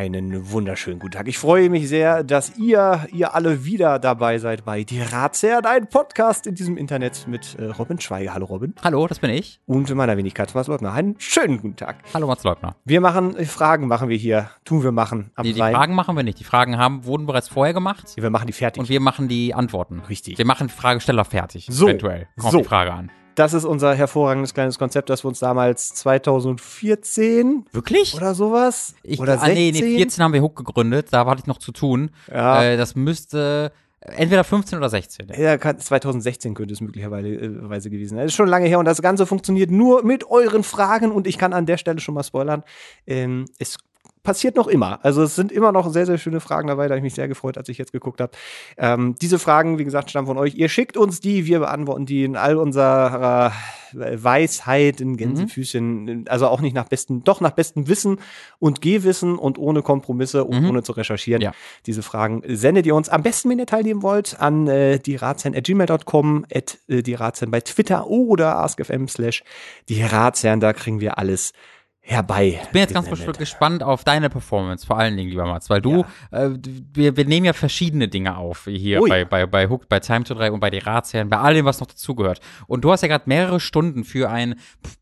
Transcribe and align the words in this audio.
einen 0.00 0.50
wunderschönen 0.50 0.98
guten 0.98 1.12
Tag. 1.12 1.28
Ich 1.28 1.38
freue 1.38 1.68
mich 1.68 1.86
sehr, 1.86 2.24
dass 2.24 2.56
ihr, 2.56 3.06
ihr 3.12 3.34
alle 3.34 3.66
wieder 3.66 3.98
dabei 3.98 4.38
seid 4.38 4.64
bei 4.64 4.82
Die 4.82 5.02
Ratsherren, 5.02 5.66
ein 5.66 5.88
Podcast 5.88 6.46
in 6.46 6.54
diesem 6.54 6.78
Internet 6.78 7.26
mit 7.28 7.56
äh, 7.58 7.66
Robin 7.66 8.00
Schweiger. 8.00 8.32
Hallo 8.32 8.46
Robin. 8.46 8.74
Hallo, 8.82 9.06
das 9.06 9.18
bin 9.18 9.28
ich. 9.28 9.60
Und 9.66 9.94
meiner 9.94 10.16
Wenigkeit 10.16 10.54
Mats 10.54 10.68
Leubner. 10.68 10.94
Einen 10.94 11.16
schönen 11.18 11.58
guten 11.60 11.76
Tag. 11.76 11.96
Hallo 12.14 12.26
Mats 12.26 12.44
Leubner. 12.44 12.76
Wir 12.86 13.02
machen, 13.02 13.36
äh, 13.36 13.44
Fragen 13.44 13.88
machen 13.88 14.08
wir 14.08 14.16
hier, 14.16 14.48
tun 14.64 14.82
wir 14.82 14.92
machen. 14.92 15.32
Am 15.34 15.44
die, 15.44 15.52
die 15.52 15.58
Fragen 15.58 15.94
machen 15.94 16.16
wir 16.16 16.22
nicht. 16.22 16.40
Die 16.40 16.44
Fragen 16.44 16.78
haben, 16.78 17.04
wurden 17.04 17.26
bereits 17.26 17.48
vorher 17.48 17.74
gemacht. 17.74 18.14
Wir 18.16 18.30
machen 18.30 18.46
die 18.46 18.54
fertig. 18.54 18.80
Und 18.80 18.88
wir 18.88 19.00
machen 19.00 19.28
die 19.28 19.52
Antworten. 19.52 20.00
Richtig. 20.08 20.38
Wir 20.38 20.46
machen 20.46 20.70
Fragesteller 20.70 21.26
fertig. 21.26 21.66
So. 21.68 21.88
Eventuell. 21.88 22.26
Kommt 22.38 22.52
so. 22.52 22.58
die 22.58 22.64
Frage 22.64 22.94
an. 22.94 23.10
Das 23.34 23.54
ist 23.54 23.64
unser 23.64 23.94
hervorragendes 23.94 24.54
kleines 24.54 24.78
Konzept, 24.78 25.08
das 25.10 25.24
wir 25.24 25.28
uns 25.28 25.38
damals 25.38 25.94
2014 25.94 27.66
Wirklich? 27.72 28.14
oder 28.14 28.34
sowas 28.34 28.94
Ich, 29.02 29.20
oder 29.20 29.40
ah, 29.40 29.48
nee, 29.48 29.70
nee, 29.72 29.96
14 29.96 30.22
haben 30.22 30.32
wir 30.32 30.42
Hook 30.42 30.56
gegründet, 30.56 31.08
da 31.10 31.26
hatte 31.26 31.40
ich 31.40 31.46
noch 31.46 31.58
zu 31.58 31.72
tun. 31.72 32.10
Ja. 32.30 32.62
Äh, 32.62 32.76
das 32.76 32.94
müsste 32.94 33.72
entweder 34.00 34.44
15 34.44 34.78
oder 34.78 34.88
16. 34.88 35.28
Ja, 35.36 35.58
kann, 35.58 35.78
2016 35.78 36.54
könnte 36.54 36.72
es 36.72 36.80
möglicherweise 36.80 37.28
äh, 37.28 37.90
gewesen 37.90 38.16
sein. 38.16 38.18
Das 38.18 38.32
ist 38.32 38.36
schon 38.36 38.48
lange 38.48 38.66
her 38.66 38.78
und 38.78 38.86
das 38.86 39.02
Ganze 39.02 39.26
funktioniert 39.26 39.70
nur 39.70 40.04
mit 40.04 40.24
euren 40.24 40.62
Fragen 40.62 41.12
und 41.12 41.26
ich 41.26 41.38
kann 41.38 41.52
an 41.52 41.66
der 41.66 41.76
Stelle 41.76 42.00
schon 42.00 42.14
mal 42.14 42.22
spoilern. 42.22 42.62
Ähm, 43.06 43.44
es 43.58 43.78
passiert 44.22 44.56
noch 44.56 44.66
immer. 44.66 45.00
Also 45.02 45.22
es 45.22 45.34
sind 45.34 45.52
immer 45.52 45.72
noch 45.72 45.90
sehr, 45.92 46.06
sehr 46.06 46.18
schöne 46.18 46.40
Fragen 46.40 46.68
dabei. 46.68 46.88
Da 46.88 46.92
habe 46.92 46.98
ich 46.98 47.04
mich 47.04 47.14
sehr 47.14 47.28
gefreut, 47.28 47.56
als 47.56 47.68
ich 47.68 47.78
jetzt 47.78 47.92
geguckt 47.92 48.20
habe. 48.20 48.32
Ähm, 48.76 49.16
diese 49.20 49.38
Fragen, 49.38 49.78
wie 49.78 49.84
gesagt, 49.84 50.10
stammen 50.10 50.26
von 50.26 50.38
euch. 50.38 50.54
Ihr 50.54 50.68
schickt 50.68 50.96
uns 50.96 51.20
die, 51.20 51.46
wir 51.46 51.60
beantworten 51.60 52.06
die 52.06 52.24
in 52.24 52.36
all 52.36 52.56
unserer 52.56 53.52
Weisheit, 53.92 55.00
in 55.00 55.16
Gänsefüßchen. 55.16 56.04
Mhm. 56.04 56.24
Also 56.28 56.48
auch 56.48 56.60
nicht 56.60 56.74
nach 56.74 56.88
bestem, 56.88 57.24
doch 57.24 57.40
nach 57.40 57.52
bestem 57.52 57.88
Wissen 57.88 58.18
und 58.58 58.80
Gehwissen 58.80 59.36
und 59.36 59.58
ohne 59.58 59.82
Kompromisse 59.82 60.44
und 60.44 60.62
mhm. 60.62 60.70
ohne 60.70 60.82
zu 60.82 60.92
recherchieren. 60.92 61.42
Ja. 61.42 61.52
Diese 61.86 62.02
Fragen 62.02 62.42
sendet 62.46 62.86
ihr 62.86 62.94
uns 62.94 63.08
am 63.08 63.22
besten, 63.22 63.50
wenn 63.50 63.58
ihr 63.58 63.66
teilnehmen 63.66 64.02
wollt, 64.02 64.40
an 64.40 64.66
äh, 64.68 64.98
die 64.98 65.16
gmail.com, 65.16 66.46
at 66.52 66.78
äh, 66.88 67.02
die 67.02 67.14
Ratsherren 67.14 67.50
bei 67.50 67.60
Twitter 67.60 68.06
oder 68.06 68.58
askfm 68.58 69.06
slash 69.08 69.42
die 69.88 70.02
Ratsherren. 70.02 70.60
Da 70.60 70.72
kriegen 70.72 71.00
wir 71.00 71.18
alles 71.18 71.52
herbei. 72.02 72.60
Ich 72.62 72.68
bin 72.70 72.80
jetzt 72.80 72.94
ganz 72.94 73.08
gespannt 73.38 73.82
auf 73.82 74.04
deine 74.04 74.30
Performance, 74.30 74.86
vor 74.86 74.98
allen 74.98 75.16
Dingen, 75.16 75.30
lieber 75.30 75.44
Mats, 75.46 75.70
weil 75.70 75.80
du, 75.80 76.04
ja. 76.32 76.46
äh, 76.46 76.58
wir, 76.92 77.16
wir 77.16 77.24
nehmen 77.24 77.46
ja 77.46 77.52
verschiedene 77.52 78.08
Dinge 78.08 78.36
auf, 78.36 78.64
hier 78.64 79.02
Ui. 79.02 79.08
bei, 79.08 79.24
bei, 79.24 79.46
bei 79.46 79.68
Hook, 79.68 79.88
bei 79.88 80.00
Time 80.00 80.24
to 80.24 80.34
3 80.34 80.50
und 80.52 80.60
bei 80.60 80.70
die 80.70 80.78
Ratsherren, 80.78 81.28
bei 81.28 81.38
all 81.38 81.54
dem, 81.54 81.66
was 81.66 81.80
noch 81.80 81.86
dazugehört. 81.86 82.40
Und 82.66 82.84
du 82.84 82.90
hast 82.90 83.02
ja 83.02 83.08
gerade 83.08 83.24
mehrere 83.26 83.60
Stunden 83.60 84.04
für 84.04 84.30
ein 84.30 84.56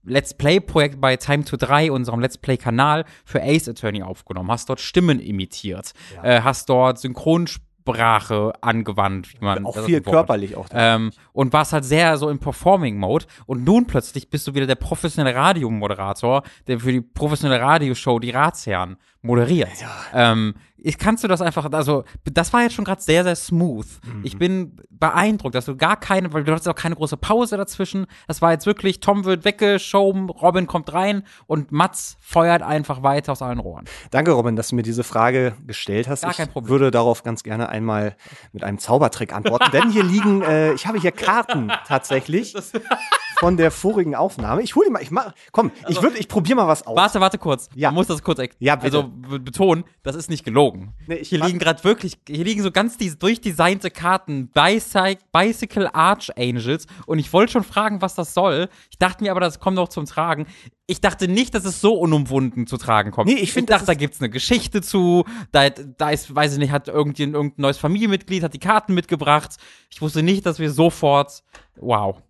Let's 0.04 0.34
Play-Projekt 0.34 1.00
bei 1.00 1.16
Time 1.16 1.44
to 1.44 1.56
3, 1.56 1.92
unserem 1.92 2.20
Let's 2.20 2.38
Play-Kanal, 2.38 3.04
für 3.24 3.42
Ace 3.42 3.68
Attorney 3.68 4.02
aufgenommen, 4.02 4.50
hast 4.50 4.68
dort 4.68 4.80
Stimmen 4.80 5.20
imitiert, 5.20 5.92
ja. 6.16 6.24
äh, 6.24 6.40
hast 6.42 6.68
dort 6.68 6.98
Synchronsprecher 6.98 7.67
Sprache 7.88 8.52
angewandt, 8.60 9.32
wie 9.32 9.44
man 9.44 9.64
auch 9.64 9.78
viel 9.78 10.00
körperlich 10.00 10.56
auch. 10.56 10.66
Ähm, 10.72 11.10
und 11.32 11.52
warst 11.52 11.72
halt 11.72 11.84
sehr 11.84 12.16
so 12.18 12.28
im 12.28 12.38
Performing-Mode. 12.38 13.26
Und 13.46 13.64
nun 13.64 13.86
plötzlich 13.86 14.30
bist 14.30 14.46
du 14.46 14.54
wieder 14.54 14.66
der 14.66 14.74
professionelle 14.74 15.34
Radiomoderator, 15.34 16.42
der 16.66 16.80
für 16.80 16.92
die 16.92 17.00
professionelle 17.00 17.60
Radioshow 17.60 18.18
die 18.18 18.30
Ratsherren 18.30 18.96
moderiert. 19.22 19.80
Ja. 19.80 20.32
Ähm, 20.32 20.54
ich 20.80 20.98
kannst 20.98 21.24
du 21.24 21.28
das 21.28 21.40
einfach, 21.40 21.70
also 21.72 22.04
das 22.24 22.52
war 22.52 22.62
jetzt 22.62 22.74
schon 22.74 22.84
gerade 22.84 23.02
sehr, 23.02 23.24
sehr 23.24 23.36
smooth. 23.36 23.86
Mhm. 24.04 24.20
Ich 24.24 24.38
bin 24.38 24.76
beeindruckt, 24.90 25.54
dass 25.54 25.64
du 25.64 25.76
gar 25.76 25.98
keine, 25.98 26.32
weil 26.32 26.44
du 26.44 26.52
hattest 26.52 26.68
auch 26.68 26.74
keine 26.74 26.94
große 26.94 27.16
Pause 27.16 27.56
dazwischen. 27.56 28.06
Das 28.26 28.40
war 28.42 28.52
jetzt 28.52 28.66
wirklich, 28.66 29.00
Tom 29.00 29.24
wird 29.24 29.44
weggeschoben, 29.44 30.30
Robin 30.30 30.66
kommt 30.66 30.92
rein 30.92 31.24
und 31.46 31.72
Mats 31.72 32.16
feuert 32.20 32.62
einfach 32.62 33.02
weiter 33.02 33.32
aus 33.32 33.42
allen 33.42 33.58
Rohren. 33.58 33.86
Danke, 34.10 34.32
Robin, 34.32 34.56
dass 34.56 34.68
du 34.68 34.76
mir 34.76 34.82
diese 34.82 35.04
Frage 35.04 35.54
gestellt 35.66 36.08
hast. 36.08 36.22
Gar 36.22 36.34
kein 36.34 36.48
Problem. 36.48 36.66
Ich 36.66 36.70
würde 36.70 36.90
darauf 36.90 37.22
ganz 37.22 37.42
gerne 37.42 37.68
einmal 37.68 38.16
mit 38.52 38.62
einem 38.64 38.78
Zaubertrick 38.78 39.34
antworten, 39.34 39.70
denn 39.72 39.90
hier 39.90 40.04
liegen, 40.04 40.42
äh, 40.42 40.72
ich 40.74 40.86
habe 40.86 41.00
hier 41.00 41.12
Karten 41.12 41.72
tatsächlich. 41.86 42.54
von 43.40 43.56
der 43.56 43.70
vorigen 43.70 44.14
Aufnahme. 44.14 44.62
Ich 44.62 44.74
hole 44.74 44.86
die 44.86 44.92
mal, 44.92 45.02
ich 45.02 45.10
mach, 45.10 45.32
komm, 45.52 45.70
also, 45.82 45.98
ich 45.98 46.02
würde, 46.02 46.18
ich 46.18 46.28
probiere 46.28 46.56
mal 46.56 46.68
was 46.68 46.86
aus. 46.86 46.96
Warte, 46.96 47.20
warte 47.20 47.38
kurz. 47.38 47.68
Ja. 47.74 47.90
Du 47.90 47.94
musst 47.94 48.10
das 48.10 48.22
kurz, 48.22 48.40
ja, 48.58 48.76
bitte. 48.76 48.98
also 48.98 49.10
betonen, 49.38 49.84
das 50.02 50.16
ist 50.16 50.28
nicht 50.28 50.44
gelogen. 50.44 50.94
Nee, 51.06 51.22
hier 51.22 51.44
liegen 51.44 51.58
gerade 51.58 51.82
wirklich, 51.84 52.18
hier 52.26 52.44
liegen 52.44 52.62
so 52.62 52.70
ganz 52.70 52.96
diese 52.96 53.16
durchdesignte 53.16 53.90
Karten, 53.90 54.48
Bicycle, 54.48 55.18
Bicycle 55.32 55.88
Archangels 55.92 56.86
und 57.06 57.18
ich 57.18 57.32
wollte 57.32 57.52
schon 57.52 57.64
fragen, 57.64 58.02
was 58.02 58.14
das 58.14 58.34
soll. 58.34 58.68
Ich 58.90 58.98
dachte 58.98 59.22
mir 59.22 59.30
aber, 59.30 59.40
das 59.40 59.60
kommt 59.60 59.76
noch 59.76 59.88
zum 59.88 60.06
Tragen. 60.06 60.46
Ich 60.86 61.00
dachte 61.00 61.28
nicht, 61.28 61.54
dass 61.54 61.64
es 61.66 61.80
so 61.80 61.94
unumwunden 61.94 62.66
zu 62.66 62.78
tragen 62.78 63.10
kommt. 63.10 63.28
Nee, 63.28 63.36
ich, 63.36 63.52
find, 63.52 63.68
ich 63.68 63.74
dachte, 63.74 63.86
da 63.86 63.94
gibt's 63.94 64.20
eine 64.20 64.30
Geschichte 64.30 64.80
zu. 64.80 65.24
Da, 65.52 65.68
da 65.68 66.10
ist, 66.10 66.34
weiß 66.34 66.54
ich 66.54 66.58
nicht, 66.58 66.70
hat 66.70 66.88
irgendein, 66.88 67.34
irgendein 67.34 67.60
neues 67.60 67.76
Familienmitglied, 67.76 68.42
hat 68.42 68.54
die 68.54 68.58
Karten 68.58 68.94
mitgebracht. 68.94 69.56
Ich 69.90 70.00
wusste 70.00 70.22
nicht, 70.22 70.46
dass 70.46 70.58
wir 70.58 70.70
sofort, 70.70 71.42
wow. 71.76 72.22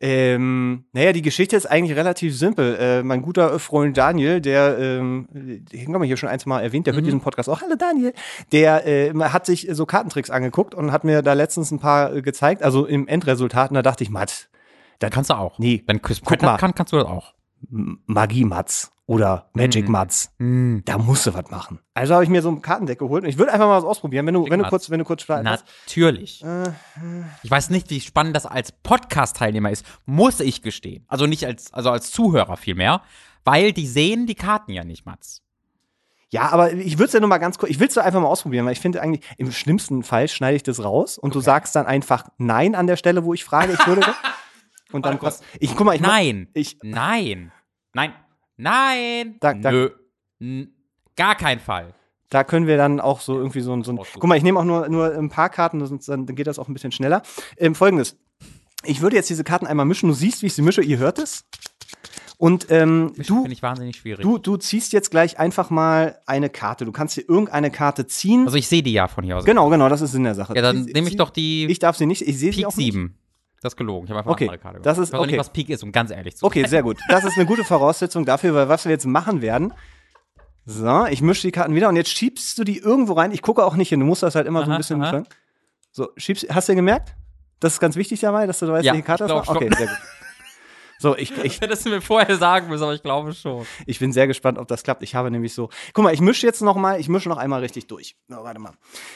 Ähm, 0.00 0.84
naja, 0.92 1.12
die 1.12 1.22
Geschichte 1.22 1.56
ist 1.56 1.66
eigentlich 1.66 1.96
relativ 1.96 2.36
simpel. 2.36 2.76
Äh, 2.78 3.02
mein 3.02 3.22
guter 3.22 3.58
Freund 3.58 3.96
Daniel, 3.96 4.40
der, 4.40 4.78
ähm, 4.78 5.28
den 5.32 5.94
haben 5.94 6.00
wir 6.00 6.06
hier 6.06 6.16
schon 6.16 6.28
ein, 6.28 6.38
zwei 6.38 6.48
Mal 6.48 6.62
erwähnt, 6.62 6.86
der 6.86 6.92
mhm. 6.92 6.96
hört 6.96 7.06
diesen 7.06 7.20
Podcast 7.20 7.48
auch. 7.48 7.62
Hallo 7.62 7.76
Daniel. 7.76 8.12
Der 8.52 8.86
äh, 8.86 9.14
hat 9.14 9.46
sich 9.46 9.68
so 9.70 9.86
Kartentricks 9.86 10.30
angeguckt 10.30 10.74
und 10.74 10.92
hat 10.92 11.04
mir 11.04 11.22
da 11.22 11.32
letztens 11.32 11.70
ein 11.70 11.78
paar 11.78 12.14
äh, 12.14 12.22
gezeigt, 12.22 12.62
also 12.62 12.86
im 12.86 13.06
Endresultat. 13.06 13.70
Und 13.70 13.74
da 13.74 13.82
dachte 13.82 14.02
ich, 14.02 14.10
Matt, 14.10 14.48
das 14.98 15.10
kannst 15.10 15.30
du 15.30 15.34
auch. 15.34 15.58
Nee, 15.58 15.84
wenn 15.86 16.02
Chris 16.02 16.20
Pratt 16.20 16.42
mal. 16.42 16.56
kann, 16.56 16.74
kannst 16.74 16.92
du 16.92 16.96
das 16.96 17.06
auch. 17.06 17.34
Magie 17.70 18.44
Mats 18.44 18.93
oder 19.06 19.50
Magic 19.52 19.88
mm. 19.88 19.92
Mats. 19.92 20.30
Mm. 20.38 20.78
Da 20.84 20.98
musst 20.98 21.26
du 21.26 21.34
was 21.34 21.50
machen. 21.50 21.80
Also 21.92 22.14
habe 22.14 22.24
ich 22.24 22.30
mir 22.30 22.42
so 22.42 22.50
ein 22.50 22.62
Kartendeck 22.62 22.98
geholt 22.98 23.24
und 23.24 23.28
ich 23.28 23.38
würde 23.38 23.52
einfach 23.52 23.66
mal 23.66 23.76
was 23.76 23.84
ausprobieren, 23.84 24.26
wenn 24.26 24.34
du, 24.34 24.48
wenn 24.48 24.60
du 24.60 24.68
kurz, 24.68 24.90
wenn 24.90 24.98
du 24.98 25.04
kurz 25.04 25.26
Natürlich. 25.28 26.42
Äh, 26.42 26.70
ich 27.42 27.50
weiß 27.50 27.70
nicht, 27.70 27.90
wie 27.90 28.00
spannend 28.00 28.34
das 28.34 28.46
als 28.46 28.72
Podcast-Teilnehmer 28.72 29.70
ist, 29.70 29.84
muss 30.06 30.40
ich 30.40 30.62
gestehen. 30.62 31.04
Also 31.08 31.26
nicht 31.26 31.44
als, 31.44 31.72
also 31.72 31.90
als 31.90 32.10
Zuhörer 32.10 32.56
vielmehr, 32.56 33.02
weil 33.44 33.72
die 33.72 33.86
sehen 33.86 34.26
die 34.26 34.34
Karten 34.34 34.72
ja 34.72 34.84
nicht, 34.84 35.04
Mats. 35.04 35.42
Ja, 36.30 36.48
aber 36.50 36.72
ich 36.72 36.94
würde 36.94 37.04
es 37.04 37.12
ja 37.12 37.20
nur 37.20 37.28
mal 37.28 37.38
ganz 37.38 37.58
kurz, 37.58 37.70
ich 37.70 37.78
will 37.78 37.86
es 37.86 37.96
einfach 37.96 38.20
mal 38.20 38.26
ausprobieren, 38.26 38.66
weil 38.66 38.72
ich 38.72 38.80
finde 38.80 39.00
eigentlich, 39.00 39.24
im 39.36 39.52
schlimmsten 39.52 40.02
Fall 40.02 40.26
schneide 40.26 40.56
ich 40.56 40.64
das 40.64 40.82
raus 40.82 41.16
und 41.16 41.30
okay. 41.30 41.38
du 41.38 41.40
sagst 41.40 41.76
dann 41.76 41.86
einfach 41.86 42.28
Nein 42.38 42.74
an 42.74 42.88
der 42.88 42.96
Stelle, 42.96 43.24
wo 43.24 43.34
ich 43.34 43.44
frage, 43.44 43.74
ich 43.74 43.86
würde. 43.86 44.02
und 44.92 45.06
dann 45.06 45.18
kurz, 45.20 45.42
ich 45.60 45.76
guck 45.76 45.86
mal, 45.86 45.94
ich 45.94 46.00
Nein. 46.00 46.48
Ich, 46.54 46.78
Nein. 46.82 47.52
Nein. 47.92 48.12
Nein. 48.56 49.36
Da, 49.40 49.54
da, 49.54 49.70
Nö. 49.70 49.90
N 50.40 50.74
gar 51.16 51.34
kein 51.34 51.60
Fall. 51.60 51.94
Da 52.30 52.42
können 52.42 52.66
wir 52.66 52.76
dann 52.76 53.00
auch 53.00 53.20
so 53.20 53.36
irgendwie 53.36 53.60
so, 53.60 53.72
ein. 53.72 53.84
so 53.84 53.92
ein 53.92 53.98
guck 53.98 54.24
mal, 54.24 54.36
ich 54.36 54.42
nehme 54.42 54.58
auch 54.58 54.64
nur, 54.64 54.88
nur 54.88 55.14
ein 55.14 55.28
paar 55.28 55.50
Karten, 55.50 55.84
sonst 55.86 56.08
dann 56.08 56.26
geht 56.26 56.46
das 56.46 56.58
auch 56.58 56.68
ein 56.68 56.74
bisschen 56.74 56.92
schneller. 56.92 57.22
Ähm, 57.56 57.74
Folgendes. 57.74 58.16
Ich 58.84 59.00
würde 59.00 59.16
jetzt 59.16 59.30
diese 59.30 59.44
Karten 59.44 59.66
einmal 59.66 59.86
mischen. 59.86 60.08
Du 60.08 60.14
siehst, 60.14 60.42
wie 60.42 60.46
ich 60.46 60.54
sie 60.54 60.62
mische. 60.62 60.82
Ihr 60.82 60.98
hört 60.98 61.18
es. 61.18 61.44
Und 62.36 62.66
ähm, 62.70 63.12
du, 63.16 63.42
finde 63.42 63.52
ich 63.52 63.62
wahnsinnig 63.62 63.96
schwierig. 63.96 64.22
Du, 64.22 64.38
du 64.38 64.56
ziehst 64.56 64.92
jetzt 64.92 65.10
gleich 65.10 65.38
einfach 65.38 65.70
mal 65.70 66.18
eine 66.26 66.50
Karte. 66.50 66.84
Du 66.84 66.92
kannst 66.92 67.14
hier 67.14 67.28
irgendeine 67.28 67.70
Karte 67.70 68.06
ziehen. 68.06 68.44
Also 68.44 68.56
ich 68.56 68.66
sehe 68.66 68.82
die 68.82 68.92
ja 68.92 69.06
von 69.06 69.24
hier 69.24 69.38
aus. 69.38 69.44
Genau, 69.44 69.70
genau, 69.70 69.88
das 69.88 70.00
ist 70.00 70.14
in 70.14 70.24
der 70.24 70.34
Sache. 70.34 70.54
Ja, 70.54 70.62
dann 70.62 70.84
nehme 70.84 71.08
ich 71.08 71.16
doch 71.16 71.30
die. 71.30 71.66
Ich 71.66 71.78
darf 71.78 71.96
sie 71.96 72.06
nicht. 72.06 72.22
Ich 72.22 72.38
sehe 72.38 72.52
sie 72.52 72.66
auch 72.66 72.72
7. 72.72 73.16
Das 73.64 73.72
ist 73.72 73.76
gelogen. 73.78 74.04
Ich 74.04 74.10
habe 74.10 74.18
einfach 74.18 74.32
okay, 74.32 74.46
eine 74.46 74.58
Karte 74.58 74.80
das 74.82 74.98
ist, 74.98 75.08
Ich 75.08 75.12
weiß 75.14 75.20
okay. 75.20 75.30
nicht, 75.30 75.40
was 75.40 75.48
Peak 75.48 75.70
ist, 75.70 75.82
um 75.82 75.90
ganz 75.90 76.10
ehrlich 76.10 76.36
zu 76.36 76.40
sein. 76.40 76.46
Okay, 76.48 76.66
sehr 76.66 76.82
gut. 76.82 76.98
Das 77.08 77.24
ist 77.24 77.38
eine 77.38 77.46
gute 77.46 77.64
Voraussetzung 77.64 78.26
dafür, 78.26 78.54
weil 78.54 78.68
was 78.68 78.84
wir 78.84 78.92
jetzt 78.92 79.06
machen 79.06 79.40
werden. 79.40 79.72
So, 80.66 81.06
ich 81.06 81.22
mische 81.22 81.48
die 81.48 81.50
Karten 81.50 81.74
wieder 81.74 81.88
und 81.88 81.96
jetzt 81.96 82.10
schiebst 82.10 82.58
du 82.58 82.64
die 82.64 82.76
irgendwo 82.76 83.14
rein. 83.14 83.32
Ich 83.32 83.40
gucke 83.40 83.64
auch 83.64 83.74
nicht 83.74 83.88
hin. 83.88 84.00
Du 84.00 84.06
musst 84.06 84.22
das 84.22 84.34
halt 84.34 84.46
immer 84.46 84.60
aha, 84.60 84.66
so 84.66 84.72
ein 84.72 84.76
bisschen. 84.76 85.02
Aha. 85.02 85.22
So, 85.92 86.10
schiebst, 86.18 86.54
hast 86.54 86.68
du 86.68 86.74
gemerkt? 86.74 87.14
Das 87.58 87.72
ist 87.72 87.80
ganz 87.80 87.96
wichtig 87.96 88.20
dabei, 88.20 88.46
dass 88.46 88.58
du 88.58 88.68
weißt, 88.68 88.84
ja, 88.84 88.92
welche 88.92 89.06
Karte 89.06 89.26
das 89.26 89.32
war? 89.32 89.56
Okay, 89.56 89.70
sehr 89.74 89.86
gut. 89.86 89.96
So, 90.98 91.16
ich, 91.16 91.36
ich 91.44 91.60
hättest 91.60 91.86
du 91.86 91.90
mir 91.90 92.00
vorher 92.00 92.36
sagen 92.36 92.68
müssen, 92.68 92.82
aber 92.82 92.94
ich 92.94 93.02
glaube 93.02 93.32
schon. 93.32 93.66
Ich 93.86 93.98
bin 93.98 94.12
sehr 94.12 94.26
gespannt, 94.26 94.58
ob 94.58 94.68
das 94.68 94.82
klappt. 94.82 95.02
Ich 95.02 95.14
habe 95.14 95.30
nämlich 95.30 95.54
so. 95.54 95.70
Guck 95.92 96.04
mal, 96.04 96.14
ich 96.14 96.20
mische 96.20 96.46
jetzt 96.46 96.62
noch 96.62 96.76
mal, 96.76 96.98
ich 97.00 97.08
mische 97.08 97.28
noch 97.28 97.38
einmal 97.38 97.60
richtig 97.60 97.86
durch. 97.86 98.16
Oh, 98.30 98.42
warte 98.42 98.60
mal. 98.60 98.72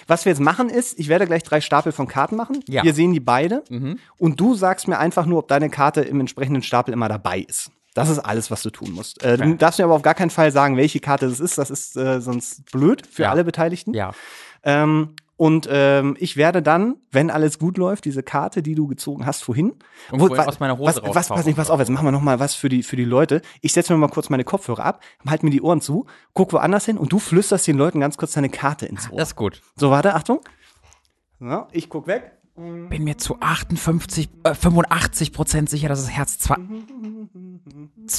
Was 0.07 0.25
wir 0.25 0.33
jetzt 0.33 0.41
machen 0.41 0.69
ist, 0.69 0.99
ich 0.99 1.09
werde 1.09 1.27
gleich 1.27 1.43
drei 1.43 1.61
Stapel 1.61 1.93
von 1.93 2.09
Karten 2.09 2.37
machen. 2.37 2.63
Ja. 2.69 2.85
Wir 2.85 2.95
sehen 2.95 3.13
die 3.13 3.21
beide. 3.21 3.65
Mhm. 3.69 3.99
Und 4.19 4.41
du 4.41 4.55
sagst 4.55 4.89
mir 4.89 4.99
einfach 4.99 5.27
nur, 5.27 5.41
ob 5.41 5.49
deine 5.49 5.71
Karte 5.71 6.03
im 6.03 6.21
entsprechenden 6.21 6.63
Stapel 6.63 6.93
immer 6.93 7.09
dabei 7.09 7.41
ist. 7.41 7.71
Das 7.95 8.09
ist 8.11 8.21
alles, 8.21 8.51
was 8.51 8.63
du 8.63 8.71
tun 8.71 8.93
musst. 8.93 9.23
Äh, 9.25 9.39
Du 9.39 9.57
darfst 9.57 9.79
mir 9.79 9.85
aber 9.85 9.95
auf 9.95 10.03
gar 10.03 10.15
keinen 10.15 10.31
Fall 10.31 10.53
sagen, 10.53 10.77
welche 10.77 11.01
Karte 11.01 11.29
das 11.29 11.41
ist. 11.41 11.59
Das 11.59 11.71
ist 11.71 11.97
äh, 11.97 12.21
sonst 12.21 12.71
blöd 12.71 13.05
für 13.07 13.23
ja. 13.23 13.31
alle 13.31 13.43
Beteiligten. 13.43 13.93
Ja. 13.93 14.13
Ähm, 14.63 15.17
und 15.39 15.69
ähm, 15.71 16.17
ich 16.19 16.37
werde 16.37 16.63
dann, 16.63 16.97
wenn 17.13 17.31
alles 17.31 17.61
gut 17.61 17.79
läuft, 17.79 18.05
diese 18.05 18.25
Karte, 18.25 18.61
die 18.61 18.75
du 18.75 18.89
gezogen 18.89 19.25
hast 19.25 19.45
vorhin, 19.45 19.73
wo, 20.11 20.27
aus 20.35 20.59
meiner 20.59 20.77
Hose 20.77 21.01
was, 21.05 21.15
was, 21.15 21.29
pass, 21.29 21.47
nicht, 21.47 21.55
pass 21.55 21.71
auf, 21.71 21.79
jetzt 21.79 21.91
machen 21.91 22.07
wir 22.07 22.11
noch 22.11 22.21
mal 22.21 22.41
was 22.41 22.57
für 22.57 22.69
die 22.69 22.83
für 22.83 22.97
die 22.97 23.05
Leute. 23.05 23.41
Ich 23.61 23.73
setze 23.73 23.93
mir 23.93 23.99
mal 24.01 24.09
kurz 24.09 24.31
meine 24.31 24.43
Kopfhörer 24.43 24.85
ab, 24.85 25.01
halt 25.29 25.45
mir 25.45 25.51
die 25.51 25.63
Ohren 25.63 25.81
zu, 25.81 26.07
guck 26.35 26.53
woanders 26.53 26.87
hin 26.87 26.99
und 26.99 27.13
du 27.13 27.21
flüsterst 27.21 27.69
den 27.69 27.79
Leuten 27.79 28.01
ganz 28.01 28.17
kurz 28.17 28.33
deine 28.33 28.49
Karte 28.49 28.87
ins 28.87 29.11
Ohr. 29.13 29.19
Das 29.19 29.29
ist 29.29 29.37
gut. 29.37 29.63
So, 29.77 29.91
warte, 29.91 30.15
Achtung. 30.15 30.41
So, 31.39 31.67
ich 31.71 31.89
guck 31.89 32.09
weg 32.09 32.33
bin 32.59 33.05
mir 33.05 33.17
zu 33.19 33.37
58, 33.39 34.29
äh, 34.43 34.53
85 34.53 35.33
Prozent 35.33 35.71
sicher, 35.71 35.89
dass 35.89 36.01
es 36.01 36.11
Herz 36.11 36.41
2 36.41 36.57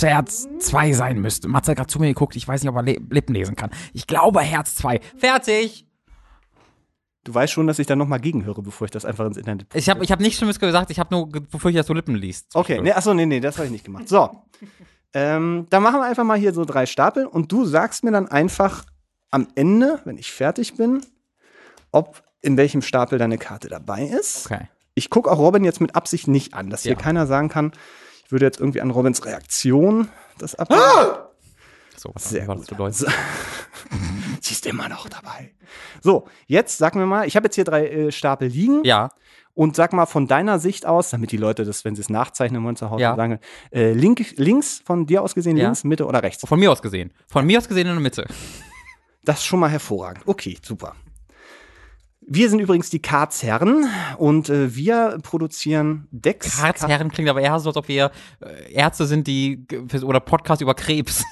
Herz 0.02 0.48
2 0.60 0.94
sein 0.94 1.20
müsste. 1.20 1.50
Matze 1.50 1.72
hat 1.72 1.78
gerade 1.78 1.90
zu 1.90 2.00
mir 2.00 2.08
geguckt, 2.08 2.38
ich 2.38 2.48
weiß 2.48 2.62
nicht, 2.62 2.70
ob 2.70 2.78
er 2.78 2.84
Le 2.84 3.02
Lippen 3.10 3.36
lesen 3.36 3.58
kann. 3.58 3.72
Ich 3.92 4.08
glaube 4.08 4.40
Herz 4.40 4.76
2. 4.76 5.02
Fertig! 5.18 5.89
Du 7.26 7.34
weißt 7.34 7.52
schon, 7.52 7.68
dass 7.68 7.80
ich 7.80 7.88
da 7.88 7.96
nochmal 7.96 8.20
gegenhöre, 8.20 8.62
bevor 8.62 8.86
ich 8.86 8.92
das 8.92 9.04
einfach 9.06 9.26
ins 9.26 9.38
Internet 9.38 9.68
Ich 9.74 9.90
habe 9.90 10.04
ich 10.04 10.12
hab 10.12 10.20
nichts 10.20 10.38
Schlimmes 10.38 10.60
gesagt, 10.60 10.90
ich 10.90 11.00
habe 11.00 11.14
nur 11.14 11.30
ge- 11.30 11.42
befürchtet, 11.42 11.80
dass 11.82 11.88
du 11.88 11.94
Lippen 11.94 12.16
liest. 12.16 12.48
Okay, 12.56 12.80
nee, 12.82 12.92
achso, 12.94 13.14
nee, 13.14 13.26
nee, 13.26 13.40
das 13.40 13.58
habe 13.58 13.66
ich 13.66 13.72
nicht 13.72 13.84
gemacht. 13.84 14.08
So. 14.08 14.30
ähm, 15.14 15.68
dann 15.70 15.84
machen 15.84 16.00
wir 16.00 16.06
einfach 16.06 16.24
mal 16.24 16.38
hier 16.38 16.54
so 16.54 16.64
drei 16.66 16.86
Stapel 16.86 17.26
und 17.26 17.52
du 17.52 17.66
sagst 17.66 18.04
mir 18.04 18.12
dann 18.12 18.28
einfach 18.30 18.86
am 19.32 19.48
Ende, 19.56 20.00
wenn 20.06 20.18
ich 20.18 20.32
fertig 20.32 20.76
bin, 20.78 21.02
ob 21.92 22.24
in 22.42 22.56
welchem 22.58 22.82
Stapel 22.82 23.20
deine 23.20 23.38
Karte 23.38 23.68
dabei 23.68 24.04
ist. 24.04 24.46
Okay. 24.46 24.70
Ich 24.96 25.10
gucke 25.10 25.30
auch 25.30 25.38
Robin 25.40 25.64
jetzt 25.66 25.82
mit 25.82 25.96
Absicht 25.96 26.28
nicht 26.28 26.54
an, 26.54 26.70
dass 26.70 26.84
hier 26.84 26.94
Ja. 26.94 26.98
keiner 26.98 27.28
sagen 27.28 27.50
kann, 27.50 27.74
ich 28.26 28.32
würde 28.32 28.46
jetzt 28.46 28.60
irgendwie 28.60 28.82
an 28.82 28.92
Robins 28.92 29.26
Reaktion 29.26 30.08
das 30.38 30.56
ab. 30.56 30.70
So, 31.98 32.12
was 32.14 32.30
Sehr 32.30 32.46
gut. 32.46 32.60
das 32.60 32.68
bedeutet? 32.68 33.08
Sie 34.50 34.56
ist 34.56 34.66
immer 34.66 34.90
noch 34.90 35.08
dabei. 35.08 35.52
So, 36.02 36.28
jetzt 36.48 36.80
sag 36.80 36.96
mir 36.96 37.06
mal, 37.06 37.28
ich 37.28 37.36
habe 37.36 37.46
jetzt 37.46 37.54
hier 37.56 37.66
drei 37.66 37.88
äh, 37.88 38.12
Stapel 38.12 38.48
liegen. 38.48 38.84
Ja, 38.84 39.12
Und 39.54 39.76
sag 39.76 39.94
mal 39.94 40.08
von 40.08 40.26
deiner 40.28 40.58
Sicht 40.58 40.88
aus, 40.88 41.12
damit 41.12 41.32
die 41.32 41.38
Leute 41.38 41.66
das, 41.66 41.86
wenn 41.86 41.94
sie 41.96 42.02
es 42.02 42.10
nachzeichnen 42.10 42.64
wollen 42.64 42.76
zu 42.76 42.90
Hause, 42.90 43.04
Ja. 43.04 43.16
sagen, 43.16 43.40
äh, 43.72 43.92
link, 43.94 44.34
links, 44.38 44.82
von 44.84 45.06
dir 45.06 45.22
aus 45.22 45.36
gesehen, 45.36 45.56
Ja. 45.58 45.66
links, 45.66 45.84
Mitte 45.84 46.06
oder 46.08 46.24
rechts. 46.24 46.48
von 46.48 46.60
mir 46.60 46.72
aus 46.72 46.82
gesehen. 46.82 47.12
Von 47.28 47.46
mir 47.46 47.60
aus 47.60 47.68
gesehen 47.68 47.86
in 47.88 47.94
der 47.94 48.00
Mitte. 48.02 48.26
Das 49.24 49.40
ist 49.40 49.46
schon 49.46 49.60
mal 49.60 49.70
hervorragend. 49.70 50.24
Okay, 50.26 50.58
super. 50.64 50.96
Wir 52.32 52.50
sind 52.50 52.60
übrigens 52.60 52.90
die 52.90 53.02
Karzherren 53.02 53.88
und 54.18 54.50
äh, 54.50 54.76
wir 54.76 55.18
produzieren 55.24 56.08
Decks. 56.12 56.58
Karzherren 56.60 57.10
klingt 57.12 57.30
aber 57.30 57.42
eher 57.42 57.60
so, 57.60 57.70
als 57.70 57.78
ob 57.78 57.88
wir 57.88 58.12
äh, 58.42 58.72
Ärzte 58.72 59.06
sind, 59.08 59.26
die 59.28 59.66
oder 60.04 60.20
Podcast 60.20 60.62
über 60.62 60.74
Krebs. 60.76 61.24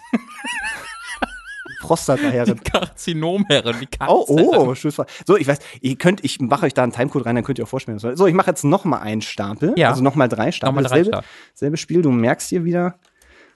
Prostataherren. 1.81 2.63
Karzinomherren, 2.63 3.79
wie 3.79 3.87
Oh, 4.07 4.25
Karzherren. 4.25 4.67
oh, 4.69 4.75
schönes 4.75 4.95
Fall. 4.95 5.05
So, 5.25 5.37
ich 5.37 5.47
weiß, 5.47 5.59
ihr 5.81 5.95
könnt, 5.97 6.23
ich 6.23 6.39
mache 6.39 6.65
euch 6.65 6.73
da 6.73 6.83
einen 6.83 6.91
Timecode 6.91 7.25
rein, 7.25 7.35
dann 7.35 7.43
könnt 7.43 7.59
ihr 7.59 7.65
auch 7.65 7.69
vorspielen. 7.69 7.99
So, 7.99 8.27
ich 8.27 8.33
mache 8.33 8.49
jetzt 8.49 8.63
noch 8.63 8.83
mal 8.85 8.99
einen 8.99 9.21
Stapel. 9.21 9.73
Ja. 9.77 9.89
Also 9.89 10.03
noch 10.03 10.15
mal 10.15 10.27
drei 10.27 10.51
Stapel. 10.51 10.69
Nochmal 10.73 10.83
drei 10.89 10.95
selbe, 11.03 11.09
Stapel. 11.09 11.27
selbe 11.53 11.77
Spiel. 11.77 12.01
Du 12.01 12.11
merkst 12.11 12.49
hier 12.49 12.63
wieder, 12.65 12.95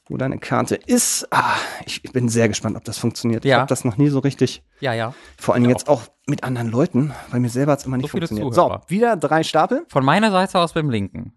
wo 0.07 0.17
deine 0.17 0.37
Karte 0.39 0.75
ist. 0.75 1.27
Ah, 1.31 1.55
ich 1.85 2.01
bin 2.03 2.27
sehr 2.29 2.47
gespannt, 2.49 2.75
ob 2.77 2.83
das 2.83 2.97
funktioniert. 2.97 3.45
Ich 3.45 3.49
Ja. 3.51 3.59
habe 3.59 3.69
das 3.69 3.85
noch 3.85 3.97
nie 3.97 4.09
so 4.09 4.19
richtig, 4.19 4.63
Ja, 4.79 4.93
ja. 4.93 5.13
vor 5.37 5.53
allem 5.55 5.69
jetzt 5.69 5.87
auch 5.89 6.01
mit 6.27 6.43
anderen 6.43 6.69
Leuten, 6.69 7.13
weil 7.29 7.39
mir 7.39 7.49
selber 7.49 7.73
hat 7.73 7.79
es 7.79 7.85
immer 7.85 7.97
nicht 7.97 8.07
So 8.11 8.17
funktioniert. 8.17 8.53
Zuhörer. 8.53 8.81
So, 8.83 8.89
wieder 8.89 9.15
drei 9.17 9.43
Stapel. 9.43 9.85
Von 9.89 10.03
meiner 10.05 10.31
Seite 10.31 10.59
aus 10.59 10.73
beim 10.73 10.89
linken. 10.89 11.33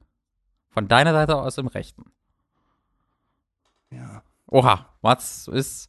Von 0.70 0.88
deiner 0.88 1.12
Seite 1.12 1.36
aus 1.36 1.56
im 1.58 1.68
rechten. 1.68 2.04
Ja. 3.90 4.22
Oha, 4.48 4.86
Mats 5.02 5.48
ist. 5.48 5.88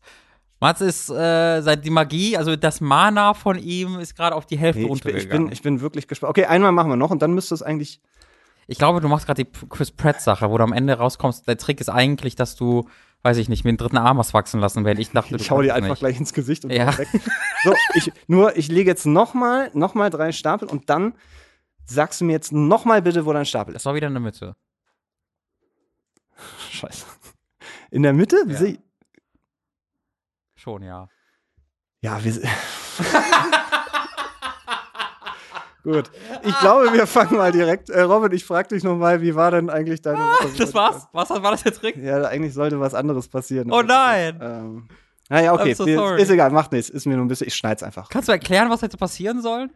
Mats 0.62 0.81
ist 0.81 1.10
äh, 1.10 1.62
seit 1.62 1.84
die 1.86 1.90
Magie, 1.90 2.38
also 2.38 2.56
das 2.56 2.80
Mana 2.81 3.34
von 3.34 3.57
ihm 3.60 4.00
ist 4.00 4.16
gerade 4.16 4.36
auf 4.36 4.46
die 4.46 4.57
Hälfte 4.57 4.81
Nee, 4.81 4.86
ich, 4.94 5.02
bin, 5.02 5.10
ich, 5.10 5.16
runtergegangen. 5.16 5.46
bin, 5.48 5.54
ich 5.54 5.62
bin 5.62 5.81
wirklich 5.81 6.07
gespannt. 6.07 6.30
Okay, 6.31 6.46
einmal 6.46 6.72
machen 6.72 6.90
wir 6.90 6.96
noch 6.96 7.12
und 7.12 7.22
dann 7.22 7.34
müsste 7.34 7.54
es 7.54 7.62
eigentlich. 7.62 8.02
Ich 8.68 8.78
glaube, 8.80 9.00
du 9.02 9.07
machst 9.07 9.28
gerade 9.28 9.44
die 9.44 9.52
Chris 9.69 9.92
Pratt-Sache, 9.92 10.50
wo 10.50 10.57
du 10.57 10.63
am 10.63 10.74
Ende 10.74 10.94
rauskommst. 10.98 11.48
Der 11.48 11.57
Trick 11.57 11.80
ist 11.81 11.90
eigentlich, 11.90 12.36
dass 12.36 12.56
du, 12.56 12.88
weiß 13.22 13.38
ich 13.38 13.48
nicht, 13.50 13.63
mir 13.63 13.69
einen 13.69 13.78
dritten 13.78 13.98
Arm 13.98 14.18
hast 14.18 14.34
wachsen 14.34 14.60
lassen, 14.60 14.84
weil 14.86 15.00
ich 15.00 15.12
dachte, 15.12 15.36
Ich 15.36 15.52
hau 15.52 15.62
dir 15.62 15.75
einfach 15.75 15.90
nicht. 15.90 16.00
gleich 16.00 16.18
ins 16.19 16.34
Gesicht 16.34 16.63
und 16.66 16.72
Ja. 16.72 16.98
weg. 16.98 17.07
So, 17.63 17.74
ich, 17.94 18.12
nur, 18.28 18.57
ich 18.57 18.69
lege 18.69 18.90
jetzt 18.90 19.06
noch 19.06 19.34
mal, 19.36 19.69
noch 19.74 19.94
mal 19.94 20.10
drei 20.10 20.31
Stapel 20.31 20.68
und 20.68 20.90
dann 20.90 21.13
sagst 21.86 22.22
du 22.22 22.25
mir 22.25 22.31
jetzt 22.31 22.54
noch 22.54 22.86
mal 22.86 23.02
bitte, 23.04 23.25
wo 23.28 23.34
dein 23.34 23.46
Stapel 23.46 23.75
ist. 23.75 23.81
Das 23.81 23.86
war 23.86 23.94
wieder 23.94 24.07
in 24.07 24.13
der 24.13 24.22
Mitte. 24.22 24.56
Scheiße. 26.72 27.06
In 27.92 28.04
der 28.04 28.13
Mitte? 28.13 28.38
Ja. 28.48 28.56
Schon, 30.66 30.82
ja. 30.82 31.08
Ja, 32.02 32.24
wir. 32.24 32.34
Gut. 35.84 36.10
Ich 36.42 36.60
glaube, 36.60 36.92
wir 36.92 37.06
fangen 37.06 37.38
mal 37.38 37.52
direkt. 37.52 37.92
Äh, 37.92 38.02
Robin, 38.02 38.32
ich 38.32 38.44
frage 38.44 38.70
dich 38.70 38.84
noch 38.84 38.96
mal, 38.96 39.22
wie 39.22 39.36
war 39.36 39.52
denn 39.52 39.70
eigentlich 39.70 40.02
deine 40.02 40.18
Woche? 40.18 40.46
Ah, 40.46 40.58
Das 40.58 40.74
war's? 40.74 41.08
Was 41.12 41.30
war 41.30 41.52
das 41.52 41.62
der 41.62 41.72
Trick? 41.76 41.98
Ja, 41.98 42.24
eigentlich 42.24 42.56
sollte 42.56 42.80
was 42.80 42.96
anderes 42.96 43.28
passieren. 43.28 43.72
Oh 43.72 43.84
nein! 43.84 44.40
Ähm, 44.42 44.88
naja, 45.30 45.54
okay. 45.54 45.76
So 45.76 45.86
sorry. 45.86 46.20
ist 46.20 46.32
egal, 46.32 46.50
macht 46.50 46.72
nichts. 46.72 46.90
Ist 46.90 47.06
mir 47.06 47.16
nur 47.16 47.26
ein 47.26 47.28
bisschen. 47.28 47.46
Ich 47.46 47.54
schneid's 47.56 47.84
einfach. 47.84 48.10
Kannst 48.10 48.28
du 48.28 48.32
erklären, 48.32 48.72
was 48.72 48.82
hätte 48.82 48.98
passieren 48.98 49.44
sollen? 49.44 49.72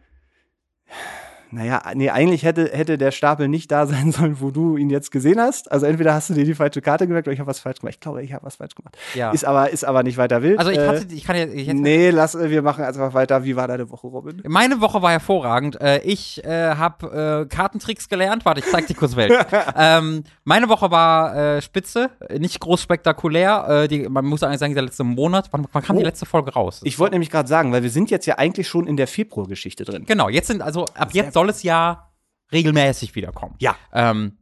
Naja, 1.52 1.82
nee, 1.94 2.10
eigentlich 2.10 2.44
hätte, 2.44 2.70
hätte 2.72 2.96
der 2.98 3.10
Stapel 3.10 3.48
nicht 3.48 3.70
da 3.70 3.86
sein 3.86 4.12
sollen, 4.12 4.40
wo 4.40 4.50
du 4.50 4.76
ihn 4.76 4.90
jetzt 4.90 5.10
gesehen 5.10 5.40
hast. 5.40 5.70
Also 5.70 5.86
entweder 5.86 6.14
hast 6.14 6.30
du 6.30 6.34
dir 6.34 6.44
die 6.44 6.54
falsche 6.54 6.80
Karte 6.80 7.06
gemerkt 7.06 7.26
oder 7.28 7.32
ich 7.34 7.40
habe 7.40 7.48
was 7.48 7.60
falsch 7.60 7.80
gemacht. 7.80 7.94
Ich 7.94 8.00
glaube, 8.00 8.22
ich 8.22 8.32
habe 8.32 8.44
was 8.46 8.56
falsch 8.56 8.74
gemacht. 8.74 8.96
Ja. 9.14 9.30
Ist 9.32 9.44
aber, 9.44 9.70
ist 9.70 9.84
aber 9.84 10.02
nicht 10.02 10.16
weiter 10.16 10.42
wild. 10.42 10.58
also 10.58 10.70
ich, 10.70 10.78
äh, 10.78 10.86
hatte, 10.86 11.06
ich 11.12 11.24
kann 11.24 11.36
ja. 11.36 11.46
Ich 11.46 11.72
nee, 11.72 12.10
lass, 12.10 12.38
wir 12.38 12.62
machen 12.62 12.84
einfach 12.84 13.14
weiter. 13.14 13.44
Wie 13.44 13.56
war 13.56 13.66
deine 13.68 13.90
Woche, 13.90 14.06
Robin? 14.06 14.42
Meine 14.46 14.80
Woche 14.80 15.02
war 15.02 15.10
hervorragend. 15.10 15.80
Äh, 15.80 16.00
ich 16.02 16.44
äh, 16.44 16.74
habe 16.74 17.46
äh, 17.48 17.54
Kartentricks 17.54 18.08
gelernt. 18.08 18.44
Warte, 18.44 18.60
ich 18.60 18.66
zeig 18.66 18.86
dir 18.86 18.94
kurz 18.94 19.16
welche. 19.16 19.46
ähm, 19.76 20.24
meine 20.44 20.68
Woche 20.68 20.90
war 20.90 21.36
äh, 21.56 21.62
spitze, 21.62 22.10
nicht 22.38 22.60
groß 22.60 22.80
spektakulär. 22.82 23.66
Äh, 23.84 23.88
die, 23.88 24.08
man 24.08 24.24
muss 24.24 24.42
eigentlich 24.42 24.60
sagen, 24.60 24.74
der 24.74 24.84
letzte 24.84 25.04
Monat. 25.04 25.48
Wann, 25.52 25.66
wann 25.72 25.82
kam 25.82 25.96
die 25.96 26.02
Oh. 26.02 26.06
letzte 26.06 26.26
Folge 26.26 26.52
raus? 26.52 26.80
Ich 26.84 26.98
wollte 26.98 27.14
nämlich 27.14 27.30
gerade 27.30 27.48
sagen, 27.48 27.72
weil 27.72 27.82
wir 27.82 27.90
sind 27.90 28.10
jetzt 28.10 28.26
ja 28.26 28.38
eigentlich 28.38 28.68
schon 28.68 28.86
in 28.86 28.96
der 28.96 29.06
Februargeschichte 29.06 29.84
drin. 29.84 30.04
genau, 30.06 30.28
jetzt 30.28 30.46
sind 30.46 30.62
also 30.62 30.84
ab 30.94 31.10
jetzt 31.12 31.36
soll 31.40 31.48
es 31.48 31.62
ja 31.62 32.10
regelmäßig 32.52 33.14
wiederkommen. 33.14 33.54
Ja. 33.60 33.74
Ähm, 33.94 34.36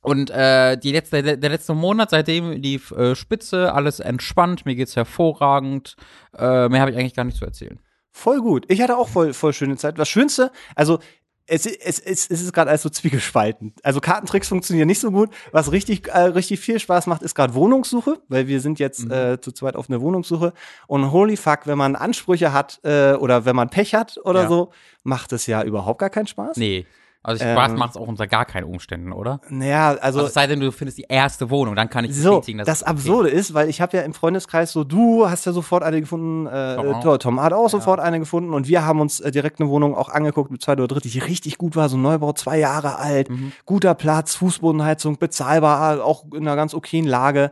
und 0.00 0.30
äh, 0.30 0.78
die 0.78 0.92
letzte, 0.92 1.20
der, 1.36 1.50
letzte 1.50 1.74
Monat, 1.74 2.10
seitdem 2.10 2.52
lief 2.52 2.92
äh, 2.92 3.16
Spitze, 3.16 3.74
alles 3.74 3.98
entspannt, 3.98 4.64
mir 4.64 4.76
geht's 4.76 4.94
hervorragend. 4.94 5.96
Äh, 6.38 6.68
mehr 6.68 6.80
habe 6.80 6.92
ich 6.92 6.96
eigentlich 6.96 7.14
gar 7.14 7.24
nicht 7.24 7.36
zu 7.36 7.44
erzählen. 7.44 7.80
Voll 8.12 8.40
gut. 8.40 8.64
Ich 8.68 8.80
hatte 8.80 8.96
auch 8.96 9.08
voll, 9.08 9.32
voll 9.32 9.52
schöne 9.52 9.76
Zeit. 9.76 9.98
Das 9.98 10.08
Schönste, 10.08 10.52
also 10.76 11.00
es, 11.48 11.64
es, 11.66 11.98
es, 12.00 12.28
es 12.30 12.42
ist 12.42 12.52
gerade 12.52 12.70
alles 12.70 12.82
so 12.82 12.88
zwiegespalten. 12.88 13.72
Also 13.82 14.00
Kartentricks 14.00 14.48
funktionieren 14.48 14.86
nicht 14.88 15.00
so 15.00 15.10
gut. 15.10 15.30
Was 15.52 15.70
richtig, 15.72 16.08
äh, 16.08 16.18
richtig 16.18 16.60
viel 16.60 16.78
Spaß 16.80 17.06
macht, 17.06 17.22
ist 17.22 17.34
gerade 17.34 17.54
Wohnungssuche, 17.54 18.18
weil 18.28 18.46
wir 18.48 18.60
sind 18.60 18.78
jetzt 18.78 19.04
Mhm. 19.04 19.12
äh, 19.12 19.40
zu 19.40 19.52
zweit 19.52 19.76
auf 19.76 19.88
einer 19.88 20.00
Wohnungssuche. 20.00 20.52
Und 20.86 21.12
holy 21.12 21.36
fuck, 21.36 21.60
wenn 21.66 21.78
man 21.78 21.94
Ansprüche 21.96 22.52
hat 22.52 22.80
äh, 22.82 23.12
oder 23.14 23.44
wenn 23.44 23.54
man 23.56 23.68
Pech 23.70 23.94
hat 23.94 24.18
oder 24.24 24.42
Ja. 24.42 24.48
so, 24.48 24.72
macht 25.04 25.32
es 25.32 25.46
ja 25.46 25.62
überhaupt 25.62 26.00
gar 26.00 26.10
keinen 26.10 26.26
Spaß. 26.26 26.56
Nee. 26.56 26.84
Also 27.26 27.44
Ähm, 27.44 27.56
Spaß 27.56 27.72
macht's 27.76 27.96
auch 27.96 28.06
unter 28.06 28.28
gar 28.28 28.44
keinen 28.44 28.64
Umständen, 28.64 29.10
oder? 29.12 29.40
Naja, 29.48 29.88
also, 29.88 30.00
Also 30.20 30.22
es 30.26 30.34
sei 30.34 30.46
denn, 30.46 30.60
du 30.60 30.70
findest 30.70 30.96
die 30.98 31.06
erste 31.08 31.50
Wohnung, 31.50 31.74
dann 31.74 31.90
kann 31.90 32.04
ich 32.04 32.14
so, 32.14 32.36
bestätigen, 32.36 32.58
dass 32.58 32.66
das 32.66 32.76
es 32.78 32.82
okay 32.84 32.90
Absurde 32.92 33.28
ist, 33.30 33.52
weil 33.52 33.68
ich 33.68 33.80
habe 33.80 33.96
ja 33.96 34.04
im 34.04 34.14
Freundeskreis 34.14 34.70
so, 34.72 34.84
du 34.84 35.28
hast 35.28 35.44
ja 35.44 35.50
sofort 35.52 35.82
eine 35.82 36.00
gefunden, 36.00 36.46
äh, 36.46 36.76
Tom 36.76 36.94
auch. 36.94 37.16
Tom, 37.18 37.42
hat 37.42 37.52
auch 37.52 37.68
sofort 37.68 37.98
eine 37.98 38.20
gefunden 38.20 38.54
und 38.54 38.68
wir 38.68 38.84
haben 38.86 39.00
uns 39.00 39.18
äh, 39.18 39.32
direkt 39.32 39.60
eine 39.60 39.68
Wohnung 39.68 39.96
auch 39.96 40.08
angeguckt 40.08 40.52
mit 40.52 40.62
zwei 40.62 40.74
oder 40.74 40.86
dritt, 40.86 41.02
die 41.04 41.18
richtig 41.18 41.58
gut 41.58 41.74
war, 41.74 41.88
so 41.88 41.96
ein 41.96 42.02
Neubau, 42.02 42.32
zwei 42.32 42.58
Jahre 42.60 42.96
alt, 42.98 43.28
Mhm. 43.28 43.50
guter 43.64 43.94
Platz, 43.94 44.36
Fußbodenheizung, 44.36 45.18
bezahlbar, 45.18 46.04
auch 46.04 46.24
in 46.32 46.42
einer 46.46 46.54
ganz 46.54 46.74
okayen 46.74 47.06
Lage. 47.06 47.50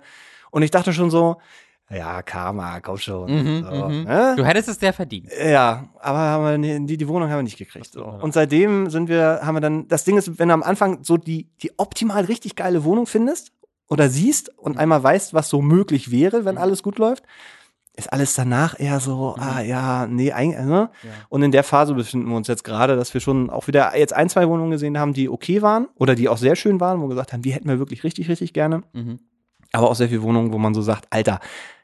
Und 0.52 0.62
ich 0.62 0.70
dachte 0.70 0.92
schon 0.92 1.10
so, 1.10 1.38
ja, 1.90 2.22
Karma, 2.22 2.80
komm 2.80 2.96
schon. 2.96 3.30
Mhm, 3.30 3.64
so, 3.64 3.88
mhm. 3.88 4.02
ne? 4.04 4.34
Du 4.36 4.44
hättest 4.44 4.68
es 4.68 4.80
sehr 4.80 4.92
verdient. 4.92 5.28
Ja, 5.44 5.88
aber 6.00 6.18
haben 6.18 6.62
wir, 6.62 6.78
die, 6.80 6.96
die 6.96 7.08
Wohnung 7.08 7.28
haben 7.28 7.38
wir 7.38 7.42
nicht 7.42 7.58
gekriegt. 7.58 7.92
So. 7.92 8.00
leid. 8.04 8.22
Und 8.22 8.32
seitdem 8.34 8.88
sind 8.90 9.08
wir, 9.08 9.40
haben 9.42 9.54
wir 9.56 9.60
dann, 9.60 9.86
das 9.88 10.04
Ding 10.04 10.16
ist, 10.16 10.38
wenn 10.38 10.48
du 10.48 10.54
am 10.54 10.62
Anfang 10.62 11.02
so 11.02 11.16
die, 11.16 11.48
die 11.62 11.72
optimal 11.78 12.24
richtig 12.24 12.56
geile 12.56 12.84
Wohnung 12.84 13.06
findest 13.06 13.52
oder 13.88 14.08
siehst 14.08 14.48
Mhm. 14.48 14.58
und 14.60 14.78
einmal 14.78 15.02
weißt, 15.02 15.34
was 15.34 15.48
so 15.48 15.60
möglich 15.60 16.10
wäre, 16.10 16.44
wenn 16.44 16.58
alles 16.58 16.82
gut 16.82 16.98
läuft, 16.98 17.24
ist 17.96 18.12
alles 18.12 18.34
danach 18.34 18.80
eher 18.80 18.98
so, 18.98 19.36
ah 19.38 19.60
ja, 19.60 20.06
nee, 20.08 20.32
eigentlich, 20.32 20.58
ne? 20.58 20.90
Mhm. 21.02 21.08
Ja. 21.08 21.14
Und 21.28 21.42
in 21.42 21.52
der 21.52 21.62
Phase 21.62 21.94
befinden 21.94 22.28
wir 22.28 22.36
uns 22.36 22.48
jetzt 22.48 22.64
gerade, 22.64 22.96
dass 22.96 23.14
wir 23.14 23.20
schon 23.20 23.50
auch 23.50 23.68
wieder 23.68 23.96
jetzt 23.96 24.12
ein, 24.12 24.28
zwei 24.28 24.48
Wohnungen 24.48 24.72
gesehen 24.72 24.98
haben, 24.98 25.12
die 25.12 25.28
okay 25.28 25.62
waren 25.62 25.86
oder 25.96 26.16
die 26.16 26.28
auch 26.28 26.38
sehr 26.38 26.56
schön 26.56 26.80
waren, 26.80 26.98
wo 27.00 27.04
wir 27.04 27.10
gesagt 27.10 27.32
haben, 27.32 27.42
die 27.42 27.52
hätten 27.52 27.68
wir 27.68 27.78
wirklich 27.78 28.02
richtig, 28.02 28.28
richtig 28.28 28.52
gerne 28.52 28.82
Mhm. 28.94 29.20
aber 29.72 29.90
auch 29.90 29.94
sehr 29.94 30.08
viele 30.08 30.22
Wohnungen, 30.22 30.52
wo 30.52 30.58
man 30.58 30.74
so 30.74 30.82
sagt, 30.82 31.06
Alter, 31.10 31.38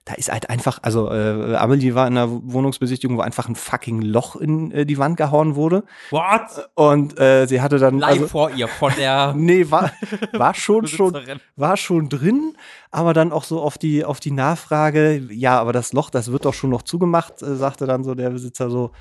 da 0.06 0.14
ist 0.14 0.32
halt 0.32 0.48
einfach, 0.48 0.78
also 0.82 1.10
äh, 1.10 1.54
Amelie 1.56 1.94
war 1.94 2.06
in 2.06 2.16
einer 2.16 2.30
Wohnungsbesichtigung, 2.30 3.18
wo 3.18 3.20
einfach 3.20 3.48
ein 3.48 3.54
fucking 3.54 4.00
Loch 4.00 4.34
in 4.36 4.72
äh, 4.72 4.86
die 4.86 4.96
Wand 4.98 5.16
gehauen 5.18 5.56
wurde 5.56 5.84
What? 6.10 6.70
und 6.74 7.20
äh, 7.20 7.46
sie 7.46 7.60
hatte 7.60 7.78
dann 7.78 7.98
Live 7.98 8.10
also, 8.12 8.26
vor 8.28 8.50
ihr, 8.50 8.66
von 8.66 8.92
der 8.98 9.34
nee, 9.36 9.70
war 9.70 9.92
war 10.32 10.54
schon 10.54 10.86
schon 10.86 11.16
war 11.56 11.76
schon 11.76 12.08
drin, 12.08 12.56
aber 12.90 13.12
dann 13.12 13.30
auch 13.30 13.44
so 13.44 13.60
auf 13.60 13.76
die 13.76 14.04
auf 14.04 14.20
die 14.20 14.30
Nachfrage, 14.30 15.16
ja, 15.30 15.60
aber 15.60 15.72
das 15.74 15.92
Loch, 15.92 16.08
das 16.10 16.32
wird 16.32 16.46
doch 16.46 16.54
schon 16.54 16.70
noch 16.70 16.82
zugemacht, 16.82 17.42
äh, 17.42 17.54
sagte 17.56 17.86
dann 17.86 18.02
so 18.02 18.14
der 18.14 18.30
Besitzer 18.30 18.70
so, 18.70 18.92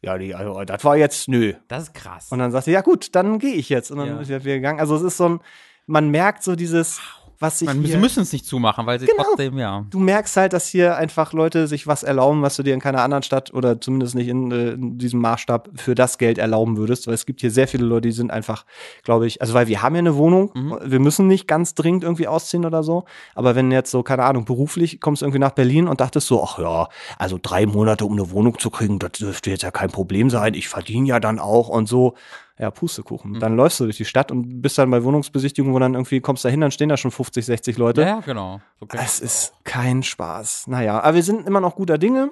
ja, 0.00 0.16
die, 0.18 0.34
also, 0.34 0.62
das 0.64 0.84
war 0.84 0.96
jetzt 0.96 1.28
nö. 1.28 1.54
Das 1.68 1.84
ist 1.84 1.94
krass. 1.94 2.28
Und 2.30 2.38
dann 2.38 2.50
sagte, 2.50 2.70
ja 2.70 2.80
gut, 2.80 3.14
dann 3.14 3.38
gehe 3.38 3.54
ich 3.54 3.68
jetzt 3.68 3.90
und 3.90 3.98
dann 3.98 4.08
Ja. 4.08 4.20
ist 4.20 4.30
er 4.30 4.44
wieder 4.44 4.54
gegangen. 4.54 4.78
Also 4.80 4.94
es 4.96 5.02
ist 5.02 5.16
so 5.18 5.28
ein 5.28 5.40
man 5.86 6.10
merkt 6.10 6.42
so 6.42 6.56
dieses 6.56 7.00
was 7.38 7.58
sich 7.58 7.66
Man, 7.66 7.80
hier 7.80 7.88
sie 7.92 7.96
müssen 7.98 8.22
es 8.22 8.32
nicht 8.32 8.46
zumachen, 8.46 8.86
weil 8.86 8.98
sie 9.00 9.06
Genau. 9.06 9.22
trotzdem, 9.24 9.58
ja. 9.58 9.84
du 9.90 9.98
merkst 9.98 10.36
halt, 10.36 10.52
dass 10.52 10.66
hier 10.66 10.96
einfach 10.96 11.32
Leute 11.32 11.66
sich 11.66 11.86
was 11.86 12.02
erlauben, 12.02 12.42
was 12.42 12.56
du 12.56 12.62
dir 12.62 12.74
in 12.74 12.80
keiner 12.80 13.02
anderen 13.02 13.22
Stadt 13.22 13.52
oder 13.52 13.80
zumindest 13.80 14.14
nicht 14.14 14.28
in, 14.28 14.50
äh, 14.52 14.70
in 14.72 14.98
diesem 14.98 15.20
Maßstab 15.20 15.68
für 15.76 15.94
das 15.94 16.18
Geld 16.18 16.38
erlauben 16.38 16.76
würdest. 16.76 17.06
Weil 17.06 17.14
es 17.14 17.26
gibt 17.26 17.40
hier 17.40 17.50
sehr 17.50 17.68
viele 17.68 17.84
Leute, 17.84 18.08
die 18.08 18.12
sind 18.12 18.30
einfach, 18.30 18.64
glaube 19.02 19.26
ich, 19.26 19.40
also 19.40 19.54
weil 19.54 19.66
wir 19.68 19.82
haben 19.82 19.94
ja 19.94 20.00
eine 20.00 20.16
Wohnung, 20.16 20.50
Mhm. 20.54 20.78
wir 20.84 21.00
müssen 21.00 21.26
nicht 21.26 21.46
ganz 21.46 21.74
dringend 21.74 22.04
irgendwie 22.04 22.26
ausziehen 22.28 22.64
oder 22.64 22.82
so. 22.82 23.04
Aber 23.34 23.54
wenn 23.54 23.70
jetzt 23.70 23.90
so, 23.90 24.02
keine 24.02 24.24
Ahnung, 24.24 24.44
beruflich 24.44 25.00
kommst 25.00 25.22
du 25.22 25.26
irgendwie 25.26 25.40
nach 25.40 25.52
Berlin 25.52 25.88
und 25.88 26.00
dachtest 26.00 26.26
so, 26.26 26.42
ach 26.42 26.58
ja, 26.58 26.88
also 27.18 27.38
drei 27.40 27.66
Monate, 27.66 28.04
um 28.04 28.12
eine 28.12 28.30
Wohnung 28.30 28.58
zu 28.58 28.70
kriegen, 28.70 28.98
das 28.98 29.12
dürfte 29.12 29.50
jetzt 29.50 29.62
ja 29.62 29.70
kein 29.70 29.90
Problem 29.90 30.30
sein. 30.30 30.54
Ich 30.54 30.68
verdiene 30.68 31.06
ja 31.08 31.20
dann 31.20 31.38
auch 31.38 31.68
und 31.68 31.86
so. 31.88 32.14
Ja, 32.58 32.70
Pustekuchen. 32.70 33.32
Mhm. 33.32 33.40
Dann 33.40 33.56
läufst 33.56 33.80
du 33.80 33.84
durch 33.84 33.98
die 33.98 34.04
Stadt 34.06 34.30
und 34.32 34.62
bist 34.62 34.78
dann 34.78 34.90
bei 34.90 35.04
Wohnungsbesichtigungen, 35.04 35.74
wo 35.74 35.78
dann 35.78 35.94
irgendwie 35.94 36.20
kommst 36.20 36.44
da 36.44 36.48
hin, 36.48 36.60
dann 36.62 36.70
stehen 36.70 36.88
da 36.88 36.96
schon 36.96 37.10
50, 37.10 37.44
60 37.44 37.76
Leute. 37.76 38.02
Ja, 38.02 38.20
genau. 38.20 38.60
So 38.80 38.86
Es 38.92 39.20
ist 39.20 39.52
kein 39.64 40.02
Spaß. 40.02 40.66
Naja, 40.68 41.00
aber 41.00 41.16
wir 41.16 41.22
sind 41.22 41.46
immer 41.46 41.60
noch 41.60 41.76
guter 41.76 41.98
Dinge. 41.98 42.30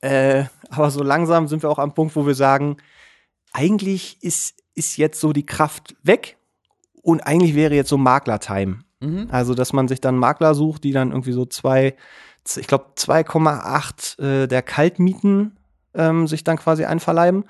Äh, 0.00 0.44
aber 0.68 0.90
so 0.90 1.02
langsam 1.02 1.48
sind 1.48 1.62
wir 1.62 1.70
auch 1.70 1.78
am 1.78 1.94
Punkt, 1.94 2.14
wo 2.16 2.26
wir 2.26 2.34
sagen, 2.34 2.76
eigentlich 3.52 4.22
ist, 4.22 4.62
ist 4.74 4.96
jetzt 4.96 5.20
so 5.20 5.32
die 5.32 5.46
Kraft 5.46 5.94
weg 6.02 6.36
und 7.02 7.20
eigentlich 7.20 7.54
wäre 7.54 7.74
jetzt 7.74 7.88
so 7.88 7.96
Makler-Time. 7.96 8.80
auch. 9.00 9.06
Mhm. 9.06 9.28
Also, 9.30 9.54
dass 9.54 9.72
man 9.72 9.88
sich 9.88 10.00
dann 10.00 10.16
Makler 10.16 10.54
sucht, 10.54 10.84
die 10.84 10.92
dann 10.92 11.10
irgendwie 11.10 11.32
so 11.32 11.44
zwei, 11.46 11.96
ich 12.56 12.66
glaube 12.66 12.86
2,8 12.96 14.22
äh, 14.22 14.46
der 14.46 14.62
Kaltmieten 14.62 15.56
ähm, 15.94 16.26
sich 16.26 16.44
dann 16.44 16.56
quasi 16.56 16.84
einverleiben, 16.84 17.44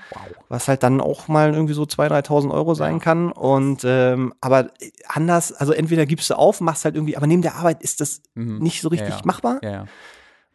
was 0.48 0.68
halt 0.68 0.82
dann 0.82 1.00
auch 1.00 1.28
mal 1.28 1.52
irgendwie 1.54 1.74
so 1.74 1.82
2.000, 1.84 2.26
3.000 2.26 2.50
Euro 2.52 2.74
sein 2.74 2.94
Ja. 2.94 2.98
kann. 3.00 3.32
Und 3.32 3.82
ähm, 3.84 4.34
aber 4.40 4.70
anders, 5.08 5.52
also 5.52 5.72
entweder 5.72 6.06
gibst 6.06 6.28
du 6.30 6.34
auf, 6.34 6.60
machst 6.60 6.84
halt 6.84 6.94
irgendwie, 6.94 7.16
aber 7.16 7.26
neben 7.26 7.42
der 7.42 7.56
Arbeit 7.56 7.82
ist 7.82 8.00
das 8.00 8.22
Mhm. 8.34 8.58
nicht 8.58 8.80
so 8.82 8.88
richtig 8.88 9.08
Ja, 9.08 9.58
ja. 9.62 9.70
ja. 9.70 9.84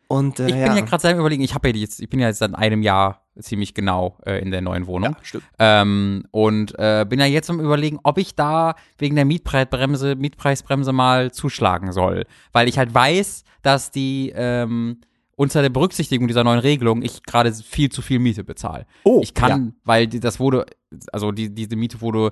Und 0.09 0.39
äh, 0.39 0.47
Ich 0.47 0.53
bin 0.53 0.61
ja, 0.63 0.75
ja 0.75 0.81
gerade 0.81 1.01
selber 1.01 1.19
überlegen, 1.19 1.43
ich 1.43 1.53
habe 1.53 1.67
ja 1.69 1.75
jetzt, 1.75 1.99
ich 1.99 2.09
bin 2.09 2.19
ja 2.21 2.27
jetzt 2.27 2.39
seit 2.39 2.55
einem 2.55 2.81
Jahr 2.81 3.23
ziemlich 3.39 3.73
genau 3.73 4.17
äh, 4.25 4.39
in 4.39 4.51
der 4.51 4.61
neuen 4.61 4.87
Wohnung. 4.87 5.11
ja, 5.11 5.17
stimmt. 5.21 5.43
Ähm, 5.59 6.23
und 6.31 6.73
äh, 6.79 7.05
bin 7.07 7.19
ja 7.19 7.25
jetzt 7.25 7.49
am 7.49 7.59
überlegen, 7.59 7.99
ob 8.03 8.17
ich 8.17 8.33
da 8.35 8.75
wegen 8.97 9.15
der 9.15 9.25
Mietpreisbremse, 9.25 10.15
Mietpreisbremse 10.15 10.93
mal 10.93 11.31
zuschlagen 11.31 11.91
soll. 11.91 12.25
Weil 12.53 12.67
ich 12.69 12.77
halt 12.77 12.93
weiß, 12.93 13.43
dass 13.63 13.91
die 13.91 14.31
ähm, 14.33 15.01
unter 15.37 15.61
der 15.61 15.69
Berücksichtigung 15.69 16.27
dieser 16.27 16.43
neuen 16.43 16.59
Regelung 16.59 17.03
ich 17.03 17.23
gerade 17.23 17.53
viel 17.53 17.89
zu 17.89 18.01
viel 18.01 18.19
Miete 18.19 18.43
bezahle. 18.43 18.85
Oh, 19.03 19.21
ich 19.21 19.35
kann, 19.35 19.75
weil 19.85 20.07
die, 20.07 20.19
das 20.19 20.39
wurde, 20.39 20.65
also 21.13 21.31
die, 21.31 21.53
diese 21.53 21.75
Miete 21.75 22.01
wurde 22.01 22.31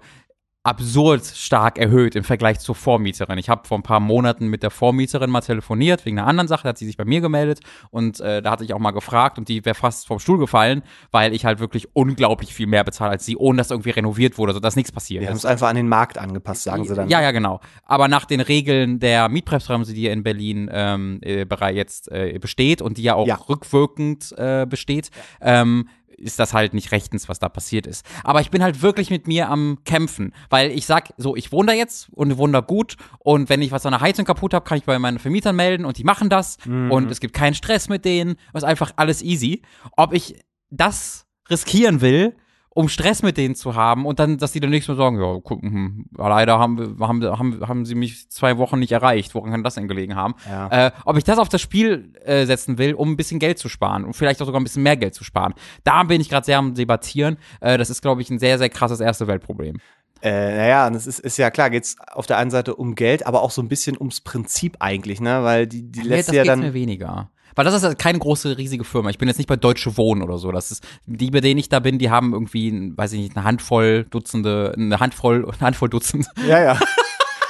absurd 0.66 1.24
stark 1.26 1.78
erhöht 1.78 2.16
im 2.16 2.24
Vergleich 2.24 2.60
zur 2.60 2.74
Vormieterin. 2.74 3.38
Ich 3.38 3.50
habe 3.50 3.68
vor 3.68 3.78
ein 3.78 3.84
paar 3.84 4.00
Monaten 4.00 4.48
mit 4.48 4.64
der 4.64 4.72
Vormieterin 4.72 5.30
mal 5.30 5.42
telefoniert, 5.42 6.06
wegen 6.06 6.18
einer 6.18 6.28
anderen 6.28 6.48
Sache, 6.48 6.64
da 6.64 6.70
hat 6.70 6.78
sie 6.80 6.88
sich 6.88 6.98
bei 6.98 7.06
mir 7.06 7.22
gemeldet 7.22 7.60
und 7.92 8.20
äh, 8.20 8.42
da 8.42 8.52
hatte 8.52 8.64
ich 8.64 8.74
auch 8.74 8.80
mal 8.80 8.92
gefragt 8.92 9.38
und 9.38 9.48
die 9.48 9.64
wäre 9.64 9.76
fast 9.76 10.08
vom 10.08 10.18
Stuhl 10.20 10.40
gefallen, 10.40 10.82
weil 11.12 11.34
ich 11.34 11.46
halt 11.46 11.60
wirklich 11.60 11.90
unglaublich 11.94 12.54
viel 12.54 12.66
mehr 12.68 12.84
bezahle 12.84 13.12
als 13.12 13.26
sie, 13.26 13.38
ohne 13.38 13.58
dass 13.60 13.70
irgendwie 13.70 13.92
renoviert 13.92 14.38
wurde, 14.40 14.54
sodass 14.54 14.76
nichts 14.76 14.92
passiert 14.92 15.22
Wir 15.22 15.28
haben 15.30 15.36
ist. 15.36 15.44
es 15.44 15.50
einfach 15.50 15.70
an 15.70 15.76
den 15.76 15.88
Markt 15.88 16.18
angepasst, 16.18 16.64
sagen 16.64 16.84
sie 16.84 16.96
dann. 16.96 17.10
Ja, 17.10 17.22
ja, 17.22 17.30
genau. 17.32 17.60
Aber 17.86 18.08
nach 18.08 18.26
den 18.26 18.42
Regeln 18.42 19.00
der 19.00 19.30
Mietpreisbremse, 19.30 19.94
die 19.94 20.02
ja 20.04 20.12
in 20.14 20.24
Berlin 20.24 20.68
ähm, 20.74 21.20
äh, 21.22 21.46
bereits 21.46 21.76
jetzt 21.76 22.12
äh, 22.12 22.40
besteht 22.40 22.82
und 22.82 22.98
die 22.98 23.04
ja 23.04 23.14
auch 23.16 23.28
Ja. 23.28 23.36
rückwirkend 23.50 24.34
äh, 24.38 24.66
besteht, 24.68 25.12
ähm, 25.42 25.90
ist 26.18 26.40
das 26.40 26.54
halt 26.54 26.74
nicht 26.74 26.92
rechtens, 26.92 27.30
was 27.30 27.40
da 27.40 27.50
passiert 27.50 27.88
ist. 27.88 28.06
Aber 28.24 28.42
ich 28.42 28.52
bin 28.52 28.64
halt 28.64 28.82
wirklich 28.82 29.10
mit 29.10 29.28
mir 29.28 29.50
am 29.50 29.80
Kämpfen, 29.86 30.34
weil 30.50 30.72
ich 30.72 30.86
sag, 30.86 31.14
so, 31.18 31.36
ich 31.36 31.52
wohne 31.52 31.68
da 31.68 31.74
jetzt 31.74 32.10
und 32.12 32.38
wohne 32.38 32.54
da 32.54 32.60
gut 32.62 32.98
und 33.20 33.50
wenn 33.50 33.62
ich 33.62 33.72
was 33.72 33.86
an 33.86 33.92
der 33.92 34.02
Heizung 34.02 34.26
kaputt 34.26 34.54
habe, 34.54 34.66
kann 34.66 34.78
ich 34.78 34.86
bei 34.86 34.98
meinen 35.00 35.20
Vermietern 35.20 35.56
melden 35.56 35.86
und 35.86 35.98
die 35.98 36.04
machen 36.04 36.30
das 36.30 36.58
und 36.66 37.12
es 37.12 37.20
gibt 37.20 37.34
keinen 37.34 37.54
Stress 37.54 37.90
mit 37.90 38.06
denen, 38.06 38.36
es 38.54 38.64
ist 38.64 38.70
einfach 38.70 38.92
alles 38.96 39.22
easy. 39.22 39.62
Ob 39.98 40.14
ich 40.14 40.36
das 40.70 41.26
riskieren 41.50 42.02
will, 42.02 42.36
um 42.78 42.90
Stress 42.90 43.24
mit 43.24 43.38
denen 43.38 43.56
zu 43.56 43.74
haben 43.74 44.06
und 44.06 44.20
dann, 44.20 44.38
dass 44.38 44.52
die 44.52 44.60
dann 44.60 44.70
nächstes 44.70 44.96
Mal 44.98 45.04
sagen, 45.04 45.20
ja, 45.20 45.40
guck, 45.42 45.62
hm, 45.64 46.06
leider 46.18 46.60
haben, 46.60 46.78
wir- 47.00 47.08
haben, 47.08 47.24
haben, 47.24 47.68
haben 47.68 47.86
sie 47.86 47.96
mich 47.96 48.30
zwei 48.30 48.58
Wochen 48.58 48.80
nicht 48.80 48.92
erreicht. 48.92 49.34
Woran 49.34 49.50
kann 49.52 49.64
das 49.64 49.76
denn 49.76 49.88
gelegen 49.88 50.16
haben? 50.16 50.36
Ja. 50.48 50.88
Äh, 50.88 50.92
ob 51.06 51.16
ich 51.18 51.24
das 51.24 51.40
auf 51.40 51.48
das 51.48 51.62
Spiel 51.62 52.12
äh, 52.26 52.46
setzen 52.46 52.78
will, 52.78 52.94
um 52.94 53.12
ein 53.12 53.16
bisschen 53.18 53.40
Geld 53.40 53.60
zu 53.60 53.70
sparen 53.70 54.04
und 54.04 54.14
vielleicht 54.14 54.42
auch 54.42 54.46
sogar 54.46 54.60
ein 54.60 54.66
bisschen 54.66 54.84
mehr 54.84 54.98
Geld 54.98 55.16
zu 55.16 55.24
sparen. 55.24 55.54
Da 55.86 56.04
bin 56.04 56.20
ich 56.20 56.28
gerade 56.30 56.46
sehr 56.46 56.58
am 56.58 56.76
Debattieren. 56.76 57.38
Äh, 57.62 57.78
das 57.78 57.90
ist, 57.90 58.02
glaube 58.02 58.22
ich, 58.22 58.30
ein 58.30 58.40
sehr, 58.40 58.58
sehr 58.58 58.70
krasses 58.70 59.00
erste 59.00 59.26
Weltproblem. 59.26 59.78
Äh, 60.22 60.58
naja, 60.58 60.88
und 60.88 60.96
es 60.96 61.08
ist, 61.08 61.20
ist 61.20 61.38
ja 61.38 61.52
klar, 61.52 61.70
geht's 61.70 61.96
auf 62.12 62.26
der 62.26 62.38
einen 62.40 62.52
Seite 62.52 62.76
um 62.76 62.96
Geld, 62.96 63.26
aber 63.26 63.42
auch 63.42 63.52
so 63.52 63.62
ein 63.62 63.68
bisschen 63.70 63.98
ums 63.98 64.20
Prinzip 64.22 64.78
eigentlich, 64.80 65.22
ne? 65.22 65.44
Weil 65.44 65.66
die, 65.68 65.90
die 65.92 66.02
Nee, 66.02 66.08
lässt 66.08 66.32
ja 66.34 66.44
dann. 66.44 66.60
mir 66.60 66.74
weniger. 66.74 67.30
Weil 67.56 67.66
das 67.66 67.74
ist 67.74 67.84
ja 67.84 67.94
keine 67.96 68.20
große, 68.20 68.58
riesige 68.58 68.84
Firma. 68.84 69.10
Ich 69.10 69.18
bin 69.18 69.28
jetzt 69.28 69.38
nicht 69.38 69.48
bei 69.48 69.56
Deutsche 69.56 69.98
Wohnen 69.98 70.22
oder 70.22 70.38
so. 70.38 70.52
Das 70.52 70.72
ist, 70.72 70.86
die, 71.06 71.32
bei 71.32 71.42
denen 71.42 71.60
ich 71.60 71.70
da 71.70 71.80
bin, 71.80 71.98
die 71.98 72.10
haben 72.10 72.34
irgendwie, 72.34 72.92
weiß 72.96 73.14
ich 73.14 73.20
nicht, 73.22 73.38
eine 73.38 73.46
Handvoll 73.46 74.06
Dutzende, 74.10 74.74
eine 74.78 75.00
Handvoll, 75.00 75.46
eine 75.50 75.60
Handvoll 75.60 75.90
Dutzend. 75.90 76.28
Ja, 76.48 76.62
ja. 76.62 76.80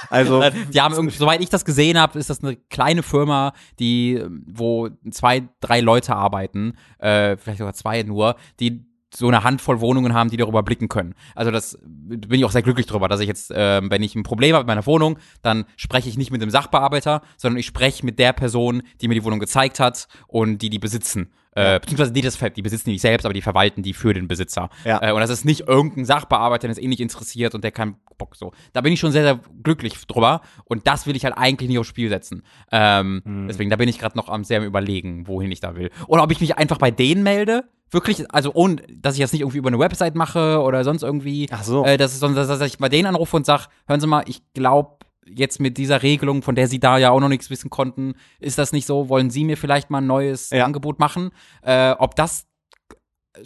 Also, 0.09 0.43
Die 0.73 0.81
haben 0.81 0.93
irgendwie, 0.93 1.17
soweit 1.17 1.41
ich 1.41 1.49
das 1.49 1.65
gesehen 1.65 1.97
habe, 1.97 2.19
ist 2.19 2.29
das 2.29 2.43
eine 2.43 2.55
kleine 2.55 3.03
Firma, 3.03 3.53
die, 3.79 4.23
wo 4.45 4.89
zwei, 5.09 5.49
drei 5.59 5.81
Leute 5.81 6.15
arbeiten, 6.15 6.75
äh, 6.99 7.37
vielleicht 7.37 7.57
sogar 7.57 7.73
zwei 7.73 8.03
nur, 8.03 8.35
die 8.59 8.85
so 9.13 9.27
eine 9.27 9.43
Handvoll 9.43 9.79
Wohnungen 9.79 10.13
haben, 10.13 10.29
die 10.29 10.37
darüber 10.37 10.63
blicken 10.63 10.89
können. 10.89 11.15
Also 11.35 11.51
das 11.51 11.79
bin 11.81 12.39
ich 12.39 12.45
auch 12.45 12.51
sehr 12.51 12.63
glücklich 12.63 12.85
drüber, 12.85 13.07
dass 13.07 13.19
ich 13.19 13.27
jetzt, 13.27 13.51
äh, 13.51 13.81
wenn 13.83 14.03
ich 14.03 14.15
ein 14.15 14.23
Problem 14.23 14.53
habe 14.53 14.63
mit 14.63 14.67
meiner 14.67 14.85
Wohnung, 14.85 15.17
dann 15.41 15.65
spreche 15.77 16.09
ich 16.09 16.17
nicht 16.17 16.31
mit 16.31 16.41
dem 16.41 16.49
Sachbearbeiter, 16.49 17.21
sondern 17.37 17.59
ich 17.59 17.65
spreche 17.65 18.05
mit 18.05 18.19
der 18.19 18.33
Person, 18.33 18.83
die 19.01 19.07
mir 19.07 19.13
die 19.13 19.23
Wohnung 19.23 19.39
gezeigt 19.39 19.79
hat 19.79 20.07
und 20.27 20.61
die 20.61 20.69
die 20.69 20.79
besitzen. 20.79 21.31
Äh, 21.57 21.79
beziehungsweise 21.79 22.11
die 22.11 22.21
das 22.21 22.37
die 22.37 22.61
besitzen 22.61 22.89
die 22.89 22.91
nicht 22.93 23.01
selbst, 23.01 23.25
aber 23.25 23.33
die 23.33 23.41
verwalten 23.41 23.81
die 23.81 23.93
für 23.93 24.13
den 24.13 24.27
Besitzer. 24.27 24.69
Ja. 24.83 25.01
Äh, 25.01 25.13
und 25.13 25.21
das 25.21 25.29
ist 25.29 25.45
nicht 25.45 25.61
irgendein 25.69 26.03
Sachbearbeiter, 26.03 26.67
der 26.67 26.71
es 26.71 26.77
eh 26.77 26.87
nicht 26.87 26.99
interessiert 26.99 27.55
und 27.55 27.63
der 27.63 27.71
keinen 27.71 27.95
Bock 28.17 28.35
so. 28.35 28.51
Da 28.73 28.81
bin 28.81 28.91
ich 28.91 28.99
schon 28.99 29.13
sehr, 29.13 29.23
sehr 29.23 29.39
glücklich 29.63 30.05
drüber 30.05 30.41
und 30.65 30.85
das 30.85 31.07
will 31.07 31.15
ich 31.15 31.23
halt 31.23 31.37
eigentlich 31.37 31.69
nicht 31.69 31.79
aufs 31.79 31.87
Spiel 31.87 32.09
setzen. 32.09 32.43
Ähm, 32.71 33.21
Hm. 33.23 33.47
Deswegen, 33.47 33.69
da 33.69 33.77
bin 33.77 33.87
ich 33.87 33.99
gerade 33.99 34.17
noch 34.17 34.27
am 34.27 34.43
sehr 34.43 34.65
überlegen, 34.65 35.27
wohin 35.27 35.51
ich 35.51 35.61
da 35.61 35.75
will. 35.75 35.91
Oder 36.07 36.23
ob 36.23 36.31
ich 36.31 36.41
mich 36.41 36.57
einfach 36.57 36.77
bei 36.77 36.91
denen 36.91 37.23
melde, 37.23 37.63
wirklich, 37.95 38.31
also 38.31 38.51
ohne, 38.53 38.75
dass 38.95 39.15
ich 39.15 39.21
das 39.21 39.31
nicht 39.33 39.41
irgendwie 39.41 39.57
über 39.57 39.69
eine 39.69 39.79
Website 39.79 40.13
mache 40.13 40.61
oder 40.61 40.83
sonst 40.83 41.01
irgendwie. 41.01 41.47
Ach 41.51 41.63
so. 41.63 41.83
Äh, 41.83 41.97
das 41.97 42.13
ist, 42.13 42.19
sondern 42.19 42.47
dass 42.47 42.61
ich 42.61 42.77
bei 42.77 42.89
denen 42.89 43.07
anrufe 43.07 43.35
und 43.35 43.45
sage, 43.47 43.63
hören 43.87 43.99
Sie 43.99 44.05
mal, 44.05 44.23
ich 44.27 44.43
glaube, 44.53 44.97
jetzt 45.25 45.59
mit 45.59 45.77
dieser 45.79 46.03
Regelung, 46.03 46.43
von 46.43 46.53
der 46.53 46.67
Sie 46.67 46.79
da 46.79 46.99
ja 46.99 47.09
auch 47.09 47.19
noch 47.19 47.29
nichts 47.29 47.49
wissen 47.49 47.71
konnten, 47.71 48.13
ist 48.39 48.59
das 48.59 48.71
nicht 48.71 48.85
so? 48.85 49.09
Wollen 49.09 49.31
Sie 49.31 49.43
mir 49.43 49.57
vielleicht 49.57 49.89
mal 49.89 49.97
ein 49.99 50.07
neues 50.07 50.51
Ja. 50.51 50.65
Angebot 50.65 50.99
machen? 50.99 51.31
Äh, 51.63 51.91
ob 51.97 52.15
das 52.15 52.45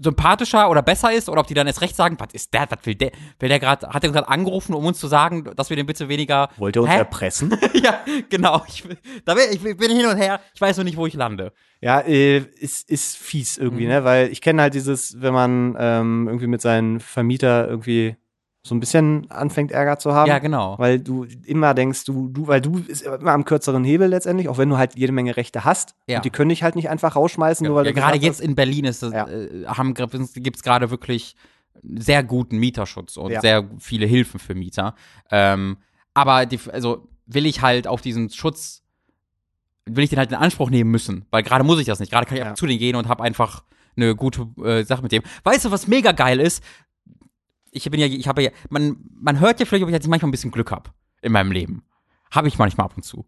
sympathischer 0.01 0.69
oder 0.69 0.81
besser 0.81 1.11
ist 1.11 1.29
oder 1.29 1.41
ob 1.41 1.47
die 1.47 1.53
dann 1.53 1.67
erst 1.67 1.81
recht 1.81 1.95
sagen, 1.95 2.15
was 2.19 2.33
ist 2.33 2.53
der, 2.53 2.67
was 2.69 2.79
will 2.85 2.95
der, 2.95 3.11
will 3.39 3.49
der 3.49 3.59
gerade, 3.59 3.87
hat 3.89 4.03
er 4.03 4.11
gerade 4.11 4.27
angerufen, 4.27 4.73
um 4.73 4.85
uns 4.85 4.99
zu 4.99 5.07
sagen, 5.07 5.49
dass 5.55 5.69
wir 5.69 5.77
den 5.77 5.85
bitte 5.85 6.09
weniger 6.09 6.49
wollt 6.57 6.75
ihr 6.75 6.81
uns 6.83 6.91
Hä? 6.91 6.97
erpressen? 6.97 7.57
ja, 7.73 7.99
genau. 8.29 8.63
Ich, 8.67 8.83
da 9.25 9.33
bin, 9.33 9.43
ich 9.51 9.61
bin 9.61 9.91
hin 9.91 10.05
und 10.05 10.17
her. 10.17 10.39
Ich 10.53 10.61
weiß 10.61 10.77
noch 10.77 10.83
nicht, 10.83 10.97
wo 10.97 11.05
ich 11.07 11.13
lande. 11.13 11.51
Ja, 11.81 11.99
äh, 12.01 12.37
ist, 12.39 12.89
ist 12.89 13.17
fies 13.17 13.57
irgendwie, 13.57 13.83
Mhm. 13.83 13.89
ne? 13.89 14.03
Weil 14.03 14.29
ich 14.29 14.41
kenne 14.41 14.61
halt 14.61 14.73
dieses, 14.73 15.21
wenn 15.21 15.33
man 15.33 15.75
ähm, 15.79 16.27
irgendwie 16.27 16.47
mit 16.47 16.61
seinen 16.61 16.99
Vermieter 16.99 17.67
irgendwie 17.67 18.15
so 18.69 18.75
ein 18.75 18.79
bisschen 18.79 19.29
anfängt, 19.29 19.71
Ärger 19.71 19.99
zu 19.99 20.13
haben. 20.13 20.29
Ja, 20.29 20.39
genau. 20.39 20.77
Weil 20.79 20.99
du 20.99 21.25
immer 21.45 21.73
denkst, 21.73 22.05
du, 22.05 22.29
du, 22.29 22.47
weil 22.47 22.61
du 22.61 22.77
ist 22.87 23.01
immer 23.01 23.31
am 23.33 23.43
kürzeren 23.43 23.83
Hebel 23.83 24.07
letztendlich, 24.07 24.47
auch 24.47 24.57
wenn 24.57 24.69
du 24.69 24.77
halt 24.77 24.95
jede 24.95 25.11
Menge 25.11 25.35
Rechte 25.35 25.65
hast. 25.65 25.95
Ja. 26.07 26.17
Und 26.17 26.25
die 26.25 26.29
können 26.29 26.49
dich 26.49 26.63
halt 26.63 26.75
nicht 26.75 26.89
einfach 26.89 27.15
rausschmeißen, 27.15 27.67
nur 27.67 27.75
weil 27.75 27.85
ja, 27.87 27.91
gerade 27.91 28.17
jetzt 28.17 28.39
in 28.39 28.55
Berlin 28.55 28.85
ist 28.85 29.03
das, 29.03 29.11
Ja. 29.11 29.27
äh, 29.27 29.65
gibt 30.35 30.55
es 30.57 30.63
gerade 30.63 30.89
wirklich 30.91 31.35
sehr 31.83 32.23
guten 32.23 32.57
Mieterschutz 32.57 33.17
und 33.17 33.31
Ja. 33.31 33.41
sehr 33.41 33.65
viele 33.79 34.05
Hilfen 34.05 34.39
für 34.39 34.55
Mieter. 34.55 34.95
Ähm, 35.31 35.77
aber 36.13 36.45
die, 36.45 36.59
also 36.71 37.07
will 37.25 37.45
ich 37.45 37.61
halt 37.61 37.87
auf 37.87 38.01
diesen 38.01 38.29
Schutz, 38.29 38.83
will 39.85 40.03
ich 40.03 40.09
den 40.09 40.19
halt 40.19 40.29
in 40.31 40.37
Anspruch 40.37 40.69
nehmen 40.69 40.91
müssen, 40.91 41.25
weil 41.31 41.43
gerade 41.43 41.63
muss 41.63 41.79
ich 41.79 41.85
das 41.85 41.99
nicht. 41.99 42.11
Gerade 42.11 42.25
kann 42.25 42.35
ich 42.35 42.39
Ja. 42.41 42.45
einfach 42.47 42.57
zu 42.59 42.67
denen 42.67 42.79
gehen 42.79 42.95
und 42.95 43.07
habe 43.07 43.23
einfach 43.23 43.63
eine 43.97 44.15
gute 44.15 44.47
äh, 44.63 44.83
Sache 44.83 45.01
mit 45.01 45.11
dem. 45.11 45.23
Weißt 45.43 45.65
du, 45.65 45.71
was 45.71 45.87
mega 45.87 46.11
geil 46.11 46.39
ist? 46.39 46.63
Ich 47.71 47.89
bin 47.89 47.99
ja, 47.99 48.07
ich 48.07 48.27
habe 48.27 48.43
ja, 48.43 48.51
man, 48.69 48.97
man 49.19 49.39
hört 49.39 49.59
ja 49.59 49.65
vielleicht, 49.65 49.83
ob 49.83 49.89
ich 49.89 49.93
jetzt 49.93 50.07
manchmal 50.07 50.29
ein 50.29 50.31
bisschen 50.31 50.51
Glück 50.51 50.71
habe 50.71 50.89
in 51.21 51.31
meinem 51.31 51.51
Leben. 51.51 51.83
Habe 52.31 52.47
ich 52.47 52.57
manchmal 52.57 52.85
ab 52.85 52.93
und 52.95 53.03
zu. 53.03 53.25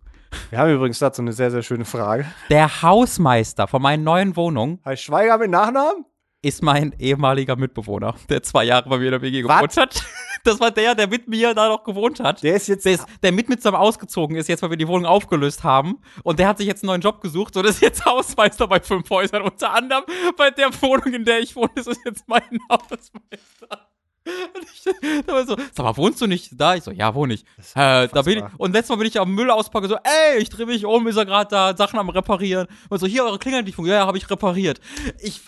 Wir 0.49 0.59
haben 0.59 0.73
übrigens 0.73 0.99
dazu 0.99 1.21
eine 1.21 1.33
sehr, 1.33 1.51
sehr 1.51 1.63
schöne 1.63 1.85
Frage. 1.85 2.25
Der 2.49 2.81
Hausmeister 2.81 3.67
von 3.67 3.81
meinen 3.81 4.03
neuen 4.03 4.35
Wohnungen 4.35 4.79
Heißt 4.85 5.03
Schweiger 5.03 5.37
mit 5.37 5.51
Nachnamen? 5.51 6.05
ist 6.41 6.63
mein 6.63 6.95
ehemaliger 6.97 7.55
Mitbewohner, 7.55 8.15
der 8.29 8.41
zwei 8.41 8.63
Jahre 8.63 8.89
bei 8.89 8.97
mir 8.97 9.05
in 9.05 9.11
der 9.11 9.21
WG 9.21 9.41
gewohnt 9.43 9.77
hat. 9.77 10.03
Das 10.43 10.59
war 10.59 10.71
der, 10.71 10.95
der 10.95 11.07
mit 11.07 11.27
mir 11.27 11.53
da 11.53 11.67
noch 11.67 11.83
gewohnt 11.83 12.19
hat. 12.19 12.41
Der 12.41 12.55
ist 12.55 12.67
jetzt. 12.67 12.83
Der, 12.85 12.93
ist, 12.93 13.05
der 13.21 13.31
mit 13.31 13.47
mit 13.47 13.59
zusammen 13.59 13.77
ausgezogen 13.77 14.35
ist, 14.35 14.49
jetzt 14.49 14.63
weil 14.63 14.71
wir 14.71 14.77
die 14.77 14.87
Wohnung 14.87 15.05
aufgelöst 15.05 15.63
haben. 15.63 15.99
Und 16.23 16.39
der 16.39 16.47
hat 16.47 16.57
sich 16.57 16.65
jetzt 16.65 16.81
einen 16.81 16.87
neuen 16.87 17.01
Job 17.01 17.21
gesucht 17.21 17.55
und 17.57 17.65
ist 17.65 17.79
jetzt 17.79 18.03
Hausmeister 18.05 18.67
bei 18.67 18.79
fünf 18.79 19.07
Häusern. 19.11 19.43
Unter 19.43 19.71
anderem 19.71 20.03
bei 20.37 20.49
der 20.49 20.69
Wohnung, 20.81 21.13
in 21.13 21.25
der 21.25 21.41
ich 21.41 21.55
wohne, 21.55 21.69
ist 21.75 21.87
es 21.87 21.99
jetzt 22.03 22.27
mein 22.27 22.41
Hausmeister. 22.71 23.90
Da 25.25 25.33
war 25.33 25.45
so, 25.45 25.55
sag 25.55 25.79
mal, 25.79 25.97
wohnst 25.97 26.21
du 26.21 26.27
nicht 26.27 26.59
da? 26.59 26.75
Ich 26.75 26.83
so, 26.83 26.91
ja, 26.91 27.13
wohne 27.15 27.35
ich. 27.35 27.45
Äh, 27.75 28.07
da 28.07 28.21
bin 28.23 28.39
ich. 28.39 28.43
Und 28.57 28.73
letztes 28.73 28.89
Mal 28.89 28.97
bin 28.97 29.07
ich 29.07 29.19
am 29.19 29.33
Müll 29.33 29.49
auspacke, 29.49 29.87
so, 29.87 29.95
ey, 29.95 30.39
ich 30.39 30.49
drehe 30.49 30.65
mich 30.65 30.85
um, 30.85 31.07
ist 31.07 31.17
er 31.17 31.25
gerade 31.25 31.49
da, 31.49 31.75
Sachen 31.75 31.99
am 31.99 32.09
Reparieren. 32.09 32.67
Und 32.89 32.99
so, 32.99 33.07
hier, 33.07 33.23
eure 33.23 33.39
Klingel 33.39 33.63
nicht 33.63 33.75
funktioniert. 33.75 33.99
Ja, 33.99 34.03
ja, 34.03 34.07
habe 34.07 34.17
ich 34.17 34.29
repariert. 34.29 34.79
Ich, 35.19 35.41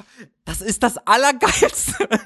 das 0.46 0.62
ist 0.62 0.84
das 0.84 0.98
Allergeilste. 0.98 2.08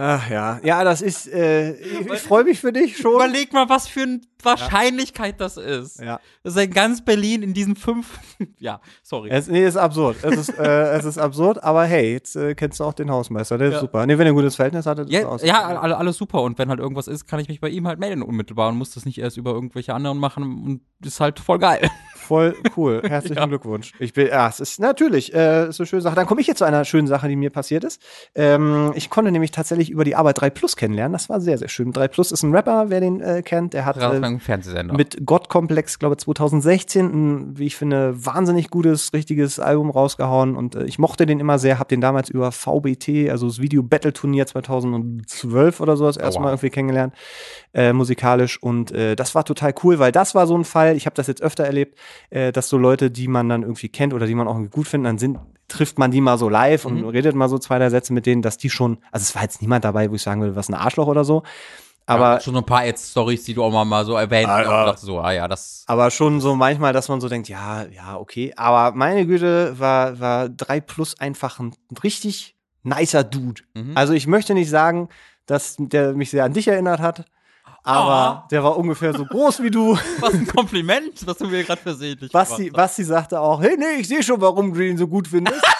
Ach 0.00 0.30
ja, 0.30 0.60
ja, 0.62 0.84
das 0.84 1.02
ist, 1.02 1.26
äh, 1.26 1.72
ich, 1.72 2.06
ich 2.06 2.20
freue 2.20 2.44
mich 2.44 2.60
für 2.60 2.72
dich 2.72 2.96
schon. 2.96 3.16
Überleg 3.16 3.52
mal, 3.52 3.68
was 3.68 3.88
für 3.88 4.02
eine 4.02 4.20
Wahrscheinlichkeit 4.40 5.40
das 5.40 5.56
ist. 5.56 6.00
Ja. 6.00 6.20
Das 6.44 6.54
ist 6.54 6.62
in 6.62 6.70
ganz 6.70 7.04
Berlin 7.04 7.42
in 7.42 7.52
diesen 7.52 7.74
fünf, 7.74 8.20
ja, 8.60 8.80
sorry. 9.02 9.30
Es, 9.30 9.48
nee, 9.48 9.66
ist 9.66 9.76
absurd. 9.76 10.18
Es 10.22 10.36
ist, 10.36 10.56
äh, 10.56 10.92
es 10.92 11.04
ist 11.04 11.18
absurd, 11.18 11.64
aber 11.64 11.84
hey, 11.84 12.12
jetzt 12.12 12.36
äh, 12.36 12.54
kennst 12.54 12.78
du 12.78 12.84
auch 12.84 12.94
den 12.94 13.10
Hausmeister, 13.10 13.58
der 13.58 13.72
ist 13.72 13.80
super. 13.80 14.06
Nee, 14.06 14.16
wenn 14.18 14.26
er 14.28 14.32
ein 14.32 14.36
gutes 14.36 14.54
Verhältnis 14.54 14.86
hat, 14.86 14.98
dann 14.98 15.08
ist 15.08 15.12
Ja, 15.12 15.36
ja 15.42 15.80
alle, 15.80 15.96
alles 15.96 16.16
super. 16.16 16.42
Und 16.42 16.58
wenn 16.58 16.68
halt 16.68 16.78
irgendwas 16.78 17.08
ist, 17.08 17.26
kann 17.26 17.40
ich 17.40 17.48
mich 17.48 17.60
bei 17.60 17.68
ihm 17.68 17.88
halt 17.88 17.98
melden 17.98 18.22
unmittelbar 18.22 18.68
und 18.68 18.78
muss 18.78 18.92
das 18.92 19.04
nicht 19.04 19.18
erst 19.18 19.36
über 19.36 19.50
irgendwelche 19.50 19.94
anderen 19.94 20.18
machen 20.18 20.44
und 20.44 20.80
ist 21.04 21.18
halt 21.18 21.40
voll 21.40 21.58
geil. 21.58 21.90
Voll 22.14 22.54
cool. 22.76 23.02
Herzlichen 23.08 23.48
Glückwunsch. 23.48 23.94
Ich 23.98 24.12
bin, 24.12 24.28
ja, 24.28 24.48
es 24.48 24.60
ist 24.60 24.78
natürlich, 24.78 25.32
äh, 25.34 25.68
ist 25.68 25.80
eine 25.80 25.86
schöne 25.86 26.02
Sache. 26.02 26.14
Dann 26.14 26.26
komme 26.26 26.40
ich 26.40 26.46
jetzt 26.46 26.58
zu 26.58 26.64
einer 26.64 26.84
schönen 26.84 27.06
Sache, 27.06 27.26
die 27.26 27.36
mir 27.36 27.50
passiert 27.50 27.84
ist. 27.84 28.02
Ähm, 28.34 28.92
ich 28.94 29.08
konnte 29.10 29.32
nämlich 29.32 29.50
tatsächlich 29.50 29.87
über 29.90 30.04
die 30.04 30.16
Arbeit 30.16 30.40
3 30.40 30.50
Plus 30.50 30.76
kennenlernen. 30.76 31.12
Das 31.12 31.28
war 31.28 31.40
sehr, 31.40 31.58
sehr 31.58 31.68
schön. 31.68 31.92
3 31.92 32.08
Plus 32.08 32.32
ist 32.32 32.42
ein 32.42 32.54
Rapper, 32.54 32.90
wer 32.90 33.00
den 33.00 33.20
äh, 33.20 33.42
kennt. 33.42 33.74
Der 33.74 33.84
hat 33.84 33.96
äh, 33.96 34.20
mit 34.92 35.26
Gottkomplex, 35.26 35.98
glaube 35.98 36.16
2016, 36.16 37.06
ein, 37.06 37.58
wie 37.58 37.66
ich 37.66 37.76
finde, 37.76 38.14
wahnsinnig 38.24 38.70
gutes, 38.70 39.12
richtiges 39.12 39.58
Album 39.60 39.90
rausgehauen 39.90 40.56
und 40.56 40.74
äh, 40.74 40.84
ich 40.84 40.98
mochte 40.98 41.26
den 41.26 41.40
immer 41.40 41.58
sehr, 41.58 41.78
habe 41.78 41.88
den 41.88 42.00
damals 42.00 42.28
über 42.28 42.52
VBT, 42.52 43.30
also 43.30 43.46
das 43.46 43.60
Video 43.60 43.82
Battle 43.82 44.12
Turnier 44.12 44.46
2012 44.46 45.80
oder 45.80 45.96
so 45.96 46.06
das 46.06 46.16
erste 46.16 46.38
wow. 46.38 46.44
Mal 46.44 46.50
irgendwie 46.50 46.70
kennengelernt, 46.70 47.14
äh, 47.74 47.92
musikalisch 47.92 48.62
und 48.62 48.92
äh, 48.92 49.16
das 49.16 49.34
war 49.34 49.44
total 49.44 49.74
cool, 49.82 49.98
weil 49.98 50.12
das 50.12 50.34
war 50.34 50.46
so 50.46 50.56
ein 50.56 50.64
Fall, 50.64 50.96
ich 50.96 51.06
habe 51.06 51.14
das 51.14 51.26
jetzt 51.26 51.42
öfter 51.42 51.64
erlebt, 51.64 51.98
äh, 52.30 52.52
dass 52.52 52.68
so 52.68 52.78
Leute, 52.78 53.10
die 53.10 53.28
man 53.28 53.48
dann 53.48 53.62
irgendwie 53.62 53.88
kennt 53.88 54.14
oder 54.14 54.26
die 54.26 54.34
man 54.34 54.48
auch 54.48 54.54
irgendwie 54.54 54.70
gut 54.70 54.88
findet, 54.88 55.08
dann 55.08 55.18
sind 55.18 55.38
trifft 55.68 55.98
man 55.98 56.10
die 56.10 56.20
mal 56.20 56.38
so 56.38 56.48
live 56.48 56.84
und 56.86 57.04
redet 57.04 57.34
mal 57.36 57.48
so 57.48 57.58
zwei, 57.58 57.78
drei 57.78 57.90
Sätze 57.90 58.12
mit 58.12 58.26
denen, 58.26 58.42
dass 58.42 58.56
die 58.56 58.70
schon, 58.70 58.98
also 59.12 59.22
es 59.22 59.34
war 59.34 59.42
jetzt 59.42 59.60
niemand 59.62 59.84
dabei, 59.84 60.10
wo 60.10 60.14
ich 60.14 60.22
sagen 60.22 60.40
würde, 60.40 60.56
was 60.56 60.68
ein 60.68 60.74
Arschloch 60.74 61.06
oder 61.06 61.24
so, 61.24 61.42
aber 62.06 62.34
ja, 62.34 62.40
schon 62.40 62.54
so 62.54 62.60
ein 62.60 62.64
paar 62.66 62.84
Stories, 62.96 63.44
die 63.44 63.52
du 63.52 63.62
auch 63.62 63.70
mal, 63.70 63.84
mal 63.84 64.06
so 64.06 64.14
erwähnt 64.14 64.48
Ah, 64.48 64.56
hast. 64.60 64.64
ja. 64.64 64.80
Und 64.80 64.86
dachte 64.86 65.04
so, 65.06 65.20
ah 65.20 65.30
ja, 65.30 65.46
das. 65.46 65.84
Aber 65.86 66.10
schon 66.10 66.40
so 66.40 66.56
manchmal, 66.56 66.94
dass 66.94 67.08
man 67.10 67.20
so 67.20 67.28
denkt, 67.28 67.50
ja, 67.50 67.84
ja, 67.84 68.16
okay. 68.16 68.54
Aber 68.56 68.96
meine 68.96 69.26
Güte, 69.26 69.78
war, 69.78 70.18
war 70.18 70.48
3 70.48 70.80
Plus 70.80 71.20
einfach 71.20 71.58
ein 71.58 71.74
richtig 72.02 72.56
nicer 72.82 73.24
Dude. 73.24 73.60
Mhm. 73.74 73.92
Also 73.94 74.14
ich 74.14 74.26
möchte 74.26 74.54
nicht 74.54 74.70
sagen, 74.70 75.10
dass 75.44 75.76
der 75.78 76.14
mich 76.14 76.30
sehr 76.30 76.44
an 76.44 76.54
dich 76.54 76.66
erinnert 76.68 77.00
hat, 77.00 77.26
aber 77.88 78.46
der 78.50 78.62
war 78.62 78.76
ungefähr 78.76 79.14
so 79.14 79.24
groß 79.24 79.62
wie 79.62 79.70
du. 79.70 79.96
Was 80.20 80.34
ein 80.34 80.46
Kompliment, 80.46 81.26
was 81.26 81.38
du 81.38 81.46
mir 81.46 81.64
gerade 81.64 81.80
versehentlich 81.80 82.30
Basti. 82.30 82.70
Basti 82.70 83.04
sagte 83.04 83.40
auch, 83.40 83.60
hey, 83.62 83.76
nee, 83.78 84.00
ich 84.00 84.08
sehe 84.08 84.22
schon, 84.22 84.40
warum 84.40 84.74
du 84.74 84.86
ihn 84.86 84.98
so 84.98 85.06
gut 85.06 85.28
findest. 85.28 85.62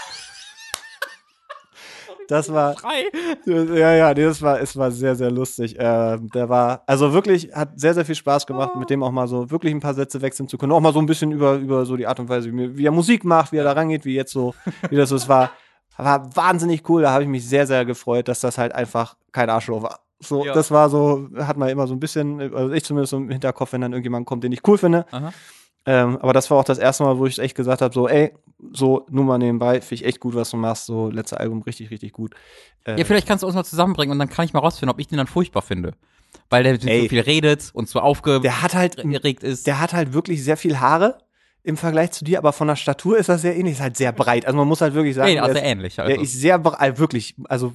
Das 2.28 2.52
war, 2.52 2.74
Frei. 2.74 3.04
ja, 3.46 3.94
ja, 3.94 4.12
nee, 4.12 4.22
das 4.22 4.42
war, 4.42 4.60
es 4.60 4.76
war 4.76 4.90
sehr, 4.90 5.16
sehr 5.16 5.30
lustig. 5.30 5.76
Ähm, 5.78 6.28
der 6.34 6.46
war, 6.50 6.82
also 6.86 7.14
wirklich, 7.14 7.50
hat 7.54 7.80
sehr, 7.80 7.94
sehr 7.94 8.04
viel 8.04 8.16
Spaß 8.16 8.46
gemacht, 8.46 8.76
mit 8.76 8.90
dem 8.90 9.02
auch 9.02 9.10
mal 9.10 9.26
so 9.26 9.50
wirklich 9.50 9.72
ein 9.72 9.80
paar 9.80 9.94
Sätze 9.94 10.20
wechseln 10.20 10.46
zu 10.46 10.58
können. 10.58 10.72
Auch 10.72 10.80
mal 10.80 10.92
so 10.92 10.98
ein 10.98 11.06
bisschen 11.06 11.32
über, 11.32 11.54
über 11.54 11.86
so 11.86 11.96
die 11.96 12.06
Art 12.06 12.20
und 12.20 12.28
Weise, 12.28 12.52
wie, 12.52 12.76
wie 12.76 12.84
er 12.84 12.92
Musik 12.92 13.24
macht, 13.24 13.52
wie 13.52 13.56
er 13.56 13.64
da 13.64 13.72
rangeht, 13.72 14.04
wie 14.04 14.14
jetzt 14.14 14.32
so, 14.32 14.54
wie 14.90 14.96
das 14.96 15.08
so 15.08 15.16
es 15.16 15.26
war. 15.26 15.52
War 15.96 16.36
wahnsinnig 16.36 16.86
cool. 16.90 17.00
Da 17.00 17.12
habe 17.12 17.22
ich 17.22 17.30
mich 17.30 17.48
sehr, 17.48 17.66
sehr 17.66 17.86
gefreut, 17.86 18.28
dass 18.28 18.40
das 18.40 18.58
halt 18.58 18.74
einfach 18.74 19.16
kein 19.32 19.48
Arschloch 19.48 19.82
war. 19.82 20.00
So, 20.20 20.44
Ja. 20.44 20.52
das 20.52 20.70
war 20.70 20.90
so, 20.90 21.28
hat 21.36 21.56
man 21.56 21.68
immer 21.68 21.86
so 21.86 21.94
ein 21.94 22.00
bisschen, 22.00 22.40
also 22.54 22.72
ich 22.72 22.84
zumindest 22.84 23.10
so 23.12 23.16
im 23.18 23.30
Hinterkopf, 23.30 23.72
wenn 23.72 23.80
dann 23.80 23.92
irgendjemand 23.92 24.26
kommt, 24.26 24.42
den 24.44 24.52
ich 24.52 24.66
cool 24.66 24.78
finde. 24.78 25.06
Ähm, 25.86 26.18
aber 26.20 26.32
das 26.32 26.50
war 26.50 26.58
auch 26.58 26.64
das 26.64 26.78
erste 26.78 27.04
Mal, 27.04 27.18
wo 27.18 27.24
ich 27.26 27.38
echt 27.38 27.54
gesagt 27.54 27.80
habe, 27.80 27.94
so, 27.94 28.08
ey, 28.08 28.34
so, 28.72 29.06
nur 29.10 29.24
mal 29.24 29.38
nebenbei, 29.38 29.80
finde 29.80 29.94
ich 29.94 30.04
echt 30.04 30.20
gut, 30.20 30.34
was 30.34 30.50
du 30.50 30.56
machst. 30.56 30.86
So, 30.86 31.08
letzte 31.08 31.38
Album 31.40 31.62
richtig, 31.62 31.90
richtig 31.90 32.12
gut. 32.12 32.34
Äh, 32.84 32.98
Ja, 32.98 33.04
vielleicht 33.04 33.26
kannst 33.26 33.42
du 33.42 33.46
uns 33.46 33.54
mal 33.56 33.64
zusammenbringen 33.64 34.12
und 34.12 34.18
dann 34.18 34.28
kann 34.28 34.44
ich 34.44 34.52
mal 34.52 34.58
rausfinden, 34.60 34.92
ob 34.92 35.00
ich 35.00 35.06
den 35.06 35.16
dann 35.18 35.28
furchtbar 35.28 35.62
finde. 35.62 35.92
Weil 36.50 36.62
der 36.64 36.72
Ey. 36.72 37.02
so 37.02 37.08
viel 37.08 37.20
redet 37.20 37.70
und 37.72 37.88
so 37.88 38.00
aufgeregt 38.00 38.44
der 38.44 38.60
hat 38.60 38.74
halt, 38.74 38.96
ist. 38.96 39.66
der 39.66 39.80
hat 39.80 39.94
halt 39.94 40.12
wirklich 40.12 40.44
sehr 40.44 40.58
viel 40.58 40.78
Haare 40.78 41.18
im 41.62 41.76
Vergleich 41.78 42.10
zu 42.10 42.24
dir, 42.24 42.38
aber 42.38 42.52
von 42.52 42.68
der 42.68 42.76
Statur 42.76 43.16
ist 43.16 43.28
er 43.28 43.38
sehr 43.38 43.56
ähnlich, 43.56 43.74
ist 43.74 43.80
halt 43.80 43.96
sehr 43.96 44.12
breit. 44.12 44.44
Also 44.46 44.58
man 44.58 44.68
muss 44.68 44.80
halt 44.82 44.92
wirklich 44.94 45.14
sagen, 45.14 45.30
nee, 45.32 45.38
also 45.38 45.54
der, 45.54 45.62
ist, 45.62 45.68
ähnlich. 45.70 45.94
der 45.96 46.04
Also. 46.04 46.20
ist 46.20 46.32
sehr 46.34 46.58
breit, 46.58 46.98
wirklich, 46.98 47.34
also 47.48 47.72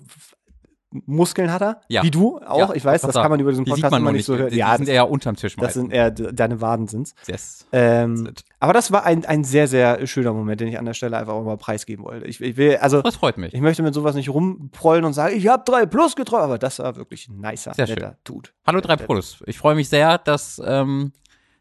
Muskeln 1.06 1.52
hat 1.52 1.62
er, 1.62 1.82
Ja. 1.88 2.04
wie 2.04 2.12
du 2.12 2.40
auch. 2.40 2.58
Ja, 2.70 2.74
ich 2.74 2.86
weiß, 2.86 3.02
das 3.02 3.14
kann 3.16 3.30
man 3.32 3.40
über 3.40 3.52
diesen 3.52 3.66
Podcast 3.66 3.92
man 3.92 4.02
immer 4.02 4.12
nicht 4.12 4.26
so 4.26 4.38
hören. 4.38 4.50
Die, 4.52 4.58
ja, 4.58 4.72
die 4.72 4.78
sind 4.78 4.88
das, 4.88 4.94
eher 4.96 5.10
unterm 5.10 5.36
Tisch 5.36 5.56
das 5.56 5.74
sind 5.74 5.92
eher 5.92 6.12
de- 6.12 6.32
deine 6.34 6.62
Waden 6.62 6.88
sind's. 6.88 7.16
yes. 7.28 7.66
Ähm, 7.72 8.32
aber 8.60 8.74
das 8.74 8.92
war 8.92 9.04
ein, 9.06 9.26
ein 9.26 9.44
sehr, 9.44 9.68
sehr 9.68 10.06
schöner 10.08 10.34
Moment, 10.34 10.62
den 10.62 10.68
ich 10.68 10.78
an 10.78 10.86
der 10.86 10.94
Stelle 10.94 11.18
einfach 11.18 11.34
auch 11.34 11.44
mal 11.44 11.58
preisgeben 11.58 12.06
wollte. 12.06 12.26
Ich, 12.28 12.40
ich 12.42 12.58
will, 12.58 12.78
also 12.78 13.02
Das 13.02 13.16
freut 13.16 13.38
mich. 13.38 13.54
ich 13.54 13.62
möchte 13.62 13.82
mit 13.84 13.94
sowas 13.94 14.16
nicht 14.16 14.30
rumprollen 14.30 15.04
und 15.06 15.14
sagen, 15.14 15.36
ich 15.36 15.48
habe 15.48 15.64
drei 15.66 15.86
plus 15.86 16.16
getroffen, 16.16 16.44
aber 16.44 16.58
das 16.58 16.80
war 16.80 16.96
wirklich 16.96 17.28
ein 17.28 17.40
nicer, 17.42 17.74
Sehr 17.74 17.88
schön. 17.88 17.96
netter 17.96 18.18
Dude. 18.24 18.50
Hallo 18.68 18.80
3 18.82 18.96
Plus. 18.98 19.44
Ich 19.48 19.58
freue 19.58 19.76
mich 19.76 19.90
sehr, 19.90 20.18
dass 20.18 20.62
ähm, 20.66 21.12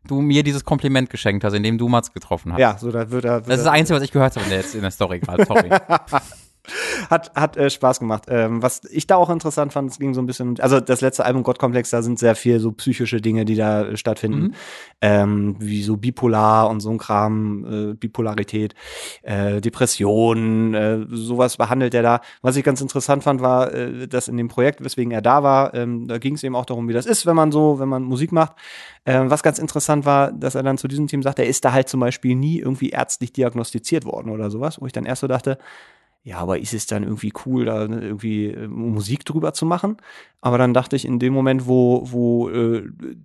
du 0.06 0.20
mir 0.20 0.42
dieses 0.42 0.64
Kompliment 0.64 1.10
geschenkt 1.10 1.44
hast, 1.44 1.54
indem 1.54 1.78
du 1.78 1.88
Mats 1.88 2.12
getroffen 2.12 2.52
hast. 2.52 2.60
Ja, 2.60 2.76
so 2.76 2.90
da 2.90 3.10
wird 3.10 3.24
er. 3.24 3.34
Wird 3.36 3.48
Das 3.48 3.58
ist 3.58 3.64
das 3.66 3.72
Einzige, 3.72 3.96
was 3.96 4.02
ich 4.04 4.10
gehört 4.12 4.34
habe 4.36 4.44
in 4.44 4.50
der, 4.50 4.58
jetzt 4.60 4.74
in 4.74 4.82
der 4.82 4.90
Story 4.90 5.20
gerade. 5.20 5.44
Sorry. 5.46 5.70
hat 7.10 7.32
hat 7.34 7.56
äh, 7.56 7.70
Spaß 7.70 7.98
gemacht. 8.00 8.24
Ähm, 8.28 8.62
was 8.62 8.82
ich 8.90 9.06
da 9.06 9.16
auch 9.16 9.30
interessant 9.30 9.72
fand, 9.72 9.90
es 9.90 9.98
ging 9.98 10.14
so 10.14 10.22
ein 10.22 10.26
bisschen, 10.26 10.58
also 10.60 10.80
das 10.80 11.00
letzte 11.00 11.24
Album 11.24 11.42
Gottkomplex, 11.42 11.90
da 11.90 12.02
sind 12.02 12.18
sehr 12.18 12.34
viel 12.36 12.60
so 12.60 12.72
psychische 12.72 13.20
Dinge, 13.20 13.44
die 13.44 13.56
da 13.56 13.82
äh, 13.82 13.96
stattfinden, 13.96 14.42
Mhm. 14.42 14.52
ähm, 15.00 15.56
wie 15.58 15.82
so 15.82 15.96
bipolar 15.96 16.70
und 16.70 16.80
so 16.80 16.90
ein 16.90 16.98
Kram, 16.98 17.90
äh, 17.90 17.94
Bipolarität, 17.94 18.74
äh, 19.22 19.60
Depressionen, 19.60 20.74
äh, 20.74 21.06
sowas 21.10 21.56
behandelt 21.56 21.94
er 21.94 22.02
da. 22.02 22.20
Was 22.42 22.56
ich 22.56 22.64
ganz 22.64 22.80
interessant 22.80 23.22
fand, 23.24 23.40
war, 23.40 23.72
äh, 23.72 24.06
dass 24.08 24.28
in 24.28 24.36
dem 24.36 24.48
Projekt, 24.48 24.84
weswegen 24.84 25.12
er 25.12 25.22
da 25.22 25.42
war, 25.42 25.74
ähm, 25.74 26.06
da 26.08 26.18
ging 26.18 26.34
es 26.34 26.42
eben 26.44 26.56
auch 26.56 26.66
darum, 26.66 26.88
wie 26.88 26.92
das 26.92 27.06
ist, 27.06 27.26
wenn 27.26 27.36
man 27.36 27.52
so, 27.52 27.78
wenn 27.78 27.88
man 27.88 28.02
Musik 28.02 28.32
macht. 28.32 28.52
Ähm, 29.04 29.30
was 29.30 29.42
ganz 29.42 29.58
interessant 29.58 30.04
war, 30.04 30.30
dass 30.32 30.54
er 30.54 30.62
dann 30.62 30.78
zu 30.78 30.86
diesem 30.86 31.08
Team 31.08 31.22
sagt, 31.22 31.38
er 31.40 31.46
ist 31.46 31.64
da 31.64 31.72
halt 31.72 31.88
zum 31.88 31.98
Beispiel 32.00 32.36
nie 32.36 32.58
irgendwie 32.60 32.90
ärztlich 32.90 33.32
diagnostiziert 33.32 34.04
worden 34.04 34.30
oder 34.30 34.50
sowas, 34.50 34.80
wo 34.80 34.86
ich 34.86 34.92
dann 34.92 35.04
erst 35.04 35.22
so 35.22 35.26
dachte, 35.26 35.58
ja, 36.24 36.38
aber 36.38 36.60
ist 36.60 36.72
es 36.72 36.86
dann 36.86 37.02
irgendwie 37.02 37.32
cool, 37.44 37.64
da 37.64 37.88
ne, 37.88 38.00
irgendwie 38.00 38.46
äh, 38.46 38.68
Musik 38.68 39.24
drüber 39.24 39.54
zu 39.54 39.66
machen? 39.66 39.96
Aber 40.40 40.56
dann 40.56 40.72
dachte 40.72 40.94
ich, 40.94 41.04
in 41.04 41.18
dem 41.18 41.32
Moment, 41.32 41.66
wo, 41.66 42.02
wo 42.12 42.48
äh, 42.48 42.84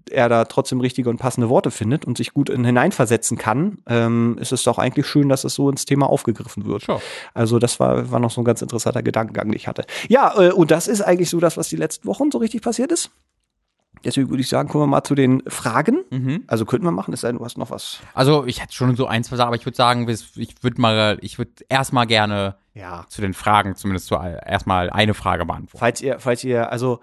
er 0.09 0.29
da 0.29 0.45
trotzdem 0.45 0.79
richtige 0.79 1.09
und 1.09 1.17
passende 1.17 1.47
Worte 1.47 1.69
findet 1.69 2.05
und 2.05 2.17
sich 2.17 2.33
gut 2.33 2.49
in, 2.49 2.65
hineinversetzen 2.65 3.37
kann, 3.37 3.79
ähm, 3.85 4.37
ist 4.39 4.51
es 4.51 4.63
doch 4.63 4.79
eigentlich 4.79 5.05
schön, 5.05 5.29
dass 5.29 5.43
es 5.43 5.53
so 5.53 5.69
ins 5.69 5.85
Thema 5.85 6.09
aufgegriffen 6.09 6.65
wird. 6.65 6.83
Sure. 6.83 7.01
Also 7.35 7.59
das 7.59 7.79
war, 7.79 8.09
war 8.09 8.19
noch 8.19 8.31
so 8.31 8.41
ein 8.41 8.45
ganz 8.45 8.63
interessanter 8.63 9.03
Gedankengang, 9.03 9.49
den 9.49 9.55
ich 9.55 9.67
hatte. 9.67 9.85
Ja, 10.09 10.33
äh, 10.35 10.51
und 10.51 10.71
das 10.71 10.87
ist 10.87 11.01
eigentlich 11.01 11.29
so 11.29 11.39
das, 11.39 11.55
was 11.55 11.69
die 11.69 11.75
letzten 11.75 12.07
Wochen 12.07 12.31
so 12.31 12.39
richtig 12.39 12.63
passiert 12.63 12.91
ist. 12.91 13.11
Deswegen 14.03 14.29
würde 14.29 14.41
ich 14.41 14.49
sagen, 14.49 14.69
kommen 14.69 14.83
wir 14.83 14.87
mal 14.87 15.03
zu 15.03 15.15
den 15.15 15.41
Fragen. 15.47 16.03
Mhm. 16.09 16.43
Also 16.47 16.65
könnten 16.65 16.85
wir 16.85 16.91
machen, 16.91 17.13
es 17.13 17.21
sei 17.21 17.29
denn, 17.29 17.37
du 17.37 17.45
hast 17.45 17.57
noch 17.57 17.71
was. 17.71 17.99
Also 18.13 18.45
ich 18.45 18.61
hätte 18.61 18.73
schon 18.73 18.95
so 18.95 19.07
ein, 19.07 19.23
zwei 19.23 19.35
Sachen, 19.35 19.47
aber 19.47 19.55
ich 19.55 19.65
würde 19.65 19.75
sagen, 19.75 20.07
ich 20.09 20.63
würde 20.63 20.81
mal, 20.81 21.17
ich 21.21 21.37
würde 21.37 21.51
erstmal 21.69 22.07
gerne 22.07 22.55
Ja. 22.73 23.05
zu 23.09 23.21
den 23.21 23.33
Fragen 23.33 23.75
zumindest 23.75 24.07
zu, 24.07 24.15
erstmal 24.15 24.89
eine 24.89 25.13
Frage 25.13 25.45
beantworten. 25.45 25.79
Falls 25.79 26.01
ihr, 26.01 26.19
falls 26.19 26.43
ihr, 26.43 26.71
also 26.71 26.99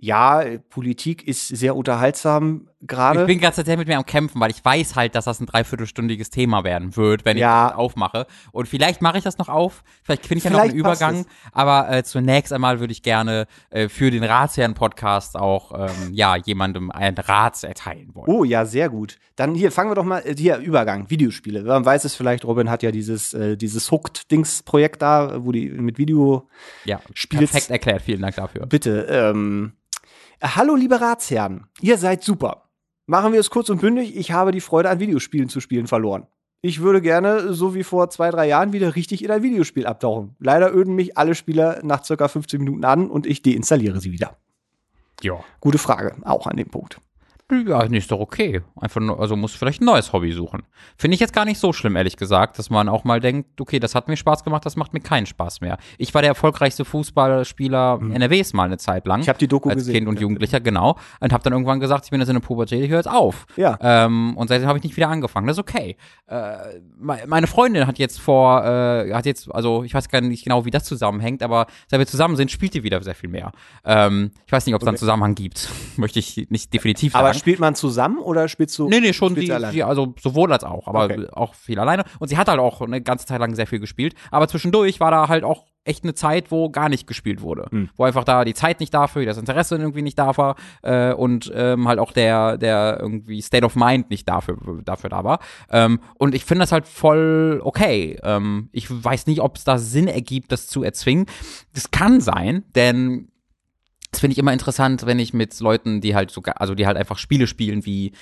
ja, 0.00 0.44
Politik 0.70 1.26
ist 1.26 1.48
sehr 1.48 1.74
unterhaltsam 1.74 2.68
gerade. 2.80 3.20
Ich 3.22 3.26
bin 3.26 3.38
gerade 3.40 3.64
sehr 3.64 3.76
mit 3.76 3.88
mir 3.88 3.96
am 3.98 4.06
Kämpfen, 4.06 4.40
weil 4.40 4.50
ich 4.50 4.64
weiß 4.64 4.94
halt, 4.96 5.14
dass 5.14 5.24
das 5.24 5.40
ein 5.40 5.46
dreiviertelstündiges 5.46 6.30
Thema 6.30 6.62
werden 6.64 6.96
wird, 6.96 7.24
wenn 7.24 7.36
Ja. 7.36 7.66
ich 7.66 7.70
das 7.72 7.78
aufmache. 7.78 8.26
Und 8.52 8.68
vielleicht 8.68 9.02
mache 9.02 9.18
ich 9.18 9.24
das 9.24 9.38
noch 9.38 9.48
auf, 9.48 9.82
vielleicht 10.02 10.26
finde 10.26 10.38
ich 10.38 10.44
ja 10.44 10.50
noch 10.50 10.60
einen 10.60 10.74
Übergang. 10.74 11.26
Aber 11.52 11.90
äh, 11.90 12.04
zunächst 12.04 12.52
einmal 12.52 12.80
würde 12.80 12.92
ich 12.92 13.02
gerne 13.02 13.46
äh, 13.70 13.88
für 13.88 14.10
den 14.10 14.22
Ratsherren-Podcast 14.24 15.36
auch 15.36 15.88
ähm, 15.88 16.12
ja 16.14 16.36
jemandem 16.36 16.90
einen 16.90 17.16
Rat 17.18 17.62
erteilen 17.64 18.14
wollen. 18.14 18.28
Oh 18.30 18.44
ja, 18.44 18.64
sehr 18.64 18.88
gut. 18.88 19.16
Dann 19.36 19.54
hier 19.54 19.72
fangen 19.72 19.90
wir 19.90 19.94
doch 19.94 20.04
mal 20.04 20.20
äh, 20.24 20.34
hier 20.36 20.58
Übergang 20.58 21.10
Videospiele. 21.10 21.62
Man 21.62 21.84
weiß 21.84 22.04
es 22.04 22.14
vielleicht. 22.14 22.44
Robin 22.44 22.70
hat 22.70 22.82
ja 22.82 22.90
dieses 22.90 23.32
äh, 23.34 23.56
dieses 23.56 23.90
Hooked-Dings-Projekt 23.90 25.02
da, 25.02 25.44
wo 25.44 25.52
die 25.52 25.68
mit 25.70 25.98
Video 25.98 26.48
ja, 26.84 27.00
spielst- 27.14 27.52
perfekt 27.52 27.70
erklärt. 27.70 28.02
Vielen 28.02 28.22
Dank 28.22 28.36
dafür. 28.36 28.66
Bitte. 28.66 29.06
Ähm, 29.10 29.72
äh, 30.40 30.48
hallo 30.54 30.76
liebe 30.76 31.00
Ratsherren, 31.00 31.66
ihr 31.80 31.98
seid 31.98 32.22
super. 32.22 32.67
Machen 33.10 33.32
wir 33.32 33.40
es 33.40 33.48
kurz 33.48 33.70
und 33.70 33.80
bündig. 33.80 34.14
Ich 34.16 34.32
habe 34.32 34.52
die 34.52 34.60
Freude 34.60 34.90
an 34.90 35.00
Videospielen 35.00 35.48
zu 35.48 35.60
spielen 35.60 35.86
verloren. 35.86 36.26
Ich 36.60 36.82
würde 36.82 37.00
gerne, 37.00 37.54
so 37.54 37.74
wie 37.74 37.82
vor 37.82 38.10
zwei, 38.10 38.28
drei 38.30 38.46
Jahren, 38.46 38.74
wieder 38.74 38.96
richtig 38.96 39.24
in 39.24 39.30
ein 39.30 39.42
Videospiel 39.42 39.86
abtauchen. 39.86 40.36
Leider 40.38 40.74
öden 40.74 40.94
mich 40.94 41.16
alle 41.16 41.34
Spieler 41.34 41.80
nach 41.82 42.04
circa 42.04 42.28
15 42.28 42.60
Minuten 42.60 42.84
an 42.84 43.08
und 43.08 43.24
ich 43.24 43.40
deinstalliere 43.40 43.98
sie 44.00 44.12
wieder. 44.12 44.36
Ja. 45.22 45.40
Gute 45.58 45.78
Frage, 45.78 46.16
auch 46.24 46.46
an 46.46 46.58
dem 46.58 46.68
Punkt. 46.68 47.00
Ja, 47.50 47.88
nee, 47.88 47.96
ist 47.96 48.10
doch 48.10 48.20
okay. 48.20 48.60
Einfach 48.76 49.00
nur, 49.00 49.18
also 49.18 49.34
muss 49.34 49.54
vielleicht 49.54 49.80
ein 49.80 49.86
neues 49.86 50.12
Hobby 50.12 50.32
suchen. 50.32 50.64
Finde 50.98 51.14
ich 51.14 51.20
jetzt 51.20 51.32
gar 51.32 51.46
nicht 51.46 51.58
so 51.58 51.72
schlimm, 51.72 51.96
ehrlich 51.96 52.18
gesagt, 52.18 52.58
dass 52.58 52.68
man 52.68 52.90
auch 52.90 53.04
mal 53.04 53.20
denkt, 53.20 53.58
okay, 53.58 53.78
das 53.78 53.94
hat 53.94 54.06
mir 54.06 54.18
Spaß 54.18 54.44
gemacht, 54.44 54.66
das 54.66 54.76
macht 54.76 54.92
mir 54.92 55.00
keinen 55.00 55.24
Spaß 55.24 55.62
mehr. 55.62 55.78
Ich 55.96 56.12
war 56.12 56.20
der 56.20 56.28
erfolgreichste 56.28 56.84
Fußballspieler 56.84 58.00
mhm. 58.00 58.12
NRWs 58.12 58.52
mal 58.52 58.64
eine 58.64 58.76
Zeit 58.76 59.06
lang. 59.06 59.22
Ich 59.22 59.30
habe 59.30 59.38
die 59.38 59.48
Doku 59.48 59.70
als 59.70 59.78
gesehen. 59.78 59.94
Kind 59.94 60.08
und 60.08 60.20
Jugendlicher, 60.20 60.60
genau. 60.60 60.98
Und 61.20 61.32
habe 61.32 61.42
dann 61.42 61.54
irgendwann 61.54 61.80
gesagt, 61.80 62.04
ich 62.04 62.10
bin 62.10 62.20
jetzt 62.20 62.28
in 62.28 62.34
der 62.34 62.42
Pubertät, 62.42 62.84
ich 62.84 62.90
höre 62.90 62.98
jetzt 62.98 63.10
auf. 63.10 63.46
Ja. 63.56 63.78
Ähm, 63.80 64.36
und 64.36 64.48
seitdem 64.48 64.68
habe 64.68 64.78
ich 64.78 64.84
nicht 64.84 64.96
wieder 64.98 65.08
angefangen. 65.08 65.46
Das 65.46 65.56
ist 65.56 65.60
okay. 65.60 65.96
Äh, 66.26 66.80
meine 66.98 67.46
Freundin 67.46 67.86
hat 67.86 67.98
jetzt 67.98 68.20
vor, 68.20 68.62
äh, 68.62 69.14
hat 69.14 69.24
jetzt, 69.24 69.50
also 69.54 69.84
ich 69.84 69.94
weiß 69.94 70.10
gar 70.10 70.20
nicht 70.20 70.44
genau, 70.44 70.66
wie 70.66 70.70
das 70.70 70.84
zusammenhängt, 70.84 71.42
aber 71.42 71.66
seit 71.86 71.98
wir 71.98 72.06
zusammen 72.06 72.36
sind, 72.36 72.50
spielt 72.50 72.74
die 72.74 72.82
wieder 72.82 73.02
sehr 73.02 73.14
viel 73.14 73.30
mehr. 73.30 73.52
Ähm, 73.86 74.32
ich 74.44 74.52
weiß 74.52 74.66
nicht, 74.66 74.74
ob 74.74 74.82
es 74.82 74.82
okay. 74.82 74.86
da 74.86 74.90
einen 74.90 74.98
Zusammenhang 74.98 75.34
gibt. 75.34 75.70
Möchte 75.96 76.18
ich 76.18 76.46
nicht 76.50 76.74
definitiv 76.74 77.14
sagen. 77.14 77.24
Aber 77.24 77.37
spielt 77.38 77.60
man 77.60 77.74
zusammen 77.74 78.18
oder 78.18 78.48
spielst 78.48 78.78
du? 78.78 78.88
Nee, 78.88 79.00
nee, 79.00 79.12
schon 79.12 79.34
die, 79.34 79.50
die, 79.72 79.82
also 79.82 80.14
sowohl 80.20 80.52
als 80.52 80.64
auch, 80.64 80.86
aber 80.86 81.04
okay. 81.04 81.26
auch 81.32 81.54
viel 81.54 81.78
alleine. 81.78 82.04
Und 82.18 82.28
sie 82.28 82.36
hat 82.36 82.48
halt 82.48 82.60
auch 82.60 82.80
eine 82.80 83.00
ganze 83.00 83.26
Zeit 83.26 83.40
lang 83.40 83.54
sehr 83.54 83.66
viel 83.66 83.80
gespielt. 83.80 84.14
Aber 84.30 84.48
zwischendurch 84.48 85.00
war 85.00 85.10
da 85.10 85.28
halt 85.28 85.44
auch 85.44 85.66
echt 85.88 86.04
eine 86.04 86.14
Zeit, 86.14 86.50
wo 86.50 86.68
gar 86.68 86.88
nicht 86.88 87.06
gespielt 87.06 87.40
wurde. 87.40 87.66
Hm. 87.70 87.88
Wo 87.96 88.04
einfach 88.04 88.24
da 88.24 88.44
die 88.44 88.54
Zeit 88.54 88.78
nicht 88.80 88.92
dafür, 88.92 89.24
das 89.24 89.38
Interesse 89.38 89.76
irgendwie 89.76 90.02
nicht 90.02 90.18
da 90.18 90.36
war 90.36 90.56
äh, 90.82 91.12
und 91.12 91.50
ähm, 91.54 91.88
halt 91.88 91.98
auch 91.98 92.12
der, 92.12 92.58
der 92.58 92.98
irgendwie 93.00 93.40
State 93.40 93.64
of 93.64 93.74
Mind 93.74 94.10
nicht 94.10 94.28
dafür, 94.28 94.58
dafür 94.84 95.10
da 95.10 95.24
war. 95.24 95.40
Ähm, 95.70 96.00
und 96.18 96.34
ich 96.34 96.44
finde 96.44 96.62
das 96.62 96.72
halt 96.72 96.86
voll 96.86 97.60
okay. 97.64 98.18
Ähm, 98.22 98.68
ich 98.72 98.86
weiß 98.90 99.26
nicht, 99.26 99.40
ob 99.40 99.56
es 99.56 99.64
da 99.64 99.78
Sinn 99.78 100.08
ergibt, 100.08 100.52
das 100.52 100.68
zu 100.68 100.82
erzwingen. 100.82 101.26
Das 101.74 101.90
kann 101.90 102.20
sein, 102.20 102.64
denn 102.74 103.28
das 104.10 104.20
finde 104.20 104.32
ich 104.32 104.38
immer 104.38 104.52
interessant, 104.52 105.06
wenn 105.06 105.18
ich 105.18 105.34
mit 105.34 105.58
Leuten, 105.60 106.00
die 106.00 106.14
halt 106.14 106.30
sogar, 106.30 106.60
also 106.60 106.74
die 106.74 106.86
halt 106.86 106.96
einfach 106.96 107.18
Spiele 107.18 107.46
spielen 107.46 107.84
wie 107.84 108.12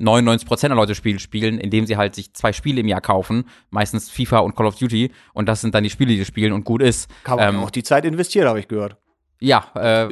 99% 0.00 0.60
der 0.60 0.76
Leute 0.76 0.94
Spiele 0.94 1.18
spielen, 1.18 1.58
indem 1.58 1.86
sie 1.86 1.96
halt 1.96 2.14
sich 2.14 2.34
zwei 2.34 2.52
Spiele 2.52 2.80
im 2.80 2.88
Jahr 2.88 3.00
kaufen, 3.00 3.48
meistens 3.70 4.10
FIFA 4.10 4.40
und 4.40 4.54
Call 4.54 4.66
of 4.66 4.76
Duty 4.76 5.10
und 5.32 5.48
das 5.48 5.60
sind 5.60 5.74
dann 5.74 5.84
die 5.84 5.90
Spiele, 5.90 6.10
die 6.10 6.18
sie 6.18 6.24
spielen 6.24 6.52
und 6.52 6.64
gut 6.64 6.82
ist. 6.82 7.10
Kann 7.24 7.38
man 7.38 7.54
ähm, 7.54 7.60
auch 7.60 7.70
die 7.70 7.82
Zeit 7.82 8.04
investieren, 8.04 8.48
habe 8.48 8.60
ich 8.60 8.68
gehört. 8.68 8.96
Ja, 9.38 9.70
äh, 9.74 10.08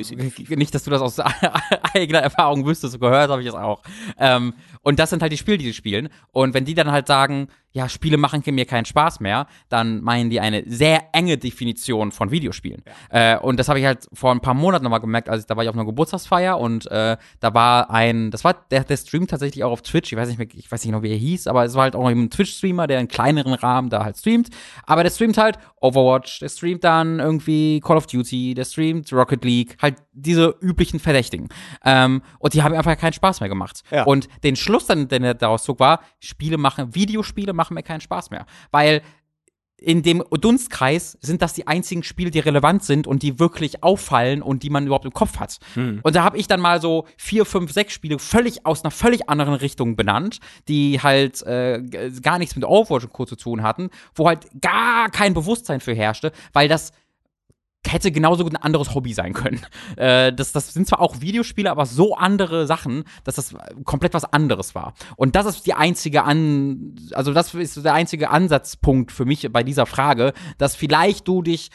nicht, 0.50 0.74
dass 0.74 0.84
du 0.84 0.90
das 0.90 1.00
aus 1.00 1.18
eigener 1.94 2.18
Erfahrung 2.18 2.66
wüsstest, 2.66 3.00
gehört 3.00 3.30
habe 3.30 3.40
ich 3.40 3.48
es 3.48 3.54
auch. 3.54 3.82
Ähm, 4.18 4.52
und 4.82 4.98
das 4.98 5.10
sind 5.10 5.22
halt 5.22 5.32
die 5.32 5.38
Spiele, 5.38 5.58
die 5.58 5.64
sie 5.64 5.72
spielen. 5.72 6.10
Und 6.30 6.52
wenn 6.52 6.66
die 6.66 6.74
dann 6.74 6.90
halt 6.90 7.06
sagen, 7.06 7.48
ja, 7.74 7.88
Spiele 7.88 8.16
machen 8.16 8.42
mir 8.46 8.66
keinen 8.66 8.84
Spaß 8.84 9.18
mehr, 9.18 9.48
dann 9.68 10.00
meinen 10.00 10.30
die 10.30 10.38
eine 10.38 10.62
sehr 10.66 11.08
enge 11.12 11.36
Definition 11.36 12.12
von 12.12 12.30
Videospielen. 12.30 12.82
Ja. 13.12 13.34
Äh, 13.34 13.38
und 13.40 13.58
das 13.58 13.68
habe 13.68 13.80
ich 13.80 13.84
halt 13.84 14.06
vor 14.12 14.30
ein 14.30 14.40
paar 14.40 14.54
Monaten 14.54 14.84
nochmal 14.84 15.00
gemerkt, 15.00 15.28
also 15.28 15.44
da 15.46 15.56
war 15.56 15.64
ich 15.64 15.68
auf 15.68 15.74
einer 15.74 15.84
Geburtstagsfeier 15.84 16.58
und 16.58 16.88
äh, 16.92 17.16
da 17.40 17.54
war 17.54 17.90
ein, 17.90 18.30
das 18.30 18.44
war, 18.44 18.54
der, 18.70 18.84
der 18.84 18.96
streamt 18.96 19.30
tatsächlich 19.30 19.64
auch 19.64 19.72
auf 19.72 19.82
Twitch, 19.82 20.12
ich 20.12 20.18
weiß 20.18 20.28
nicht 20.28 20.38
mehr, 20.38 20.46
ich 20.54 20.70
weiß 20.70 20.84
nicht 20.84 20.92
noch, 20.92 21.02
wie 21.02 21.10
er 21.10 21.16
hieß, 21.16 21.48
aber 21.48 21.64
es 21.64 21.74
war 21.74 21.82
halt 21.82 21.96
auch 21.96 22.06
ein 22.06 22.30
Twitch-Streamer, 22.30 22.86
der 22.86 23.00
in 23.00 23.08
kleineren 23.08 23.54
Rahmen 23.54 23.90
da 23.90 24.04
halt 24.04 24.16
streamt. 24.18 24.50
Aber 24.84 25.02
der 25.02 25.10
streamt 25.10 25.36
halt 25.36 25.58
Overwatch, 25.80 26.38
der 26.38 26.50
streamt 26.50 26.84
dann 26.84 27.18
irgendwie 27.18 27.80
Call 27.80 27.96
of 27.96 28.06
Duty, 28.06 28.54
der 28.54 28.66
streamt 28.66 29.12
Rocket 29.12 29.44
League, 29.44 29.76
halt 29.82 29.96
diese 30.14 30.56
üblichen 30.60 31.00
Verdächtigen. 31.00 31.48
Ähm, 31.84 32.22
und 32.38 32.54
die 32.54 32.62
haben 32.62 32.74
einfach 32.74 32.96
keinen 32.96 33.12
Spaß 33.12 33.40
mehr 33.40 33.48
gemacht. 33.48 33.82
Ja. 33.90 34.04
Und 34.04 34.28
den 34.42 34.56
Schluss 34.56 34.86
dann, 34.86 35.08
den 35.08 35.24
er 35.24 35.34
daraus 35.34 35.64
zog, 35.64 35.80
war, 35.80 36.00
Spiele 36.20 36.56
machen, 36.56 36.94
Videospiele 36.94 37.52
machen 37.52 37.74
mir 37.74 37.82
keinen 37.82 38.00
Spaß 38.00 38.30
mehr. 38.30 38.46
Weil 38.70 39.02
in 39.76 40.02
dem 40.02 40.22
Dunstkreis 40.30 41.18
sind 41.20 41.42
das 41.42 41.52
die 41.52 41.66
einzigen 41.66 42.02
Spiele, 42.02 42.30
die 42.30 42.38
relevant 42.38 42.84
sind 42.84 43.06
und 43.06 43.22
die 43.22 43.38
wirklich 43.38 43.82
auffallen 43.82 44.40
und 44.40 44.62
die 44.62 44.70
man 44.70 44.86
überhaupt 44.86 45.04
im 45.04 45.12
Kopf 45.12 45.38
hat. 45.38 45.58
Hm. 45.74 46.00
Und 46.02 46.14
da 46.14 46.22
habe 46.22 46.38
ich 46.38 46.46
dann 46.46 46.60
mal 46.60 46.80
so 46.80 47.06
vier, 47.16 47.44
fünf, 47.44 47.72
sechs 47.72 47.92
Spiele 47.92 48.18
völlig 48.18 48.64
aus 48.64 48.82
einer 48.82 48.90
völlig 48.90 49.28
anderen 49.28 49.54
Richtung 49.54 49.96
benannt, 49.96 50.38
die 50.68 51.00
halt 51.02 51.42
äh, 51.42 51.82
gar 52.22 52.38
nichts 52.38 52.54
mit 52.54 52.64
Overwatch 52.64 53.04
und 53.04 53.12
Co. 53.12 53.24
zu 53.24 53.36
tun 53.36 53.62
hatten, 53.62 53.90
wo 54.14 54.26
halt 54.28 54.46
gar 54.60 55.10
kein 55.10 55.34
Bewusstsein 55.34 55.80
für 55.80 55.94
herrschte, 55.94 56.32
weil 56.52 56.68
das 56.68 56.92
hätte 57.86 58.10
genauso 58.12 58.44
gut 58.44 58.54
ein 58.54 58.62
anderes 58.62 58.94
Hobby 58.94 59.12
sein 59.12 59.32
können. 59.32 59.60
Äh, 59.96 60.32
das, 60.32 60.52
das 60.52 60.72
sind 60.72 60.88
zwar 60.88 61.00
auch 61.00 61.20
Videospiele, 61.20 61.70
aber 61.70 61.86
so 61.86 62.16
andere 62.16 62.66
Sachen, 62.66 63.04
dass 63.22 63.36
das 63.36 63.54
komplett 63.84 64.12
was 64.14 64.24
anderes 64.24 64.74
war. 64.74 64.94
Und 65.16 65.36
das 65.36 65.46
ist 65.46 65.66
die 65.66 65.74
einzige 65.74 66.24
An, 66.24 66.96
also 67.12 67.32
das 67.32 67.54
ist 67.54 67.84
der 67.84 67.94
einzige 67.94 68.30
Ansatzpunkt 68.30 69.12
für 69.12 69.24
mich 69.24 69.48
bei 69.52 69.62
dieser 69.62 69.86
Frage, 69.86 70.32
dass 70.58 70.74
vielleicht 70.74 71.28
du 71.28 71.42
dich 71.42 71.70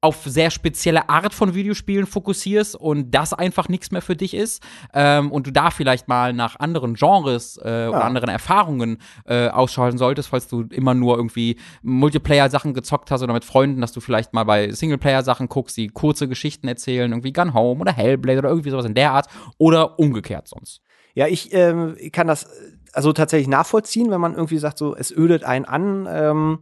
auf 0.00 0.22
sehr 0.24 0.50
spezielle 0.50 1.08
Art 1.08 1.32
von 1.32 1.54
Videospielen 1.54 2.06
fokussierst 2.06 2.76
und 2.76 3.10
das 3.10 3.32
einfach 3.32 3.68
nichts 3.68 3.90
mehr 3.90 4.02
für 4.02 4.14
dich 4.14 4.34
ist 4.34 4.62
ähm, 4.92 5.32
und 5.32 5.46
du 5.46 5.52
da 5.52 5.70
vielleicht 5.70 6.06
mal 6.06 6.32
nach 6.32 6.60
anderen 6.60 6.94
Genres 6.94 7.58
äh, 7.64 7.84
ja. 7.84 7.88
oder 7.88 8.04
anderen 8.04 8.28
Erfahrungen 8.28 8.98
äh, 9.24 9.48
ausschalten 9.48 9.96
solltest, 9.96 10.28
falls 10.28 10.48
du 10.48 10.62
immer 10.70 10.94
nur 10.94 11.16
irgendwie 11.16 11.56
Multiplayer-Sachen 11.82 12.74
gezockt 12.74 13.10
hast 13.10 13.22
oder 13.22 13.32
mit 13.32 13.44
Freunden, 13.44 13.80
dass 13.80 13.92
du 13.92 14.00
vielleicht 14.00 14.34
mal 14.34 14.44
bei 14.44 14.70
Singleplayer-Sachen 14.70 15.48
guckst, 15.48 15.76
die 15.76 15.88
kurze 15.88 16.28
Geschichten 16.28 16.68
erzählen, 16.68 17.10
irgendwie 17.10 17.32
Gun 17.32 17.54
Home 17.54 17.80
oder 17.80 17.92
Hellblade 17.92 18.40
oder 18.40 18.50
irgendwie 18.50 18.70
sowas 18.70 18.84
in 18.84 18.94
der 18.94 19.12
Art 19.12 19.28
oder 19.56 19.98
umgekehrt 19.98 20.46
sonst. 20.46 20.82
Ja, 21.14 21.26
ich 21.26 21.54
ähm, 21.54 21.96
kann 22.12 22.26
das 22.26 22.46
also 22.92 23.14
tatsächlich 23.14 23.48
nachvollziehen, 23.48 24.10
wenn 24.10 24.20
man 24.20 24.34
irgendwie 24.34 24.58
sagt, 24.58 24.76
so 24.76 24.94
es 24.94 25.10
ödet 25.10 25.44
einen 25.44 25.64
an. 25.64 26.06
Ähm 26.10 26.58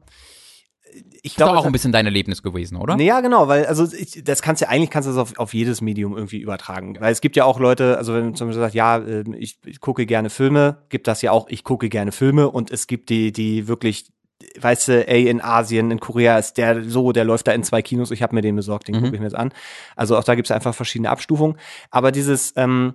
ich 1.22 1.36
glaube. 1.36 1.58
Auch 1.58 1.66
ein 1.66 1.72
bisschen 1.72 1.92
dein 1.92 2.06
Erlebnis 2.06 2.42
gewesen, 2.42 2.76
oder? 2.76 2.96
Nee, 2.96 3.06
ja, 3.06 3.20
genau, 3.20 3.48
weil, 3.48 3.66
also, 3.66 3.90
ich, 3.92 4.22
das 4.24 4.42
kannst 4.42 4.62
du 4.62 4.66
ja, 4.66 4.70
eigentlich 4.70 4.90
kannst 4.90 5.08
du 5.08 5.12
das 5.12 5.18
auf, 5.18 5.38
auf 5.38 5.54
jedes 5.54 5.80
Medium 5.80 6.16
irgendwie 6.16 6.38
übertragen. 6.38 6.96
Weil 7.00 7.12
es 7.12 7.20
gibt 7.20 7.36
ja 7.36 7.44
auch 7.44 7.58
Leute, 7.58 7.98
also, 7.98 8.14
wenn 8.14 8.28
du 8.28 8.32
zum 8.34 8.48
Beispiel 8.48 8.60
sagst, 8.60 8.74
ja, 8.74 8.98
ähm, 8.98 9.34
ich, 9.36 9.58
ich 9.64 9.80
gucke 9.80 10.06
gerne 10.06 10.30
Filme, 10.30 10.78
gibt 10.88 11.06
das 11.06 11.22
ja 11.22 11.32
auch, 11.32 11.48
ich 11.48 11.64
gucke 11.64 11.88
gerne 11.88 12.12
Filme 12.12 12.50
und 12.50 12.70
es 12.70 12.86
gibt 12.86 13.10
die, 13.10 13.32
die 13.32 13.68
wirklich, 13.68 14.12
weißt 14.60 14.88
du, 14.88 15.08
ey, 15.08 15.28
in 15.28 15.40
Asien, 15.40 15.90
in 15.90 16.00
Korea 16.00 16.38
ist 16.38 16.58
der 16.58 16.84
so, 16.84 17.12
der 17.12 17.24
läuft 17.24 17.46
da 17.46 17.52
in 17.52 17.62
zwei 17.62 17.82
Kinos, 17.82 18.10
ich 18.10 18.22
habe 18.22 18.34
mir 18.34 18.42
den 18.42 18.56
besorgt, 18.56 18.88
den 18.88 18.96
mhm. 18.96 19.02
gucke 19.04 19.14
ich 19.16 19.20
mir 19.20 19.26
jetzt 19.26 19.36
an. 19.36 19.52
Also 19.96 20.16
auch 20.16 20.24
da 20.24 20.34
gibt 20.34 20.48
es 20.48 20.52
einfach 20.52 20.74
verschiedene 20.74 21.10
Abstufungen. 21.10 21.56
Aber 21.90 22.12
dieses, 22.12 22.52
ähm, 22.56 22.94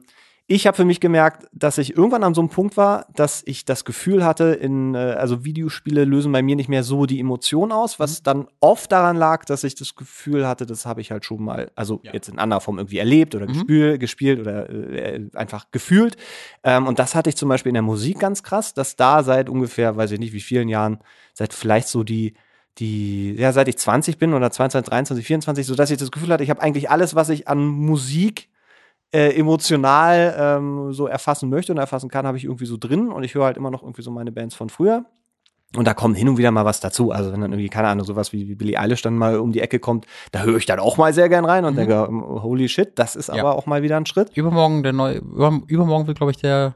ich 0.51 0.65
habe 0.65 0.75
für 0.75 0.83
mich 0.83 0.99
gemerkt, 0.99 1.47
dass 1.53 1.77
ich 1.77 1.95
irgendwann 1.95 2.23
an 2.23 2.33
so 2.33 2.41
einem 2.41 2.49
Punkt 2.49 2.75
war, 2.75 3.05
dass 3.13 3.43
ich 3.45 3.65
das 3.65 3.85
Gefühl 3.85 4.25
hatte, 4.25 4.45
in, 4.45 4.95
äh, 4.95 4.97
also 4.97 5.45
Videospiele 5.45 6.05
lösen 6.05 6.31
bei 6.31 6.41
mir 6.41 6.55
nicht 6.55 6.69
mehr 6.69 6.83
so 6.83 7.05
die 7.05 7.19
Emotion 7.19 7.71
aus, 7.71 7.99
was 7.99 8.19
mhm. 8.19 8.23
dann 8.23 8.47
oft 8.59 8.91
daran 8.91 9.15
lag, 9.15 9.45
dass 9.45 9.63
ich 9.63 9.75
das 9.75 9.95
Gefühl 9.95 10.47
hatte, 10.47 10.65
das 10.65 10.88
habe 10.88 11.01
ich 11.01 11.12
halt 11.12 11.23
schon 11.23 11.43
mal, 11.43 11.69
also 11.75 12.01
ja. 12.01 12.13
jetzt 12.13 12.29
in 12.29 12.39
anderer 12.39 12.62
Form 12.62 12.79
irgendwie 12.79 12.97
erlebt 12.97 13.35
oder 13.35 13.45
mhm. 13.45 13.53
gespielt, 13.53 13.99
gespielt 13.99 14.39
oder 14.39 14.67
äh, 14.71 15.21
einfach 15.35 15.65
gefühlt. 15.69 16.17
Ähm, 16.63 16.88
und 16.88 16.97
das 16.97 17.13
hatte 17.13 17.29
ich 17.29 17.38
zum 17.38 17.47
Beispiel 17.47 17.69
in 17.69 17.75
der 17.75 17.83
Musik 17.83 18.17
ganz 18.17 18.41
krass, 18.41 18.73
dass 18.73 18.95
da 18.95 19.21
seit 19.21 19.49
ungefähr, 19.49 19.97
weiß 19.97 20.09
ich 20.12 20.19
nicht 20.19 20.33
wie 20.33 20.41
vielen 20.41 20.67
Jahren, 20.67 20.97
seit 21.33 21.53
vielleicht 21.53 21.88
so 21.89 22.03
die 22.03 22.33
die, 22.79 23.33
ja, 23.33 23.51
seit 23.51 23.67
ich 23.67 23.77
20 23.77 24.17
bin 24.17 24.33
oder 24.33 24.51
22, 24.51 24.89
23, 24.89 25.27
24, 25.27 25.65
so 25.67 25.75
dass 25.75 25.91
ich 25.91 25.97
das 25.97 26.12
Gefühl 26.12 26.29
hatte, 26.29 26.43
ich 26.43 26.49
habe 26.49 26.62
eigentlich 26.62 26.89
alles, 26.89 27.13
was 27.13 27.29
ich 27.29 27.47
an 27.47 27.59
Musik 27.67 28.48
äh, 29.12 29.38
emotional 29.38 30.36
ähm, 30.38 30.93
so 30.93 31.08
erfassen 31.08 31.50
möchte 31.50 31.72
und 31.72 31.78
erfassen 31.78 32.10
kann, 32.10 32.28
habe 32.28 32.38
ich 32.38 32.45
irgendwie 32.45 32.65
so 32.65 32.78
drin 32.78 33.12
und 33.12 33.24
ich 33.24 33.36
höre 33.36 33.45
halt 33.45 33.58
immer 33.58 33.72
noch 33.72 33.82
irgendwie 33.82 34.02
so 34.02 34.12
meine 34.12 34.32
Bands 34.32 34.56
von 34.56 34.69
früher. 34.69 35.06
Und 35.76 35.86
da 35.86 35.93
kommt 35.93 36.17
hin 36.17 36.28
und 36.28 36.38
wieder 36.38 36.50
mal 36.50 36.65
was 36.65 36.80
dazu. 36.80 37.12
Also 37.12 37.32
wenn 37.32 37.41
dann 37.41 37.52
irgendwie, 37.52 37.69
keine 37.69 37.89
Ahnung, 37.89 38.04
sowas 38.04 38.34
wie, 38.34 38.56
Billie 38.56 38.80
Eilish 38.80 39.04
dann 39.04 39.15
mal 39.15 39.39
um 39.39 39.52
die 39.52 39.60
Ecke 39.60 39.80
kommt, 39.80 40.08
da 40.32 40.41
höre 40.41 40.58
ich 40.58 40.65
dann 40.65 40.80
auch 40.80 40.98
mal 40.98 41.13
sehr 41.13 41.30
gern 41.30 41.45
rein 41.45 41.63
und 41.63 41.74
mhm. 41.74 41.78
denke, 41.78 42.08
holy 42.41 42.67
shit, 42.67 42.98
das 42.98 43.15
ist 43.15 43.30
ja. 43.30 43.36
aber 43.36 43.56
auch 43.56 43.67
mal 43.67 43.84
wieder 43.84 43.98
ein 43.98 44.08
Schritt. 44.08 44.36
Übermorgen 44.36 44.82
der 44.82 44.93
neue, 44.93 45.17
übermorgen 45.17 46.08
wird, 46.08 46.17
glaube 46.17 46.32
ich, 46.32 46.38
der 46.38 46.76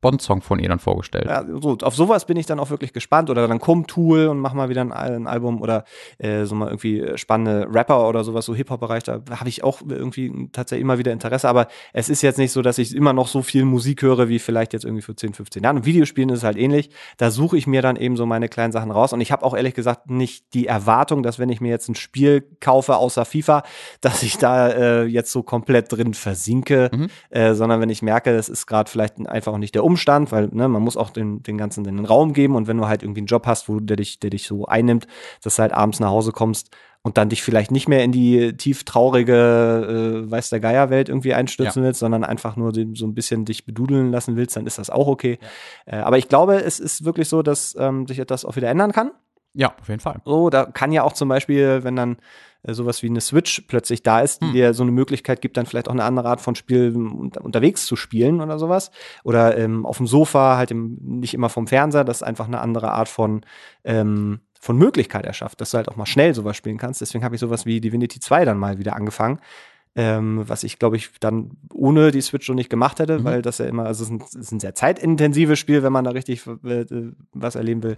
Bond-Song 0.00 0.40
von 0.40 0.58
ihr 0.58 0.68
dann 0.68 0.78
vorgestellt. 0.78 1.26
Ja, 1.26 1.44
so, 1.60 1.76
auf 1.82 1.94
sowas 1.94 2.24
bin 2.24 2.36
ich 2.36 2.46
dann 2.46 2.58
auch 2.58 2.70
wirklich 2.70 2.92
gespannt. 2.92 3.30
Oder 3.30 3.46
dann 3.46 3.60
kommt 3.60 3.88
Tool 3.88 4.28
und 4.28 4.38
mach 4.38 4.54
mal 4.54 4.68
wieder 4.68 4.80
ein, 4.80 4.92
ein 4.92 5.26
Album 5.26 5.60
oder 5.60 5.84
äh, 6.18 6.44
so 6.44 6.54
mal 6.54 6.68
irgendwie 6.68 7.06
spannende 7.16 7.68
Rapper 7.72 8.08
oder 8.08 8.24
sowas, 8.24 8.46
so 8.46 8.54
Hip-Hop-Bereich. 8.54 9.02
Da 9.04 9.20
habe 9.30 9.48
ich 9.48 9.62
auch 9.62 9.82
irgendwie 9.86 10.48
tatsächlich 10.52 10.82
immer 10.82 10.98
wieder 10.98 11.12
Interesse. 11.12 11.48
Aber 11.48 11.68
es 11.92 12.08
ist 12.08 12.22
jetzt 12.22 12.38
nicht 12.38 12.52
so, 12.52 12.62
dass 12.62 12.78
ich 12.78 12.94
immer 12.94 13.12
noch 13.12 13.28
so 13.28 13.42
viel 13.42 13.64
Musik 13.64 14.02
höre, 14.02 14.28
wie 14.28 14.38
vielleicht 14.38 14.72
jetzt 14.72 14.84
irgendwie 14.84 15.02
für 15.02 15.14
10, 15.14 15.34
15 15.34 15.62
Jahren. 15.62 15.76
Und 15.76 15.84
Videospielen 15.84 16.30
ist 16.30 16.38
es 16.38 16.44
halt 16.44 16.56
ähnlich. 16.56 16.90
Da 17.18 17.30
suche 17.30 17.58
ich 17.58 17.66
mir 17.66 17.82
dann 17.82 17.96
eben 17.96 18.16
so 18.16 18.24
meine 18.24 18.48
kleinen 18.48 18.72
Sachen 18.72 18.90
raus. 18.90 19.12
Und 19.12 19.20
ich 19.20 19.32
habe 19.32 19.44
auch 19.44 19.54
ehrlich 19.54 19.74
gesagt 19.74 20.10
nicht 20.10 20.54
die 20.54 20.66
Erwartung, 20.66 21.22
dass 21.22 21.38
wenn 21.38 21.50
ich 21.50 21.60
mir 21.60 21.68
jetzt 21.68 21.88
ein 21.88 21.94
Spiel 21.94 22.42
kaufe 22.60 22.96
außer 22.96 23.24
FIFA, 23.24 23.62
dass 24.00 24.22
ich 24.22 24.38
da 24.38 24.68
äh, 24.68 25.04
jetzt 25.04 25.32
so 25.32 25.42
komplett 25.42 25.92
drin 25.92 26.14
versinke, 26.14 26.90
mhm. 26.92 27.08
äh, 27.28 27.54
sondern 27.54 27.80
wenn 27.80 27.90
ich 27.90 28.02
merke, 28.02 28.30
es 28.30 28.48
ist 28.48 28.66
gerade 28.66 28.90
vielleicht 28.90 29.26
einfach 29.26 29.52
auch 29.52 29.58
nicht 29.58 29.74
der 29.74 29.84
Umstand, 29.90 30.30
weil 30.30 30.48
ne, 30.52 30.68
man 30.68 30.82
muss 30.82 30.96
auch 30.96 31.10
den, 31.10 31.42
den 31.42 31.58
ganzen 31.58 31.82
den 31.82 32.04
Raum 32.04 32.32
geben 32.32 32.54
und 32.54 32.68
wenn 32.68 32.76
du 32.76 32.86
halt 32.86 33.02
irgendwie 33.02 33.20
einen 33.20 33.26
Job 33.26 33.46
hast, 33.46 33.68
wo 33.68 33.80
der 33.80 33.96
dich, 33.96 34.20
der 34.20 34.30
dich 34.30 34.46
so 34.46 34.66
einnimmt, 34.66 35.06
dass 35.42 35.56
du 35.56 35.62
halt 35.62 35.72
abends 35.72 35.98
nach 35.98 36.10
Hause 36.10 36.30
kommst 36.30 36.70
und 37.02 37.18
dann 37.18 37.28
dich 37.28 37.42
vielleicht 37.42 37.70
nicht 37.70 37.88
mehr 37.88 38.04
in 38.04 38.12
die 38.12 38.56
tief 38.56 38.84
traurige, 38.84 40.24
äh, 40.26 40.30
weiß 40.30 40.50
der 40.50 40.60
Geierwelt 40.60 41.08
irgendwie 41.08 41.34
einstürzen 41.34 41.82
ja. 41.82 41.88
willst, 41.88 42.00
sondern 42.00 42.24
einfach 42.24 42.56
nur 42.56 42.72
so 42.74 43.06
ein 43.06 43.14
bisschen 43.14 43.44
dich 43.44 43.64
bedudeln 43.64 44.12
lassen 44.12 44.36
willst, 44.36 44.56
dann 44.56 44.66
ist 44.66 44.78
das 44.78 44.90
auch 44.90 45.08
okay. 45.08 45.38
Ja. 45.86 45.98
Äh, 45.98 46.02
aber 46.02 46.18
ich 46.18 46.28
glaube, 46.28 46.56
es 46.62 46.78
ist 46.78 47.04
wirklich 47.04 47.28
so, 47.28 47.42
dass 47.42 47.74
ähm, 47.78 48.06
sich 48.06 48.18
etwas 48.18 48.44
auch 48.44 48.54
wieder 48.56 48.68
ändern 48.68 48.92
kann. 48.92 49.10
Ja, 49.52 49.74
auf 49.80 49.88
jeden 49.88 50.00
Fall. 50.00 50.20
So, 50.24 50.48
da 50.48 50.66
kann 50.66 50.92
ja 50.92 51.02
auch 51.02 51.12
zum 51.12 51.28
Beispiel, 51.28 51.82
wenn 51.82 51.96
dann 51.96 52.18
sowas 52.64 53.02
wie 53.02 53.08
eine 53.08 53.20
Switch 53.20 53.62
plötzlich 53.68 54.02
da 54.02 54.20
ist, 54.20 54.42
die 54.42 54.46
Hm. 54.46 54.52
dir 54.52 54.74
so 54.74 54.82
eine 54.82 54.92
Möglichkeit 54.92 55.40
gibt, 55.40 55.56
dann 55.56 55.66
vielleicht 55.66 55.88
auch 55.88 55.92
eine 55.92 56.04
andere 56.04 56.28
Art 56.28 56.40
von 56.40 56.54
Spiel 56.54 56.94
unter, 56.94 57.44
unterwegs 57.44 57.86
zu 57.86 57.96
spielen 57.96 58.40
oder 58.40 58.58
sowas. 58.58 58.90
Oder 59.24 59.56
ähm, 59.58 59.86
auf 59.86 59.96
dem 59.96 60.06
Sofa, 60.06 60.56
halt 60.56 60.70
im, 60.70 60.98
nicht 61.00 61.34
immer 61.34 61.48
vom 61.48 61.66
Fernseher, 61.66 62.04
das 62.04 62.22
einfach 62.22 62.46
eine 62.46 62.60
andere 62.60 62.92
Art 62.92 63.08
von, 63.08 63.42
ähm, 63.84 64.40
von 64.60 64.76
Möglichkeit 64.76 65.24
erschafft, 65.24 65.60
dass 65.60 65.70
du 65.70 65.78
halt 65.78 65.88
auch 65.88 65.96
mal 65.96 66.06
schnell 66.06 66.34
sowas 66.34 66.56
spielen 66.56 66.76
kannst. 66.76 67.00
Deswegen 67.00 67.24
habe 67.24 67.34
ich 67.34 67.40
sowas 67.40 67.64
wie 67.64 67.80
Divinity 67.80 68.20
2 68.20 68.44
dann 68.44 68.58
mal 68.58 68.78
wieder 68.78 68.94
angefangen. 68.94 69.40
Ähm, 69.96 70.44
was 70.46 70.62
ich, 70.62 70.78
glaube 70.78 70.94
ich, 70.96 71.10
dann 71.18 71.50
ohne 71.74 72.12
die 72.12 72.20
Switch 72.20 72.46
schon 72.46 72.54
nicht 72.54 72.70
gemacht 72.70 73.00
hätte, 73.00 73.18
Mhm. 73.18 73.24
weil 73.24 73.42
das 73.42 73.58
ja 73.58 73.66
immer, 73.66 73.86
also 73.86 74.04
es 74.04 74.08
ist 74.10 74.14
ein, 74.14 74.22
es 74.24 74.34
ist 74.36 74.52
ein 74.52 74.60
sehr 74.60 74.74
zeitintensives 74.76 75.58
Spiel, 75.58 75.82
wenn 75.82 75.92
man 75.92 76.04
da 76.04 76.12
richtig 76.12 76.46
äh, 76.46 76.84
was 77.32 77.56
erleben 77.56 77.82
will. 77.82 77.96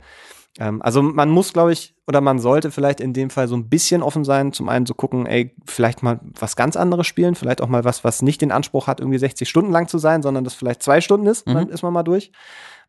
Ähm, 0.59 0.81
also 0.81 1.03
man 1.03 1.29
muss, 1.29 1.53
glaube 1.53 1.73
ich, 1.75 1.95
oder 2.07 2.23
man 2.23 2.39
sollte 2.39 2.71
vielleicht 2.71 3.01
in 3.01 3.13
dem 3.13 3.29
Fall 3.29 3.47
so 3.47 3.57
ein 3.57 3.69
bisschen 3.69 4.03
offen 4.03 4.25
sein, 4.25 4.55
zum 4.55 4.71
einen 4.71 4.87
zu 4.87 4.95
gucken, 4.95 5.27
ey, 5.27 5.55
vielleicht 5.67 6.03
mal 6.03 6.19
was 6.41 6.57
ganz 6.57 6.77
anderes 6.77 7.07
spielen, 7.07 7.35
vielleicht 7.35 7.61
auch 7.61 7.69
mal 7.69 7.85
was, 7.85 8.05
was 8.05 8.23
nicht 8.23 8.41
den 8.41 8.53
Anspruch 8.53 8.87
hat, 8.87 8.99
irgendwie 9.01 9.19
60 9.19 9.47
Stunden 9.47 9.71
lang 9.71 9.87
zu 9.87 9.99
sein, 9.99 10.23
sondern 10.23 10.45
das 10.45 10.55
vielleicht 10.55 10.83
zwei 10.83 11.03
Stunden 11.03 11.27
ist, 11.27 11.47
Mhm. 11.47 11.53
dann 11.55 11.69
ist 11.69 11.83
man 11.83 11.93
mal 11.93 12.03
durch. 12.05 12.33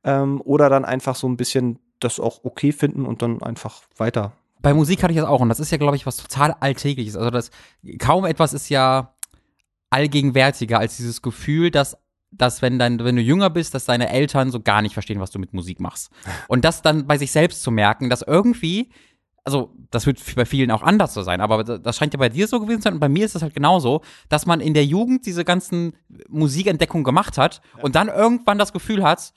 Ähm, 0.06 0.42
oder 0.46 0.70
dann 0.70 0.86
einfach 0.86 1.16
so 1.16 1.28
ein 1.28 1.36
bisschen 1.36 1.80
das 2.00 2.22
auch 2.22 2.46
okay 2.46 2.72
finden 2.72 3.06
und 3.06 3.22
dann 3.22 3.42
einfach 3.44 3.82
weiter. 3.98 4.32
Bei 4.64 4.74
Musik 4.74 5.04
hatte 5.04 5.14
ich 5.14 5.20
das 5.20 5.28
auch 5.28 5.42
und 5.42 5.50
das 5.50 5.60
ist 5.60 5.72
ja, 5.72 5.78
glaube 5.78 5.98
ich, 5.98 6.08
was 6.08 6.18
total 6.18 6.56
Alltägliches. 6.60 7.16
Also 7.16 7.30
das 7.30 7.52
kaum 8.00 8.26
etwas 8.26 8.54
ist 8.54 8.70
ja 8.70 9.14
allgegenwärtiger 9.92 10.80
als 10.80 10.98
dieses 10.98 11.22
Gefühl, 11.22 11.70
dass 11.70 11.98
dass 12.36 12.64
wenn 12.64 12.80
dein, 12.80 12.98
wenn 12.98 13.16
du 13.16 13.22
jünger 13.22 13.52
bist, 13.52 13.76
dass 13.76 13.86
deine 13.86 14.10
Eltern 14.10 14.50
so 14.50 14.60
gar 14.60 14.82
nicht 14.82 14.94
verstehen, 14.94 15.20
was 15.20 15.30
du 15.30 15.38
mit 15.38 15.54
Musik 15.54 15.80
machst. 15.80 16.12
Und 16.48 16.66
das 16.66 16.82
dann 16.82 17.06
bei 17.06 17.20
sich 17.20 17.32
selbst 17.32 17.62
zu 17.62 17.70
merken, 17.70 18.10
dass 18.10 18.24
irgendwie, 18.24 18.90
also 19.44 19.76
das 19.92 20.08
wird 20.08 20.20
bei 20.36 20.46
vielen 20.46 20.72
auch 20.72 20.82
anders 20.82 21.14
so 21.14 21.22
sein, 21.22 21.42
aber 21.42 21.64
das 21.64 21.96
scheint 21.96 22.14
ja 22.14 22.18
bei 22.18 22.30
dir 22.30 22.48
so 22.48 22.60
gewesen 22.60 22.80
zu 22.80 22.86
sein 22.86 22.94
und 22.94 23.02
bei 23.02 23.10
mir 23.10 23.26
ist 23.26 23.36
das 23.36 23.44
halt 23.44 23.54
genauso, 23.54 24.02
dass 24.30 24.48
man 24.48 24.62
in 24.62 24.74
der 24.74 24.86
Jugend 24.86 25.28
diese 25.28 25.46
ganzen 25.46 25.94
Musikentdeckungen 26.28 27.04
gemacht 27.04 27.38
hat 27.38 27.62
und 27.82 27.96
dann 27.96 28.08
irgendwann 28.08 28.58
das 28.58 28.74
Gefühl 28.74 29.04
hat, 29.04 29.34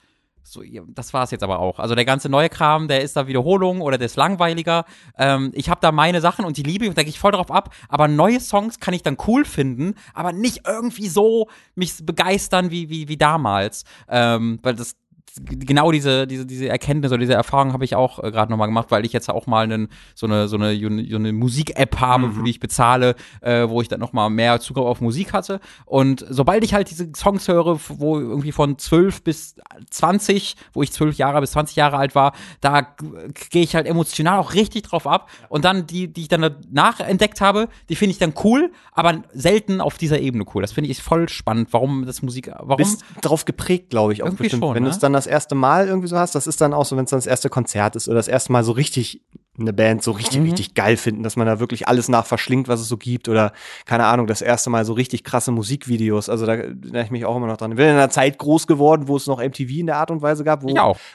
so, 0.49 0.61
das 0.87 1.13
war 1.13 1.23
es 1.23 1.31
jetzt 1.31 1.43
aber 1.43 1.59
auch. 1.59 1.79
Also 1.79 1.93
der 1.93 2.05
ganze 2.05 2.29
neue 2.29 2.49
Kram, 2.49 2.87
der 2.87 3.01
ist 3.01 3.15
da 3.15 3.27
Wiederholung 3.27 3.81
oder 3.81 3.97
der 3.97 4.05
ist 4.05 4.15
langweiliger. 4.15 4.85
Ähm, 5.17 5.51
ich 5.53 5.69
habe 5.69 5.81
da 5.81 5.91
meine 5.91 6.21
Sachen 6.21 6.45
und 6.45 6.57
die 6.57 6.63
liebe 6.63 6.85
ich 6.85 6.89
und 6.89 6.97
da 6.97 7.03
gehe 7.03 7.09
ich 7.09 7.19
voll 7.19 7.33
drauf 7.33 7.51
ab. 7.51 7.73
Aber 7.89 8.07
neue 8.07 8.39
Songs 8.39 8.79
kann 8.79 8.93
ich 8.93 9.03
dann 9.03 9.17
cool 9.27 9.43
finden, 9.43 9.95
aber 10.13 10.31
nicht 10.31 10.61
irgendwie 10.65 11.07
so 11.07 11.47
mich 11.75 12.05
begeistern 12.05 12.71
wie, 12.71 12.89
wie, 12.89 13.07
wie 13.07 13.17
damals. 13.17 13.83
Ähm, 14.07 14.59
weil 14.63 14.75
das 14.75 14.95
genau 15.43 15.91
diese, 15.91 16.27
diese, 16.27 16.45
diese 16.45 16.67
Erkenntnis 16.67 17.11
oder 17.11 17.19
diese 17.19 17.33
Erfahrung 17.33 17.73
habe 17.73 17.85
ich 17.85 17.95
auch 17.95 18.23
äh, 18.23 18.31
gerade 18.31 18.51
nochmal 18.51 18.67
gemacht, 18.67 18.87
weil 18.89 19.05
ich 19.05 19.13
jetzt 19.13 19.29
auch 19.29 19.47
mal 19.47 19.63
einen, 19.63 19.89
so 20.15 20.27
eine, 20.27 20.47
so 20.47 20.57
eine, 20.57 20.77
so 20.77 21.15
eine 21.15 21.33
Musik-App 21.33 21.99
habe, 21.99 22.31
für 22.31 22.43
die 22.43 22.51
ich 22.51 22.59
bezahle, 22.59 23.15
äh, 23.41 23.67
wo 23.67 23.81
ich 23.81 23.87
dann 23.87 23.99
nochmal 23.99 24.29
mehr 24.29 24.59
Zugriff 24.59 24.85
auf 24.85 25.01
Musik 25.01 25.33
hatte. 25.33 25.59
Und 25.85 26.25
sobald 26.29 26.63
ich 26.63 26.73
halt 26.73 26.89
diese 26.89 27.09
Songs 27.15 27.47
höre, 27.47 27.79
wo 27.89 28.19
irgendwie 28.19 28.51
von 28.51 28.77
12 28.77 29.23
bis 29.23 29.55
20, 29.89 30.55
wo 30.73 30.83
ich 30.83 30.91
12 30.91 31.17
Jahre 31.17 31.41
bis 31.41 31.51
20 31.51 31.75
Jahre 31.75 31.97
alt 31.97 32.15
war, 32.15 32.33
da 32.61 32.81
gehe 33.49 33.63
ich 33.63 33.75
halt 33.75 33.87
emotional 33.87 34.39
auch 34.39 34.53
richtig 34.53 34.83
drauf 34.83 35.07
ab. 35.07 35.29
Und 35.49 35.65
dann 35.65 35.87
die, 35.87 36.11
die 36.11 36.21
ich 36.21 36.27
dann 36.27 36.41
danach 36.41 36.99
entdeckt 36.99 37.41
habe, 37.41 37.69
die 37.89 37.95
finde 37.95 38.11
ich 38.11 38.17
dann 38.17 38.33
cool, 38.43 38.71
aber 38.91 39.23
selten 39.33 39.81
auf 39.81 39.97
dieser 39.97 40.19
Ebene 40.19 40.45
cool. 40.53 40.61
Das 40.61 40.71
finde 40.71 40.89
ich 40.89 41.01
voll 41.01 41.29
spannend, 41.29 41.69
warum 41.71 42.05
das 42.05 42.21
Musik, 42.21 42.51
warum? 42.59 42.77
Bist 42.77 43.03
drauf 43.21 43.45
geprägt, 43.45 43.89
glaube 43.89 44.13
ich, 44.13 44.23
auch 44.23 44.27
Irgendwie 44.27 44.43
bestimmt. 44.43 44.63
schon, 44.63 44.75
wenn 44.75 44.83
du 44.83 44.89
ne? 44.89 44.93
es 44.93 44.99
dann 44.99 45.13
das 45.13 45.26
erste 45.27 45.55
Mal 45.55 45.87
irgendwie 45.87 46.07
so 46.07 46.17
hast, 46.17 46.33
das 46.35 46.47
ist 46.47 46.59
dann 46.61 46.73
auch 46.73 46.85
so, 46.85 46.97
wenn 46.97 47.03
es 47.05 47.11
dann 47.11 47.17
das 47.19 47.27
erste 47.27 47.49
Konzert 47.49 47.95
ist 47.95 48.07
oder 48.07 48.15
das 48.17 48.27
erste 48.27 48.51
Mal 48.51 48.63
so 48.63 48.71
richtig 48.71 49.21
eine 49.59 49.73
Band 49.73 50.03
so 50.03 50.11
richtig, 50.11 50.37
Mhm. 50.39 50.45
richtig 50.45 50.75
geil 50.75 50.97
finden, 50.97 51.23
dass 51.23 51.35
man 51.35 51.47
da 51.47 51.59
wirklich 51.59 51.87
alles 51.87 52.09
nach 52.09 52.27
verschlingt, 52.27 52.67
was 52.67 52.79
es 52.79 52.87
so 52.87 52.95
gibt 52.95 53.27
oder 53.27 53.53
keine 53.85 54.05
Ahnung, 54.05 54.27
das 54.27 54.43
erste 54.43 54.69
Mal 54.69 54.85
so 54.85 54.93
richtig 54.93 55.23
krasse 55.23 55.51
Musikvideos. 55.51 56.29
Also 56.29 56.45
da 56.45 56.53
erinnere 56.53 57.03
ich 57.03 57.09
mich 57.09 57.25
auch 57.25 57.35
immer 57.35 57.47
noch 57.47 57.57
dran. 57.57 57.71
Ich 57.71 57.77
bin 57.77 57.87
in 57.87 57.93
einer 57.93 58.11
Zeit 58.11 58.37
groß 58.37 58.67
geworden, 58.67 59.07
wo 59.07 59.17
es 59.17 59.25
noch 59.25 59.41
MTV 59.41 59.71
in 59.79 59.87
der 59.87 59.97
Art 59.97 60.11
und 60.11 60.21
Weise 60.21 60.43
gab, 60.43 60.61
wo, 60.61 60.69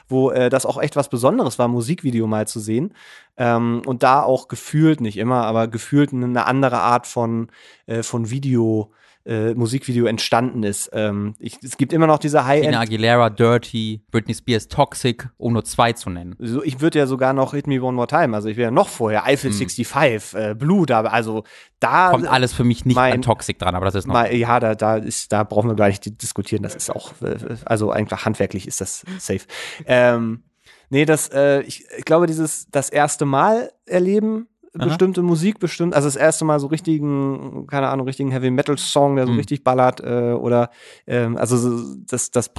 wo 0.09 0.31
äh, 0.33 0.51
das 0.51 0.67
auch 0.67 0.81
echt 0.83 0.97
was 0.97 1.09
Besonderes 1.09 1.61
war, 1.61 1.69
Musikvideo 1.69 2.27
mal 2.27 2.49
zu 2.49 2.59
sehen. 2.59 2.95
Ähm, 3.37 3.83
und 3.87 4.03
da 4.03 4.23
auch 4.25 4.49
gefühlt, 4.49 5.01
nicht 5.01 5.19
immer, 5.19 5.45
aber 5.45 5.69
gefühlt 5.69 6.13
eine 6.13 6.45
andere 6.45 6.81
Art 6.81 7.07
von, 7.07 7.47
äh, 7.87 8.03
von 8.03 8.29
Video, 8.31 8.91
äh, 9.25 9.55
Musikvideo 9.55 10.07
entstanden 10.07 10.63
ist. 10.63 10.91
Ähm, 10.93 11.35
ich, 11.39 11.59
es 11.63 11.77
gibt 11.77 11.93
immer 11.93 12.07
noch 12.07 12.19
diese 12.19 12.45
High-End 12.45 12.75
Aguilera, 12.77 13.31
Dirty, 13.31 14.03
Britney 14.11 14.35
Spears, 14.35 14.69
Toxic, 14.69 15.29
um 15.37 15.53
nur 15.53 15.65
zwei 15.65 15.93
zu 15.93 16.11
nennen. 16.11 16.35
so, 16.39 16.63
ich 16.63 16.81
würde 16.81 16.99
ja 16.99 17.07
sogar 17.07 17.33
noch 17.33 17.53
Hit 17.55 17.67
Me 17.67 17.81
One 17.83 17.95
More 17.97 18.07
Time, 18.09 18.35
also 18.35 18.49
ich 18.49 18.57
wäre 18.57 18.67
ja 18.69 18.71
noch 18.73 18.89
vorher, 18.89 19.25
Eiffel 19.25 19.53
65, 19.53 20.35
äh, 20.35 20.55
Blue, 20.55 20.87
da, 20.87 21.03
also 21.03 21.45
da 21.81 22.11
Kommt 22.11 22.27
alles 22.27 22.53
für 22.53 22.65
mich 22.65 22.85
nicht 22.85 22.97
mein- 22.97 23.13
an 23.15 23.23
Toxic 23.23 23.59
dran, 23.59 23.75
aber 23.75 23.87
das 23.87 23.95
ist 23.95 24.07
noch. 24.07 24.15
mal, 24.15 24.35
ja, 24.35 24.59
da, 24.61 24.75
da 24.75 24.97
ist, 24.97 25.33
da 25.33 25.45
brauchen 25.45 25.69
wir 25.71 25.77
gar 25.77 25.89
nicht 25.89 26.05
di- 26.05 26.17
diskutieren, 26.17 26.63
das 26.63 26.75
ist 26.75 26.91
auch, 26.91 27.13
äh, 27.23 27.37
also 27.65 27.91
einfach 27.91 28.25
handwerklich 28.25 28.67
ist 28.67 28.81
das 28.81 29.05
safe. 29.19 29.47
Ähm, 29.87 30.43
nee, 30.91 31.05
das, 31.05 31.29
äh, 31.29 31.61
ich, 31.63 31.85
ich 31.97 32.05
glaube, 32.05 32.27
dieses, 32.27 32.67
das 32.71 32.89
erste 32.91 33.25
Mal 33.25 33.71
erleben, 33.87 34.49
Aha. 34.79 34.87
bestimmte 34.87 35.23
Musik 35.23 35.59
bestimmt, 35.59 35.95
also 35.95 36.07
das 36.09 36.17
erste 36.17 36.45
Mal 36.47 36.59
so 36.59 36.67
richtigen, 36.69 37.67
keine 37.67 37.89
Ahnung, 37.89 38.07
richtigen 38.07 38.31
Heavy 38.31 38.51
Metal 38.51 38.79
Song, 38.79 39.17
der 39.17 39.27
so 39.27 39.33
Mhm. 39.33 39.39
richtig 39.39 39.65
ballert, 39.65 40.01
äh, 40.01 40.33
oder, 40.33 40.71
ähm, 41.07 41.37
also 41.37 41.57
so, 41.59 41.95
das, 42.09 42.31
das 42.31 42.51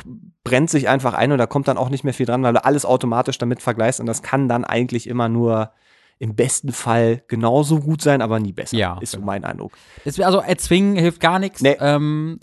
brennt 0.44 0.70
sich 0.70 0.90
einfach 0.90 1.16
ein 1.16 1.32
und 1.32 1.40
da 1.40 1.48
kommt 1.48 1.68
dann 1.68 1.78
auch 1.78 1.90
nicht 1.90 2.04
mehr 2.04 2.14
viel 2.14 2.28
dran, 2.28 2.44
weil 2.44 2.54
du 2.54 2.64
alles 2.64 2.86
automatisch 2.86 3.40
damit 3.40 3.62
vergleichst 3.64 4.00
und 4.00 4.06
das 4.06 4.22
kann 4.22 4.48
dann 4.48 4.64
eigentlich 4.64 5.08
immer 5.08 5.28
nur 5.28 5.72
im 6.20 6.36
besten 6.36 6.72
Fall 6.72 7.24
genauso 7.28 7.80
gut 7.80 8.02
sein, 8.02 8.22
aber 8.22 8.40
nie 8.40 8.54
besser. 8.54 8.78
Ja, 8.78 8.98
ist 9.02 9.12
so 9.12 9.18
genau. 9.18 9.26
mein 9.26 9.44
Eindruck. 9.44 9.72
Also 10.06 10.40
erzwingen 10.40 10.96
hilft 10.96 11.20
gar 11.20 11.40
nichts. 11.40 11.62
Nee. 11.62 11.76
Ähm, 11.80 12.40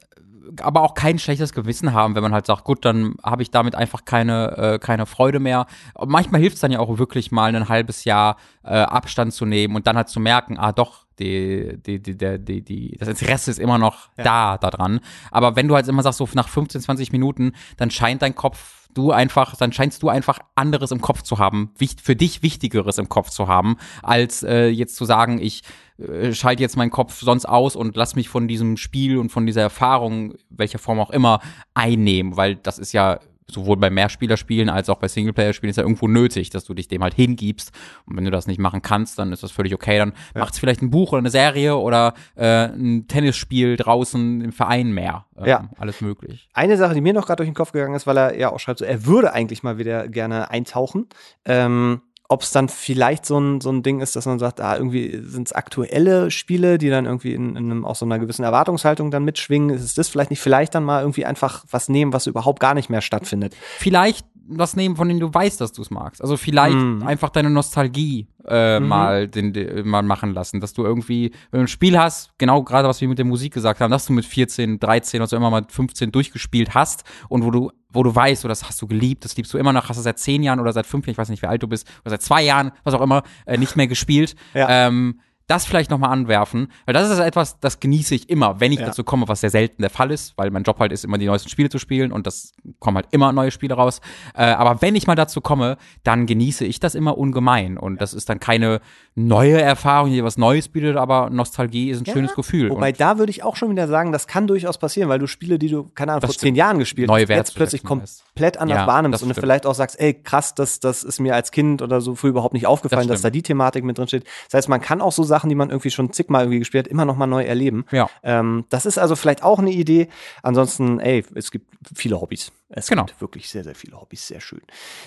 aber 0.61 0.83
auch 0.83 0.95
kein 0.95 1.19
schlechtes 1.19 1.53
Gewissen 1.53 1.93
haben, 1.93 2.15
wenn 2.15 2.23
man 2.23 2.33
halt 2.33 2.47
sagt, 2.47 2.65
gut, 2.65 2.85
dann 2.85 3.15
habe 3.23 3.43
ich 3.43 3.51
damit 3.51 3.75
einfach 3.75 4.05
keine, 4.05 4.57
äh, 4.57 4.79
keine 4.79 5.07
Freude 5.07 5.41
mehr. 5.41 5.67
Manchmal 6.05 6.41
hilft 6.41 6.57
es 6.57 6.61
dann 6.61 6.73
ja 6.73 6.79
auch 6.79 6.99
wirklich 6.99 7.33
mal 7.33 7.55
ein 7.55 7.69
halbes 7.69 8.05
Jahr 8.05 8.37
äh, 8.63 8.75
Abstand 8.75 9.33
zu 9.33 9.47
nehmen 9.47 9.77
und 9.77 9.87
dann 9.87 9.97
halt 9.97 10.09
zu 10.09 10.21
merken, 10.21 10.59
ah 10.59 10.73
doch, 10.73 11.07
die, 11.19 11.79
die, 11.85 12.01
die, 12.01 12.17
die, 12.17 12.63
die, 12.63 12.97
das 12.99 13.09
Interesse 13.09 13.51
ist 13.51 13.61
immer 13.61 13.79
noch 13.79 14.09
da 14.17 14.57
daran. 14.57 15.01
Aber 15.31 15.55
wenn 15.55 15.69
du 15.69 15.75
halt 15.75 15.87
immer 15.87 16.03
sagst, 16.03 16.19
so 16.19 16.29
nach 16.33 16.49
15, 16.49 16.81
20 16.81 17.13
Minuten, 17.13 17.53
dann 17.77 17.91
scheint 17.91 18.23
dein 18.23 18.35
Kopf 18.35 18.81
du 18.95 19.13
einfach, 19.13 19.57
dann 19.57 19.73
scheinst 19.73 20.03
du 20.03 20.09
einfach 20.09 20.41
anderes 20.55 20.91
im 20.91 21.01
Kopf 21.01 21.23
zu 21.23 21.39
haben, 21.39 21.71
für 22.03 22.17
dich 22.17 22.43
Wichtigeres 22.43 22.99
im 22.99 23.09
Kopf 23.09 23.31
zu 23.31 23.49
haben, 23.49 23.77
als 24.03 24.43
äh, 24.43 24.67
jetzt 24.67 24.97
zu 24.97 25.05
sagen, 25.05 25.41
ich 25.41 25.63
äh, 26.01 26.33
schalte 26.33 26.63
jetzt 26.63 26.77
meinen 26.77 26.91
Kopf 26.91 27.21
sonst 27.21 27.47
aus 27.47 27.77
und 27.77 27.97
lass 27.97 28.17
mich 28.17 28.29
von 28.29 28.49
diesem 28.49 28.77
Spiel 28.77 29.19
und 29.19 29.31
von 29.31 29.47
dieser 29.47 29.63
Erfahrung, 29.63 30.35
welcher 30.51 30.79
Form 30.79 31.01
auch 31.01 31.11
immer, 31.11 31.41
einnehmen, 31.75 32.37
weil 32.37 32.57
das 32.57 32.79
ist 32.79 32.93
ja 32.93 33.21
sowohl 33.51 33.77
bei 33.77 33.91
Mehrspielerspielen 33.91 34.69
als 34.69 34.89
auch 34.89 34.99
bei 34.99 35.09
Singleplayer-Spielen 35.09 35.71
ist 35.71 35.77
ja 35.77 35.83
irgendwo 35.83 36.09
nötig, 36.09 36.51
dass 36.51 36.65
du 36.65 36.75
dich 36.75 36.89
dem 36.89 37.03
halt 37.03 37.15
hingibst. 37.15 37.73
Und 38.07 38.17
wenn 38.17 38.25
du 38.25 38.31
das 38.31 38.47
nicht 38.47 38.61
machen 38.61 38.83
kannst, 38.83 39.19
dann 39.19 39.33
ist 39.33 39.43
das 39.43 39.51
völlig 39.51 39.75
okay. 39.75 39.99
Dann 39.99 40.13
macht's 40.35 40.59
vielleicht 40.59 40.83
ein 40.83 40.91
Buch 40.91 41.13
oder 41.13 41.19
eine 41.19 41.31
Serie 41.31 41.77
oder 41.77 42.15
äh, 42.37 42.67
ein 42.67 43.07
Tennisspiel 43.09 43.77
draußen 43.77 44.41
im 44.41 44.53
Verein 44.53 44.93
mehr. 44.93 45.27
Ähm, 45.37 45.47
Ja. 45.47 45.69
Alles 45.79 46.01
möglich. 46.01 46.49
Eine 46.55 46.77
Sache, 46.77 46.95
die 46.95 47.01
mir 47.01 47.13
noch 47.13 47.27
gerade 47.27 47.39
durch 47.39 47.49
den 47.49 47.55
Kopf 47.55 47.73
gegangen 47.73 47.95
ist, 47.95 48.07
weil 48.07 48.17
er 48.17 48.39
ja 48.39 48.53
auch 48.53 48.61
schreibt, 48.61 48.79
so, 48.79 48.85
er 48.85 49.07
würde 49.07 49.33
eigentlich 49.33 49.63
mal 49.63 49.79
wieder 49.79 50.09
gerne 50.09 50.51
eintauchen. 50.51 51.09
Ähm, 51.45 52.03
ob 52.31 52.43
es 52.43 52.53
dann 52.53 52.69
vielleicht 52.69 53.27
so 53.27 53.41
ein, 53.41 53.61
so 53.61 53.71
ein 53.71 53.83
Ding 53.83 54.01
ist, 54.01 54.15
dass 54.15 54.25
man 54.25 54.39
sagt, 54.39 54.61
ah, 54.61 54.77
irgendwie 54.77 55.21
sind 55.25 55.49
es 55.49 55.53
aktuelle 55.53 56.31
Spiele, 56.31 56.79
die 56.79 56.89
dann 56.89 57.05
irgendwie 57.05 57.35
in, 57.35 57.57
in 57.57 57.71
einem, 57.71 57.85
auch 57.85 57.97
so 57.97 58.05
einer 58.05 58.21
gewissen 58.21 58.45
Erwartungshaltung 58.45 59.11
dann 59.11 59.25
mitschwingen. 59.25 59.71
Ist 59.71 59.83
es 59.83 59.95
das 59.95 60.09
vielleicht 60.09 60.31
nicht? 60.31 60.39
Vielleicht 60.39 60.77
dann 60.77 60.85
mal 60.85 61.01
irgendwie 61.01 61.27
einfach 61.27 61.65
was 61.69 61.89
nehmen, 61.89 62.13
was 62.13 62.29
überhaupt 62.29 62.61
gar 62.61 62.75
nicht 62.75 62.89
mehr 62.89 63.01
stattfindet. 63.01 63.57
vielleicht 63.79 64.25
was 64.49 64.77
nehmen, 64.77 64.97
von 64.97 65.09
dem 65.09 65.21
du 65.21 65.33
weißt, 65.33 65.61
dass 65.61 65.73
du 65.73 65.83
es 65.83 65.91
magst. 65.91 66.21
Also 66.23 66.37
vielleicht 66.37 66.77
Mhm. 66.77 67.03
einfach 67.07 67.31
deine 67.31 67.51
Nostalgie 67.51 68.27
äh, 68.49 68.81
mal, 68.81 69.29
den, 69.29 69.53
den, 69.53 69.87
mal 69.87 70.03
machen 70.03 70.33
lassen, 70.35 70.61
dass 70.61 70.73
du 70.73 70.83
irgendwie, 70.85 71.31
wenn 71.51 71.59
du 71.61 71.65
ein 71.65 71.69
Spiel 71.69 71.99
hast, 71.99 72.31
genau 72.39 72.63
gerade 72.63 72.89
was 72.89 73.01
wir 73.01 73.09
mit 73.09 73.19
der 73.19 73.25
Musik 73.27 73.53
gesagt 73.55 73.81
haben, 73.81 73.91
dass 73.91 74.07
du 74.07 74.13
mit 74.13 74.25
14, 74.25 74.81
13 74.81 75.21
oder 75.21 75.29
so 75.29 75.37
immer 75.37 75.51
mal 75.51 75.65
15 75.69 76.11
durchgespielt 76.11 76.75
hast 76.75 77.05
und 77.29 77.45
wo 77.45 77.51
du 77.51 77.71
wo 77.93 78.05
du 78.05 78.15
weißt, 78.15 78.45
oder 78.45 78.53
das 78.53 78.65
hast 78.69 78.81
du 78.81 78.87
geliebt, 78.87 79.25
das 79.25 79.37
liebst 79.37 79.53
du 79.53 79.59
immer 79.59 79.73
noch, 79.73 79.89
hast 79.89 79.97
du 79.97 80.03
seit 80.03 80.17
zehn 80.21 80.45
Jahren 80.45 80.61
oder 80.61 80.73
seit 80.73 80.87
fünf 80.87 81.07
Jahren, 81.07 81.13
ich 81.13 81.19
weiß 81.19 81.29
nicht, 81.29 81.43
wie 81.43 81.49
alt 81.49 81.61
du 81.61 81.67
bist, 81.67 81.89
oder 82.03 82.11
seit 82.11 82.23
zwei 82.23 82.43
Jahren, 82.45 82.71
was 82.85 82.95
auch 82.95 83.01
immer, 83.01 83.25
äh, 83.47 83.59
nicht 83.59 83.75
mehr 83.77 83.89
gespielt. 83.89 84.37
Ja. 84.55 84.87
Ähm, 84.87 85.19
das 85.51 85.67
vielleicht 85.67 85.91
nochmal 85.91 86.11
anwerfen, 86.11 86.69
weil 86.87 86.95
das 86.95 87.11
ist 87.11 87.19
etwas, 87.19 87.59
das 87.61 87.81
genieße 87.81 88.15
ich 88.15 88.31
immer, 88.31 88.61
wenn 88.61 88.73
ich 88.73 88.79
Ja. 88.81 88.87
dazu 88.87 89.05
komme, 89.05 89.27
was 89.29 89.41
sehr 89.41 89.51
selten 89.51 89.83
der 89.83 89.91
Fall 89.91 90.11
ist, 90.11 90.37
weil 90.39 90.51
mein 90.51 90.63
Job 90.63 90.79
halt 90.79 90.93
ist, 90.93 91.05
immer 91.05 91.19
die 91.19 91.27
neuesten 91.27 91.49
Spiele 91.49 91.69
zu 91.69 91.79
spielen 91.79 92.13
und 92.13 92.27
das 92.27 92.53
kommen 92.79 92.97
halt 92.97 93.09
immer 93.11 93.33
neue 93.33 93.51
Spiele 93.51 93.75
raus. 93.75 94.01
Äh, 94.35 94.45
aber 94.45 94.81
wenn 94.83 94.95
ich 94.95 95.07
mal 95.07 95.15
dazu 95.17 95.41
komme, 95.41 95.77
dann 96.05 96.27
genieße 96.27 96.65
ich 96.65 96.79
das 96.81 96.95
immer 96.95 97.19
ungemein 97.19 97.77
und 97.79 98.01
das 98.01 98.15
ist 98.15 98.29
dann 98.29 98.39
keine 98.41 98.81
neue 99.15 99.61
Erfahrung, 99.61 100.11
die 100.11 100.23
was 100.23 100.37
Neues 100.39 100.69
bietet, 100.69 100.97
aber 100.97 101.31
Nostalgie 101.31 101.91
ist 101.91 102.01
ein 102.01 102.07
schönes 102.07 102.35
Gefühl. 102.35 102.71
Wobei 102.71 102.91
und 102.91 103.01
da 103.01 103.19
würde 103.19 103.31
ich 103.31 103.43
auch 103.43 103.57
schon 103.57 103.71
wieder 103.71 103.89
sagen, 103.89 104.13
das 104.13 104.27
kann 104.27 104.47
durchaus 104.47 104.79
passieren, 104.79 105.09
weil 105.09 105.19
du 105.19 105.27
Spiele, 105.27 105.59
die 105.59 105.69
du, 105.69 105.89
keine 105.95 106.13
Ahnung, 106.13 106.21
vor 106.21 106.29
stimmt. 106.31 106.41
zehn 106.43 106.55
Jahren 106.55 106.79
gespielt 106.79 107.09
Neue 107.09 107.23
hast, 107.23 107.31
jetzt 107.31 107.55
plötzlich 107.57 107.83
komplett 107.83 108.57
anders 108.59 108.79
Ja, 108.79 108.87
wahrnimmst 108.87 109.23
und 109.23 109.35
vielleicht 109.35 109.67
auch 109.67 109.75
sagst, 109.75 109.99
ey, 109.99 110.15
krass, 110.15 110.55
das, 110.55 110.81
das 110.81 111.03
ist 111.03 111.19
mir 111.21 111.35
als 111.35 111.51
Kind 111.51 111.83
oder 111.83 112.01
so 112.01 112.15
früh 112.15 112.29
überhaupt 112.29 112.55
nicht 112.55 112.67
aufgefallen, 112.67 113.09
Das 113.09 113.17
dass 113.17 113.23
da 113.23 113.31
die 113.31 113.43
Thematik 113.43 113.85
mit 113.85 113.99
drin 113.99 114.07
steht. 114.09 114.25
Das 114.51 114.55
heißt, 114.59 114.69
man 114.69 114.81
kann 114.81 115.01
auch 115.01 115.13
so 115.13 115.23
Sachen 115.23 115.40
Sachen, 115.41 115.49
die 115.49 115.55
man 115.57 115.71
irgendwie 115.71 115.91
schon 115.91 116.13
zigmal 116.13 116.43
irgendwie 116.43 116.59
gespielt 116.59 116.85
hat, 116.87 116.91
immer 116.93 117.07
noch 117.07 117.17
mal 117.17 117.27
neu 117.27 117.43
erleben. 117.45 117.87
Ja. 117.93 118.11
Ähm, 118.23 118.65
das 118.69 118.85
ist 118.85 118.99
also 118.99 119.17
vielleicht 119.17 119.43
auch 119.43 119.59
eine 119.59 119.71
Idee. 119.71 120.09
Ansonsten, 120.43 121.01
ey, 121.01 121.25
es 121.35 121.51
gibt 121.51 121.67
viele 121.95 122.21
Hobbys. 122.21 122.53
Es 122.69 122.87
Genau. 122.89 123.05
gibt 123.07 123.21
wirklich 123.23 123.49
sehr, 123.49 123.65
sehr 123.65 123.75
viele 123.75 123.99
Hobbys. 123.99 124.27
Sehr 124.29 124.41
schön. 124.43 124.61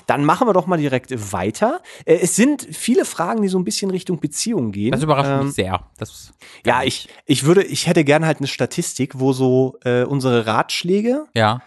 Dann 0.07 0.25
machen 0.25 0.47
wir 0.47 0.53
doch 0.53 0.65
mal 0.65 0.77
direkt 0.77 1.11
weiter. 1.31 1.81
Äh, 2.05 2.15
es 2.15 2.35
sind 2.35 2.67
viele 2.71 3.05
Fragen, 3.05 3.43
die 3.43 3.47
so 3.47 3.59
ein 3.59 3.63
bisschen 3.63 3.91
Richtung 3.91 4.19
Beziehung 4.19 4.71
gehen. 4.71 4.91
Das 4.91 5.03
überrascht 5.03 5.29
Ähm, 5.29 5.45
mich 5.45 5.55
sehr. 5.55 5.81
Das, 5.97 6.33
Ja, 6.65 6.81
ich, 6.83 7.09
ich 7.25 7.43
würde, 7.45 7.63
ich 7.63 7.85
hätte 7.87 8.03
gerne 8.03 8.25
halt 8.25 8.39
eine 8.39 8.47
Statistik, 8.47 9.19
wo 9.19 9.33
so 9.33 9.77
äh, 9.85 10.03
unsere 10.03 10.45
Ratschläge, 10.47 11.25
ja. 11.35 11.61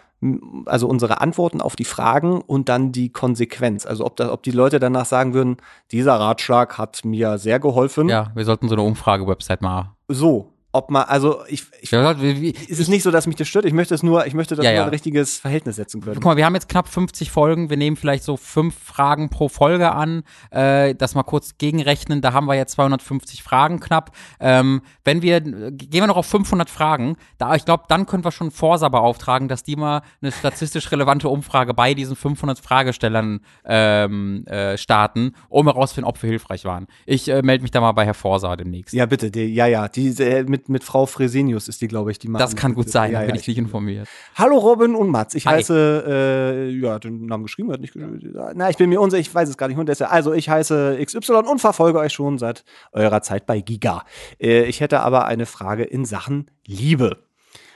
Also 0.65 0.87
unsere 0.87 1.21
Antworten 1.21 1.61
auf 1.61 1.75
die 1.75 1.85
Fragen 1.85 2.41
und 2.41 2.69
dann 2.69 2.91
die 2.91 3.09
Konsequenz. 3.09 3.85
Also 3.85 4.05
ob, 4.05 4.15
da, 4.15 4.31
ob 4.31 4.43
die 4.43 4.51
Leute 4.51 4.79
danach 4.79 5.05
sagen 5.05 5.33
würden, 5.33 5.57
dieser 5.91 6.15
Ratschlag 6.15 6.77
hat 6.77 7.05
mir 7.05 7.37
sehr 7.37 7.59
geholfen. 7.59 8.09
Ja, 8.09 8.31
wir 8.33 8.45
sollten 8.45 8.67
so 8.67 8.75
eine 8.75 8.83
Umfrage-Website 8.83 9.61
mal. 9.61 9.95
So, 10.07 10.53
ob 10.73 10.91
man, 10.91 11.03
also 11.03 11.39
ich, 11.47 11.65
ich 11.81 11.89
sollten- 11.89 12.21
wie- 12.21 12.41
wie- 12.41 12.55
es 12.69 12.77
ist 12.79 12.87
nicht 12.89 13.01
so, 13.03 13.09
dass 13.09 13.25
mich 13.25 13.35
das 13.35 13.47
stört. 13.47 13.65
Ich 13.65 13.73
möchte 13.73 13.95
es 13.95 14.03
nur, 14.03 14.27
ich 14.27 14.33
möchte 14.33 14.55
das 14.55 14.63
Ja, 14.65 14.71
ja. 14.71 14.83
ein 14.83 14.89
richtiges 14.89 15.37
Verhältnis 15.37 15.77
setzen 15.77 16.01
können. 16.01 16.15
Guck 16.15 16.25
mal, 16.25 16.37
wir 16.37 16.45
haben 16.45 16.53
jetzt 16.55 16.69
knapp 16.69 16.87
50 16.87 17.31
Folgen. 17.31 17.69
Wir 17.69 17.77
nehmen 17.77 17.95
vielleicht 17.95 18.23
so 18.23 18.37
fünf 18.37 18.75
Fragen 18.77 19.29
pro 19.29 19.49
Folge 19.49 19.91
an. 19.93 20.23
Äh, 20.51 20.93
das 20.93 21.15
mal 21.15 21.23
kurz 21.23 21.57
gegenrechnen. 21.57 22.21
Da 22.21 22.33
haben 22.33 22.45
wir 22.47 22.55
jetzt 22.55 22.73
250 22.73 23.41
Fragen 23.43 23.79
knapp. 23.79 24.11
Ähm, 24.39 24.81
wenn 25.03 25.21
wir, 25.21 25.41
gehen 25.41 25.71
wir 25.91 26.07
noch 26.07 26.17
auf 26.17 26.27
500 26.27 26.69
Fragen. 26.69 27.15
Da, 27.37 27.55
ich 27.55 27.65
glaube, 27.65 27.85
dann 27.87 28.05
können 28.05 28.23
wir 28.23 28.31
schon 28.31 28.51
Forsa 28.51 28.89
beauftragen, 28.89 29.47
dass 29.47 29.63
die 29.63 29.77
mal 29.77 30.01
eine 30.21 30.31
statistisch 30.31 30.91
relevante 30.91 31.29
Umfrage 31.29 31.73
bei 31.73 31.93
diesen 31.93 32.15
500 32.15 32.59
Fragestellern 32.59 33.39
ähm, 33.65 34.45
äh, 34.47 34.77
starten, 34.77 35.31
um 35.49 35.65
herauszufinden, 35.65 36.09
ob 36.09 36.21
wir 36.21 36.29
hilfreich 36.29 36.65
waren. 36.65 36.87
Ich 37.05 37.27
äh, 37.29 37.41
melde 37.41 37.61
mich 37.63 37.71
da 37.71 37.81
mal 37.81 37.93
bei 37.93 38.05
Herr 38.05 38.13
Forsa 38.13 38.55
demnächst. 38.55 38.93
Ja, 38.93 39.05
bitte, 39.05 39.31
die, 39.31 39.45
ja, 39.45 39.65
ja, 39.67 39.87
die, 39.87 40.09
äh, 40.21 40.43
mit, 40.67 40.77
mit 40.77 40.83
Frau 40.83 41.05
Fresenius 41.05 41.67
ist 41.67 41.81
die, 41.81 41.87
glaube 41.87 42.11
ich, 42.11 42.19
die 42.19 42.27
machen. 42.27 42.41
das 42.41 42.55
kann 42.55 42.73
gut 42.73 42.89
sein, 42.89 43.11
ja, 43.11 43.21
ja, 43.21 43.27
bin 43.27 43.35
ich 43.35 43.47
nicht 43.47 43.57
informiert. 43.57 44.07
Hallo 44.35 44.57
Robin 44.57 44.95
und 44.95 45.09
Mats. 45.09 45.35
Ich 45.35 45.47
Hi. 45.47 45.55
heiße, 45.55 46.03
äh, 46.07 46.69
ja, 46.69 46.93
hat 46.93 47.03
den 47.03 47.25
Namen 47.25 47.43
geschrieben, 47.43 47.71
hat 47.71 47.81
nicht 47.81 47.93
geschrieben. 47.93 48.19
Na, 48.55 48.69
ich 48.69 48.77
bin 48.77 48.89
mir 48.89 49.01
unsicher, 49.01 49.21
ich 49.21 49.33
weiß 49.33 49.49
es 49.49 49.57
gar 49.57 49.67
nicht. 49.67 49.77
Und 49.77 49.89
deshalb, 49.89 50.11
also 50.11 50.33
ich 50.33 50.49
heiße 50.49 50.99
XY 51.03 51.33
und 51.49 51.59
verfolge 51.59 51.99
euch 51.99 52.13
schon 52.13 52.37
seit 52.37 52.63
eurer 52.91 53.21
Zeit 53.21 53.45
bei 53.45 53.61
Giga. 53.61 54.03
Äh, 54.39 54.63
ich 54.63 54.81
hätte 54.81 54.99
aber 55.01 55.25
eine 55.25 55.45
Frage 55.45 55.83
in 55.83 56.05
Sachen 56.05 56.51
Liebe. 56.65 57.17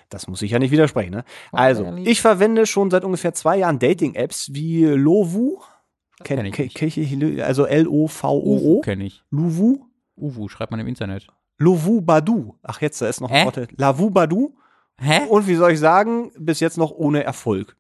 Das 0.10 0.28
muss 0.28 0.42
ich 0.42 0.52
ja 0.52 0.60
nicht 0.60 0.72
widersprechen. 0.72 1.12
Ne? 1.12 1.24
Also, 1.54 1.96
ich 2.04 2.22
verwende 2.22 2.66
schon 2.66 2.92
seit 2.92 3.06
ungefähr 3.06 3.34
zwei 3.34 3.58
Jahren 3.58 3.80
Dating-Apps 3.80 4.54
wie 4.54 4.84
Lovu. 4.86 5.60
kenn 6.24 6.46
ich 6.46 6.58
nicht. 6.58 7.42
Also 7.42 7.66
L-O-V-O-O. 7.66 8.82
kenne 8.82 9.06
ich. 9.06 9.24
Luvu. 9.32 9.86
Uwu 10.18 10.50
schreibt 10.50 10.72
man 10.72 10.80
im 10.80 10.88
Internet. 10.88 11.28
Lovu 11.62 12.02
Badu. 12.02 12.56
Ach, 12.64 12.82
jetzt, 12.82 13.02
da 13.02 13.08
ist 13.08 13.22
noch 13.22 13.30
ein? 13.30 13.46
Wort. 13.46 13.68
Lavu 13.78 14.10
Badu. 14.10 14.56
Hä? 14.98 15.28
Und 15.30 15.48
wie 15.48 15.56
soll 15.56 15.72
ich 15.72 15.80
sagen, 15.80 16.32
bis 16.38 16.60
jetzt 16.60 16.78
noch 16.78 16.92
ohne 16.92 17.24
Erfolg. 17.24 17.78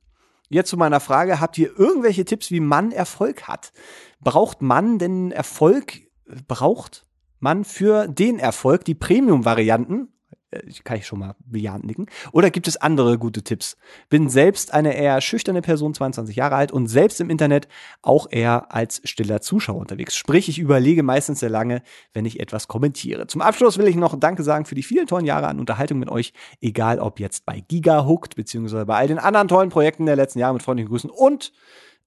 Jetzt 0.49 0.69
zu 0.69 0.77
meiner 0.77 0.99
Frage, 0.99 1.39
habt 1.39 1.57
ihr 1.57 1.77
irgendwelche 1.79 2.25
Tipps, 2.25 2.51
wie 2.51 2.59
man 2.59 2.91
Erfolg 2.91 3.47
hat? 3.47 3.71
Braucht 4.19 4.61
man 4.61 4.99
denn 4.99 5.31
Erfolg, 5.31 6.01
braucht 6.47 7.07
man 7.39 7.63
für 7.63 8.07
den 8.07 8.37
Erfolg 8.37 8.85
die 8.85 8.95
Premium-Varianten? 8.95 10.09
Äh, 10.51 10.61
Kann 10.83 10.97
ich 10.97 11.07
schon 11.07 11.19
mal 11.19 11.35
bejahend 11.45 11.85
nicken. 11.85 12.05
Oder 12.31 12.51
gibt 12.51 12.67
es 12.67 12.77
andere 12.77 13.17
gute 13.17 13.41
Tipps? 13.43 13.77
Bin 14.09 14.29
selbst 14.29 14.73
eine 14.73 14.95
eher 14.95 15.19
schüchterne 15.21 15.61
Person, 15.61 15.93
22 15.93 16.35
Jahre 16.35 16.55
alt 16.55 16.71
und 16.71 16.87
selbst 16.87 17.19
im 17.21 17.29
Internet 17.29 17.67
auch 18.01 18.27
eher 18.29 18.73
als 18.73 19.01
stiller 19.05 19.41
Zuschauer 19.41 19.79
unterwegs. 19.79 20.15
Sprich, 20.15 20.49
ich 20.49 20.59
überlege 20.59 21.03
meistens 21.03 21.39
sehr 21.39 21.49
lange, 21.49 21.81
wenn 22.13 22.25
ich 22.25 22.39
etwas 22.39 22.67
kommentiere. 22.67 23.27
Zum 23.27 23.41
Abschluss 23.41 23.77
will 23.77 23.87
ich 23.87 23.95
noch 23.95 24.19
Danke 24.19 24.43
sagen 24.43 24.65
für 24.65 24.75
die 24.75 24.83
vielen 24.83 25.07
tollen 25.07 25.25
Jahre 25.25 25.47
an 25.47 25.59
Unterhaltung 25.59 25.99
mit 25.99 26.09
euch, 26.09 26.33
egal 26.61 26.99
ob 26.99 27.19
jetzt 27.19 27.45
bei 27.45 27.63
Giga 27.67 28.05
Hooked, 28.05 28.35
beziehungsweise 28.35 28.85
bei 28.85 28.97
all 28.97 29.07
den 29.07 29.19
anderen 29.19 29.47
tollen 29.47 29.69
Projekten 29.69 30.05
der 30.05 30.15
letzten 30.15 30.39
Jahre 30.39 30.53
mit 30.53 30.63
freundlichen 30.63 30.89
Grüßen 30.89 31.09
und 31.09 31.53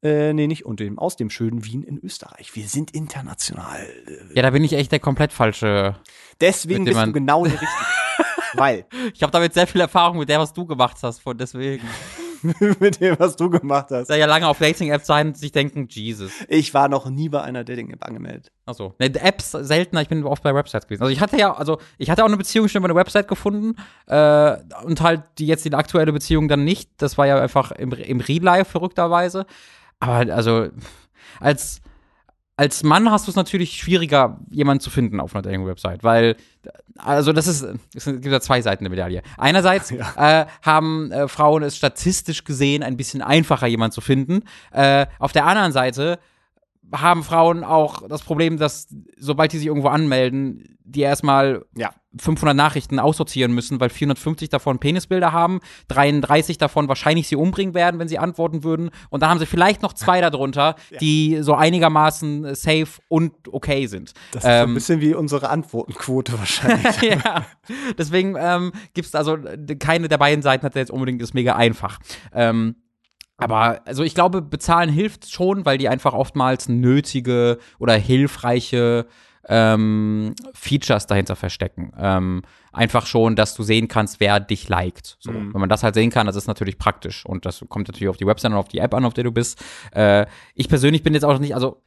äh, 0.03 0.35
nee, 0.35 0.47
nicht 0.47 0.67
und 0.67 0.81
dem, 0.81 0.99
aus 0.99 1.17
dem 1.17 1.31
schönen 1.31 1.65
Wien 1.65 1.83
in 1.83 1.99
Österreich. 1.99 2.55
Wir 2.55 2.69
sind 2.69 2.91
international. 2.91 3.89
Ja, 4.35 4.43
da 4.43 4.51
bin 4.51 4.63
ich 4.63 4.75
echt 4.75 4.93
der 4.93 5.01
komplett 5.01 5.33
falsche. 5.33 5.97
Deswegen 6.43 6.85
bist 6.85 7.01
du 7.01 7.13
genau 7.13 7.45
der 7.45 7.55
Richtige. 7.55 7.71
Weil, 8.57 8.87
Ich 9.13 9.23
habe 9.23 9.33
damit 9.33 9.55
sehr 9.55 9.67
viel 9.67 9.81
Erfahrung 9.81 10.19
mit 10.19 10.29
der, 10.29 10.39
was 10.39 10.53
du 10.53 10.67
gemacht 10.67 10.97
hast, 11.03 11.21
von 11.21 11.37
deswegen. 11.37 11.89
mit 12.81 13.01
dem, 13.01 13.19
was 13.19 13.37
du 13.37 13.49
gemacht 13.49 13.87
hast. 13.91 14.09
Da 14.09 14.17
ja 14.17 14.27
lange 14.27 14.47
auf 14.47 14.59
Dating-Apps 14.59 15.07
sein 15.07 15.29
und 15.29 15.39
sich 15.39 15.53
denken, 15.53 15.87
Jesus. 15.89 16.33
Ich 16.49 16.75
war 16.75 16.89
noch 16.89 17.09
nie 17.09 17.29
bei 17.29 17.43
einer 17.43 17.65
Dating-App 17.65 18.05
angemeldet. 18.05 18.53
Achso. 18.67 18.95
Ne, 18.99 19.07
Apps 19.15 19.53
seltener, 19.53 20.03
ich 20.03 20.09
bin 20.09 20.25
oft 20.25 20.43
bei 20.43 20.55
Websites 20.55 20.87
gewesen. 20.87 21.03
Also 21.03 21.13
ich 21.13 21.21
hatte 21.21 21.39
ja, 21.39 21.55
also 21.55 21.79
ich 21.99 22.11
hatte 22.11 22.23
auch 22.23 22.29
eine 22.29 22.37
Beziehung 22.37 22.69
schon 22.69 22.81
über 22.81 22.89
eine 22.89 22.99
Website 22.99 23.29
gefunden 23.29 23.77
äh, 24.07 24.57
und 24.85 25.01
halt 25.01 25.23
die 25.39 25.47
jetzt 25.47 25.65
die 25.65 25.73
aktuelle 25.73 26.13
Beziehung 26.13 26.49
dann 26.49 26.65
nicht. 26.65 26.91
Das 26.99 27.17
war 27.19 27.27
ja 27.27 27.41
einfach 27.41 27.73
im, 27.73 27.93
im 27.93 28.21
Real 28.21 28.43
Life 28.43 28.71
verrückterweise. 28.71 29.47
Aber 30.01 30.33
also 30.35 30.69
als 31.41 31.81
als 32.57 32.83
Mann 32.83 33.11
hast 33.11 33.27
du 33.27 33.31
es 33.31 33.37
natürlich 33.37 33.77
schwieriger, 33.77 34.39
jemanden 34.51 34.81
zu 34.81 34.91
finden 34.91 35.21
auf 35.21 35.35
einer 35.35 35.43
Dating-Website, 35.43 36.05
weil, 36.05 36.37
also 36.99 37.33
das 37.33 37.49
ist, 37.49 37.67
es 37.95 38.05
gibt 38.05 38.27
ja 38.27 38.41
zwei 38.41 38.63
Seiten 38.63 38.85
der 38.85 38.91
Medaille. 38.91 39.23
Einerseits 39.37 39.91
äh, 40.17 40.47
haben 40.63 41.11
äh, 41.11 41.27
Frauen 41.27 41.65
es 41.65 41.77
statistisch 41.77 42.45
gesehen 42.45 42.83
ein 42.83 42.97
bisschen 42.97 43.23
einfacher, 43.23 43.67
jemanden 43.67 43.95
zu 43.95 44.01
finden. 44.01 44.43
Äh, 44.71 45.07
auf 45.19 45.33
der 45.33 45.47
anderen 45.47 45.73
Seite 45.73 46.19
haben 46.93 47.25
Frauen 47.25 47.65
auch 47.65 48.07
das 48.09 48.23
Problem, 48.23 48.57
dass 48.59 48.89
sobald 49.19 49.53
die 49.53 49.59
sich 49.59 49.67
irgendwo 49.67 49.89
anmelden, 49.89 50.77
die 50.85 51.01
erstmal 51.01 51.65
Ja. 51.77 51.91
500 52.17 52.55
Nachrichten 52.55 53.01
aussortieren 53.01 53.53
müssen, 53.53 53.81
weil 53.81 53.89
450 53.91 54.49
davon 54.49 54.79
Penisbilder 54.79 55.33
haben, 55.33 55.61
33 55.89 56.59
davon 56.59 56.87
wahrscheinlich 56.87 57.27
sie 57.27 57.35
umbringen 57.35 57.75
werden, 57.75 57.99
wenn 57.99 58.07
sie 58.07 58.19
antworten 58.19 58.63
würden. 58.63 58.91
Und 59.11 59.23
dann 59.23 59.31
haben 59.31 59.39
sie 59.41 59.47
vielleicht 59.47 59.83
noch 59.83 59.95
zwei 59.95 60.21
darunter, 60.31 60.77
die 61.01 61.39
so 61.41 61.55
einigermaßen 61.55 62.45
äh, 62.45 62.55
safe 62.55 63.01
und 63.09 63.33
okay 63.51 63.87
sind. 63.87 64.13
Das 64.33 64.45
ist 64.45 64.49
so 64.49 64.49
ein 64.49 64.69
Ähm, 64.69 64.75
bisschen 64.75 65.01
wie 65.01 65.15
unsere 65.15 65.49
Antwortenquote 65.51 66.33
wahrscheinlich. 66.39 67.01
ja, 67.03 67.45
deswegen 67.99 68.37
ähm, 68.39 68.71
gibt 68.93 69.09
es 69.09 69.15
also 69.17 69.37
äh, 69.37 69.75
keine 69.77 70.09
der 70.09 70.19
beiden 70.19 70.43
Seiten 70.43 70.65
hat 70.65 70.77
jetzt 70.77 70.93
unbedingt 70.93 71.21
das 71.23 71.35
mega 71.35 71.57
einfach. 71.57 71.99
Ähm, 72.33 72.77
aber 73.45 73.83
also 73.85 74.03
ich 74.03 74.15
glaube, 74.15 74.41
bezahlen 74.41 74.89
hilft 74.89 75.31
schon, 75.31 75.67
weil 75.67 75.77
die 75.77 75.89
einfach 75.91 76.15
oftmals 76.15 76.69
nötige 76.69 77.59
oder 77.79 77.95
hilfreiche 77.95 79.07
ähm, 79.47 80.35
Features 80.55 81.07
dahinter 81.07 81.37
verstecken. 81.37 81.93
Ähm, 81.99 82.43
einfach 82.73 83.05
schon, 83.05 83.37
dass 83.37 83.55
du 83.55 83.63
sehen 83.63 83.87
kannst, 83.87 84.19
wer 84.19 84.41
dich 84.41 84.69
liked. 84.71 85.19
So. 85.21 85.33
Wenn 85.33 85.53
man 85.53 85.69
das 85.69 85.83
halt 85.83 85.95
sehen 85.95 86.11
kann, 86.11 86.27
das 86.27 86.37
ist 86.37 86.47
natürlich 86.47 86.79
praktisch. 86.79 87.27
Und 87.27 87.45
das 87.45 87.63
kommt 87.69 87.87
natürlich 87.87 88.09
auf 88.09 88.17
die 88.17 88.27
Website 88.27 88.53
und 88.53 88.57
auf 88.57 88.69
die 88.69 88.79
App 88.79 88.95
an, 88.95 89.05
auf 89.05 89.13
der 89.13 89.25
du 89.25 89.33
bist. 89.33 89.63
Äh, 89.95 90.25
ich 90.55 90.71
persönlich 90.71 91.03
bin 91.03 91.13
jetzt 91.13 91.25
auch 91.25 91.39
nicht, 91.39 91.55
also 91.55 91.83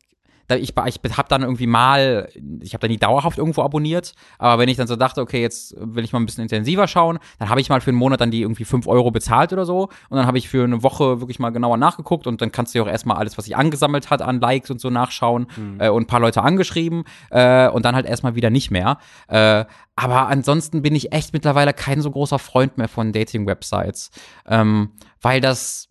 ich, 0.55 0.73
ich 0.77 1.17
habe 1.17 1.29
dann 1.29 1.41
irgendwie 1.41 1.67
mal, 1.67 2.29
ich 2.61 2.73
habe 2.73 2.81
da 2.81 2.87
nie 2.87 2.97
dauerhaft 2.97 3.37
irgendwo 3.37 3.63
abonniert, 3.63 4.13
aber 4.37 4.61
wenn 4.61 4.69
ich 4.69 4.77
dann 4.77 4.87
so 4.87 4.95
dachte, 4.95 5.21
okay, 5.21 5.41
jetzt 5.41 5.75
will 5.77 6.03
ich 6.03 6.13
mal 6.13 6.19
ein 6.19 6.25
bisschen 6.25 6.43
intensiver 6.43 6.87
schauen, 6.87 7.19
dann 7.39 7.49
habe 7.49 7.59
ich 7.59 7.69
mal 7.69 7.81
für 7.81 7.89
einen 7.89 7.97
Monat 7.97 8.21
dann 8.21 8.31
die 8.31 8.41
irgendwie 8.41 8.65
5 8.65 8.87
Euro 8.87 9.11
bezahlt 9.11 9.51
oder 9.51 9.65
so 9.65 9.89
und 10.09 10.17
dann 10.17 10.25
habe 10.25 10.37
ich 10.37 10.47
für 10.47 10.63
eine 10.63 10.83
Woche 10.83 11.19
wirklich 11.19 11.39
mal 11.39 11.49
genauer 11.49 11.77
nachgeguckt 11.77 12.27
und 12.27 12.41
dann 12.41 12.51
kannst 12.51 12.73
du 12.73 12.79
ja 12.79 12.85
auch 12.85 12.89
erstmal 12.89 13.17
alles, 13.17 13.37
was 13.37 13.45
sich 13.45 13.57
angesammelt 13.57 14.09
hat 14.09 14.21
an 14.21 14.39
Likes 14.39 14.71
und 14.71 14.79
so 14.79 14.89
nachschauen 14.89 15.47
äh, 15.79 15.89
und 15.89 16.03
ein 16.03 16.07
paar 16.07 16.21
Leute 16.21 16.41
angeschrieben 16.41 17.03
äh, 17.29 17.67
und 17.67 17.85
dann 17.85 17.95
halt 17.95 18.05
erstmal 18.05 18.35
wieder 18.35 18.49
nicht 18.49 18.71
mehr. 18.71 18.99
Äh, 19.27 19.65
aber 19.95 20.27
ansonsten 20.27 20.81
bin 20.83 20.95
ich 20.95 21.11
echt 21.11 21.33
mittlerweile 21.33 21.73
kein 21.73 22.01
so 22.01 22.11
großer 22.11 22.39
Freund 22.39 22.77
mehr 22.77 22.87
von 22.87 23.11
Dating-Websites, 23.11 24.11
ähm, 24.45 24.91
weil 25.21 25.41
das 25.41 25.89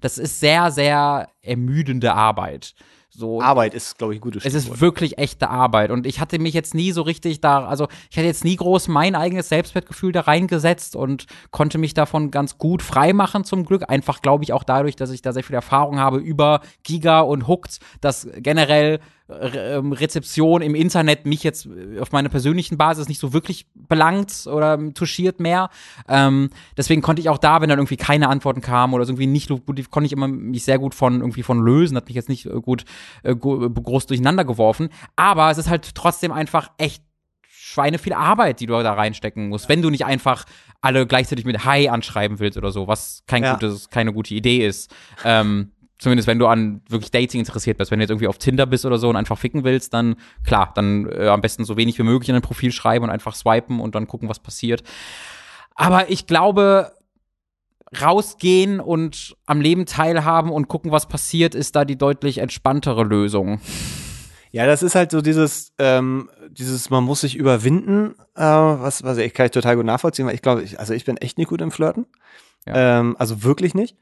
das 0.00 0.18
ist 0.18 0.40
sehr, 0.40 0.70
sehr 0.70 1.28
ermüdende 1.42 2.14
Arbeit. 2.14 2.74
So, 3.10 3.40
Arbeit 3.40 3.74
ist, 3.74 3.98
glaube 3.98 4.12
ich, 4.12 4.20
ein 4.20 4.20
gutes 4.20 4.44
es 4.44 4.52
Stichwort. 4.52 4.74
ist 4.76 4.80
wirklich 4.80 5.18
echte 5.18 5.50
Arbeit. 5.50 5.90
Und 5.90 6.06
ich 6.06 6.20
hatte 6.20 6.38
mich 6.38 6.54
jetzt 6.54 6.72
nie 6.72 6.92
so 6.92 7.02
richtig 7.02 7.40
da, 7.40 7.66
also 7.66 7.88
ich 8.10 8.16
hatte 8.16 8.26
jetzt 8.26 8.44
nie 8.44 8.54
groß 8.54 8.86
mein 8.86 9.16
eigenes 9.16 9.48
Selbstwertgefühl 9.48 10.12
da 10.12 10.20
reingesetzt 10.20 10.94
und 10.94 11.26
konnte 11.50 11.78
mich 11.78 11.94
davon 11.94 12.30
ganz 12.30 12.58
gut 12.58 12.80
freimachen 12.80 13.42
zum 13.42 13.64
Glück. 13.64 13.90
Einfach 13.90 14.22
glaube 14.22 14.44
ich 14.44 14.52
auch 14.52 14.62
dadurch, 14.62 14.94
dass 14.94 15.10
ich 15.10 15.20
da 15.20 15.32
sehr 15.32 15.42
viel 15.42 15.56
Erfahrung 15.56 15.98
habe 15.98 16.18
über 16.18 16.60
Giga 16.84 17.20
und 17.20 17.48
Hooked, 17.48 17.80
dass 18.00 18.28
generell 18.36 18.68
Re 18.96 19.00
Rezeption 19.28 20.62
im 20.62 20.74
Internet 20.74 21.26
mich 21.26 21.42
jetzt 21.42 21.66
äh, 21.66 22.00
auf 22.00 22.12
meine 22.12 22.28
persönlichen 22.28 22.78
Basis 22.78 23.08
nicht 23.08 23.20
so 23.20 23.32
wirklich 23.32 23.66
belangt 23.74 24.46
oder 24.46 24.74
ähm, 24.74 24.94
touchiert 24.94 25.40
mehr. 25.40 25.70
Ähm, 26.08 26.50
deswegen 26.76 27.02
konnte 27.02 27.20
ich 27.20 27.28
auch 27.28 27.38
da, 27.38 27.60
wenn 27.60 27.68
dann 27.68 27.78
irgendwie 27.78 27.96
keine 27.96 28.28
Antworten 28.28 28.60
kamen 28.60 28.94
oder 28.94 29.04
so 29.04 29.12
irgendwie 29.12 29.26
nicht 29.26 29.48
gut, 29.48 29.90
konnte 29.90 30.06
ich 30.06 30.12
immer 30.12 30.28
mich 30.28 30.64
sehr 30.64 30.78
gut 30.78 30.94
von 30.94 31.20
irgendwie 31.20 31.42
von 31.42 31.60
lösen, 31.60 31.96
hat 31.96 32.06
mich 32.06 32.16
jetzt 32.16 32.28
nicht 32.28 32.46
äh, 32.46 32.60
gut 32.60 32.84
äh, 33.22 33.34
groß 33.34 34.06
durcheinander 34.06 34.44
geworfen. 34.44 34.88
Aber 35.16 35.50
es 35.50 35.58
ist 35.58 35.68
halt 35.68 35.94
trotzdem 35.94 36.32
einfach 36.32 36.70
echt 36.78 37.02
Schweine 37.50 37.98
viel 37.98 38.14
Arbeit, 38.14 38.60
die 38.60 38.66
du 38.66 38.82
da 38.82 38.94
reinstecken 38.94 39.48
musst, 39.50 39.68
wenn 39.68 39.82
du 39.82 39.90
nicht 39.90 40.06
einfach 40.06 40.46
alle 40.80 41.06
gleichzeitig 41.06 41.44
mit 41.44 41.64
Hi 41.66 41.88
anschreiben 41.88 42.38
willst 42.38 42.56
oder 42.56 42.70
so, 42.70 42.88
was 42.88 43.24
kein 43.26 43.42
Ja. 43.42 43.52
gutes, 43.54 43.90
keine 43.90 44.12
gute 44.14 44.32
Idee 44.34 44.66
ist. 44.66 44.94
Ähm, 45.24 45.72
Zumindest 45.98 46.28
wenn 46.28 46.38
du 46.38 46.46
an 46.46 46.80
wirklich 46.88 47.10
Dating 47.10 47.40
interessiert 47.40 47.76
bist. 47.76 47.90
Wenn 47.90 47.98
du 47.98 48.04
jetzt 48.04 48.10
irgendwie 48.10 48.28
auf 48.28 48.38
Tinder 48.38 48.66
bist 48.66 48.86
oder 48.86 48.98
so 48.98 49.08
und 49.08 49.16
einfach 49.16 49.38
ficken 49.38 49.64
willst, 49.64 49.94
dann 49.94 50.16
klar, 50.44 50.72
dann 50.74 51.10
äh, 51.10 51.26
am 51.26 51.40
besten 51.40 51.64
so 51.64 51.76
wenig 51.76 51.98
wie 51.98 52.04
möglich 52.04 52.28
in 52.28 52.34
dein 52.34 52.42
Profil 52.42 52.70
schreiben 52.70 53.04
und 53.04 53.10
einfach 53.10 53.34
swipen 53.34 53.80
und 53.80 53.94
dann 53.94 54.06
gucken, 54.06 54.28
was 54.28 54.38
passiert. 54.38 54.82
Aber 55.74 56.10
ich 56.10 56.26
glaube, 56.26 56.92
rausgehen 58.00 58.80
und 58.80 59.36
am 59.46 59.60
Leben 59.60 59.86
teilhaben 59.86 60.50
und 60.50 60.68
gucken, 60.68 60.92
was 60.92 61.06
passiert, 61.06 61.54
ist 61.54 61.74
da 61.74 61.84
die 61.84 61.96
deutlich 61.96 62.38
entspanntere 62.38 63.02
Lösung. 63.02 63.60
Ja, 64.50 64.66
das 64.66 64.82
ist 64.82 64.94
halt 64.94 65.10
so 65.10 65.20
dieses, 65.20 65.72
ähm, 65.78 66.30
dieses, 66.50 66.90
man 66.90 67.04
muss 67.04 67.20
sich 67.20 67.36
überwinden, 67.36 68.14
äh, 68.34 68.42
was, 68.42 69.02
was 69.04 69.18
ich 69.18 69.34
kann 69.34 69.46
ich 69.46 69.52
total 69.52 69.76
gut 69.76 69.84
nachvollziehen, 69.84 70.26
weil 70.26 70.34
ich 70.34 70.42
glaube, 70.42 70.62
ich, 70.62 70.78
also 70.78 70.94
ich 70.94 71.04
bin 71.04 71.16
echt 71.16 71.38
nicht 71.38 71.48
gut 71.48 71.60
im 71.60 71.70
Flirten. 71.70 72.06
Ja. 72.66 73.00
Ähm, 73.00 73.16
also 73.18 73.42
wirklich 73.44 73.74
nicht. 73.74 73.96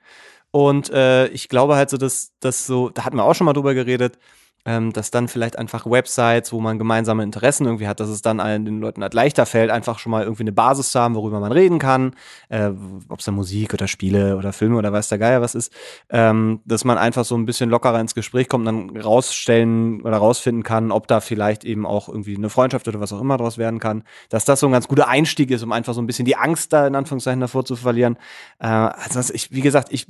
Und 0.56 0.88
äh, 0.88 1.26
ich 1.28 1.50
glaube 1.50 1.76
halt 1.76 1.90
so, 1.90 1.98
dass 1.98 2.32
das 2.40 2.66
so, 2.66 2.88
da 2.88 3.04
hatten 3.04 3.18
wir 3.18 3.24
auch 3.24 3.34
schon 3.34 3.44
mal 3.44 3.52
drüber 3.52 3.74
geredet, 3.74 4.18
ähm, 4.66 4.92
dass 4.92 5.12
dann 5.12 5.28
vielleicht 5.28 5.58
einfach 5.58 5.86
Websites, 5.86 6.52
wo 6.52 6.60
man 6.60 6.78
gemeinsame 6.78 7.22
Interessen 7.22 7.64
irgendwie 7.64 7.86
hat, 7.86 8.00
dass 8.00 8.08
es 8.08 8.20
dann 8.20 8.40
allen 8.40 8.64
den 8.64 8.80
Leuten 8.80 9.00
halt 9.02 9.14
leichter 9.14 9.46
fällt, 9.46 9.70
einfach 9.70 10.00
schon 10.00 10.10
mal 10.10 10.24
irgendwie 10.24 10.42
eine 10.42 10.52
Basis 10.52 10.90
zu 10.90 11.00
haben, 11.00 11.14
worüber 11.14 11.38
man 11.38 11.52
reden 11.52 11.78
kann, 11.78 12.14
äh, 12.48 12.70
ob 13.08 13.20
es 13.20 13.24
da 13.24 13.32
Musik 13.32 13.72
oder 13.72 13.86
Spiele 13.86 14.36
oder 14.36 14.52
Filme 14.52 14.76
oder 14.76 14.92
weiß 14.92 15.08
der 15.08 15.18
Geier 15.18 15.40
was 15.40 15.54
ist, 15.54 15.72
ähm, 16.10 16.60
dass 16.64 16.84
man 16.84 16.98
einfach 16.98 17.24
so 17.24 17.36
ein 17.36 17.46
bisschen 17.46 17.70
lockerer 17.70 18.00
ins 18.00 18.14
Gespräch 18.14 18.48
kommt 18.48 18.66
und 18.66 18.90
dann 18.90 19.00
rausstellen 19.00 20.02
oder 20.02 20.16
rausfinden 20.16 20.64
kann, 20.64 20.90
ob 20.90 21.06
da 21.06 21.20
vielleicht 21.20 21.64
eben 21.64 21.86
auch 21.86 22.08
irgendwie 22.08 22.36
eine 22.36 22.50
Freundschaft 22.50 22.88
oder 22.88 23.00
was 23.00 23.12
auch 23.12 23.20
immer 23.20 23.36
draus 23.36 23.58
werden 23.58 23.78
kann, 23.78 24.02
dass 24.28 24.44
das 24.44 24.60
so 24.60 24.66
ein 24.66 24.72
ganz 24.72 24.88
guter 24.88 25.06
Einstieg 25.06 25.50
ist, 25.52 25.62
um 25.62 25.70
einfach 25.70 25.94
so 25.94 26.02
ein 26.02 26.06
bisschen 26.06 26.24
die 26.24 26.36
Angst 26.36 26.72
da 26.72 26.86
in 26.86 26.96
Anführungszeichen 26.96 27.40
davor 27.40 27.64
zu 27.64 27.76
verlieren. 27.76 28.16
Äh, 28.58 28.66
also 28.66 29.32
ich, 29.32 29.52
wie 29.52 29.60
gesagt, 29.60 29.88
ich 29.92 30.06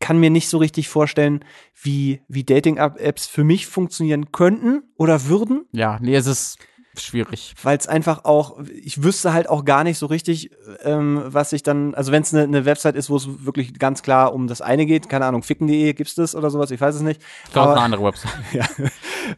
kann 0.00 0.18
mir 0.18 0.30
nicht 0.30 0.48
so 0.48 0.58
richtig 0.58 0.88
vorstellen, 0.88 1.44
wie, 1.80 2.20
wie 2.26 2.42
Dating-Apps 2.42 3.26
für 3.26 3.44
mich 3.44 3.66
funktionieren 3.66 4.32
könnten 4.32 4.82
oder 4.96 5.26
würden. 5.26 5.66
Ja, 5.72 5.98
nee, 6.00 6.16
es 6.16 6.26
ist 6.26 6.58
schwierig. 6.96 7.54
Weil 7.62 7.78
es 7.78 7.86
einfach 7.86 8.24
auch, 8.24 8.58
ich 8.82 9.02
wüsste 9.02 9.32
halt 9.32 9.48
auch 9.48 9.64
gar 9.64 9.84
nicht 9.84 9.98
so 9.98 10.06
richtig, 10.06 10.50
ähm, 10.82 11.22
was 11.26 11.52
ich 11.52 11.62
dann, 11.62 11.94
also 11.94 12.12
wenn 12.12 12.22
es 12.22 12.34
eine 12.34 12.48
ne 12.48 12.64
Website 12.64 12.96
ist, 12.96 13.10
wo 13.10 13.16
es 13.16 13.44
wirklich 13.44 13.78
ganz 13.78 14.02
klar 14.02 14.34
um 14.34 14.48
das 14.48 14.60
eine 14.60 14.86
geht, 14.86 15.08
keine 15.08 15.26
Ahnung, 15.26 15.42
ficken.de, 15.42 15.92
gibt's 15.92 16.14
das 16.14 16.34
oder 16.34 16.50
sowas, 16.50 16.70
ich 16.70 16.80
weiß 16.80 16.96
es 16.96 17.02
nicht. 17.02 17.22
Ich 17.44 17.52
glaube, 17.52 17.72
eine 17.72 17.82
andere 17.82 18.02
Website. 18.02 18.32
ja, 18.52 18.66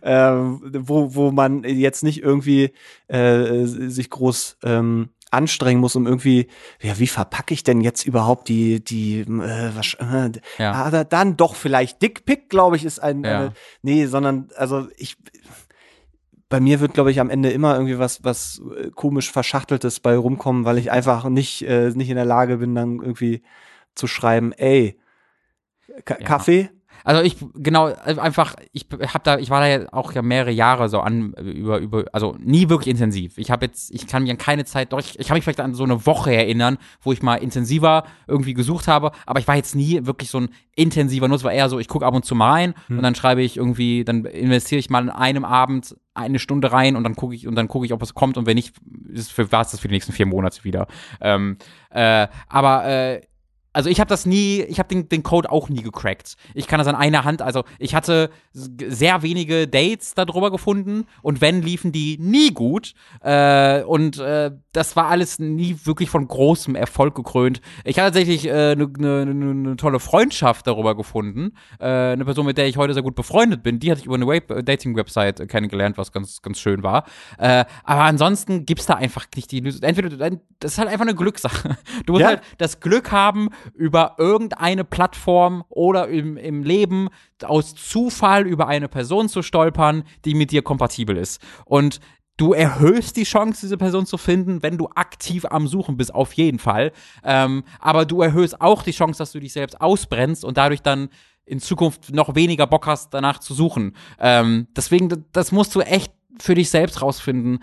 ähm, 0.03 0.61
wo, 0.79 1.15
wo 1.15 1.31
man 1.31 1.65
jetzt 1.65 2.03
nicht 2.03 2.23
irgendwie 2.23 2.73
äh, 3.09 3.65
sich 3.67 4.11
groß 4.11 4.59
ähm, 4.65 5.11
anstrengen 5.33 5.81
muss, 5.81 5.97
um 5.97 6.07
irgendwie, 6.07 6.49
ja, 6.81 6.99
wie 6.99 7.07
verpacke 7.07 7.55
ich 7.55 7.65
denn 7.65 7.81
jetzt 7.81 8.07
überhaupt 8.07 8.49
die, 8.49 8.83
die, 8.83 9.21
äh, 9.21 9.71
was, 9.75 9.95
äh, 9.95 10.31
ja. 10.59 10.73
ah, 10.73 11.05
dann 11.05 11.37
doch 11.37 11.55
vielleicht 11.55 12.03
Dickpick, 12.03 12.49
glaube 12.49 12.77
ich, 12.77 12.85
ist 12.85 12.99
ein, 12.99 13.25
ja. 13.25 13.39
eine, 13.39 13.53
nee, 13.83 14.07
sondern, 14.07 14.49
also 14.57 14.89
ich, 14.97 15.17
bei 16.49 16.61
mir 16.61 16.81
wird, 16.81 16.93
glaube 16.93 17.11
ich, 17.11 17.19
am 17.19 17.31
Ende 17.31 17.51
immer 17.51 17.75
irgendwie 17.75 17.99
was, 17.99 18.25
was 18.25 18.61
äh, 18.77 18.91
komisch 18.91 19.33
Verschachteltes 19.33 20.01
bei 20.01 20.17
rumkommen, 20.17 20.67
weil 20.67 20.77
ich 20.77 20.91
einfach 20.91 21.29
nicht, 21.29 21.63
äh, 21.63 21.91
nicht 21.91 22.11
in 22.11 22.17
der 22.17 22.27
Lage 22.27 22.59
bin, 22.59 22.75
dann 22.75 23.01
irgendwie 23.01 23.43
zu 23.95 24.07
schreiben, 24.07 24.53
ey, 24.53 24.99
K 26.05 26.19
ja. 26.19 26.27
Kaffee, 26.27 26.71
also 27.05 27.23
ich 27.23 27.37
genau 27.55 27.89
äh, 27.89 28.17
einfach 28.19 28.55
ich 28.73 28.87
habe 28.93 29.21
da 29.25 29.39
ich 29.39 29.51
war 29.51 29.61
da 29.61 29.67
ja 29.67 29.93
auch 29.93 30.13
ja 30.13 30.23
mehrere 30.23 30.51
Jahre 30.51 30.89
so 30.89 31.01
an 31.01 31.33
über 31.35 31.79
über 31.79 32.05
also 32.13 32.37
nie 32.39 32.69
wirklich 32.69 32.91
intensiv. 32.91 33.39
Ich 33.39 33.51
habe 33.51 33.67
jetzt 33.67 33.93
ich 33.93 34.07
kann 34.07 34.23
mich 34.23 34.31
an 34.31 34.39
keine 34.39 34.65
Zeit 34.65 34.93
doch 34.93 35.01
ich, 35.01 35.19
ich 35.19 35.27
kann 35.27 35.37
mich 35.37 35.45
vielleicht 35.45 35.61
an 35.61 35.75
so 35.75 35.85
eine 35.85 36.07
Woche 36.07 36.35
erinnern, 36.35 36.79
wo 37.01 37.13
ich 37.13 37.23
mal 37.23 37.37
intensiver 37.37 38.05
irgendwie 38.27 38.55
gesucht 38.55 38.89
habe, 38.89 39.13
aber 39.27 39.41
ich 39.41 39.49
war 39.49 39.57
jetzt 39.57 39.75
nie 39.75 40.05
wirklich 40.05 40.31
so 40.31 40.39
ein 40.39 40.49
intensiver 40.75 41.29
Nutzer, 41.29 41.45
war 41.45 41.53
eher 41.53 41.69
so 41.69 41.79
ich 41.79 41.89
gucke 41.89 42.07
ab 42.07 42.15
und 42.15 42.25
zu 42.25 42.35
mal 42.35 42.53
rein 42.53 42.75
hm. 42.87 42.99
und 42.99 43.03
dann 43.03 43.15
schreibe 43.15 43.43
ich 43.43 43.57
irgendwie 43.57 44.05
dann 44.05 44.25
investiere 44.25 44.79
ich 44.79 44.91
mal 44.91 45.03
in 45.03 45.11
einem 45.11 45.45
Abend 45.45 45.97
eine 46.15 46.39
Stunde 46.39 46.73
rein 46.73 46.97
und 46.97 47.05
dann 47.05 47.17
gucke 47.17 47.35
ich 47.35 47.47
und 47.47 47.55
dann 47.55 47.69
gucke 47.69 47.87
ich, 47.87 47.93
ob 47.93 48.03
es 48.03 48.15
kommt 48.15 48.37
und 48.37 48.47
wenn 48.47 48.57
nicht, 48.57 48.75
ist 49.13 49.33
für 49.33 49.51
was 49.51 49.71
das 49.71 49.81
für 49.81 49.89
die 49.89 49.95
nächsten 49.95 50.13
vier 50.13 50.27
Monate 50.27 50.65
wieder. 50.65 50.87
Ähm, 51.21 51.57
äh, 51.91 52.29
aber 52.49 52.85
äh, 52.85 53.21
also 53.73 53.89
ich 53.89 54.01
habe 54.01 54.09
das 54.09 54.27
nie, 54.27 54.63
ich 54.63 54.79
habe 54.79 54.89
den, 54.89 55.09
den 55.09 55.23
Code 55.23 55.51
auch 55.51 55.69
nie 55.69 55.83
gecrackt. 55.83 56.37
Ich 56.55 56.67
kann 56.67 56.79
das 56.79 56.87
an 56.87 56.95
einer 56.95 57.25
Hand, 57.25 57.43
also 57.43 57.65
ich 57.79 57.95
hatte 57.95 58.31
sehr 58.53 59.23
wenige 59.23 59.67
Dates 59.67 60.15
darüber 60.15 60.51
gefunden 60.51 61.07
und 61.23 61.41
wenn, 61.41 61.63
liefen 61.63 61.93
die 61.93 62.19
nie 62.19 62.53
gut. 62.53 62.95
Äh, 63.23 63.83
und 63.83 64.19
äh, 64.19 64.51
das 64.73 64.97
war 64.97 65.07
alles 65.09 65.39
nie 65.39 65.77
wirklich 65.85 66.11
von 66.11 66.27
großem 66.27 66.75
Erfolg 66.75 67.15
gekrönt. 67.15 67.61
Ich 67.85 67.99
hatte 67.99 68.13
tatsächlich 68.13 68.51
eine 68.51 68.73
äh, 68.73 68.77
ne, 68.77 68.91
ne, 68.99 69.35
ne, 69.35 69.55
ne 69.55 69.77
tolle 69.77 70.01
Freundschaft 70.01 70.67
darüber 70.67 70.97
gefunden. 70.97 71.53
Äh, 71.79 72.13
eine 72.13 72.25
Person, 72.25 72.47
mit 72.47 72.59
der 72.59 72.67
ich 72.67 72.77
heute 72.77 72.95
sehr 72.95 73.03
gut 73.03 73.15
befreundet 73.15 73.63
bin, 73.63 73.79
die 73.79 73.91
hatte 73.91 74.01
ich 74.01 74.07
über 74.07 74.17
eine 74.17 74.63
Dating-Website 74.63 75.49
kennengelernt, 75.49 75.99
was 75.99 76.13
ganz, 76.13 76.43
ganz 76.43 76.59
schön 76.59 76.83
war. 76.83 77.05
Äh, 77.39 77.65
aber 77.85 78.03
ansonsten 78.03 78.67
gibt's 78.67 78.87
da 78.87 78.95
einfach 78.95 79.27
nicht 79.35 79.51
die 79.51 79.61
Lösung. 79.61 79.83
Entweder, 79.83 80.11
das 80.59 80.73
ist 80.73 80.79
halt 80.79 80.89
einfach 80.89 81.07
eine 81.07 81.15
Glückssache. 81.15 81.77
Du 82.07 82.13
musst 82.13 82.23
ja. 82.23 82.29
halt 82.29 82.43
das 82.59 82.81
Glück 82.81 83.13
haben, 83.13 83.49
über 83.75 84.17
irgendeine 84.19 84.85
Plattform 84.85 85.65
oder 85.69 86.09
im, 86.09 86.37
im 86.37 86.63
Leben 86.63 87.09
aus 87.43 87.75
Zufall 87.75 88.47
über 88.47 88.69
eine 88.69 88.89
Person 88.89 89.29
zu 89.29 89.43
stolpern, 89.43 90.05
die 90.25 90.35
mit 90.35 90.51
dir 90.51 90.63
kompatibel 90.63 91.17
ist. 91.17 91.41
Und 91.65 92.01
du 92.37 92.53
erhöhst 92.53 93.17
die 93.17 93.25
Chance, 93.25 93.61
diese 93.63 93.77
Person 93.77 94.07
zu 94.07 94.17
finden, 94.19 94.63
wenn 94.63 94.79
du 94.79 94.89
aktiv 94.95 95.45
am 95.45 95.67
Suchen 95.67 95.97
bist, 95.97 96.15
auf 96.15 96.33
jeden 96.33 96.59
Fall. 96.59 96.93
Ähm, 97.25 97.65
aber 97.79 98.05
du 98.05 98.23
erhöhst 98.23 98.61
auch 98.61 98.83
die 98.83 98.93
Chance, 98.93 99.19
dass 99.19 99.33
du 99.33 99.41
dich 99.41 99.53
selbst 99.53 99.81
ausbrennst 99.81 100.45
und 100.45 100.57
dadurch 100.57 100.83
dann 100.83 101.09
in 101.45 101.61
Zukunft 101.61 102.15
noch 102.15 102.35
weniger 102.35 102.67
Bock 102.67 102.87
hast, 102.87 103.13
danach 103.13 103.39
zu 103.39 103.55
suchen. 103.55 103.97
Ähm, 104.19 104.69
deswegen, 104.77 105.25
das 105.33 105.53
musst 105.53 105.75
du 105.75 105.81
echt 105.81 106.13
für 106.41 106.55
dich 106.55 106.71
selbst 106.71 107.03
rausfinden. 107.03 107.63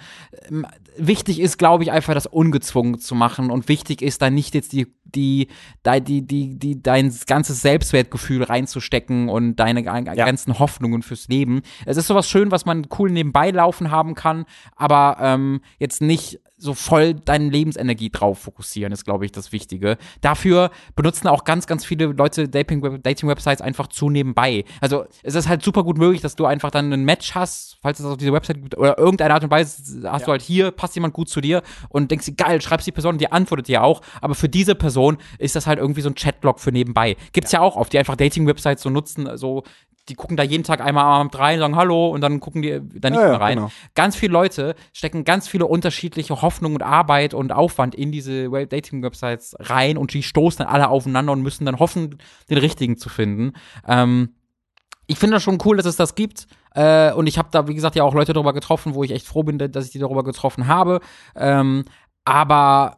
Wichtig 0.99 1.39
ist, 1.39 1.57
glaube 1.57 1.83
ich, 1.83 1.91
einfach 1.91 2.13
das 2.13 2.27
ungezwungen 2.27 2.99
zu 2.99 3.15
machen 3.15 3.49
und 3.51 3.67
wichtig 3.67 4.01
ist 4.01 4.21
da 4.21 4.29
nicht 4.29 4.53
jetzt 4.53 4.73
die 4.73 4.87
die 5.03 5.47
die 5.85 6.27
die 6.27 6.59
die 6.59 6.83
dein 6.83 7.13
ganzes 7.25 7.61
Selbstwertgefühl 7.61 8.43
reinzustecken 8.43 9.29
und 9.29 9.55
deine 9.55 9.83
ja. 9.83 10.01
ganzen 10.01 10.59
Hoffnungen 10.59 11.01
fürs 11.01 11.27
Leben. 11.27 11.61
Es 11.85 11.97
ist 11.97 12.07
sowas 12.07 12.29
schön, 12.29 12.51
was 12.51 12.65
man 12.65 12.87
cool 12.97 13.09
nebenbei 13.09 13.51
laufen 13.51 13.91
haben 13.91 14.13
kann, 14.13 14.45
aber 14.75 15.17
ähm, 15.21 15.61
jetzt 15.79 16.01
nicht 16.01 16.39
so 16.59 16.73
voll 16.73 17.13
deine 17.13 17.49
Lebensenergie 17.49 18.09
drauf 18.09 18.39
fokussieren, 18.39 18.91
ist, 18.91 19.05
glaube 19.05 19.25
ich, 19.25 19.31
das 19.31 19.51
Wichtige. 19.51 19.97
Dafür 20.21 20.71
benutzen 20.95 21.27
auch 21.27 21.45
ganz, 21.45 21.67
ganz 21.67 21.85
viele 21.85 22.07
Leute 22.07 22.49
Dating-Websites 22.49 23.61
einfach 23.61 23.87
zu 23.87 24.09
nebenbei. 24.09 24.65
Also 24.81 25.05
es 25.23 25.35
ist 25.35 25.47
halt 25.47 25.63
super 25.63 25.83
gut 25.83 25.97
möglich, 25.97 26.21
dass 26.21 26.35
du 26.35 26.45
einfach 26.45 26.69
dann 26.69 26.91
ein 26.91 27.05
Match 27.05 27.33
hast, 27.33 27.77
falls 27.81 27.99
es 27.99 28.05
auf 28.05 28.17
dieser 28.17 28.33
Website 28.33 28.61
gibt, 28.61 28.77
oder 28.77 28.97
irgendeine 28.97 29.33
Art 29.33 29.43
und 29.43 29.51
Weise 29.51 29.81
hast 30.09 30.21
ja. 30.21 30.25
du 30.25 30.31
halt 30.31 30.41
hier, 30.41 30.71
passt 30.71 30.95
jemand 30.95 31.13
gut 31.13 31.29
zu 31.29 31.41
dir 31.41 31.63
und 31.87 32.11
denkst 32.11 32.25
dir, 32.25 32.33
geil, 32.33 32.61
schreibst 32.61 32.85
die 32.85 32.91
Person, 32.91 33.17
die 33.17 33.31
antwortet 33.31 33.67
dir 33.67 33.83
auch. 33.83 34.01
Aber 34.21 34.35
für 34.35 34.49
diese 34.49 34.75
Person 34.75 35.17
ist 35.37 35.55
das 35.55 35.65
halt 35.65 35.79
irgendwie 35.79 36.01
so 36.01 36.09
ein 36.09 36.15
Chatlog 36.15 36.59
für 36.59 36.71
nebenbei. 36.71 37.15
Gibt's 37.31 37.51
ja, 37.51 37.59
ja 37.59 37.65
auch 37.65 37.77
auf, 37.77 37.89
die 37.89 37.97
einfach 37.97 38.17
Dating-Websites 38.17 38.83
so 38.83 38.89
nutzen, 38.89 39.37
so 39.37 39.63
die 40.09 40.15
gucken 40.15 40.37
da 40.37 40.43
jeden 40.43 40.63
Tag 40.63 40.81
einmal 40.81 41.05
am 41.05 41.11
Abend 41.11 41.37
rein, 41.37 41.59
sagen 41.59 41.75
Hallo 41.75 42.09
und 42.09 42.21
dann 42.21 42.39
gucken 42.39 42.61
die 42.61 42.81
da 42.99 43.09
nicht 43.09 43.19
ja, 43.19 43.29
mehr 43.29 43.39
rein. 43.39 43.57
Genau. 43.57 43.71
Ganz 43.95 44.15
viele 44.15 44.33
Leute 44.33 44.75
stecken 44.93 45.23
ganz 45.23 45.47
viele 45.47 45.65
unterschiedliche 45.65 46.41
Hoffnungen 46.41 46.75
und 46.75 46.83
Arbeit 46.83 47.33
und 47.33 47.51
Aufwand 47.51 47.95
in 47.95 48.11
diese 48.11 48.49
Dating-Websites 48.49 49.55
rein 49.59 49.97
und 49.97 50.13
die 50.13 50.23
stoßen 50.23 50.65
dann 50.65 50.73
alle 50.73 50.89
aufeinander 50.89 51.33
und 51.33 51.41
müssen 51.41 51.65
dann 51.65 51.79
hoffen, 51.79 52.17
den 52.49 52.57
richtigen 52.57 52.97
zu 52.97 53.09
finden. 53.09 53.53
Ähm, 53.87 54.35
ich 55.07 55.17
finde 55.17 55.37
das 55.37 55.43
schon 55.43 55.57
cool, 55.65 55.77
dass 55.77 55.85
es 55.85 55.95
das 55.95 56.15
gibt. 56.15 56.47
Äh, 56.75 57.11
und 57.13 57.27
ich 57.27 57.37
habe 57.37 57.49
da, 57.51 57.67
wie 57.67 57.73
gesagt, 57.73 57.95
ja 57.95 58.03
auch 58.03 58.13
Leute 58.13 58.33
darüber 58.33 58.53
getroffen, 58.53 58.93
wo 58.93 59.03
ich 59.03 59.11
echt 59.11 59.25
froh 59.25 59.43
bin, 59.43 59.57
dass 59.57 59.85
ich 59.85 59.91
die 59.91 59.99
darüber 59.99 60.23
getroffen 60.23 60.67
habe. 60.67 60.99
Ähm, 61.35 61.85
aber 62.25 62.97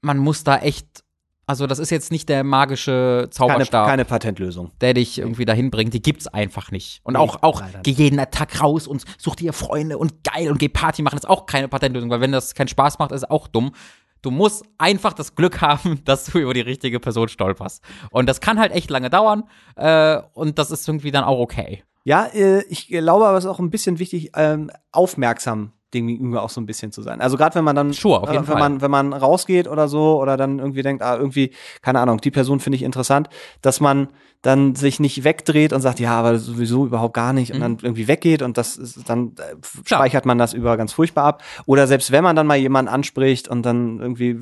man 0.00 0.16
muss 0.16 0.42
da 0.42 0.56
echt 0.56 1.04
also 1.50 1.66
das 1.66 1.80
ist 1.80 1.90
jetzt 1.90 2.12
nicht 2.12 2.28
der 2.28 2.44
magische 2.44 3.26
Zauberstab. 3.32 3.84
Keine, 3.84 3.90
keine 3.90 4.04
Patentlösung. 4.04 4.70
Der 4.80 4.94
dich 4.94 5.18
irgendwie 5.18 5.44
dahin 5.44 5.72
bringt. 5.72 5.92
Die 5.92 6.00
gibt's 6.00 6.28
einfach 6.28 6.70
nicht. 6.70 7.00
Und 7.02 7.16
auch, 7.16 7.42
auch 7.42 7.60
geh 7.82 7.90
jeden 7.90 8.18
Tag 8.30 8.62
raus 8.62 8.86
und 8.86 9.04
such 9.18 9.34
dir 9.34 9.52
Freunde 9.52 9.98
und 9.98 10.22
geil 10.22 10.48
und 10.48 10.58
geh 10.58 10.68
Party 10.68 11.02
machen, 11.02 11.16
ist 11.16 11.28
auch 11.28 11.46
keine 11.46 11.66
Patentlösung, 11.66 12.08
weil 12.08 12.20
wenn 12.20 12.30
das 12.30 12.54
keinen 12.54 12.68
Spaß 12.68 13.00
macht, 13.00 13.10
ist 13.10 13.28
auch 13.28 13.48
dumm. 13.48 13.72
Du 14.22 14.30
musst 14.30 14.64
einfach 14.78 15.12
das 15.12 15.34
Glück 15.34 15.60
haben, 15.60 16.04
dass 16.04 16.26
du 16.26 16.38
über 16.38 16.54
die 16.54 16.60
richtige 16.60 17.00
Person 17.00 17.26
stolperst. 17.26 17.82
Und 18.12 18.28
das 18.28 18.40
kann 18.40 18.60
halt 18.60 18.70
echt 18.70 18.88
lange 18.88 19.10
dauern. 19.10 19.42
Äh, 19.74 20.20
und 20.34 20.56
das 20.60 20.70
ist 20.70 20.86
irgendwie 20.86 21.10
dann 21.10 21.24
auch 21.24 21.40
okay. 21.40 21.82
Ja, 22.04 22.26
äh, 22.26 22.62
ich 22.68 22.86
glaube 22.86 23.26
aber, 23.26 23.38
es 23.38 23.44
ist 23.44 23.50
auch 23.50 23.58
ein 23.58 23.70
bisschen 23.70 23.98
wichtig, 23.98 24.30
ähm, 24.36 24.70
aufmerksam 24.92 25.72
dem 25.94 26.06
gegenüber 26.06 26.42
auch 26.42 26.50
so 26.50 26.60
ein 26.60 26.66
bisschen 26.66 26.92
zu 26.92 27.02
sein. 27.02 27.20
Also 27.20 27.36
gerade 27.36 27.54
wenn 27.56 27.64
man 27.64 27.76
dann, 27.76 27.92
Sure, 27.92 28.28
äh, 28.28 28.34
wenn 28.34 28.44
Fall. 28.44 28.58
man, 28.58 28.80
wenn 28.80 28.90
man 28.90 29.12
rausgeht 29.12 29.68
oder 29.68 29.88
so 29.88 30.20
oder 30.20 30.36
dann 30.36 30.58
irgendwie 30.58 30.82
denkt, 30.82 31.02
ah, 31.02 31.16
irgendwie, 31.16 31.52
keine 31.82 32.00
Ahnung, 32.00 32.20
die 32.20 32.30
Person 32.30 32.60
finde 32.60 32.76
ich 32.76 32.82
interessant, 32.82 33.28
dass 33.62 33.80
man 33.80 34.08
dann 34.42 34.74
sich 34.74 35.00
nicht 35.00 35.22
wegdreht 35.22 35.72
und 35.74 35.82
sagt, 35.82 36.00
ja, 36.00 36.12
aber 36.18 36.38
sowieso 36.38 36.86
überhaupt 36.86 37.12
gar 37.12 37.34
nicht 37.34 37.52
und 37.52 37.58
Mhm. 37.58 37.62
dann 37.62 37.78
irgendwie 37.82 38.08
weggeht 38.08 38.40
und 38.40 38.56
das 38.56 38.76
ist, 38.76 39.08
dann 39.08 39.32
äh, 39.38 39.54
speichert 39.84 40.24
man 40.24 40.38
das 40.38 40.54
über 40.54 40.78
ganz 40.78 40.94
furchtbar 40.94 41.24
ab. 41.24 41.42
Oder 41.66 41.86
selbst 41.86 42.10
wenn 42.10 42.24
man 42.24 42.36
dann 42.36 42.46
mal 42.46 42.56
jemanden 42.56 42.88
anspricht 42.90 43.48
und 43.48 43.66
dann 43.66 44.00
irgendwie 44.00 44.38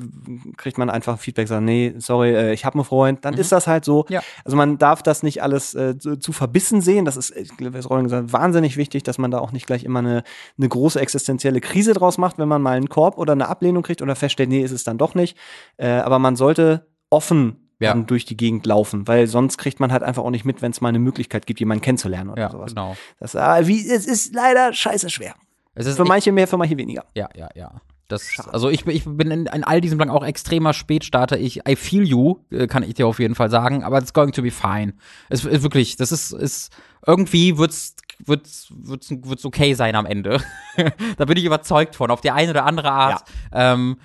kriegt 0.55 0.77
man 0.77 0.89
einfach 0.89 1.19
Feedback, 1.19 1.49
sagt, 1.49 1.63
nee, 1.63 1.93
sorry, 1.97 2.33
äh, 2.33 2.53
ich 2.53 2.63
habe 2.63 2.75
einen 2.75 2.85
Freund, 2.85 3.25
dann 3.25 3.33
ist 3.33 3.51
das 3.51 3.67
halt 3.67 3.83
so. 3.83 4.05
Mhm. 4.07 4.13
Ja. 4.15 4.21
Also 4.45 4.55
man 4.55 4.77
darf 4.77 5.03
das 5.03 5.21
nicht 5.21 5.43
alles 5.43 5.73
äh, 5.75 5.97
zu, 5.97 6.15
zu 6.17 6.31
verbissen 6.31 6.79
sehen. 6.81 7.03
Das 7.03 7.17
ist, 7.17 7.35
ich 7.35 7.55
glaube, 7.57 7.79
Roland 7.85 8.05
gesagt 8.05 8.31
wahnsinnig 8.31 8.77
wichtig, 8.77 9.03
dass 9.03 9.17
man 9.17 9.31
da 9.31 9.39
auch 9.39 9.51
nicht 9.51 9.67
gleich 9.67 9.83
immer 9.83 9.99
eine, 9.99 10.23
eine 10.57 10.69
große 10.69 10.99
existenzielle 10.99 11.59
Krise 11.59 11.93
draus 11.93 12.17
macht, 12.17 12.37
wenn 12.37 12.47
man 12.47 12.61
mal 12.61 12.77
einen 12.77 12.87
Korb 12.89 13.17
oder 13.17 13.33
eine 13.33 13.49
Ablehnung 13.49 13.83
kriegt 13.83 14.01
oder 14.01 14.15
feststellt, 14.15 14.49
nee, 14.49 14.61
ist 14.61 14.71
es 14.71 14.85
dann 14.85 14.97
doch 14.97 15.13
nicht. 15.13 15.37
Äh, 15.77 15.89
aber 15.89 16.19
man 16.19 16.37
sollte 16.37 16.87
offen 17.09 17.68
Ja. 17.79 17.93
dann 17.93 18.05
durch 18.05 18.25
die 18.25 18.35
Gegend 18.37 18.65
laufen, 18.65 19.07
weil 19.07 19.27
sonst 19.27 19.57
kriegt 19.57 19.79
man 19.79 19.91
halt 19.91 20.03
einfach 20.03 20.23
auch 20.23 20.29
nicht 20.31 20.45
mit, 20.45 20.61
wenn 20.61 20.71
es 20.71 20.81
mal 20.81 20.89
eine 20.89 20.99
Möglichkeit 20.99 21.45
gibt, 21.45 21.59
jemanden 21.61 21.81
kennenzulernen 21.81 22.29
oder 22.29 22.41
Ja, 22.41 22.51
sowas. 22.51 22.71
genau. 22.71 22.97
Das, 23.19 23.35
ah, 23.35 23.65
wie, 23.67 23.89
es 23.89 24.05
ist 24.05 24.33
leider 24.33 24.73
scheiße 24.73 25.09
schwer. 25.09 25.33
Es 25.75 25.85
ist 25.85 25.95
Für 25.95 26.03
manche 26.05 26.31
mehr, 26.33 26.47
für 26.47 26.57
manche 26.57 26.75
weniger. 26.77 27.05
Ja, 27.15 27.29
ja, 27.35 27.47
ja. 27.55 27.81
Das, 28.09 28.27
also 28.51 28.69
ich, 28.69 28.85
bin- 28.85 28.95
ich 28.95 29.05
bin 29.05 29.29
in, 29.31 29.45
in 29.45 29.63
all 29.63 29.81
diesem 29.81 29.99
Belang 29.99 30.13
auch 30.13 30.25
extremer 30.25 30.73
Spätstarter. 30.73 31.37
Ich, 31.37 31.67
I 31.69 31.75
feel 31.75 32.03
you, 32.03 32.37
äh, 32.51 32.65
kann 32.65 32.81
ich 32.83 32.95
dir 32.95 33.05
auf 33.07 33.19
jeden 33.19 33.35
Fall 33.35 33.51
sagen, 33.51 33.83
aber 33.83 33.99
it's 33.99 34.13
going 34.13 34.31
to 34.31 34.41
be 34.41 34.49
fine. 34.51 34.93
Es 35.29 35.45
ist 35.45 35.61
wirklich, 35.61 35.95
das 35.95 36.11
ist, 36.11 36.31
ist 36.33 36.73
irgendwie 37.05 37.57
wird's, 37.59 37.95
wird's, 38.25 38.67
wird's, 38.75 39.09
wird's 39.11 39.45
okay 39.45 39.75
sein 39.75 39.95
am 39.95 40.07
Ende. 40.07 40.41
da 41.17 41.25
bin 41.25 41.37
ich 41.37 41.45
überzeugt 41.45 41.95
von, 41.95 42.09
auf 42.09 42.21
die 42.21 42.31
eine 42.31 42.49
oder 42.51 42.65
andere 42.65 42.91
Art. 42.91 43.23
Ähm, 43.53 43.97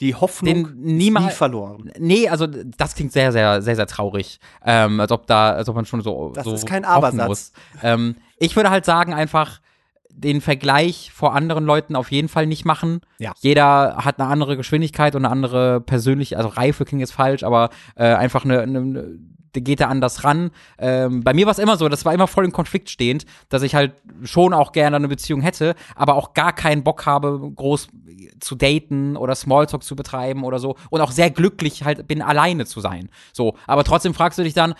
Die 0.00 0.14
Hoffnung 0.14 0.70
niemals- 0.76 1.26
nie 1.26 1.30
verloren. 1.32 1.92
nee, 1.98 2.28
also 2.28 2.46
das 2.46 2.94
klingt 2.94 3.12
sehr, 3.12 3.32
sehr, 3.32 3.60
sehr, 3.62 3.76
sehr 3.76 3.86
traurig. 3.86 4.40
Ähm, 4.64 4.98
als 5.00 5.12
ob 5.12 5.26
da, 5.26 5.52
als 5.52 5.68
ob 5.68 5.76
man 5.76 5.84
schon 5.84 6.00
so. 6.00 6.32
Das 6.34 6.44
so 6.44 6.54
ist 6.54 6.66
kein 6.66 6.84
Abersatz. 6.84 7.52
Ähm, 7.82 8.16
ich 8.38 8.56
würde 8.56 8.70
halt 8.70 8.84
sagen, 8.84 9.12
einfach 9.12 9.60
den 10.12 10.40
Vergleich 10.40 11.10
vor 11.12 11.34
anderen 11.34 11.64
Leuten 11.64 11.96
auf 11.96 12.10
jeden 12.10 12.28
Fall 12.28 12.46
nicht 12.46 12.64
machen. 12.64 13.00
Ja. 13.18 13.32
Jeder 13.40 13.96
hat 14.04 14.20
eine 14.20 14.28
andere 14.28 14.56
Geschwindigkeit 14.56 15.14
und 15.14 15.24
eine 15.24 15.32
andere 15.32 15.80
persönliche, 15.80 16.36
also 16.36 16.48
Reife 16.48 16.84
klingt 16.84 17.00
jetzt 17.00 17.12
falsch, 17.12 17.42
aber 17.42 17.70
äh, 17.94 18.04
einfach 18.04 18.44
eine, 18.44 18.60
eine, 18.60 19.18
der 19.54 19.62
geht 19.62 19.80
da 19.80 19.88
anders 19.88 20.24
ran. 20.24 20.50
Ähm, 20.78 21.22
bei 21.22 21.32
mir 21.32 21.46
war 21.46 21.52
es 21.52 21.58
immer 21.58 21.76
so, 21.76 21.88
das 21.88 22.04
war 22.04 22.14
immer 22.14 22.26
voll 22.26 22.44
im 22.44 22.52
Konflikt 22.52 22.90
stehend, 22.90 23.24
dass 23.48 23.62
ich 23.62 23.74
halt 23.74 23.94
schon 24.22 24.52
auch 24.52 24.72
gerne 24.72 24.96
eine 24.96 25.08
Beziehung 25.08 25.40
hätte, 25.40 25.74
aber 25.94 26.14
auch 26.14 26.34
gar 26.34 26.52
keinen 26.52 26.84
Bock 26.84 27.06
habe, 27.06 27.50
groß 27.54 27.88
zu 28.40 28.54
daten 28.54 29.16
oder 29.16 29.34
Smalltalk 29.34 29.82
zu 29.82 29.96
betreiben 29.96 30.44
oder 30.44 30.58
so 30.58 30.76
und 30.90 31.00
auch 31.00 31.10
sehr 31.12 31.30
glücklich 31.30 31.84
halt 31.84 32.06
bin, 32.06 32.22
alleine 32.22 32.66
zu 32.66 32.80
sein. 32.80 33.10
So, 33.32 33.56
aber 33.66 33.84
trotzdem 33.84 34.14
fragst 34.14 34.38
du 34.38 34.42
dich 34.42 34.54
dann, 34.54 34.74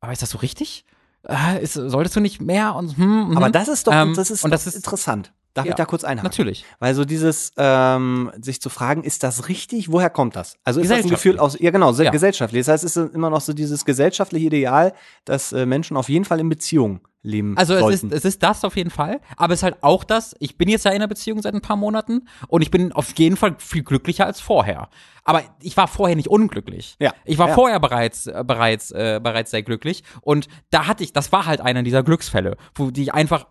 aber 0.00 0.12
ist 0.12 0.22
das 0.22 0.30
so 0.30 0.38
richtig? 0.38 0.84
Äh, 1.28 1.62
ist, 1.62 1.74
solltest 1.74 2.14
du 2.16 2.20
nicht 2.20 2.40
mehr 2.40 2.74
und 2.76 2.96
hm, 2.96 3.28
hm. 3.30 3.36
Aber 3.36 3.50
das 3.50 3.68
ist 3.68 3.86
doch, 3.86 3.92
Ähm, 3.92 4.14
das 4.14 4.30
ist, 4.30 4.44
und 4.44 4.50
das 4.50 4.66
ist- 4.66 4.76
interessant. 4.76 5.32
Darf 5.54 5.64
Ja, 5.64 5.70
ich 5.70 5.76
da 5.76 5.86
kurz 5.86 6.04
einhaken? 6.04 6.24
natürlich. 6.28 6.66
Weil 6.80 6.94
so 6.94 7.06
dieses, 7.06 7.50
ähm, 7.56 8.30
sich 8.38 8.60
zu 8.60 8.68
fragen, 8.68 9.02
ist 9.04 9.22
das 9.22 9.48
richtig? 9.48 9.90
Woher 9.90 10.10
kommt 10.10 10.36
das? 10.36 10.56
Also 10.64 10.80
ist 10.80 10.90
das 10.90 11.02
ein 11.02 11.08
Gefühl 11.08 11.38
aus, 11.38 11.58
ja 11.58 11.70
genau, 11.70 11.92
Ja. 11.94 12.10
gesellschaftlich. 12.10 12.66
Das 12.66 12.72
heißt, 12.74 12.84
es 12.84 12.96
ist 12.98 13.14
immer 13.14 13.30
noch 13.30 13.40
so 13.40 13.54
dieses 13.54 13.86
gesellschaftliche 13.86 14.46
Ideal, 14.46 14.92
dass 15.24 15.52
äh, 15.54 15.64
Menschen 15.64 15.96
auf 15.96 16.10
jeden 16.10 16.26
Fall 16.26 16.40
in 16.40 16.50
Beziehung 16.50 17.00
leben 17.26 17.56
Also 17.58 17.74
es 17.74 17.80
sollten. 17.80 18.06
ist, 18.08 18.12
es 18.14 18.24
ist 18.24 18.42
das 18.42 18.64
auf 18.64 18.76
jeden 18.76 18.90
Fall, 18.90 19.20
aber 19.36 19.52
es 19.52 19.60
ist 19.60 19.64
halt 19.64 19.82
auch 19.82 20.04
das, 20.04 20.34
ich 20.38 20.56
bin 20.56 20.68
jetzt 20.68 20.84
ja 20.84 20.90
in 20.92 20.96
einer 20.96 21.08
Beziehung 21.08 21.42
seit 21.42 21.54
ein 21.54 21.60
paar 21.60 21.76
Monaten 21.76 22.26
und 22.48 22.62
ich 22.62 22.70
bin 22.70 22.92
auf 22.92 23.12
jeden 23.18 23.36
Fall 23.36 23.56
viel 23.58 23.82
glücklicher 23.82 24.24
als 24.26 24.40
vorher. 24.40 24.88
Aber 25.24 25.42
ich 25.60 25.76
war 25.76 25.88
vorher 25.88 26.14
nicht 26.16 26.28
unglücklich. 26.28 26.96
Ja, 27.00 27.12
Ich 27.24 27.36
war 27.38 27.48
ja. 27.48 27.54
vorher 27.54 27.80
bereits, 27.80 28.28
äh, 28.28 28.44
bereits, 28.46 28.92
äh, 28.92 29.20
bereits 29.22 29.50
sehr 29.50 29.62
glücklich 29.62 30.04
und 30.22 30.46
da 30.70 30.86
hatte 30.86 31.02
ich, 31.04 31.12
das 31.12 31.32
war 31.32 31.46
halt 31.46 31.60
einer 31.60 31.82
dieser 31.82 32.02
Glücksfälle, 32.02 32.56
wo 32.74 32.90
die 32.90 33.02
ich 33.02 33.14
einfach 33.14 33.46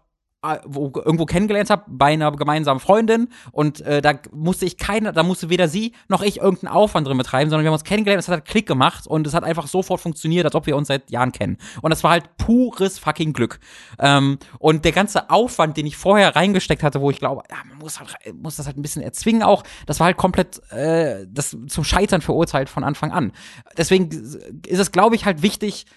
irgendwo 0.54 1.26
kennengelernt 1.26 1.70
habe 1.70 1.84
bei 1.88 2.14
einer 2.14 2.32
gemeinsamen 2.32 2.80
Freundin 2.80 3.30
und 3.52 3.82
äh, 3.82 4.02
da 4.02 4.14
musste 4.32 4.66
ich 4.66 4.78
keine, 4.78 5.14
da 5.14 5.24
musste 5.24 5.50
weder 5.50 5.68
sie 5.68 5.94
noch 6.08 6.22
ich 6.22 6.38
irgendeinen 6.38 6.74
Aufwand 6.74 7.08
drin 7.08 7.18
betreiben, 7.18 7.50
sondern 7.50 7.64
wir 7.64 7.70
haben 7.70 7.76
uns 7.76 7.84
kennengelernt, 7.84 8.22
es 8.22 8.28
hat 8.28 8.34
halt 8.34 8.46
Klick 8.46 8.68
gemacht 8.68 9.08
und 9.08 9.26
es 9.28 9.34
hat 9.34 9.44
einfach 9.44 9.68
sofort 9.68 10.02
funktioniert, 10.02 10.46
als 10.46 10.56
ob 10.56 10.66
wir 10.66 10.76
uns 10.76 10.88
seit 10.88 11.10
Jahren 11.12 11.32
kennen. 11.32 11.58
Und 11.82 11.90
das 11.90 12.04
war 12.04 12.12
halt 12.12 12.38
pures 12.38 13.00
fucking 13.00 13.34
Glück. 13.34 13.60
Ähm, 14.00 14.38
und 14.60 14.86
der 14.86 14.92
ganze 14.92 15.30
Aufwand, 15.30 15.78
den 15.78 15.86
ich 15.86 15.98
vorher 15.98 16.36
reingesteckt 16.36 16.84
hatte, 16.84 17.02
wo 17.02 17.10
ich 17.10 17.20
glaube, 17.20 17.44
ja, 17.50 17.58
man 17.68 17.78
muss, 17.80 18.00
halt, 18.00 18.16
muss 18.34 18.56
das 18.56 18.66
halt 18.66 18.78
ein 18.78 18.82
bisschen 18.82 19.02
erzwingen 19.02 19.44
auch, 19.44 19.64
das 19.86 20.00
war 20.00 20.06
halt 20.06 20.18
komplett 20.18 20.62
äh, 20.72 21.26
das 21.30 21.58
zum 21.68 21.84
Scheitern 21.84 22.22
verurteilt 22.22 22.70
von 22.70 22.84
Anfang 22.84 23.12
an. 23.12 23.32
Deswegen 23.78 24.10
ist 24.10 24.80
es, 24.80 24.92
glaube 24.92 25.16
ich, 25.16 25.26
halt 25.26 25.42
wichtig, 25.42 25.86
äh, 25.86 25.90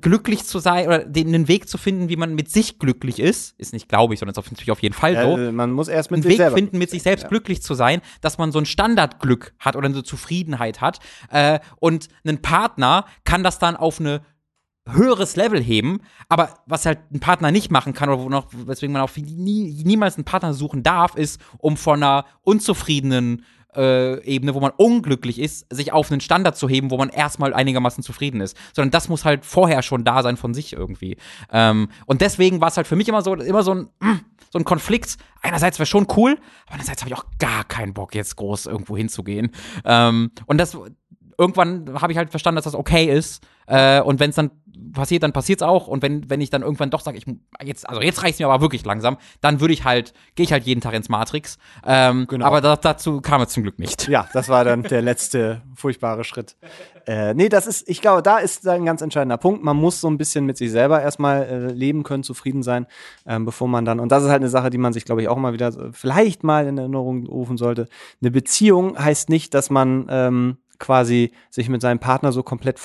glücklich 0.00 0.44
zu 0.44 0.58
sein 0.58 0.86
oder 0.86 1.04
den, 1.04 1.28
einen 1.28 1.48
Weg 1.48 1.68
zu 1.68 1.78
finden, 1.78 2.08
wie 2.08 2.16
man 2.16 2.34
mit 2.34 2.50
sich 2.50 2.78
glücklich 2.78 3.18
ist, 3.18 3.54
ist 3.58 3.72
nicht 3.72 3.88
glaube 3.88 4.14
ich, 4.14 4.20
sondern 4.20 4.32
ist 4.32 4.38
auf- 4.38 4.50
natürlich 4.50 4.70
auf 4.70 4.82
jeden 4.82 4.94
Fall 4.94 5.14
so. 5.14 5.36
äh, 5.38 5.52
man 5.52 5.72
muss 5.72 5.88
erst 5.88 6.10
mit 6.10 6.16
einen 6.18 6.22
sich 6.22 6.32
Weg 6.32 6.38
selber. 6.38 6.56
finden, 6.56 6.78
mit 6.78 6.90
sich 6.90 7.02
selbst 7.02 7.28
glücklich 7.28 7.62
zu 7.62 7.74
sein, 7.74 8.00
dass 8.20 8.38
man 8.38 8.52
so 8.52 8.58
ein 8.58 8.66
Standardglück 8.66 9.54
hat 9.58 9.76
oder 9.76 9.86
eine 9.86 10.02
Zufriedenheit 10.02 10.80
hat. 10.80 10.98
Äh, 11.30 11.60
und 11.76 12.08
ein 12.26 12.40
Partner 12.42 13.04
kann 13.24 13.42
das 13.42 13.58
dann 13.58 13.76
auf 13.76 14.00
eine 14.00 14.22
höheres 14.90 15.36
Level 15.36 15.62
heben, 15.62 16.00
aber 16.30 16.54
was 16.64 16.86
halt 16.86 16.98
ein 17.12 17.20
Partner 17.20 17.50
nicht 17.50 17.70
machen 17.70 17.92
kann 17.92 18.08
oder 18.08 18.26
noch, 18.30 18.46
weswegen 18.52 18.94
man 18.94 19.02
auch 19.02 19.14
nie, 19.16 19.82
niemals 19.84 20.16
einen 20.16 20.24
Partner 20.24 20.54
suchen 20.54 20.82
darf, 20.82 21.14
ist, 21.14 21.40
um 21.58 21.76
von 21.76 22.02
einer 22.02 22.24
unzufriedenen 22.40 23.44
äh, 23.78 24.22
Ebene, 24.24 24.54
wo 24.54 24.60
man 24.60 24.72
unglücklich 24.76 25.38
ist, 25.38 25.66
sich 25.72 25.92
auf 25.92 26.10
einen 26.10 26.20
Standard 26.20 26.56
zu 26.56 26.68
heben, 26.68 26.90
wo 26.90 26.98
man 26.98 27.08
erstmal 27.08 27.54
einigermaßen 27.54 28.02
zufrieden 28.02 28.40
ist. 28.40 28.56
Sondern 28.74 28.90
das 28.90 29.08
muss 29.08 29.24
halt 29.24 29.44
vorher 29.46 29.82
schon 29.82 30.04
da 30.04 30.22
sein 30.22 30.36
von 30.36 30.52
sich 30.52 30.72
irgendwie. 30.72 31.16
Ähm, 31.52 31.88
und 32.06 32.20
deswegen 32.20 32.60
war 32.60 32.68
es 32.68 32.76
halt 32.76 32.86
für 32.86 32.96
mich 32.96 33.08
immer 33.08 33.22
so, 33.22 33.34
immer 33.34 33.62
so 33.62 33.74
ein, 33.74 33.88
mm, 34.00 34.20
so 34.50 34.58
ein 34.58 34.64
Konflikt. 34.64 35.16
Einerseits 35.42 35.78
wäre 35.78 35.86
schon 35.86 36.08
cool, 36.16 36.32
aber 36.66 36.72
andererseits 36.72 37.02
habe 37.02 37.10
ich 37.10 37.16
auch 37.16 37.26
gar 37.38 37.64
keinen 37.64 37.94
Bock, 37.94 38.14
jetzt 38.14 38.36
groß 38.36 38.66
irgendwo 38.66 38.96
hinzugehen. 38.96 39.52
Ähm, 39.84 40.32
und 40.46 40.58
das 40.58 40.76
irgendwann 41.38 42.00
habe 42.00 42.12
ich 42.12 42.18
halt 42.18 42.30
verstanden, 42.30 42.56
dass 42.56 42.64
das 42.64 42.74
okay 42.74 43.04
ist. 43.06 43.46
Äh, 43.66 44.00
und 44.00 44.18
wenn 44.18 44.30
es 44.30 44.36
dann 44.36 44.50
passiert, 44.92 45.22
dann 45.22 45.32
passiert's 45.32 45.62
auch. 45.62 45.88
Und 45.88 46.02
wenn, 46.02 46.28
wenn 46.30 46.40
ich 46.40 46.50
dann 46.50 46.62
irgendwann 46.62 46.90
doch 46.90 47.00
sage, 47.00 47.18
ich 47.18 47.26
jetzt, 47.64 47.88
also 47.88 48.00
jetzt 48.00 48.22
reicht's 48.22 48.38
mir 48.38 48.48
aber 48.48 48.60
wirklich 48.60 48.84
langsam, 48.84 49.18
dann 49.40 49.60
würde 49.60 49.74
ich 49.74 49.84
halt, 49.84 50.12
gehe 50.34 50.44
ich 50.44 50.52
halt 50.52 50.64
jeden 50.64 50.80
Tag 50.80 50.94
ins 50.94 51.08
Matrix. 51.08 51.58
Ähm, 51.86 52.26
Genau. 52.28 52.46
Aber 52.46 52.60
da, 52.60 52.76
dazu 52.76 53.20
kam 53.20 53.40
es 53.42 53.50
zum 53.50 53.62
Glück 53.62 53.78
nicht. 53.78 54.08
Ja, 54.08 54.28
das 54.32 54.48
war 54.48 54.64
dann 54.64 54.82
der 54.84 55.02
letzte 55.02 55.62
furchtbare 55.74 56.24
Schritt. 56.24 56.56
Äh, 57.06 57.32
nee, 57.34 57.48
das 57.48 57.66
ist, 57.66 57.88
ich 57.88 58.00
glaube, 58.00 58.22
da 58.22 58.38
ist 58.38 58.66
ein 58.68 58.84
ganz 58.84 59.00
entscheidender 59.00 59.38
Punkt. 59.38 59.64
Man 59.64 59.76
muss 59.76 60.00
so 60.00 60.08
ein 60.08 60.18
bisschen 60.18 60.44
mit 60.44 60.58
sich 60.58 60.70
selber 60.70 61.00
erstmal 61.00 61.44
äh, 61.44 61.72
leben 61.72 62.02
können, 62.02 62.22
zufrieden 62.22 62.62
sein, 62.62 62.86
ähm, 63.26 63.44
bevor 63.44 63.66
man 63.68 63.84
dann, 63.84 63.98
und 63.98 64.12
das 64.12 64.24
ist 64.24 64.28
halt 64.28 64.42
eine 64.42 64.50
Sache, 64.50 64.70
die 64.70 64.78
man 64.78 64.92
sich, 64.92 65.04
glaube 65.04 65.22
ich, 65.22 65.28
auch 65.28 65.36
mal 65.38 65.52
wieder 65.52 65.72
vielleicht 65.92 66.44
mal 66.44 66.66
in 66.66 66.76
Erinnerung 66.76 67.26
rufen 67.26 67.56
sollte. 67.56 67.88
Eine 68.20 68.30
Beziehung 68.30 68.98
heißt 68.98 69.30
nicht, 69.30 69.54
dass 69.54 69.70
man 69.70 70.06
ähm, 70.10 70.58
quasi 70.78 71.32
sich 71.50 71.68
mit 71.68 71.80
seinem 71.80 71.98
Partner 71.98 72.30
so 72.32 72.42
komplett 72.42 72.78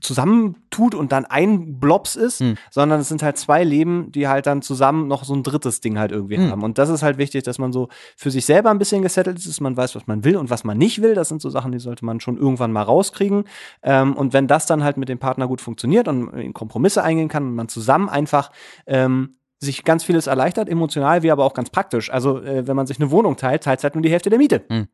zusammentut 0.00 0.94
und 0.94 1.12
dann 1.12 1.24
ein 1.24 1.78
Blops 1.80 2.16
ist, 2.16 2.40
Hm. 2.40 2.56
sondern 2.70 3.00
es 3.00 3.08
sind 3.08 3.22
halt 3.22 3.36
zwei 3.38 3.64
Leben, 3.64 4.12
die 4.12 4.28
halt 4.28 4.46
dann 4.46 4.62
zusammen 4.62 5.08
noch 5.08 5.24
so 5.24 5.34
ein 5.34 5.42
drittes 5.42 5.80
Ding 5.80 5.98
halt 5.98 6.12
irgendwie 6.12 6.36
Hm. 6.36 6.50
haben. 6.50 6.62
Und 6.62 6.78
das 6.78 6.88
ist 6.88 7.02
halt 7.02 7.18
wichtig, 7.18 7.42
dass 7.44 7.58
man 7.58 7.72
so 7.72 7.88
für 8.16 8.30
sich 8.30 8.44
selber 8.44 8.70
ein 8.70 8.78
bisschen 8.78 9.02
gesettelt 9.02 9.38
ist, 9.38 9.48
dass 9.48 9.60
man 9.60 9.76
weiß, 9.76 9.94
was 9.94 10.06
man 10.06 10.24
will 10.24 10.36
und 10.36 10.50
was 10.50 10.64
man 10.64 10.76
nicht 10.78 11.00
will. 11.02 11.14
Das 11.14 11.28
sind 11.28 11.40
so 11.40 11.50
Sachen, 11.50 11.72
die 11.72 11.78
sollte 11.78 12.04
man 12.04 12.20
schon 12.20 12.36
irgendwann 12.36 12.72
mal 12.72 12.82
rauskriegen. 12.82 13.44
Ähm, 13.82 14.14
und 14.14 14.32
wenn 14.32 14.46
das 14.46 14.66
dann 14.66 14.84
halt 14.84 14.96
mit 14.96 15.08
dem 15.08 15.18
Partner 15.18 15.48
gut 15.48 15.60
funktioniert 15.60 16.08
und 16.08 16.28
in 16.34 16.52
Kompromisse 16.52 17.02
eingehen 17.02 17.28
kann 17.28 17.44
und 17.46 17.54
man 17.54 17.68
zusammen 17.68 18.08
einfach 18.08 18.50
ähm, 18.86 19.36
sich 19.58 19.84
ganz 19.84 20.02
vieles 20.04 20.26
erleichtert, 20.26 20.68
emotional 20.68 21.22
wie 21.22 21.30
aber 21.30 21.44
auch 21.44 21.54
ganz 21.54 21.70
praktisch. 21.70 22.10
Also 22.12 22.40
äh, 22.42 22.66
wenn 22.66 22.74
man 22.76 22.86
sich 22.86 22.98
eine 23.00 23.10
Wohnung 23.10 23.36
teilt, 23.36 23.62
teilt 23.62 23.78
es 23.78 23.84
halt 23.84 23.94
nur 23.94 24.02
die 24.02 24.10
Hälfte 24.10 24.28
der 24.28 24.38
Miete. 24.38 24.64
Hm. 24.68 24.88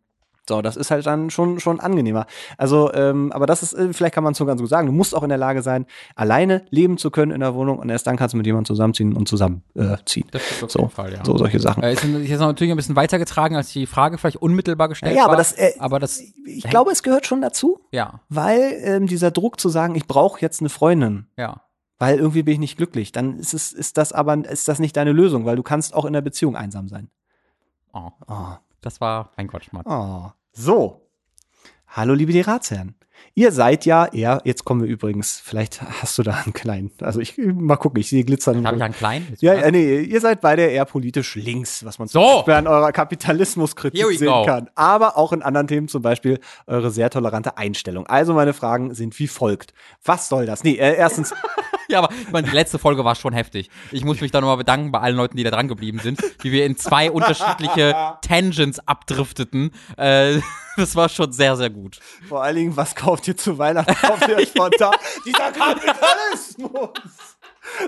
So, 0.49 0.63
das 0.63 0.77
ist 0.77 0.91
halt 0.91 1.05
dann 1.07 1.29
schon, 1.31 1.61
schon 1.61 1.79
angenehmer. 1.79 2.27
Also, 2.57 2.93
ähm, 2.95 3.31
aber 3.33 3.47
das 3.47 3.63
ist, 3.63 3.75
äh, 3.75 3.93
vielleicht 3.93 4.15
kann 4.15 4.25
man 4.25 4.33
es 4.33 4.39
so 4.39 4.47
ganz 4.47 4.61
gut 4.61 4.71
sagen, 4.71 4.87
du 4.87 4.93
musst 4.93 5.15
auch 5.15 5.23
in 5.23 5.29
der 5.29 5.37
Lage 5.39 5.61
sein, 5.63 5.85
alleine 6.17 6.65
leben 6.71 6.97
zu 6.97 7.11
können 7.11 7.33
in 7.33 7.41
der 7.41 7.55
Wohnung 7.55 7.79
und 7.79 7.91
erst 7.91 8.07
dann 8.07 8.17
kannst 8.17 8.33
du 8.33 8.37
mit 8.39 8.47
jemandem 8.47 8.65
zusammenziehen 8.67 9.15
und 9.15 9.29
zusammenziehen. 9.29 10.27
Äh. 10.29 10.31
Das 10.33 10.51
ist 10.51 10.65
auf 10.65 10.71
so, 10.73 10.79
jeden 10.81 10.91
Fall, 10.91 11.13
ja. 11.13 11.25
so 11.25 11.37
solche 11.37 11.61
Sachen. 11.61 11.83
Äh, 11.83 11.93
ist 11.93 12.03
jetzt 12.05 12.41
natürlich 12.41 12.73
ein 12.73 12.77
bisschen 12.77 12.97
weitergetragen, 12.97 13.57
als 13.57 13.71
die 13.73 13.87
Frage 13.87 14.17
vielleicht 14.19 14.39
unmittelbar 14.39 14.89
gestellt 14.89 15.15
Ja, 15.15 15.25
aber 15.25 15.33
war. 15.33 15.37
das, 15.37 15.53
äh, 15.53 15.73
aber 15.79 15.99
das, 15.99 16.21
Ich 16.47 16.65
glaube, 16.65 16.91
es 16.93 17.03
gehört 17.03 17.27
schon 17.27 17.43
dazu, 17.43 17.81
ja, 17.93 18.21
weil 18.31 18.73
ähm, 18.83 19.07
dieser 19.07 19.31
Druck 19.31 19.61
zu 19.61 19.69
sagen, 19.69 19.95
ich 19.95 20.07
brauche 20.07 20.41
jetzt 20.41 20.61
eine 20.61 20.71
Freundin, 20.71 21.27
ja. 21.37 21.61
weil 21.99 22.19
irgendwie 22.19 22.43
bin 22.43 22.55
ich 22.55 22.61
nicht 22.61 22.77
glücklich, 22.79 23.13
dann 23.13 23.39
ist 23.39 23.53
es, 23.53 23.73
ist 23.73 23.99
das 23.99 24.13
aber, 24.13 24.35
ist 24.49 24.67
das 24.67 24.79
nicht 24.79 24.97
deine 24.97 25.13
Lösung, 25.13 25.45
weil 25.45 25.57
du 25.57 25.63
kannst 25.63 25.93
auch 25.95 26.07
in 26.07 26.15
der 26.15 26.23
Beziehung 26.23 26.57
einsam 26.57 26.89
sein. 26.89 27.11
Oh, 27.93 28.11
Oh, 28.27 28.57
das 28.81 29.01
war 29.01 29.33
ein 29.37 29.49
Quatsch, 29.49 29.73
Mann. 29.73 29.85
oh. 29.87 30.31
So. 30.61 31.09
Hallo, 31.87 32.15
liebe 32.15 32.33
die 32.33 32.41
Ratsherren. 32.41 32.97
Ihr 33.37 33.53
seid 33.53 33.87
ja 33.87 34.07
eher, 34.07 34.41
jetzt 34.45 34.65
kommen 34.65 34.83
wir 34.83 34.89
übrigens, 34.89 35.41
vielleicht 35.41 35.81
hast 35.83 36.19
du 36.19 36.25
da 36.25 36.35
einen 36.45 36.53
kleinen, 36.53 36.91
also 37.01 37.21
ich, 37.21 37.39
mal 37.39 37.77
gucken, 37.77 38.01
ich 38.01 38.09
sehe 38.09 38.25
glitzern. 38.25 38.67
Habe 38.67 38.77
ich 38.77 38.83
einen 38.83 38.93
kleinen? 38.95 39.37
Ja, 39.39 39.55
ja, 39.55 39.71
nee, 39.71 40.01
ihr 40.01 40.21
seid 40.21 40.41
beide 40.41 40.63
eher 40.63 40.85
politisch 40.85 41.37
links, 41.37 41.85
was 41.85 42.01
man 42.01 42.09
so. 42.09 42.21
zum 42.21 42.37
Beispiel 42.39 42.55
an 42.55 42.67
eurer 42.67 42.91
Kapitalismuskritik 42.91 44.05
sehen 44.19 44.27
go. 44.27 44.45
kann. 44.47 44.69
Aber 44.75 45.17
auch 45.17 45.33
in 45.33 45.43
anderen 45.43 45.69
Themen, 45.69 45.87
zum 45.87 46.03
Beispiel 46.03 46.41
eure 46.67 46.91
sehr 46.91 47.11
tolerante 47.11 47.57
Einstellung. 47.57 48.09
Also 48.09 48.35
meine 48.35 48.53
Fragen 48.53 48.93
sind 48.95 49.17
wie 49.21 49.29
folgt. 49.29 49.73
Was 50.05 50.29
soll 50.29 50.45
das? 50.45 50.65
Nee, 50.65 50.75
äh, 50.75 50.97
erstens. 50.97 51.33
ja, 51.91 51.99
aber 52.01 52.13
ich 52.13 52.31
meine, 52.31 52.47
die 52.49 52.55
letzte 52.55 52.79
Folge 52.79 53.05
war 53.05 53.15
schon 53.15 53.33
heftig. 53.33 53.71
Ich 53.93 54.05
muss 54.05 54.21
mich 54.21 54.31
da 54.31 54.41
nochmal 54.41 54.59
bedanken 54.59 54.93
bei 54.93 55.01
allen 55.01 55.17
Leuten, 55.17 55.37
die 55.37 55.43
da 55.43 55.51
dran 55.51 55.69
geblieben 55.69 55.99
sind, 56.01 56.21
wie 56.43 56.53
wir 56.53 56.67
in 56.67 56.77
zwei 56.77 57.11
unterschiedliche 57.11 57.95
Tangents 58.23 58.79
abdrifteten. 58.81 59.73
Äh, 59.97 60.41
das 60.77 60.95
war 60.97 61.09
schon 61.09 61.33
sehr, 61.33 61.57
sehr 61.57 61.71
gut. 61.71 61.99
Vor 62.29 62.43
allen 62.43 62.57
Dingen, 62.57 62.77
was 62.77 62.95
kauft 62.95 63.27
ihr 63.29 63.37
zu 63.37 63.59
Weihnachten? 63.59 63.95
Kauft 63.95 64.29
ihr 64.29 64.47
spontan? 64.47 64.95
Dieser 65.25 65.51
Kapitalismus! 65.53 66.91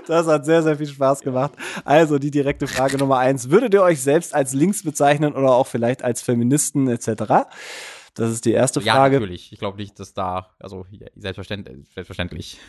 Das 0.05 0.27
hat 0.27 0.45
sehr, 0.45 0.61
sehr 0.61 0.77
viel 0.77 0.87
Spaß 0.87 1.21
gemacht. 1.21 1.53
Also 1.85 2.19
die 2.19 2.31
direkte 2.31 2.67
Frage 2.67 2.97
Nummer 2.97 3.17
eins. 3.17 3.49
Würdet 3.49 3.73
ihr 3.73 3.81
euch 3.81 4.01
selbst 4.01 4.33
als 4.33 4.53
links 4.53 4.83
bezeichnen 4.83 5.33
oder 5.33 5.51
auch 5.51 5.67
vielleicht 5.67 6.03
als 6.03 6.21
Feministen 6.21 6.87
etc.? 6.87 7.47
Das 8.13 8.29
ist 8.29 8.45
die 8.45 8.51
erste 8.51 8.81
Frage. 8.81 9.15
Ja, 9.15 9.19
natürlich. 9.19 9.51
Ich 9.53 9.59
glaube 9.59 9.77
nicht, 9.77 9.99
dass 9.99 10.13
da, 10.13 10.49
also 10.59 10.85
selbstverständlich. 11.15 11.89
selbstverständlich. 11.93 12.59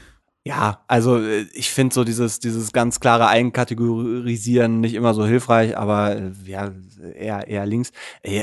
Ja, 0.45 0.83
also 0.89 1.19
äh, 1.19 1.47
ich 1.53 1.71
finde 1.71 1.95
so 1.95 2.03
dieses, 2.05 2.41
dieses 2.41 2.73
ganz 2.73 2.99
klare 2.99 3.29
Eigenkategorisieren 3.29 4.81
nicht 4.81 4.95
immer 4.95 5.15
so 5.15 5.25
hilfreich, 5.25 5.77
aber 5.77 6.17
äh, 6.17 6.33
ja, 6.45 6.73
eher, 7.15 7.47
eher 7.47 7.67
links. 7.67 7.93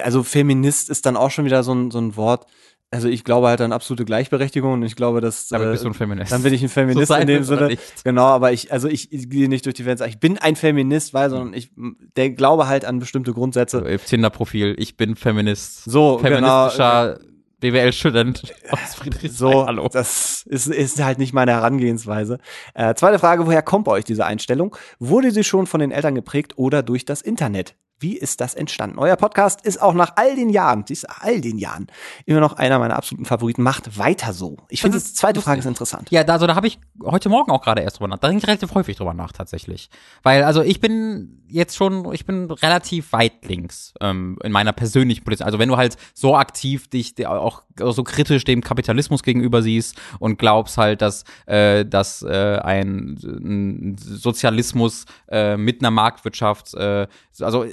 Also 0.04 0.24
Feminist 0.24 0.90
ist 0.90 1.06
dann 1.06 1.18
auch 1.18 1.32
schon 1.32 1.46
wieder 1.46 1.64
so 1.64 1.74
ein, 1.74 1.92
so 1.92 2.00
ein 2.00 2.16
Wort. 2.16 2.46
Also 2.92 3.08
ich 3.08 3.24
glaube 3.24 3.48
halt 3.48 3.62
an 3.62 3.72
absolute 3.72 4.04
Gleichberechtigung 4.04 4.74
und 4.74 4.84
ich 4.84 4.96
glaube, 4.96 5.22
dass 5.22 5.52
aber 5.52 5.68
äh, 5.68 5.72
bist 5.72 5.84
du 5.84 5.90
ein 5.90 5.94
Feminist. 5.94 6.32
dann 6.32 6.42
bin 6.42 6.54
ich 6.54 6.64
ein 6.64 6.70
Feminist 6.70 7.10
so 7.10 7.16
in 7.16 7.28
dem 7.28 7.44
Sinne. 7.44 7.78
Genau, 8.04 8.26
aber 8.26 8.52
ich 8.52 8.72
also 8.72 8.88
ich, 8.88 9.14
ich 9.14 9.30
gehe 9.30 9.48
nicht 9.48 9.66
durch 9.66 9.76
die 9.76 9.86
Welt. 9.86 10.02
Ich 10.08 10.20
bin 10.20 10.40
ein 10.40 10.56
Feminist, 10.56 11.14
weil 11.14 11.30
sondern 11.30 11.54
ich 11.54 11.70
der 12.16 12.32
glaube 12.32 12.68
halt 12.68 12.86
an 12.86 12.98
bestimmte 12.98 13.34
Grundsätze. 13.34 14.00
Tinder 14.08 14.32
Profil, 14.32 14.74
ich 14.80 14.98
bin 14.98 15.16
Feminist. 15.16 15.84
So 15.84 16.18
genau. 16.18 16.70
feministischer 16.70 17.18
genau. 17.20 17.29
BWL-Student 17.60 18.54
aus 18.70 18.96
Friedrichshain. 18.96 19.32
So, 19.32 19.66
Hallo. 19.66 19.88
das 19.92 20.44
ist, 20.48 20.68
ist 20.68 21.04
halt 21.04 21.18
nicht 21.18 21.34
meine 21.34 21.52
Herangehensweise. 21.52 22.40
Äh, 22.74 22.94
zweite 22.96 23.20
Frage, 23.20 23.46
woher 23.46 23.62
kommt 23.62 23.86
bei 23.86 23.92
euch 23.92 24.06
diese 24.06 24.26
Einstellung? 24.26 24.76
Wurde 25.00 25.32
sie 25.32 25.44
schon 25.44 25.68
von 25.68 25.80
den 25.80 25.92
Eltern 25.92 26.16
geprägt 26.16 26.58
oder 26.58 26.84
durch 26.84 27.06
das 27.06 27.22
Internet? 27.22 27.76
Wie 28.00 28.18
ist 28.18 28.40
das 28.40 28.56
entstanden? 28.56 28.98
Euer 28.98 29.18
Podcast 29.18 29.66
ist 29.66 29.82
auch 29.82 29.94
nach 29.94 30.14
all 30.16 30.36
den 30.36 30.50
Jahren, 30.50 30.86
dies 30.86 31.04
all 31.04 31.42
den 31.42 31.58
Jahren, 31.58 31.88
immer 32.26 32.40
noch 32.40 32.54
einer 32.54 32.80
meiner 32.80 32.96
absoluten 32.96 33.26
Favoriten. 33.26 33.62
Macht 33.62 33.98
weiter 33.98 34.32
so. 34.32 34.56
Ich 34.70 34.82
finde, 34.82 34.98
die 34.98 35.04
zweite 35.04 35.42
Frage 35.42 35.60
ist 35.60 35.66
interessant. 35.66 36.10
Ja, 36.10 36.24
da, 36.24 36.34
also 36.34 36.48
da 36.48 36.56
habe 36.56 36.68
ich 36.68 36.80
heute 37.04 37.28
Morgen 37.28 37.52
auch 37.52 37.62
gerade 37.62 37.82
erst 37.82 38.00
drüber 38.00 38.08
nach. 38.08 38.18
Da 38.18 38.30
denke 38.30 38.44
ich 38.44 38.48
relativ 38.48 38.74
häufig 38.74 38.96
drüber 38.96 39.14
nach, 39.14 39.34
tatsächlich. 39.34 39.90
Weil, 40.24 40.44
also 40.44 40.62
ich 40.62 40.80
bin 40.80 41.44
jetzt 41.50 41.76
schon, 41.76 42.14
ich 42.14 42.26
bin 42.26 42.50
relativ 42.50 43.12
weit 43.12 43.46
links 43.46 43.94
ähm, 44.00 44.38
in 44.44 44.52
meiner 44.52 44.72
persönlichen 44.72 45.24
Politik. 45.26 45.46
Also 45.46 45.60
wenn 45.60 45.70
du 45.70 45.76
halt 45.76 45.98
so 46.14 46.38
aktiv 46.38 46.88
dich 46.90 47.28
auch 47.28 47.64
so 47.78 48.04
kritisch 48.04 48.44
dem 48.44 48.62
Kapitalismus 48.62 49.24
gegenüber 49.24 49.62
siehst 49.62 50.00
und 50.20 50.38
glaubst 50.38 50.78
halt, 50.78 51.02
dass, 51.02 51.24
äh, 51.46 51.86
dass 51.86 52.22
äh, 52.22 52.60
ein, 52.64 53.18
ein 53.24 53.98
Sozialismus 53.98 55.06
äh, 55.30 55.58
mit 55.58 55.82
einer 55.82 55.92
Marktwirtschaft, 55.92 56.74
äh, 56.76 57.08
also 57.40 57.66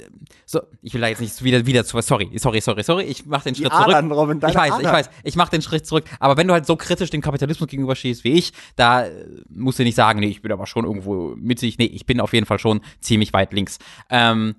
so, 0.45 0.61
ich 0.81 0.93
will 0.93 1.01
da 1.01 1.07
jetzt 1.07 1.21
nicht 1.21 1.43
wieder, 1.43 1.65
wieder 1.65 1.85
zu, 1.85 1.99
sorry, 2.01 2.29
sorry, 2.37 2.61
sorry, 2.61 2.83
sorry, 2.83 3.03
ich 3.03 3.25
mach 3.25 3.43
den 3.43 3.55
Schritt 3.55 3.71
zurück. 3.71 3.87
Adern, 3.87 4.11
Robin, 4.11 4.37
ich 4.37 4.43
weiß, 4.43 4.71
Adern. 4.71 4.81
ich 4.81 4.91
weiß, 4.91 5.09
ich 5.23 5.35
mach 5.35 5.49
den 5.49 5.61
Schritt 5.61 5.85
zurück. 5.85 6.05
Aber 6.19 6.37
wenn 6.37 6.47
du 6.47 6.53
halt 6.53 6.65
so 6.65 6.75
kritisch 6.75 7.09
dem 7.09 7.21
Kapitalismus 7.21 7.69
gegenüber 7.69 7.95
stehst 7.95 8.23
wie 8.23 8.33
ich, 8.33 8.53
da 8.75 9.05
musst 9.49 9.79
du 9.79 9.83
nicht 9.83 9.95
sagen, 9.95 10.19
nee, 10.19 10.27
ich 10.27 10.41
bin 10.41 10.51
aber 10.51 10.67
schon 10.67 10.85
irgendwo 10.85 11.35
mittig. 11.35 11.77
Nee, 11.77 11.85
ich 11.85 12.05
bin 12.05 12.19
auf 12.19 12.33
jeden 12.33 12.45
Fall 12.45 12.59
schon 12.59 12.81
ziemlich 12.99 13.33
weit 13.33 13.53
links. 13.53 13.79
Ähm, 14.09 14.55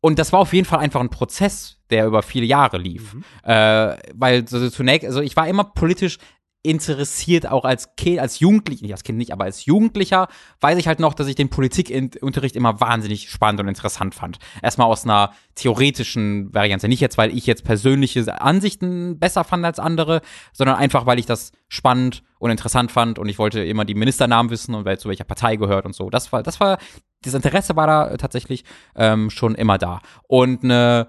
und 0.00 0.18
das 0.18 0.32
war 0.32 0.40
auf 0.40 0.52
jeden 0.52 0.66
Fall 0.66 0.80
einfach 0.80 1.00
ein 1.00 1.10
Prozess, 1.10 1.78
der 1.90 2.06
über 2.06 2.22
viele 2.22 2.44
Jahre 2.44 2.78
lief. 2.78 3.14
Mhm. 3.14 3.24
Äh, 3.44 3.96
weil 4.14 4.48
so, 4.48 4.68
zunächst, 4.68 5.06
also 5.06 5.20
ich 5.20 5.36
war 5.36 5.46
immer 5.46 5.64
politisch 5.64 6.18
interessiert, 6.62 7.46
auch 7.48 7.64
als 7.64 7.96
Kind, 7.96 8.20
als 8.20 8.38
Jugendlicher, 8.38 8.82
nicht 8.82 8.92
als 8.92 9.02
Kind 9.02 9.18
nicht, 9.18 9.32
aber 9.32 9.44
als 9.44 9.64
Jugendlicher, 9.64 10.28
weiß 10.60 10.78
ich 10.78 10.86
halt 10.86 11.00
noch, 11.00 11.14
dass 11.14 11.26
ich 11.26 11.34
den 11.34 11.48
Politikunterricht 11.48 12.54
immer 12.54 12.80
wahnsinnig 12.80 13.30
spannend 13.30 13.60
und 13.60 13.68
interessant 13.68 14.14
fand. 14.14 14.38
Erstmal 14.62 14.86
aus 14.86 15.04
einer 15.04 15.32
theoretischen 15.56 16.54
Variante. 16.54 16.88
Nicht 16.88 17.00
jetzt, 17.00 17.18
weil 17.18 17.36
ich 17.36 17.46
jetzt 17.46 17.64
persönliche 17.64 18.40
Ansichten 18.40 19.18
besser 19.18 19.42
fand 19.42 19.64
als 19.64 19.80
andere, 19.80 20.20
sondern 20.52 20.76
einfach, 20.76 21.04
weil 21.04 21.18
ich 21.18 21.26
das 21.26 21.50
spannend 21.68 22.22
und 22.38 22.50
interessant 22.50 22.92
fand 22.92 23.18
und 23.18 23.28
ich 23.28 23.38
wollte 23.38 23.64
immer 23.64 23.84
die 23.84 23.94
Ministernamen 23.94 24.50
wissen 24.50 24.74
und 24.74 24.84
wer 24.84 24.98
zu 24.98 25.08
welcher 25.08 25.24
Partei 25.24 25.56
gehört 25.56 25.84
und 25.84 25.94
so. 25.94 26.10
Das 26.10 26.32
war, 26.32 26.44
das 26.44 26.60
war, 26.60 26.78
das 27.22 27.34
Interesse 27.34 27.74
war 27.74 27.86
da 27.88 28.16
tatsächlich 28.16 28.64
ähm, 28.94 29.30
schon 29.30 29.56
immer 29.56 29.78
da. 29.78 30.00
Und 30.28 30.62
eine 30.62 30.72
Ne, 30.72 31.08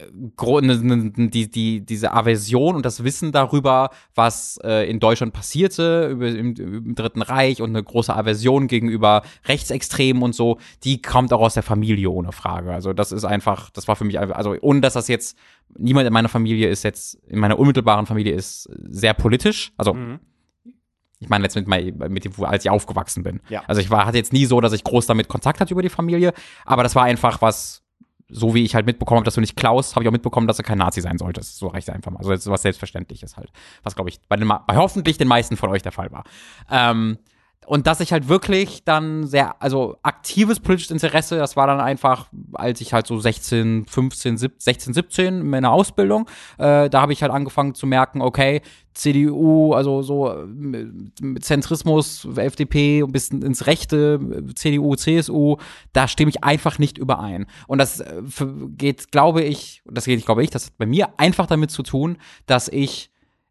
die, 0.00 1.50
die, 1.50 1.80
diese 1.80 2.12
Aversion 2.12 2.74
und 2.74 2.84
das 2.84 3.04
Wissen 3.04 3.30
darüber, 3.30 3.90
was 4.14 4.58
äh, 4.64 4.90
in 4.90 4.98
Deutschland 4.98 5.32
passierte, 5.32 6.08
über, 6.08 6.28
im, 6.28 6.54
im, 6.56 6.94
Dritten 6.96 7.22
Reich 7.22 7.62
und 7.62 7.70
eine 7.70 7.82
große 7.82 8.14
Aversion 8.14 8.66
gegenüber 8.66 9.22
Rechtsextremen 9.46 10.22
und 10.22 10.34
so, 10.34 10.58
die 10.82 11.00
kommt 11.00 11.32
auch 11.32 11.40
aus 11.40 11.54
der 11.54 11.62
Familie 11.62 12.10
ohne 12.10 12.32
Frage. 12.32 12.72
Also 12.72 12.92
das 12.92 13.12
ist 13.12 13.24
einfach, 13.24 13.70
das 13.70 13.86
war 13.86 13.94
für 13.94 14.04
mich 14.04 14.18
einfach, 14.18 14.34
also 14.36 14.56
ohne 14.60 14.80
dass 14.80 14.94
das 14.94 15.06
jetzt, 15.06 15.38
niemand 15.78 16.08
in 16.08 16.12
meiner 16.12 16.28
Familie 16.28 16.68
ist 16.68 16.82
jetzt, 16.82 17.14
in 17.28 17.38
meiner 17.38 17.58
unmittelbaren 17.58 18.06
Familie 18.06 18.34
ist 18.34 18.68
sehr 18.88 19.14
politisch, 19.14 19.72
also 19.76 19.94
mhm. 19.94 20.18
Ich 21.20 21.30
meine 21.30 21.44
jetzt 21.44 21.54
mit, 21.54 21.66
mit 21.66 22.24
dem, 22.24 22.32
als 22.44 22.66
ich 22.66 22.70
aufgewachsen 22.70 23.22
bin. 23.22 23.40
Ja. 23.48 23.62
Also 23.66 23.80
ich 23.80 23.88
war, 23.88 24.04
hatte 24.04 24.18
jetzt 24.18 24.34
nie 24.34 24.44
so, 24.44 24.60
dass 24.60 24.74
ich 24.74 24.84
groß 24.84 25.06
damit 25.06 25.28
Kontakt 25.28 25.58
hatte 25.60 25.72
über 25.72 25.80
die 25.80 25.88
Familie, 25.88 26.34
aber 26.66 26.82
das 26.82 26.94
war 26.94 27.04
einfach 27.04 27.40
was, 27.40 27.83
so 28.34 28.52
wie 28.52 28.64
ich 28.64 28.74
halt 28.74 28.84
mitbekommen 28.84 29.18
habe, 29.18 29.24
dass 29.24 29.34
du 29.34 29.40
nicht 29.40 29.56
klaust, 29.56 29.94
habe 29.94 30.02
ich 30.02 30.08
auch 30.08 30.12
mitbekommen, 30.12 30.48
dass 30.48 30.56
du 30.56 30.64
kein 30.64 30.78
Nazi 30.78 31.00
sein 31.00 31.18
solltest. 31.18 31.56
So 31.56 31.68
reicht 31.68 31.88
einfach 31.88 32.10
mal. 32.10 32.18
Also 32.18 32.30
das 32.30 32.40
ist 32.40 32.50
was 32.50 32.62
Selbstverständliches 32.62 33.36
halt. 33.36 33.50
Was, 33.84 33.94
glaube 33.94 34.10
ich, 34.10 34.20
bei, 34.28 34.36
den, 34.36 34.48
bei 34.48 34.76
hoffentlich 34.76 35.18
den 35.18 35.28
meisten 35.28 35.56
von 35.56 35.70
euch 35.70 35.82
der 35.82 35.92
Fall 35.92 36.10
war. 36.10 36.24
Ähm, 36.68 37.18
und 37.66 37.86
dass 37.86 38.00
ich 38.00 38.12
halt 38.12 38.28
wirklich 38.28 38.84
dann 38.84 39.26
sehr, 39.26 39.60
also 39.62 39.96
aktives 40.02 40.60
politisches 40.60 40.90
Interesse, 40.90 41.38
das 41.38 41.56
war 41.56 41.66
dann 41.66 41.80
einfach, 41.80 42.28
als 42.52 42.80
ich 42.80 42.92
halt 42.92 43.06
so 43.06 43.18
16, 43.18 43.86
15, 43.86 44.36
17, 44.36 44.60
16, 44.60 44.94
17 44.94 45.26
in 45.40 45.50
meiner 45.50 45.72
Ausbildung, 45.72 46.28
äh, 46.58 46.88
da 46.90 47.00
habe 47.00 47.12
ich 47.12 47.22
halt 47.22 47.32
angefangen 47.32 47.74
zu 47.74 47.86
merken, 47.86 48.20
okay, 48.20 48.62
CDU, 48.94 49.72
also 49.72 50.02
so 50.02 50.46
Zentrismus, 51.40 52.28
FDP, 52.36 53.02
ein 53.02 53.10
bisschen 53.10 53.42
ins 53.42 53.66
Rechte, 53.66 54.20
CDU, 54.54 54.94
CSU, 54.94 55.56
da 55.92 56.06
stimme 56.06 56.30
ich 56.30 56.44
einfach 56.44 56.78
nicht 56.78 56.96
überein. 56.96 57.46
Und 57.66 57.78
das 57.78 58.00
äh, 58.00 58.22
geht, 58.68 59.10
glaube 59.10 59.42
ich, 59.42 59.82
das 59.84 60.04
geht, 60.04 60.24
glaube 60.24 60.44
ich, 60.44 60.50
das 60.50 60.66
hat 60.66 60.78
bei 60.78 60.86
mir 60.86 61.08
einfach 61.18 61.46
damit 61.46 61.70
zu 61.70 61.82
tun, 61.82 62.18
dass 62.46 62.68
ich 62.68 63.10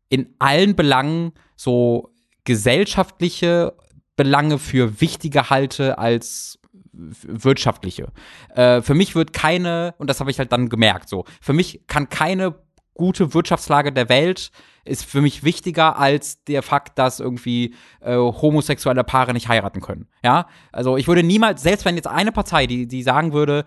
in 0.09 0.33
allen 0.39 0.75
Belangen 0.75 1.33
so 1.55 2.13
gesellschaftliche 2.45 3.73
Belange 4.15 4.59
für 4.59 5.01
wichtiger 5.01 5.49
halte 5.49 5.97
als 5.97 6.59
wirtschaftliche. 6.91 8.07
Äh, 8.55 8.81
für 8.81 8.93
mich 8.93 9.15
wird 9.15 9.33
keine, 9.33 9.95
und 9.97 10.09
das 10.09 10.19
habe 10.19 10.31
ich 10.31 10.39
halt 10.39 10.51
dann 10.51 10.69
gemerkt, 10.69 11.09
so, 11.09 11.25
für 11.41 11.53
mich 11.53 11.87
kann 11.87 12.09
keine 12.09 12.55
gute 12.93 13.33
Wirtschaftslage 13.33 13.91
der 13.91 14.09
Welt 14.09 14.51
ist 14.85 15.05
für 15.05 15.21
mich 15.21 15.43
wichtiger 15.43 15.97
als 15.97 16.43
der 16.43 16.61
Fakt, 16.61 16.99
dass 16.99 17.19
irgendwie 17.19 17.73
äh, 18.01 18.15
homosexuelle 18.15 19.03
Paare 19.03 19.33
nicht 19.33 19.47
heiraten 19.47 19.81
können. 19.81 20.07
Ja, 20.23 20.47
also 20.71 20.97
ich 20.97 21.07
würde 21.07 21.23
niemals, 21.23 21.63
selbst 21.63 21.85
wenn 21.85 21.95
jetzt 21.95 22.07
eine 22.07 22.31
Partei, 22.31 22.67
die 22.67 22.87
die 22.87 23.01
sagen 23.01 23.31
würde, 23.33 23.63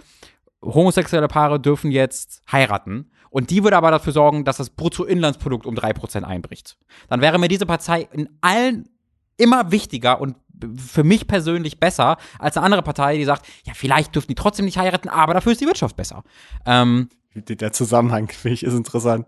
homosexuelle 0.63 1.29
Paare 1.29 1.59
dürfen 1.59 1.91
jetzt 1.91 2.43
heiraten, 2.53 3.11
und 3.31 3.51
die 3.51 3.65
würde 3.65 3.77
aber 3.77 3.91
dafür 3.91 4.15
sorgen, 4.15 4.45
dass 4.45 4.57
das 4.57 4.71
Bruttoinlandsprodukt 4.71 5.67
um 5.67 5.75
drei 5.75 5.93
Prozent 5.93 6.25
einbricht. 6.25 6.79
Dann 7.09 7.21
wäre 7.21 7.39
mir 7.39 7.49
diese 7.49 7.67
Partei 7.67 8.09
in 8.13 8.31
allen 8.41 8.89
immer 9.37 9.71
wichtiger 9.71 10.21
und 10.21 10.37
für 10.79 11.05
mich 11.05 11.27
persönlich 11.27 11.79
besser 11.79 12.17
als 12.39 12.57
eine 12.57 12.65
andere 12.65 12.83
Partei, 12.83 13.19
die 13.19 13.25
sagt, 13.25 13.47
ja, 13.65 13.75
vielleicht 13.75 14.15
dürfen 14.15 14.29
die 14.29 14.35
trotzdem 14.35 14.65
nicht 14.65 14.79
heiraten, 14.79 15.09
aber 15.09 15.35
dafür 15.35 15.53
ist 15.53 15.61
die 15.61 15.67
Wirtschaft 15.67 15.97
besser. 15.97 16.25
Ähm, 16.65 17.09
Der 17.35 17.73
Zusammenhang, 17.73 18.29
finde 18.33 18.55
ich, 18.55 18.63
ist 18.63 18.75
interessant. 18.75 19.27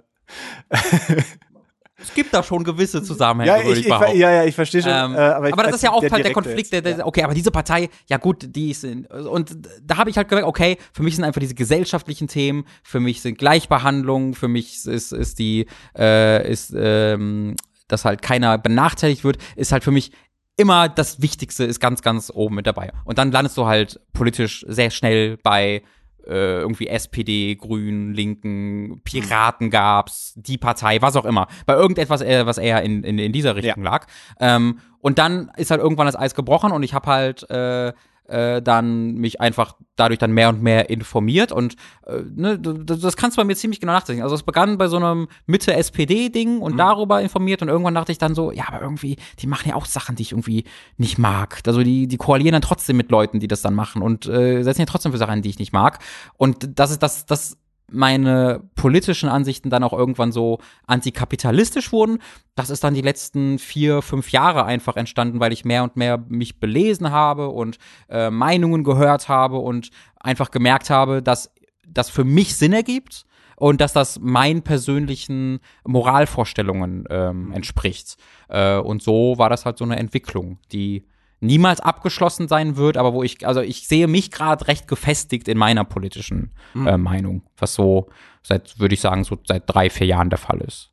Es 2.00 2.14
gibt 2.14 2.32
da 2.32 2.44
schon 2.44 2.62
gewisse 2.62 3.02
Zusammenhänge, 3.02 3.58
ja, 3.58 3.64
würde 3.64 3.80
ich, 3.80 3.86
ich 3.86 3.92
behaupten. 3.92 4.18
Ja, 4.18 4.30
ja, 4.30 4.44
ich 4.44 4.54
verstehe 4.54 4.82
schon. 4.82 4.92
Ähm, 4.92 5.14
äh, 5.14 5.18
aber, 5.18 5.52
aber 5.52 5.62
das 5.64 5.76
ist 5.76 5.82
ja 5.82 5.90
auch 5.90 6.00
der, 6.00 6.10
halt 6.12 6.24
der 6.24 6.32
Konflikt, 6.32 6.72
der, 6.72 6.80
der, 6.80 7.04
okay, 7.04 7.24
aber 7.24 7.34
diese 7.34 7.50
Partei, 7.50 7.90
ja 8.06 8.18
gut, 8.18 8.54
die 8.54 8.70
ist, 8.70 8.84
in, 8.84 9.04
und 9.06 9.56
da 9.82 9.96
habe 9.96 10.08
ich 10.08 10.16
halt 10.16 10.28
gemerkt, 10.28 10.46
okay, 10.46 10.78
für 10.92 11.02
mich 11.02 11.16
sind 11.16 11.24
einfach 11.24 11.40
diese 11.40 11.56
gesellschaftlichen 11.56 12.28
Themen, 12.28 12.66
für 12.84 13.00
mich 13.00 13.20
sind 13.20 13.36
Gleichbehandlung, 13.36 14.34
für 14.34 14.46
mich 14.46 14.86
ist, 14.86 15.12
ist 15.12 15.38
die, 15.40 15.66
äh, 15.98 16.48
ist, 16.48 16.72
ähm, 16.76 17.56
dass 17.88 18.04
halt 18.04 18.22
keiner 18.22 18.58
benachteiligt 18.58 19.24
wird, 19.24 19.38
ist 19.56 19.72
halt 19.72 19.84
für 19.84 19.90
mich 19.90 20.12
immer 20.56 20.88
das 20.88 21.22
Wichtigste, 21.22 21.64
ist 21.64 21.80
ganz, 21.80 22.02
ganz 22.02 22.30
oben 22.34 22.56
mit 22.56 22.66
dabei. 22.66 22.92
Und 23.04 23.18
dann 23.18 23.32
landest 23.32 23.56
du 23.56 23.66
halt 23.66 24.00
politisch 24.12 24.64
sehr 24.68 24.90
schnell 24.90 25.36
bei 25.38 25.82
äh, 26.26 26.60
irgendwie 26.60 26.88
SPD, 26.88 27.56
Grünen, 27.56 28.12
Linken, 28.12 29.00
Piraten 29.04 29.70
gab's, 29.70 30.34
die 30.36 30.58
Partei, 30.58 31.00
was 31.00 31.16
auch 31.16 31.24
immer. 31.24 31.46
Bei 31.64 31.74
irgendetwas, 31.74 32.20
äh, 32.20 32.44
was 32.44 32.58
eher 32.58 32.82
in, 32.82 33.02
in, 33.02 33.18
in 33.18 33.32
dieser 33.32 33.56
Richtung 33.56 33.84
ja. 33.84 33.90
lag. 33.90 34.06
Ähm, 34.40 34.80
und 35.00 35.18
dann 35.18 35.50
ist 35.56 35.70
halt 35.70 35.80
irgendwann 35.80 36.06
das 36.06 36.16
Eis 36.16 36.34
gebrochen 36.34 36.72
und 36.72 36.82
ich 36.82 36.92
habe 36.92 37.10
halt 37.10 37.48
äh, 37.50 37.92
äh, 38.28 38.62
dann 38.62 39.14
mich 39.14 39.40
einfach 39.40 39.74
dadurch 39.96 40.18
dann 40.18 40.32
mehr 40.32 40.48
und 40.48 40.62
mehr 40.62 40.90
informiert 40.90 41.50
und 41.50 41.74
äh, 42.06 42.22
ne, 42.34 42.58
das, 42.58 43.00
das 43.00 43.16
kannst 43.16 43.36
du 43.36 43.40
bei 43.40 43.44
mir 43.44 43.56
ziemlich 43.56 43.80
genau 43.80 43.92
nachdenken. 43.92 44.22
Also 44.22 44.34
es 44.34 44.42
begann 44.42 44.78
bei 44.78 44.88
so 44.88 44.96
einem 44.96 45.28
Mitte-SPD-Ding 45.46 46.60
und 46.60 46.74
mhm. 46.74 46.78
darüber 46.78 47.20
informiert 47.20 47.62
und 47.62 47.68
irgendwann 47.68 47.94
dachte 47.94 48.12
ich 48.12 48.18
dann 48.18 48.34
so, 48.34 48.52
ja, 48.52 48.64
aber 48.68 48.80
irgendwie, 48.80 49.16
die 49.40 49.46
machen 49.46 49.68
ja 49.68 49.74
auch 49.74 49.86
Sachen, 49.86 50.16
die 50.16 50.22
ich 50.22 50.32
irgendwie 50.32 50.64
nicht 50.96 51.18
mag. 51.18 51.60
Also 51.66 51.82
die, 51.82 52.06
die 52.06 52.16
koalieren 52.16 52.52
dann 52.52 52.62
trotzdem 52.62 52.96
mit 52.96 53.10
Leuten, 53.10 53.40
die 53.40 53.48
das 53.48 53.62
dann 53.62 53.74
machen 53.74 54.02
und 54.02 54.26
äh, 54.26 54.62
setzen 54.62 54.80
ja 54.80 54.86
trotzdem 54.86 55.12
für 55.12 55.18
Sachen, 55.18 55.42
die 55.42 55.50
ich 55.50 55.58
nicht 55.58 55.72
mag. 55.72 55.98
Und 56.36 56.78
das 56.78 56.90
ist 56.90 57.02
das, 57.02 57.26
das 57.26 57.58
meine 57.90 58.62
politischen 58.74 59.28
Ansichten 59.28 59.70
dann 59.70 59.82
auch 59.82 59.92
irgendwann 59.92 60.32
so 60.32 60.58
antikapitalistisch 60.86 61.92
wurden. 61.92 62.18
Das 62.54 62.70
ist 62.70 62.84
dann 62.84 62.94
die 62.94 63.00
letzten 63.00 63.58
vier, 63.58 64.02
fünf 64.02 64.30
Jahre 64.30 64.64
einfach 64.64 64.96
entstanden, 64.96 65.40
weil 65.40 65.52
ich 65.52 65.64
mehr 65.64 65.82
und 65.84 65.96
mehr 65.96 66.18
mich 66.28 66.60
belesen 66.60 67.10
habe 67.10 67.48
und 67.48 67.78
äh, 68.08 68.30
Meinungen 68.30 68.84
gehört 68.84 69.28
habe 69.28 69.58
und 69.58 69.90
einfach 70.20 70.50
gemerkt 70.50 70.90
habe, 70.90 71.22
dass 71.22 71.52
das 71.86 72.10
für 72.10 72.24
mich 72.24 72.56
Sinn 72.56 72.72
ergibt 72.72 73.24
und 73.56 73.80
dass 73.80 73.92
das 73.92 74.20
meinen 74.20 74.62
persönlichen 74.62 75.60
Moralvorstellungen 75.84 77.04
ähm, 77.10 77.52
entspricht. 77.52 78.16
Äh, 78.48 78.76
und 78.76 79.02
so 79.02 79.34
war 79.38 79.50
das 79.50 79.64
halt 79.64 79.78
so 79.78 79.84
eine 79.84 79.98
Entwicklung, 79.98 80.58
die 80.72 81.04
niemals 81.40 81.80
abgeschlossen 81.80 82.48
sein 82.48 82.76
wird, 82.76 82.96
aber 82.96 83.12
wo 83.12 83.22
ich, 83.22 83.46
also 83.46 83.60
ich 83.60 83.86
sehe 83.86 84.08
mich 84.08 84.30
gerade 84.30 84.66
recht 84.66 84.88
gefestigt 84.88 85.48
in 85.48 85.58
meiner 85.58 85.84
politischen 85.84 86.52
mhm. 86.74 86.86
äh, 86.86 86.98
Meinung, 86.98 87.42
was 87.56 87.74
so 87.74 88.08
seit, 88.42 88.78
würde 88.78 88.94
ich 88.94 89.00
sagen, 89.00 89.24
so 89.24 89.38
seit 89.46 89.64
drei, 89.66 89.90
vier 89.90 90.06
Jahren 90.06 90.30
der 90.30 90.38
Fall 90.38 90.60
ist. 90.60 90.92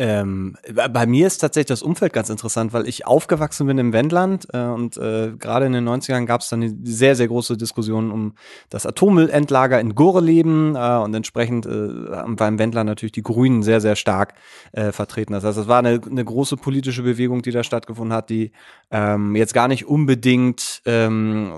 Ähm, 0.00 0.56
bei 0.92 1.06
mir 1.06 1.26
ist 1.26 1.38
tatsächlich 1.38 1.66
das 1.66 1.82
Umfeld 1.82 2.12
ganz 2.12 2.30
interessant, 2.30 2.72
weil 2.72 2.86
ich 2.86 3.04
aufgewachsen 3.04 3.66
bin 3.66 3.78
im 3.78 3.92
Wendland 3.92 4.46
äh, 4.52 4.66
und 4.66 4.96
äh, 4.96 5.32
gerade 5.36 5.66
in 5.66 5.72
den 5.72 5.88
90ern 5.88 6.24
gab 6.24 6.40
es 6.40 6.50
dann 6.50 6.62
eine 6.62 6.76
sehr, 6.84 7.16
sehr 7.16 7.26
große 7.26 7.56
Diskussion 7.56 8.12
um 8.12 8.34
das 8.70 8.86
Atommüllendlager 8.86 9.80
in 9.80 9.96
Goreleben 9.96 10.76
äh, 10.76 10.98
und 11.02 11.12
entsprechend 11.14 11.66
äh, 11.66 11.70
war 11.70 12.46
im 12.46 12.60
Wendland 12.60 12.86
natürlich 12.86 13.10
die 13.10 13.24
Grünen 13.24 13.64
sehr, 13.64 13.80
sehr 13.80 13.96
stark 13.96 14.34
äh, 14.70 14.92
vertreten. 14.92 15.32
Das 15.32 15.42
heißt, 15.42 15.58
es 15.58 15.66
war 15.66 15.80
eine, 15.80 16.00
eine 16.08 16.24
große 16.24 16.56
politische 16.56 17.02
Bewegung, 17.02 17.42
die 17.42 17.50
da 17.50 17.64
stattgefunden 17.64 18.16
hat, 18.16 18.30
die 18.30 18.52
ähm, 18.92 19.34
jetzt 19.34 19.52
gar 19.52 19.66
nicht 19.66 19.86
unbedingt 19.86 20.80
ähm, 20.86 21.54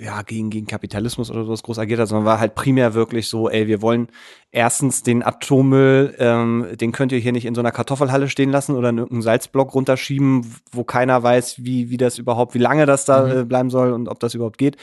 ja, 0.00 0.22
gegen, 0.22 0.50
gegen 0.50 0.66
Kapitalismus 0.66 1.30
oder 1.30 1.44
sowas 1.44 1.64
groß 1.64 1.80
agiert 1.80 1.98
hat, 1.98 2.08
sondern 2.08 2.24
war 2.24 2.40
halt 2.40 2.54
primär 2.54 2.94
wirklich 2.94 3.28
so, 3.28 3.50
ey, 3.50 3.66
wir 3.66 3.82
wollen 3.82 4.08
erstens 4.52 5.02
den 5.02 5.22
Atommüll, 5.22 6.14
ähm, 6.18 6.66
den 6.80 6.92
könnt 6.92 7.12
ihr 7.12 7.18
hier 7.18 7.32
nicht 7.32 7.44
in 7.44 7.54
so 7.54 7.60
einer 7.60 7.70
Kartoffelhalle 7.80 8.28
stehen 8.28 8.50
lassen 8.50 8.76
oder 8.76 8.90
in 8.90 8.98
irgendeinen 8.98 9.22
Salzblock 9.22 9.74
runterschieben, 9.74 10.44
wo 10.70 10.84
keiner 10.84 11.22
weiß, 11.22 11.64
wie, 11.64 11.88
wie 11.88 11.96
das 11.96 12.18
überhaupt, 12.18 12.52
wie 12.52 12.58
lange 12.58 12.84
das 12.84 13.06
da 13.06 13.24
mhm. 13.24 13.38
äh, 13.38 13.44
bleiben 13.44 13.70
soll 13.70 13.92
und 13.92 14.06
ob 14.06 14.20
das 14.20 14.34
überhaupt 14.34 14.58
geht. 14.58 14.76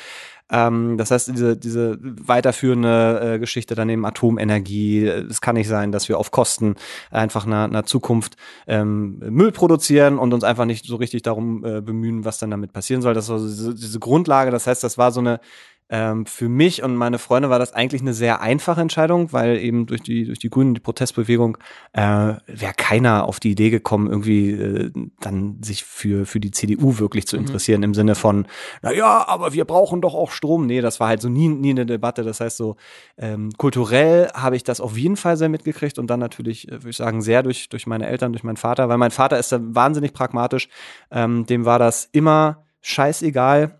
Ähm, 0.50 0.98
das 0.98 1.12
heißt, 1.12 1.28
diese, 1.28 1.56
diese 1.56 2.00
weiterführende 2.02 3.36
äh, 3.36 3.40
Geschichte 3.40 3.76
daneben 3.76 4.04
Atomenergie, 4.04 5.06
es 5.06 5.42
kann 5.42 5.54
nicht 5.54 5.68
sein, 5.68 5.92
dass 5.92 6.10
wir 6.10 6.18
auf 6.18 6.32
Kosten 6.32 6.74
einfach 7.12 7.46
einer, 7.46 7.66
einer 7.66 7.84
Zukunft 7.84 8.36
ähm, 8.66 9.20
Müll 9.20 9.52
produzieren 9.52 10.18
und 10.18 10.34
uns 10.34 10.44
einfach 10.44 10.66
nicht 10.66 10.88
so 10.88 10.96
richtig 10.96 11.22
darum 11.22 11.64
äh, 11.64 11.82
bemühen, 11.82 12.26
was 12.26 12.40
dann 12.40 12.50
damit 12.50 12.74
passieren 12.74 13.04
soll. 13.04 13.14
Das 13.14 13.30
war 13.30 13.38
so 13.38 13.48
diese, 13.48 13.76
diese 13.76 14.00
Grundlage. 14.00 14.50
Das 14.50 14.66
heißt, 14.66 14.84
das 14.84 14.98
war 14.98 15.12
so 15.12 15.20
eine 15.20 15.40
ähm, 15.90 16.26
für 16.26 16.50
mich 16.50 16.84
und 16.84 16.96
meine 16.96 17.18
Freunde 17.18 17.50
war 17.50 17.60
das 17.60 17.74
eigentlich 17.74 18.02
eine 18.02 18.14
sehr 18.14 18.42
einfache 18.42 18.82
Entscheidung, 18.82 19.32
weil 19.32 19.58
eben 19.58 19.86
durch 19.86 20.02
die, 20.02 20.26
durch 20.26 20.40
die 20.40 20.50
Grünen, 20.50 20.74
die 20.74 20.82
Protestbewegung, 20.82 21.58
äh, 21.94 22.02
wäre 22.02 22.74
keiner 22.76 23.26
auf 23.26 23.40
die 23.40 23.52
Idee 23.52 23.70
gekommen, 23.70 24.08
irgendwie 24.08 24.52
äh, 24.52 24.92
dann 25.22 25.62
sich 25.64 25.86
für, 25.86 26.26
für 26.26 26.40
die 26.40 26.52
CDU 26.52 27.00
wirklich 27.00 27.26
zu 27.26 27.38
mhm. 27.38 27.46
interessieren, 27.46 27.80
mhm. 27.80 27.86
im 27.86 27.94
Sinne 27.94 28.16
von, 28.16 28.48
na 28.82 28.92
ja, 28.92 29.28
aber 29.28 29.54
wir 29.54 29.64
brauchen 29.66 30.02
doch 30.02 30.14
auch 30.14 30.32
Strom. 30.32 30.66
Nee, 30.66 30.82
das 30.82 31.00
war 31.00 31.08
halt 31.08 31.22
so 31.22 31.30
nie, 31.30 31.48
nie 31.48 31.72
eine 31.72 31.86
Debatte. 31.86 32.24
Das 32.24 32.42
heißt 32.42 32.58
so, 32.58 32.76
ähm, 33.18 33.52
kulturell 33.58 34.30
habe 34.34 34.58
ich 34.58 34.64
das 34.64 34.82
auf 34.82 34.98
jeden 34.98 35.16
Fall 35.16 35.38
sehr 35.38 35.50
mitgekriegt 35.50 36.00
und 36.00 36.08
dann 36.08 36.20
natürlich, 36.20 36.68
äh, 36.68 36.72
würde 36.72 36.90
ich 36.90 36.98
sagen, 36.98 37.22
sehr 37.22 37.44
durch, 37.44 37.70
durch 37.70 37.88
meine 37.88 38.08
Eltern, 38.08 38.34
durch 38.34 38.44
meinen 38.44 38.58
Vater, 38.58 38.90
weil 38.90 38.98
mein 38.98 39.12
Vater 39.12 39.40
ist 39.40 39.52
da 39.54 39.60
wahnsinnig 39.62 40.14
pragmatisch. 40.14 40.68
Ähm, 41.12 41.46
dem 41.46 41.64
war 41.64 41.80
das 41.80 42.10
immer 42.12 42.66
scheißegal 42.82 43.80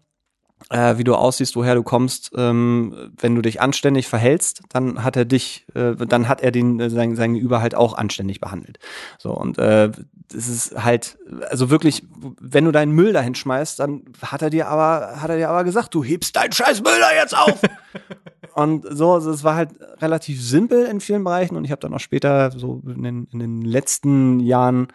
äh, 0.70 0.98
wie 0.98 1.04
du 1.04 1.16
aussiehst, 1.16 1.56
woher 1.56 1.76
du 1.76 1.84
kommst, 1.84 2.32
ähm, 2.36 3.12
wenn 3.18 3.36
du 3.36 3.42
dich 3.42 3.62
anständig 3.62 4.08
verhältst, 4.08 4.62
dann 4.70 5.04
hat 5.04 5.16
er 5.16 5.26
dich, 5.26 5.66
äh, 5.74 5.96
dann 5.96 6.28
hat 6.28 6.42
er 6.42 6.52
den 6.52 6.80
äh, 6.80 6.90
sein, 6.90 7.16
sein 7.16 7.34
Gegenüber 7.34 7.62
halt 7.62 7.76
auch 7.76 7.98
anständig 7.98 8.42
behandelt. 8.42 8.80
So 9.18 9.32
und 9.32 9.58
äh, 9.58 9.92
das 10.30 10.50
ist 10.50 10.84
halt, 10.84 11.18
also 11.50 11.70
wirklich, 11.70 12.04
wenn 12.42 12.66
du 12.66 12.72
deinen 12.72 12.92
Müll 12.92 13.14
dahin 13.14 13.36
schmeißt, 13.36 13.80
dann 13.80 14.04
hat 14.22 14.42
er 14.42 14.50
dir 14.50 14.68
aber, 14.68 15.22
hat 15.22 15.30
er 15.30 15.38
dir 15.38 15.50
aber 15.50 15.64
gesagt, 15.64 15.94
du 15.94 16.04
hebst 16.04 16.36
deinen 16.36 16.52
scheiß 16.52 16.82
Müll 16.84 17.00
da 17.00 17.16
jetzt 17.16 17.38
auf. 17.38 17.62
und 18.54 18.86
so, 18.90 19.14
also 19.14 19.32
es 19.32 19.44
war 19.46 19.56
halt 19.56 19.70
relativ 20.02 20.44
simpel 20.44 20.86
in 20.86 21.00
vielen 21.00 21.24
Bereichen 21.24 21.56
und 21.56 21.64
ich 21.64 21.72
habe 21.72 21.80
dann 21.80 21.94
auch 21.94 22.00
später 22.00 22.52
so 22.52 22.82
in 22.86 23.04
den, 23.04 23.28
in 23.32 23.40
den 23.40 23.62
letzten 23.62 24.42
Jahren 24.42 24.88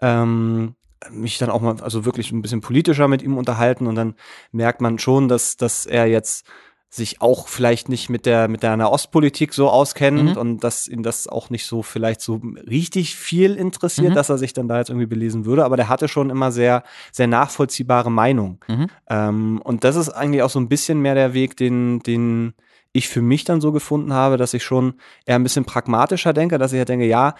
ähm, 0.00 0.74
mich 1.10 1.38
dann 1.38 1.50
auch 1.50 1.60
mal, 1.60 1.80
also 1.80 2.04
wirklich 2.04 2.32
ein 2.32 2.42
bisschen 2.42 2.60
politischer 2.60 3.08
mit 3.08 3.22
ihm 3.22 3.36
unterhalten 3.36 3.86
und 3.86 3.94
dann 3.94 4.14
merkt 4.52 4.80
man 4.80 4.98
schon, 4.98 5.28
dass, 5.28 5.56
dass 5.56 5.86
er 5.86 6.06
jetzt 6.06 6.46
sich 6.90 7.20
auch 7.20 7.48
vielleicht 7.48 7.90
nicht 7.90 8.08
mit 8.08 8.24
der 8.24 8.48
mit 8.48 8.62
der 8.62 8.76
Nahostpolitik 8.76 9.52
so 9.52 9.68
auskennt 9.68 10.30
mhm. 10.30 10.36
und 10.38 10.64
dass 10.64 10.88
ihn 10.88 11.02
das 11.02 11.28
auch 11.28 11.50
nicht 11.50 11.66
so 11.66 11.82
vielleicht 11.82 12.22
so 12.22 12.40
richtig 12.66 13.14
viel 13.14 13.56
interessiert, 13.56 14.10
mhm. 14.10 14.14
dass 14.14 14.30
er 14.30 14.38
sich 14.38 14.54
dann 14.54 14.68
da 14.68 14.78
jetzt 14.78 14.88
irgendwie 14.88 15.06
belesen 15.06 15.44
würde. 15.44 15.66
Aber 15.66 15.76
der 15.76 15.90
hatte 15.90 16.08
schon 16.08 16.30
immer 16.30 16.50
sehr 16.50 16.82
sehr 17.12 17.26
nachvollziehbare 17.26 18.10
Meinung. 18.10 18.64
Mhm. 18.68 18.86
Ähm, 19.10 19.60
und 19.62 19.84
das 19.84 19.96
ist 19.96 20.08
eigentlich 20.08 20.42
auch 20.42 20.50
so 20.50 20.60
ein 20.60 20.70
bisschen 20.70 21.00
mehr 21.00 21.14
der 21.14 21.34
Weg, 21.34 21.58
den 21.58 22.00
den 22.00 22.54
ich 22.92 23.08
für 23.08 23.20
mich 23.20 23.44
dann 23.44 23.60
so 23.60 23.70
gefunden 23.70 24.14
habe, 24.14 24.38
dass 24.38 24.54
ich 24.54 24.64
schon 24.64 24.94
eher 25.26 25.36
ein 25.36 25.42
bisschen 25.42 25.66
pragmatischer 25.66 26.32
denke, 26.32 26.56
dass 26.56 26.72
ich 26.72 26.78
ja 26.78 26.86
denke, 26.86 27.04
ja, 27.04 27.34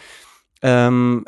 ähm, 0.61 1.25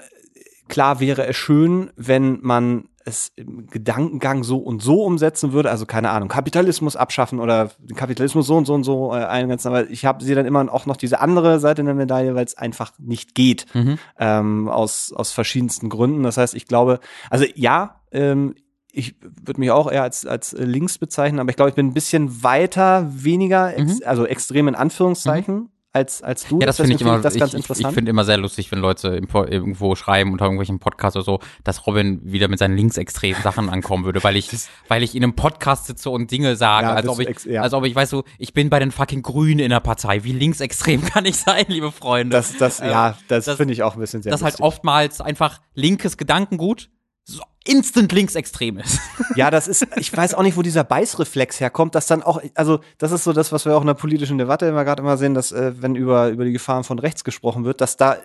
Klar 0.71 1.01
wäre 1.01 1.27
es 1.27 1.37
schön, 1.37 1.91
wenn 1.97 2.39
man 2.43 2.85
es 3.05 3.33
im 3.35 3.66
Gedankengang 3.66 4.45
so 4.45 4.59
und 4.59 4.83
so 4.83 5.03
umsetzen 5.03 5.53
würde, 5.53 5.71
also 5.71 5.85
keine 5.85 6.11
Ahnung, 6.11 6.29
Kapitalismus 6.29 6.95
abschaffen 6.95 7.41
oder 7.41 7.71
den 7.79 7.97
Kapitalismus 7.97 8.47
so 8.47 8.57
und 8.57 8.66
so 8.66 8.75
und 8.75 8.85
so 8.85 9.12
äh, 9.12 9.25
eingrenzen, 9.25 9.68
aber 9.68 9.91
ich 9.91 10.05
habe 10.05 10.23
sie 10.23 10.35
dann 10.35 10.47
immer 10.47 10.73
auch 10.73 10.87
noch 10.87 10.97
diese 10.97 11.21
andere 11.21 11.59
Seite 11.59 11.83
der 11.83 11.95
Medaille, 11.95 12.37
weil 12.37 12.45
es 12.45 12.57
einfach 12.57 12.93
nicht 12.99 13.35
geht, 13.35 13.66
mhm. 13.75 13.99
ähm, 14.18 14.68
aus, 14.68 15.12
aus 15.12 15.33
verschiedensten 15.33 15.89
Gründen. 15.89 16.23
Das 16.23 16.37
heißt, 16.37 16.55
ich 16.55 16.66
glaube, 16.66 17.01
also 17.31 17.45
ja, 17.57 18.01
ähm, 18.12 18.55
ich 18.93 19.16
würde 19.23 19.61
mich 19.61 19.73
auch 19.73 19.91
eher 19.91 20.05
als, 20.05 20.25
als 20.25 20.53
links 20.53 20.99
bezeichnen, 20.99 21.41
aber 21.41 21.51
ich 21.51 21.57
glaube, 21.57 21.71
ich 21.71 21.77
bin 21.77 21.89
ein 21.89 21.95
bisschen 21.95 22.45
weiter, 22.45 23.11
weniger, 23.11 23.77
ex 23.77 23.97
mhm. 23.97 24.07
also 24.07 24.25
extrem 24.25 24.68
in 24.68 24.77
Anführungszeichen. 24.77 25.55
Mhm 25.55 25.68
als, 25.93 26.22
als 26.22 26.47
du. 26.47 26.61
Ja, 26.61 26.66
das 26.66 26.76
finde 26.76 26.95
ich 26.95 27.01
immer, 27.01 27.18
das 27.18 27.36
ganz 27.36 27.53
ich, 27.53 27.59
interessant. 27.59 27.88
ich 27.88 27.95
finde 27.95 28.11
immer 28.11 28.24
sehr 28.24 28.36
lustig, 28.36 28.70
wenn 28.70 28.78
Leute 28.78 29.09
irgendwo 29.09 29.97
schreiben 29.97 30.32
unter 30.32 30.45
irgendwelchen 30.45 30.78
Podcasts 30.78 31.16
oder 31.16 31.24
so, 31.24 31.41
dass 31.64 31.86
Robin 31.86 32.20
wieder 32.22 32.49
mit 32.49 32.59
seinen 32.61 32.76
linksextremen 32.76 33.43
Sachen 33.43 33.68
ankommen 33.68 34.05
würde, 34.05 34.22
weil 34.22 34.36
ich, 34.36 34.49
weil 34.88 35.03
ich 35.03 35.16
in 35.16 35.24
einem 35.24 35.34
Podcast 35.34 35.86
sitze 35.86 36.11
und 36.11 36.30
Dinge 36.30 36.55
sage, 36.55 36.86
ja, 36.86 36.95
als 36.95 37.09
ob 37.09 37.18
ich, 37.18 37.45
ja. 37.45 37.62
als 37.62 37.74
ob 37.74 37.84
ich, 37.84 37.95
weißt 37.95 38.12
du, 38.12 38.22
ich 38.38 38.53
bin 38.53 38.70
bei 38.70 38.78
den 38.78 38.93
fucking 38.93 39.22
Grünen 39.22 39.59
in 39.59 39.70
der 39.70 39.80
Partei. 39.80 40.22
Wie 40.22 40.32
linksextrem 40.32 41.03
kann 41.05 41.24
ich 41.24 41.36
sein, 41.36 41.64
liebe 41.68 41.91
Freunde? 41.91 42.36
Das, 42.36 42.57
das, 42.57 42.78
ja, 42.78 43.16
das, 43.26 43.47
das 43.47 43.57
finde 43.57 43.74
ich 43.74 43.82
auch 43.82 43.95
ein 43.95 44.01
bisschen 44.01 44.22
sehr 44.22 44.30
Das 44.30 44.43
halt 44.43 44.61
oftmals 44.61 45.20
einfach 45.20 45.61
linkes 45.74 46.16
Gedankengut 46.16 46.88
so 47.31 47.43
instant 47.64 48.12
linksextrem 48.12 48.78
ist. 48.78 48.99
Ja, 49.37 49.51
das 49.51 49.68
ist, 49.68 49.87
ich 49.97 50.14
weiß 50.14 50.35
auch 50.35 50.43
nicht, 50.43 50.57
wo 50.57 50.62
dieser 50.62 50.83
Beißreflex 50.83 51.61
herkommt, 51.61 51.95
dass 51.95 52.07
dann 52.09 52.22
auch, 52.22 52.43
also 52.57 52.81
das 52.99 53.12
ist 53.12 53.22
so 53.22 53.33
das, 53.33 53.53
was 53.53 53.64
wir 53.64 53.76
auch 53.76 53.81
in 53.81 53.87
der 53.87 53.95
politischen 53.95 54.39
Debatte 54.39 54.66
immer 54.66 54.85
gerade 54.85 55.03
immer 55.03 55.16
sehen, 55.16 55.35
dass 55.35 55.53
äh, 55.53 55.72
wenn 55.81 55.95
über, 55.95 56.28
über 56.31 56.45
die 56.45 56.53
Gefahren 56.53 56.83
von 56.83 56.99
rechts 56.99 57.22
gesprochen 57.22 57.64
wird, 57.64 57.81
dass 57.81 57.97
da 57.97 58.16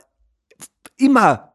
immer 0.98 1.54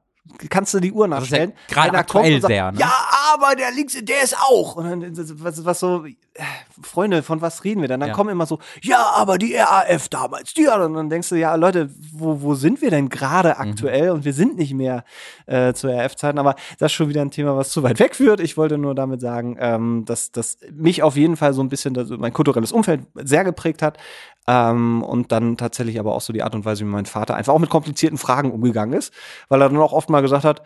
kannst 0.49 0.73
du 0.75 0.81
die 0.81 0.93
Uhr 0.93 1.09
nachstellen. 1.09 1.53
Ja 1.69 1.75
Gerade 1.75 1.99
aktuell 1.99 2.41
sagt, 2.41 2.53
sehr. 2.53 2.73
Ne? 2.73 2.79
Ja, 2.79 2.93
aber 3.35 3.55
der 3.55 3.71
links, 3.71 3.97
der 4.01 4.23
ist 4.23 4.37
auch. 4.37 4.77
Und 4.77 4.89
dann 4.89 5.43
was, 5.43 5.65
was 5.65 5.81
so, 5.81 6.05
äh, 6.05 6.43
Freunde, 6.83 7.23
von 7.23 7.41
was 7.41 7.65
reden 7.65 7.81
wir 7.81 7.89
denn? 7.89 8.01
Dann 8.01 8.11
ja. 8.11 8.15
kommen 8.15 8.31
immer 8.31 8.47
so, 8.47 8.59
ja, 8.83 9.13
aber 9.15 9.39
die 9.39 9.55
RAF 9.57 10.09
damals, 10.09 10.55
die 10.55 10.67
und 10.67 10.95
dann 10.95 11.11
denkst 11.11 11.29
du, 11.29 11.35
ja, 11.37 11.55
Leute, 11.55 11.91
wo, 12.13 12.43
wo 12.43 12.55
sind 12.55 12.81
wir 12.83 12.91
denn 12.91 13.09
gerade 13.09 13.51
mhm. 13.51 13.71
aktuell? 13.71 14.11
Mhm. 14.11 14.15
Und 14.17 14.25
wir 14.25 14.33
sind 14.33 14.57
nicht 14.57 14.75
mehr 14.75 15.05
äh, 15.47 15.73
zu 15.75 15.89
RAF-Zeiten, 15.89 16.39
aber 16.39 16.55
das 16.79 16.93
ist 16.93 16.97
schon 16.97 17.09
wieder 17.09 17.23
ein 17.23 17.31
Thema, 17.31 17.57
was 17.57 17.71
zu 17.71 17.83
weit 17.83 17.99
weg 17.99 18.15
führt. 18.15 18.41
Ich 18.41 18.57
wollte 18.57 18.79
nur 18.79 18.95
damit 18.95 19.21
sagen, 19.21 19.57
ähm, 19.61 20.05
dass 20.07 20.33
das 20.33 20.59
mich 20.73 21.03
auf 21.03 21.17
jeden 21.17 21.37
Fall 21.37 21.53
so 21.53 21.63
ein 21.63 21.69
bisschen 21.69 21.95
das, 21.95 22.09
mein 22.11 22.33
kulturelles 22.33 22.73
Umfeld 22.73 23.03
sehr 23.15 23.45
geprägt 23.45 23.83
hat. 23.83 23.99
Ähm, 24.47 25.03
und 25.03 25.33
dann 25.33 25.57
tatsächlich 25.57 26.01
aber 26.01 26.15
auch 26.15 26.21
so 26.21 26.33
die 26.33 26.43
Art 26.43 26.55
und 26.55 26.65
Weise, 26.65 26.85
wie 26.85 26.89
mein 26.89 27.07
Vater 27.07 27.35
einfach 27.35 27.53
auch 27.53 27.59
mit 27.59 27.71
komplizierten 27.71 28.19
Fragen 28.19 28.51
umgegangen 28.51 28.99
ist, 28.99 29.13
weil 29.49 29.61
er 29.63 29.69
dann 29.69 29.79
auch 29.79 29.93
oft 29.93 30.11
mal 30.11 30.23
gesagt 30.23 30.45
hat, 30.45 30.63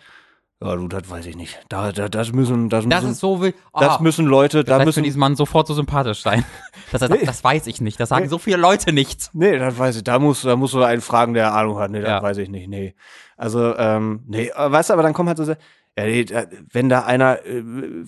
Ja, 0.62 0.76
du, 0.76 0.88
das 0.88 1.11
weiß 1.11 1.26
ich 1.26 1.36
nicht. 1.36 1.59
Da, 1.68 1.92
da, 1.92 2.09
das 2.09 2.32
müssen, 2.32 2.68
das 2.70 2.84
Das 2.88 3.02
müssen, 3.02 3.12
ist 3.12 3.20
so 3.20 3.40
wild. 3.42 3.55
Oh, 3.72 3.80
das 3.80 4.00
müssen 4.00 4.24
Leute, 4.26 4.64
das 4.64 4.68
da 4.70 4.76
heißt 4.78 4.86
müssen, 4.86 5.00
für 5.00 5.02
diesen 5.05 5.18
Mann 5.20 5.36
sofort 5.36 5.66
so 5.66 5.74
sympathisch 5.74 6.22
sein. 6.22 6.44
Das, 6.92 7.00
das, 7.00 7.11
Nee. 7.11 7.24
das 7.24 7.42
weiß 7.42 7.66
ich 7.66 7.80
nicht. 7.80 7.98
Das 7.98 8.11
sagen 8.11 8.24
Nee. 8.24 8.28
so 8.28 8.38
viele 8.38 8.57
Leute 8.59 8.92
nicht. 8.92 9.30
Nee, 9.32 9.59
das 9.59 9.76
weiß 9.78 9.96
ich. 9.96 10.05
Da 10.05 10.18
muss, 10.20 10.42
da 10.42 10.55
musst 10.55 10.74
du 10.74 10.82
einen 10.82 11.00
fragen, 11.00 11.34
der 11.34 11.52
Ahnung 11.52 11.78
hat. 11.78 11.90
Nee, 11.90 12.00
das 12.00 12.09
Ja. 12.09 12.22
weiß 12.22 12.36
ich 12.38 12.48
nicht. 12.48 12.68
Nee. 12.68 12.94
Also, 13.36 13.76
ähm, 13.76 14.20
nee, 14.26 14.48
äh, 14.48 14.70
weißt 14.70 14.90
du, 14.90 14.94
aber 14.94 15.02
dann 15.02 15.12
kommt 15.12 15.28
halt 15.28 15.38
so, 15.38 15.55
ja, 15.97 16.45
wenn 16.72 16.88
da 16.88 17.05
einer 17.05 17.45
äh, 17.47 17.62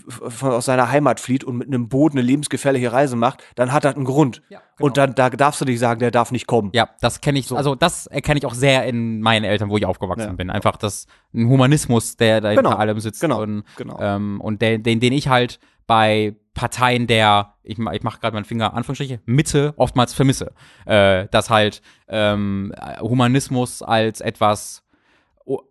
von, 0.06 0.50
aus 0.52 0.64
seiner 0.64 0.90
Heimat 0.90 1.20
flieht 1.20 1.44
und 1.44 1.56
mit 1.56 1.68
einem 1.68 1.88
Boot 1.88 2.12
eine 2.12 2.20
lebensgefährliche 2.22 2.92
Reise 2.92 3.14
macht, 3.16 3.44
dann 3.54 3.72
hat 3.72 3.84
das 3.84 3.94
einen 3.94 4.04
Grund. 4.04 4.42
Ja, 4.48 4.60
genau. 4.76 4.86
Und 4.86 4.96
dann, 4.96 5.14
da 5.14 5.30
darfst 5.30 5.60
du 5.60 5.64
nicht 5.64 5.78
sagen, 5.78 6.00
der 6.00 6.10
darf 6.10 6.32
nicht 6.32 6.46
kommen. 6.46 6.70
Ja, 6.74 6.88
das 7.00 7.20
kenne 7.20 7.38
ich, 7.38 7.50
also 7.52 7.74
das 7.76 8.06
erkenne 8.06 8.38
ich 8.38 8.46
auch 8.46 8.54
sehr 8.54 8.84
in 8.86 9.20
meinen 9.20 9.44
Eltern, 9.44 9.70
wo 9.70 9.76
ich 9.76 9.86
aufgewachsen 9.86 10.26
Ja. 10.26 10.32
bin. 10.32 10.50
Einfach 10.50 10.76
das 10.76 11.06
ein 11.32 11.48
Humanismus, 11.48 12.16
der 12.16 12.40
da 12.40 12.54
Genau, 12.54 12.70
hinter 12.70 12.80
allem 12.80 12.98
sitzt. 12.98 13.20
genau, 13.20 13.42
Und, 13.42 13.62
genau. 13.76 13.98
ähm, 14.00 14.40
und 14.40 14.62
der, 14.62 14.78
den, 14.78 14.98
den 15.00 15.12
ich 15.12 15.28
halt 15.28 15.60
bei 15.86 16.34
Parteien 16.54 17.06
der, 17.06 17.54
ich, 17.62 17.78
ich 17.78 18.02
mache 18.02 18.18
gerade 18.18 18.34
meinen 18.34 18.46
Finger 18.46 18.74
Anführungsstriche, 18.74 19.20
Mitte 19.26 19.74
oftmals 19.76 20.14
vermisse. 20.14 20.52
Äh, 20.86 21.28
dass 21.30 21.50
halt 21.50 21.82
ähm, 22.08 22.72
Humanismus 23.00 23.82
als 23.82 24.20
etwas 24.20 24.82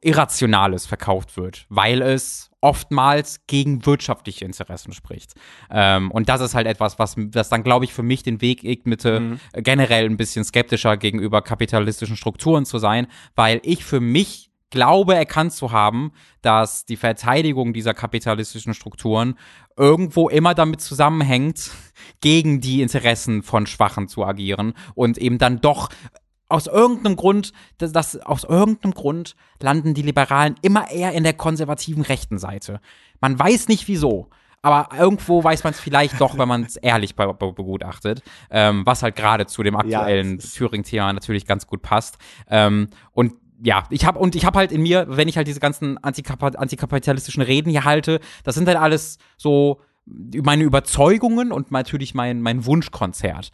Irrationales 0.02 0.86
verkauft 0.86 1.36
wird, 1.38 1.66
weil 1.70 2.02
es 2.02 2.50
oftmals 2.62 3.46
gegen 3.48 3.86
wirtschaftliche 3.86 4.46
Interessen 4.46 4.94
spricht. 4.94 5.34
Ähm, 5.70 6.12
und 6.12 6.30
das 6.30 6.42
ist 6.42 6.56
halt 6.56 6.66
etwas, 6.66 6.98
was 6.98 7.16
das 7.18 7.50
dann, 7.50 7.64
glaube 7.64 7.86
ich, 7.86 7.94
für 7.94 8.04
mich 8.04 8.24
den 8.24 8.42
Weg 8.42 8.62
geht, 8.62 8.88
Mitte 8.88 9.20
Mhm. 9.20 9.40
äh, 9.54 9.62
generell 9.62 10.06
ein 10.06 10.18
bisschen 10.18 10.44
skeptischer 10.46 10.98
gegenüber 10.98 11.42
kapitalistischen 11.42 12.16
Strukturen 12.16 12.66
zu 12.66 12.80
sein, 12.80 13.08
weil 13.36 13.60
ich 13.64 13.84
für 13.84 14.00
mich 14.00 14.50
glaube 14.72 15.16
erkannt 15.16 15.54
zu 15.54 15.72
haben, 15.72 16.12
dass 16.42 16.86
die 16.86 16.98
Verteidigung 16.98 17.72
dieser 17.72 17.94
kapitalistischen 17.94 18.74
Strukturen 18.74 19.38
irgendwo 19.78 20.28
immer 20.28 20.54
damit 20.54 20.82
zusammenhängt, 20.82 21.72
gegen 22.22 22.62
die 22.62 22.82
Interessen 22.82 23.44
von 23.44 23.68
Schwachen 23.68 24.08
zu 24.08 24.26
agieren 24.26 24.74
und 24.96 25.18
eben 25.18 25.38
dann 25.38 25.62
doch 25.62 25.90
aus 26.50 26.68
irgendeinem 26.68 27.16
Grund, 27.16 27.54
das, 27.78 27.92
das, 27.92 28.18
aus 28.22 28.44
irgendeinem 28.44 28.94
Grund 28.94 29.36
landen 29.62 29.94
die 29.94 30.02
Liberalen 30.04 30.56
immer 30.62 30.92
eher 30.92 31.14
in 31.14 31.24
der 31.24 31.34
konservativen 31.34 32.04
rechten 32.04 32.38
Seite. 32.38 32.80
Man 33.20 33.38
weiß 33.40 33.68
nicht 33.68 33.88
wieso. 33.88 34.30
Aber 34.62 34.90
irgendwo 34.98 35.44
weiß 35.44 35.64
man 35.64 35.74
es 35.74 35.80
vielleicht 35.80 36.20
doch, 36.20 36.40
wenn 36.40 36.48
man 36.48 36.64
es 36.64 36.76
ehrlich 36.76 37.16
be 37.16 37.32
be 37.36 37.54
begutachtet, 37.54 38.24
ähm, 38.50 38.84
was 38.84 39.04
halt 39.04 39.16
gerade 39.16 39.46
zu 39.46 39.62
dem 39.62 39.76
aktuellen 39.76 40.40
ist- 40.40 40.56
Thüringen-Thema 40.56 41.14
natürlich 41.14 41.46
ganz 41.46 41.68
gut 41.68 41.84
passt. 41.84 42.18
Ähm, 42.50 42.90
und 43.12 43.34
ja, 43.64 43.84
ich 43.92 44.06
habe 44.06 44.18
und 44.18 44.36
ich 44.36 44.44
habe 44.44 44.58
halt 44.58 44.72
in 44.72 44.82
mir, 44.82 45.06
wenn 45.08 45.28
ich 45.28 45.38
halt 45.38 45.48
diese 45.48 45.60
ganzen 45.60 46.04
antikapa 46.04 46.48
antikapitalistischen 46.48 47.44
Reden 47.44 47.70
hier 47.70 47.84
halte, 47.86 48.20
das 48.44 48.56
sind 48.56 48.68
halt 48.68 48.78
alles 48.80 49.20
so 49.38 49.82
meine 50.08 50.64
Überzeugungen 50.64 51.52
und 51.52 51.72
natürlich 51.72 52.16
mein 52.16 52.42
mein 52.42 52.66
Wunschkonzert. 52.66 53.52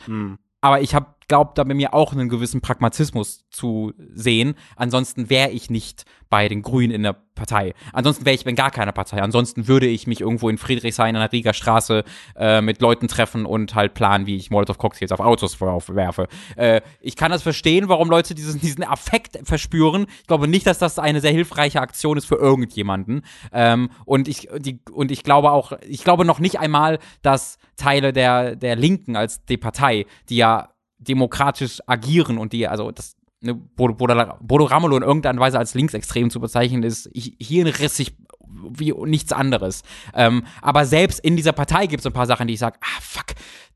Aber 0.61 0.81
ich 0.81 0.95
habe 0.95 1.07
glaubt 1.31 1.57
da 1.57 1.63
bei 1.63 1.73
mir 1.73 1.93
auch 1.93 2.11
einen 2.11 2.27
gewissen 2.27 2.59
Pragmatismus 2.59 3.45
zu 3.49 3.93
sehen. 4.13 4.55
Ansonsten 4.75 5.29
wäre 5.29 5.49
ich 5.49 5.69
nicht 5.69 6.03
bei 6.29 6.49
den 6.49 6.61
Grünen 6.61 6.91
in 6.91 7.03
der 7.03 7.15
Partei. 7.35 7.73
Ansonsten 7.93 8.25
wäre 8.25 8.35
ich 8.35 8.45
in 8.45 8.55
gar 8.57 8.69
keiner 8.69 8.91
Partei. 8.91 9.21
Ansonsten 9.21 9.69
würde 9.69 9.87
ich 9.87 10.07
mich 10.07 10.19
irgendwo 10.19 10.49
in 10.49 10.57
Friedrichshain 10.57 11.15
an 11.15 11.21
der 11.21 11.31
Rieger 11.31 11.53
Straße 11.53 12.03
äh, 12.35 12.59
mit 12.59 12.81
Leuten 12.81 13.07
treffen 13.07 13.45
und 13.45 13.75
halt 13.75 13.93
planen, 13.93 14.25
wie 14.27 14.35
ich 14.35 14.51
Molotow-Cocktails 14.51 15.13
auf 15.13 15.21
Autos 15.21 15.61
werfe. 15.61 16.27
Äh, 16.57 16.81
ich 16.99 17.15
kann 17.15 17.31
das 17.31 17.43
verstehen, 17.43 17.87
warum 17.87 18.09
Leute 18.09 18.35
diesen, 18.35 18.59
diesen 18.59 18.83
Affekt 18.83 19.39
verspüren. 19.43 20.07
Ich 20.19 20.27
glaube 20.27 20.49
nicht, 20.49 20.67
dass 20.67 20.79
das 20.79 20.99
eine 20.99 21.21
sehr 21.21 21.31
hilfreiche 21.31 21.79
Aktion 21.79 22.17
ist 22.17 22.25
für 22.25 22.35
irgendjemanden. 22.35 23.21
Ähm, 23.53 23.89
und 24.03 24.27
ich 24.27 24.49
die, 24.57 24.81
und 24.91 25.11
ich 25.11 25.23
glaube 25.23 25.51
auch, 25.51 25.71
ich 25.87 26.03
glaube 26.03 26.25
noch 26.25 26.39
nicht 26.39 26.59
einmal, 26.59 26.99
dass 27.21 27.57
Teile 27.77 28.11
der 28.11 28.57
der 28.57 28.75
Linken 28.75 29.15
als 29.15 29.45
die 29.45 29.57
Partei, 29.57 30.05
die 30.29 30.35
ja 30.35 30.70
demokratisch 31.01 31.79
agieren 31.87 32.37
und 32.37 32.53
die, 32.53 32.67
also 32.67 32.91
das, 32.91 33.15
ne, 33.41 33.53
Bodo, 33.55 33.93
Bodo, 33.95 34.15
Bodo 34.39 34.65
Ramelow 34.65 34.97
in 34.97 35.03
irgendeiner 35.03 35.41
Weise 35.41 35.59
als 35.59 35.73
linksextrem 35.73 36.29
zu 36.29 36.39
bezeichnen, 36.39 36.83
ist 36.83 37.09
hi- 37.15 37.35
hirnrissig 37.41 38.15
wie 38.69 38.93
nichts 39.05 39.31
anderes. 39.31 39.81
Ähm, 40.13 40.43
aber 40.61 40.85
selbst 40.85 41.21
in 41.21 41.37
dieser 41.37 41.53
Partei 41.53 41.87
gibt 41.87 42.01
es 42.01 42.05
ein 42.05 42.11
paar 42.11 42.25
Sachen, 42.25 42.47
die 42.47 42.53
ich 42.53 42.59
sage, 42.59 42.77
ah 42.81 42.99
fuck, 43.01 43.27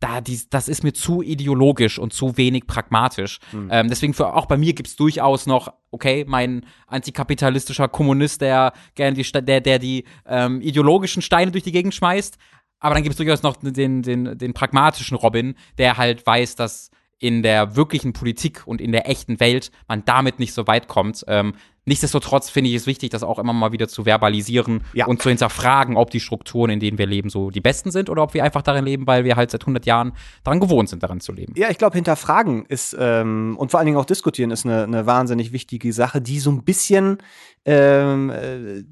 da, 0.01 0.19
dies, 0.19 0.49
das 0.49 0.67
ist 0.67 0.83
mir 0.83 0.91
zu 0.91 1.21
ideologisch 1.21 1.97
und 1.97 2.11
zu 2.11 2.35
wenig 2.37 2.67
pragmatisch. 2.67 3.39
Ähm, 3.71 3.87
deswegen 3.87 4.13
für, 4.13 4.35
auch 4.35 4.47
bei 4.47 4.57
mir 4.57 4.73
gibt 4.73 4.89
es 4.89 4.97
durchaus 4.97 5.45
noch, 5.45 5.73
okay, 5.91 6.25
mein 6.27 6.65
antikapitalistischer 6.87 7.87
Kommunist, 7.87 8.41
der 8.41 8.73
gerne 8.95 9.15
die, 9.15 9.23
der, 9.23 9.61
der 9.61 9.79
die 9.79 10.03
ähm, 10.27 10.59
ideologischen 10.61 11.21
Steine 11.21 11.51
durch 11.51 11.63
die 11.63 11.71
Gegend 11.71 11.95
schmeißt. 11.95 12.37
Aber 12.79 12.93
dann 12.95 13.03
gibt 13.03 13.13
es 13.13 13.17
durchaus 13.17 13.43
noch 13.43 13.55
den, 13.55 14.01
den, 14.01 14.37
den 14.37 14.53
pragmatischen 14.53 15.15
Robin, 15.15 15.55
der 15.77 15.95
halt 15.97 16.27
weiß, 16.27 16.57
dass 16.57 16.91
in 17.19 17.43
der 17.43 17.75
wirklichen 17.75 18.13
Politik 18.13 18.63
und 18.65 18.81
in 18.81 18.91
der 18.91 19.09
echten 19.09 19.39
Welt 19.39 19.71
man 19.87 20.03
damit 20.05 20.39
nicht 20.39 20.53
so 20.53 20.67
weit 20.67 20.87
kommt. 20.89 21.23
Ähm, 21.27 21.53
nichtsdestotrotz 21.85 22.49
finde 22.49 22.69
ich 22.71 22.75
es 22.75 22.87
wichtig, 22.87 23.09
das 23.11 23.23
auch 23.23 23.39
immer 23.39 23.53
mal 23.53 23.71
wieder 23.71 23.87
zu 23.87 24.03
verbalisieren 24.05 24.83
Ja. 24.93 25.05
und 25.05 25.21
zu 25.21 25.29
hinterfragen, 25.29 25.95
ob 25.95 26.09
die 26.09 26.19
Strukturen, 26.19 26.71
in 26.71 26.79
denen 26.81 26.97
wir 26.97 27.05
leben, 27.05 27.29
so 27.29 27.51
die 27.51 27.61
besten 27.61 27.91
sind 27.91 28.09
oder 28.09 28.23
ob 28.23 28.33
wir 28.33 28.43
einfach 28.43 28.63
darin 28.63 28.83
leben, 28.83 29.07
weil 29.07 29.23
wir 29.23 29.37
halt 29.37 29.49
seit 29.51 29.61
100 29.61 29.85
Jahren 29.85 30.11
daran 30.43 30.59
gewohnt 30.59 30.89
sind, 30.89 31.03
daran 31.03 31.21
zu 31.21 31.31
leben. 31.31 31.53
Ja, 31.55 31.69
ich 31.69 31.77
glaube, 31.77 31.95
hinterfragen 31.95 32.65
ist 32.65 32.95
ähm, 32.99 33.55
und 33.57 33.71
vor 33.71 33.79
allen 33.79 33.85
Dingen 33.87 33.97
auch 33.97 34.05
diskutieren 34.05 34.51
ist 34.51 34.65
eine, 34.65 34.83
eine 34.83 35.05
wahnsinnig 35.05 35.53
wichtige 35.53 35.93
Sache, 35.93 36.21
die 36.21 36.39
so 36.39 36.51
ein 36.51 36.63
bisschen 36.63 37.19
ähm, 37.65 38.29
äh, 38.29 38.83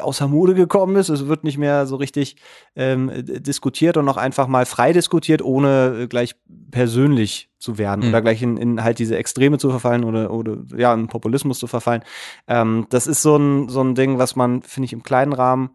außer 0.00 0.28
Mode 0.28 0.54
gekommen 0.54 0.96
ist. 0.96 1.08
Es 1.08 1.26
wird 1.26 1.44
nicht 1.44 1.58
mehr 1.58 1.86
so 1.86 1.96
richtig 1.96 2.36
ähm, 2.76 3.10
diskutiert 3.24 3.96
und 3.96 4.04
noch 4.04 4.16
einfach 4.16 4.46
mal 4.46 4.66
frei 4.66 4.92
diskutiert, 4.92 5.42
ohne 5.42 6.02
äh, 6.02 6.06
gleich 6.06 6.36
persönlich 6.70 7.50
zu 7.58 7.78
werden 7.78 8.04
Mhm. 8.04 8.08
oder 8.10 8.22
gleich 8.22 8.42
in, 8.42 8.56
in 8.56 8.84
halt 8.84 8.98
diese 8.98 9.16
Extreme 9.16 9.58
zu 9.58 9.70
verfallen 9.70 10.04
oder, 10.04 10.30
oder 10.30 10.58
ja, 10.76 10.94
in 10.94 11.08
Populismus 11.08 11.58
zu 11.58 11.66
verfallen. 11.66 12.02
Ähm, 12.46 12.86
das 12.90 13.06
ist 13.06 13.22
so 13.22 13.36
ein, 13.36 13.68
so 13.68 13.82
ein 13.82 13.94
Ding, 13.94 14.18
was 14.18 14.36
man, 14.36 14.62
finde 14.62 14.86
ich, 14.86 14.92
im 14.92 15.02
kleinen 15.02 15.32
Rahmen 15.32 15.70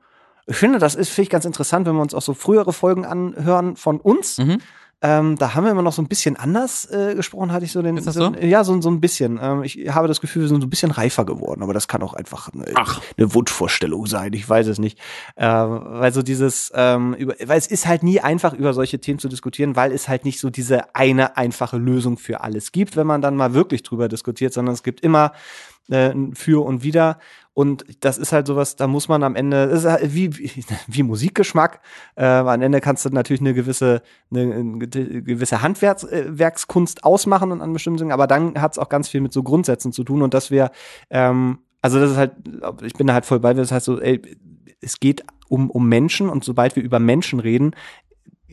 ich 0.46 0.58
finde, 0.58 0.78
das 0.78 0.96
ist, 0.96 1.10
finde 1.10 1.24
ich, 1.24 1.30
ganz 1.30 1.46
interessant, 1.46 1.88
wenn 1.88 1.96
wir 1.96 2.02
uns 2.02 2.14
auch 2.14 2.22
so 2.22 2.34
frühere 2.34 2.74
Folgen 2.74 3.06
anhören 3.06 3.76
von 3.78 4.00
uns. 4.00 4.40
Mhm. 4.40 4.58
Ähm, 5.06 5.38
da 5.38 5.54
haben 5.54 5.66
wir 5.66 5.72
immer 5.72 5.82
noch 5.82 5.92
so 5.92 6.02
ein 6.02 6.08
bisschen 6.08 6.38
anders 6.38 6.90
äh, 6.90 7.14
gesprochen, 7.14 7.52
hatte 7.52 7.66
ich 7.66 7.74
so 7.74 7.82
den. 7.82 7.98
Ist 7.98 8.08
das 8.08 8.16
so? 8.16 8.34
so? 8.34 8.40
Ja, 8.40 8.64
so, 8.64 8.80
so 8.82 8.90
ein 8.90 9.02
bisschen. 9.02 9.38
Ähm, 9.42 9.62
ich 9.64 9.90
habe 9.90 10.08
das 10.08 10.22
Gefühl, 10.22 10.44
wir 10.44 10.48
sind 10.48 10.62
so 10.62 10.66
ein 10.66 10.70
bisschen 10.70 10.92
reifer 10.92 11.26
geworden, 11.26 11.62
aber 11.62 11.74
das 11.74 11.90
kann 11.90 12.02
auch 12.02 12.14
einfach 12.14 12.50
eine, 12.54 12.66
Ach. 12.76 13.02
eine 13.18 13.34
Wunschvorstellung 13.34 14.06
sein. 14.06 14.32
Ich 14.32 14.48
weiß 14.48 14.66
es 14.68 14.80
nicht. 14.80 14.98
Äh, 15.36 15.46
weil 15.46 16.14
so 16.14 16.22
dieses, 16.22 16.72
ähm, 16.74 17.16
über, 17.16 17.36
weil 17.46 17.58
es 17.58 17.68
ist 17.68 17.86
halt 17.86 18.02
nie 18.02 18.22
einfach, 18.22 18.54
über 18.54 18.74
solche 18.74 19.00
Themen 19.00 19.20
zu 19.20 19.28
diskutieren, 19.28 19.76
weil 19.76 19.92
es 19.92 20.08
halt 20.08 20.24
nicht 20.24 20.40
so 20.40 20.50
diese 20.50 20.96
eine 20.96 21.36
einfache 21.36 21.78
Lösung 21.78 22.18
für 22.18 22.40
alles 22.40 22.72
gibt, 22.72 22.96
wenn 22.96 23.06
man 23.06 23.22
dann 23.22 23.36
mal 23.36 23.54
wirklich 23.54 23.84
drüber 23.84 24.08
diskutiert, 24.08 24.54
sondern 24.54 24.74
es 24.74 24.84
gibt 24.84 25.02
immer 25.02 25.34
äh, 25.90 26.14
Für 26.34 26.66
und 26.66 26.84
Wider. 26.84 27.20
Und 27.54 27.86
das 28.00 28.18
ist 28.18 28.32
halt 28.32 28.48
sowas, 28.48 28.76
da 28.76 28.88
muss 28.88 29.08
man 29.08 29.22
am 29.24 29.36
Ende, 29.36 29.68
das 29.68 29.80
ist 29.80 29.90
halt 29.90 30.14
wie, 30.16 30.38
wie, 30.38 30.66
wie 30.88 31.04
Musikgeschmack. 31.04 31.82
Äh, 32.16 32.26
am 32.26 32.62
Ende 32.62 32.82
kannst 32.82 33.06
du 33.06 33.10
natürlich 33.10 33.42
eine 33.42 33.54
gewisse, 33.54 34.02
eine, 34.32 34.54
eine 34.54 34.88
gewisse 34.88 35.62
Handwerkskunst 35.62 37.04
ausmachen 37.04 37.52
und 37.52 37.62
an 37.62 37.74
bestimmten 37.74 38.00
Dingen, 38.00 38.12
aber 38.12 38.26
dann 38.26 38.60
hat 38.60 38.72
es 38.72 38.80
auch 38.80 38.90
ganz 38.90 39.08
viel 39.08 39.22
mit 39.22 39.34
so 39.34 39.44
Grundsätzen 39.44 39.92
zu 39.92 40.04
tun 40.04 40.24
und 40.24 40.34
dass 40.34 40.50
wir, 40.50 40.72
ähm, 41.12 41.60
also 41.82 42.00
das 42.00 42.12
ist 42.12 42.18
halt, 42.18 42.34
ich 42.82 42.94
bin 42.94 43.06
da 43.06 43.14
halt 43.14 43.26
voll 43.26 43.40
bei, 43.40 43.54
das 43.54 43.72
heißt 43.72 43.86
so, 43.86 44.02
ey, 44.02 44.20
es 44.82 45.00
geht 45.00 45.24
um, 45.48 45.70
um 45.70 45.88
Menschen 45.88 46.30
und 46.30 46.44
sobald 46.44 46.76
wir 46.76 46.84
über 46.84 47.00
Menschen 47.00 47.40
reden, 47.40 47.76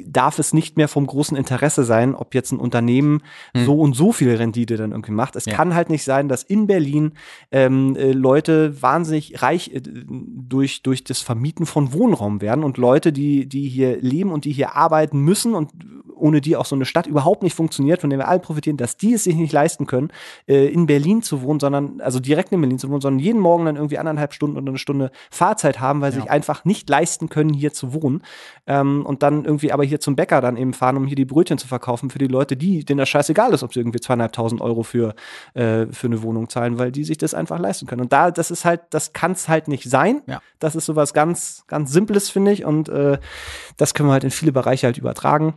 darf 0.06 0.38
es 0.38 0.52
nicht 0.52 0.76
mehr 0.76 0.88
vom 0.88 1.06
großen 1.06 1.36
Interesse 1.36 1.84
sein, 1.84 2.14
ob 2.14 2.34
jetzt 2.34 2.52
ein 2.52 2.58
Unternehmen 2.58 3.22
so 3.54 3.78
und 3.78 3.94
so 3.94 4.12
viel 4.12 4.34
Rendite 4.34 4.76
dann 4.76 4.92
irgendwie 4.92 5.12
macht. 5.12 5.36
Es 5.36 5.46
Ja. 5.46 5.54
kann 5.54 5.74
halt 5.74 5.90
nicht 5.90 6.04
sein, 6.04 6.28
dass 6.28 6.42
in 6.42 6.66
Berlin 6.66 7.12
ähm, 7.52 7.96
äh, 7.96 8.12
Leute 8.12 8.80
wahnsinnig 8.82 9.42
reich 9.42 9.72
äh, 9.74 9.80
durch, 9.82 10.82
durch 10.82 11.04
das 11.04 11.20
Vermieten 11.20 11.66
von 11.66 11.92
Wohnraum 11.92 12.40
werden 12.40 12.64
und 12.64 12.78
Leute, 12.78 13.12
die, 13.12 13.46
die 13.48 13.68
hier 13.68 14.00
leben 14.00 14.30
und 14.32 14.44
die 14.44 14.52
hier 14.52 14.76
arbeiten 14.76 15.20
müssen 15.20 15.54
und 15.54 15.70
ohne 16.20 16.40
die 16.40 16.56
auch 16.56 16.64
so 16.66 16.74
eine 16.74 16.84
Stadt 16.84 17.06
überhaupt 17.06 17.42
nicht 17.42 17.54
funktioniert, 17.54 18.00
von 18.00 18.10
der 18.10 18.18
wir 18.18 18.28
alle 18.28 18.40
profitieren, 18.40 18.76
dass 18.76 18.96
die 18.96 19.14
es 19.14 19.24
sich 19.24 19.34
nicht 19.34 19.52
leisten 19.52 19.86
können, 19.86 20.12
äh, 20.46 20.66
in 20.66 20.86
Berlin 20.86 21.22
zu 21.22 21.42
wohnen, 21.42 21.60
sondern, 21.60 22.00
also 22.00 22.20
direkt 22.20 22.52
in 22.52 22.60
Berlin 22.60 22.78
zu 22.78 22.88
wohnen, 22.90 23.00
sondern 23.00 23.18
jeden 23.20 23.40
Morgen 23.40 23.64
dann 23.64 23.76
irgendwie 23.76 23.98
anderthalb 23.98 24.32
Stunden 24.34 24.56
oder 24.56 24.68
eine 24.68 24.78
Stunde 24.78 25.10
Fahrzeit 25.30 25.80
haben, 25.80 26.00
weil 26.00 26.12
sie 26.12 26.18
Ja. 26.18 26.22
sich 26.24 26.30
einfach 26.30 26.64
nicht 26.64 26.88
leisten 26.88 27.28
können, 27.28 27.52
hier 27.52 27.72
zu 27.72 27.94
wohnen. 27.94 28.22
Ähm, 28.66 29.04
und 29.06 29.22
dann 29.22 29.44
irgendwie 29.44 29.72
aber 29.72 29.84
hier 29.84 30.00
zum 30.00 30.16
Bäcker 30.16 30.40
dann 30.40 30.56
eben 30.56 30.72
fahren, 30.74 30.96
um 30.96 31.06
hier 31.06 31.16
die 31.16 31.24
Brötchen 31.24 31.58
zu 31.58 31.66
verkaufen 31.68 32.10
für 32.10 32.18
die 32.18 32.26
Leute, 32.26 32.56
die, 32.56 32.84
denen 32.84 32.98
das 32.98 33.08
scheißegal 33.08 33.52
ist, 33.52 33.62
ob 33.62 33.72
sie 33.72 33.80
irgendwie 33.80 34.00
zweieinhalbtausend 34.00 34.60
Euro 34.60 34.82
für, 34.82 35.14
äh, 35.54 35.86
für 35.86 36.06
eine 36.06 36.22
Wohnung 36.22 36.48
zahlen, 36.48 36.78
weil 36.78 36.92
die 36.92 37.04
sich 37.04 37.18
das 37.18 37.34
einfach 37.34 37.58
leisten 37.58 37.86
können. 37.86 38.02
Und 38.02 38.12
da, 38.12 38.30
das 38.30 38.50
ist 38.50 38.64
halt, 38.64 38.82
das 38.90 39.12
kann 39.12 39.32
es 39.32 39.48
halt 39.48 39.68
nicht 39.68 39.88
sein. 39.88 40.22
Ja. 40.26 40.40
Das 40.58 40.76
ist 40.76 40.86
sowas 40.86 41.14
ganz, 41.14 41.64
ganz 41.66 41.92
Simples, 41.92 42.28
finde 42.30 42.52
ich. 42.52 42.64
Und 42.64 42.88
äh, 42.88 43.18
das 43.76 43.94
können 43.94 44.08
wir 44.08 44.12
halt 44.12 44.24
in 44.24 44.30
viele 44.30 44.52
Bereiche 44.52 44.86
halt 44.86 44.98
übertragen. 44.98 45.54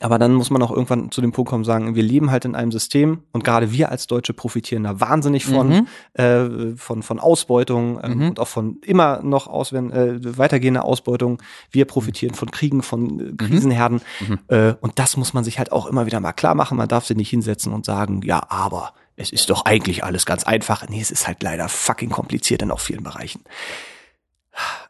Aber 0.00 0.18
dann 0.18 0.32
muss 0.32 0.48
man 0.50 0.62
auch 0.62 0.70
irgendwann 0.70 1.10
zu 1.10 1.20
dem 1.20 1.32
Punkt 1.32 1.50
kommen, 1.50 1.64
sagen, 1.64 1.94
wir 1.94 2.02
leben 2.02 2.30
halt 2.30 2.44
in 2.46 2.54
einem 2.54 2.72
System 2.72 3.24
und 3.32 3.44
gerade 3.44 3.72
wir 3.72 3.90
als 3.90 4.06
Deutsche 4.06 4.32
profitieren 4.32 4.84
da 4.84 5.00
wahnsinnig 5.00 5.44
von, 5.44 5.68
Mhm. 5.68 5.86
äh, 6.14 6.76
von, 6.76 7.02
von 7.02 7.20
Ausbeutung 7.20 8.00
ähm, 8.02 8.18
Mhm. 8.18 8.28
und 8.30 8.40
auch 8.40 8.48
von 8.48 8.78
immer 8.84 9.22
noch 9.22 9.46
auswählen, 9.48 9.90
äh, 9.92 10.38
weitergehender 10.38 10.84
Ausbeutung. 10.86 11.42
Wir 11.70 11.84
profitieren 11.84 12.34
von 12.34 12.50
Kriegen, 12.50 12.82
von 12.82 13.20
äh, 13.20 13.32
Krisenherden. 13.36 14.00
Mhm. 14.26 14.38
Äh, 14.48 14.74
und 14.80 14.98
das 14.98 15.16
muss 15.18 15.34
man 15.34 15.44
sich 15.44 15.58
halt 15.58 15.72
auch 15.72 15.86
immer 15.86 16.06
wieder 16.06 16.20
mal 16.20 16.32
klar 16.32 16.54
machen. 16.54 16.78
Man 16.78 16.88
darf 16.88 17.04
sich 17.04 17.16
nicht 17.16 17.30
hinsetzen 17.30 17.72
und 17.74 17.84
sagen, 17.84 18.22
ja, 18.24 18.42
aber 18.48 18.94
es 19.16 19.30
ist 19.30 19.50
doch 19.50 19.66
eigentlich 19.66 20.04
alles 20.04 20.24
ganz 20.24 20.44
einfach. 20.44 20.88
Nee, 20.88 21.02
es 21.02 21.10
ist 21.10 21.26
halt 21.26 21.42
leider 21.42 21.68
fucking 21.68 22.08
kompliziert 22.08 22.62
in 22.62 22.70
auch 22.70 22.80
vielen 22.80 23.02
Bereichen. 23.02 23.42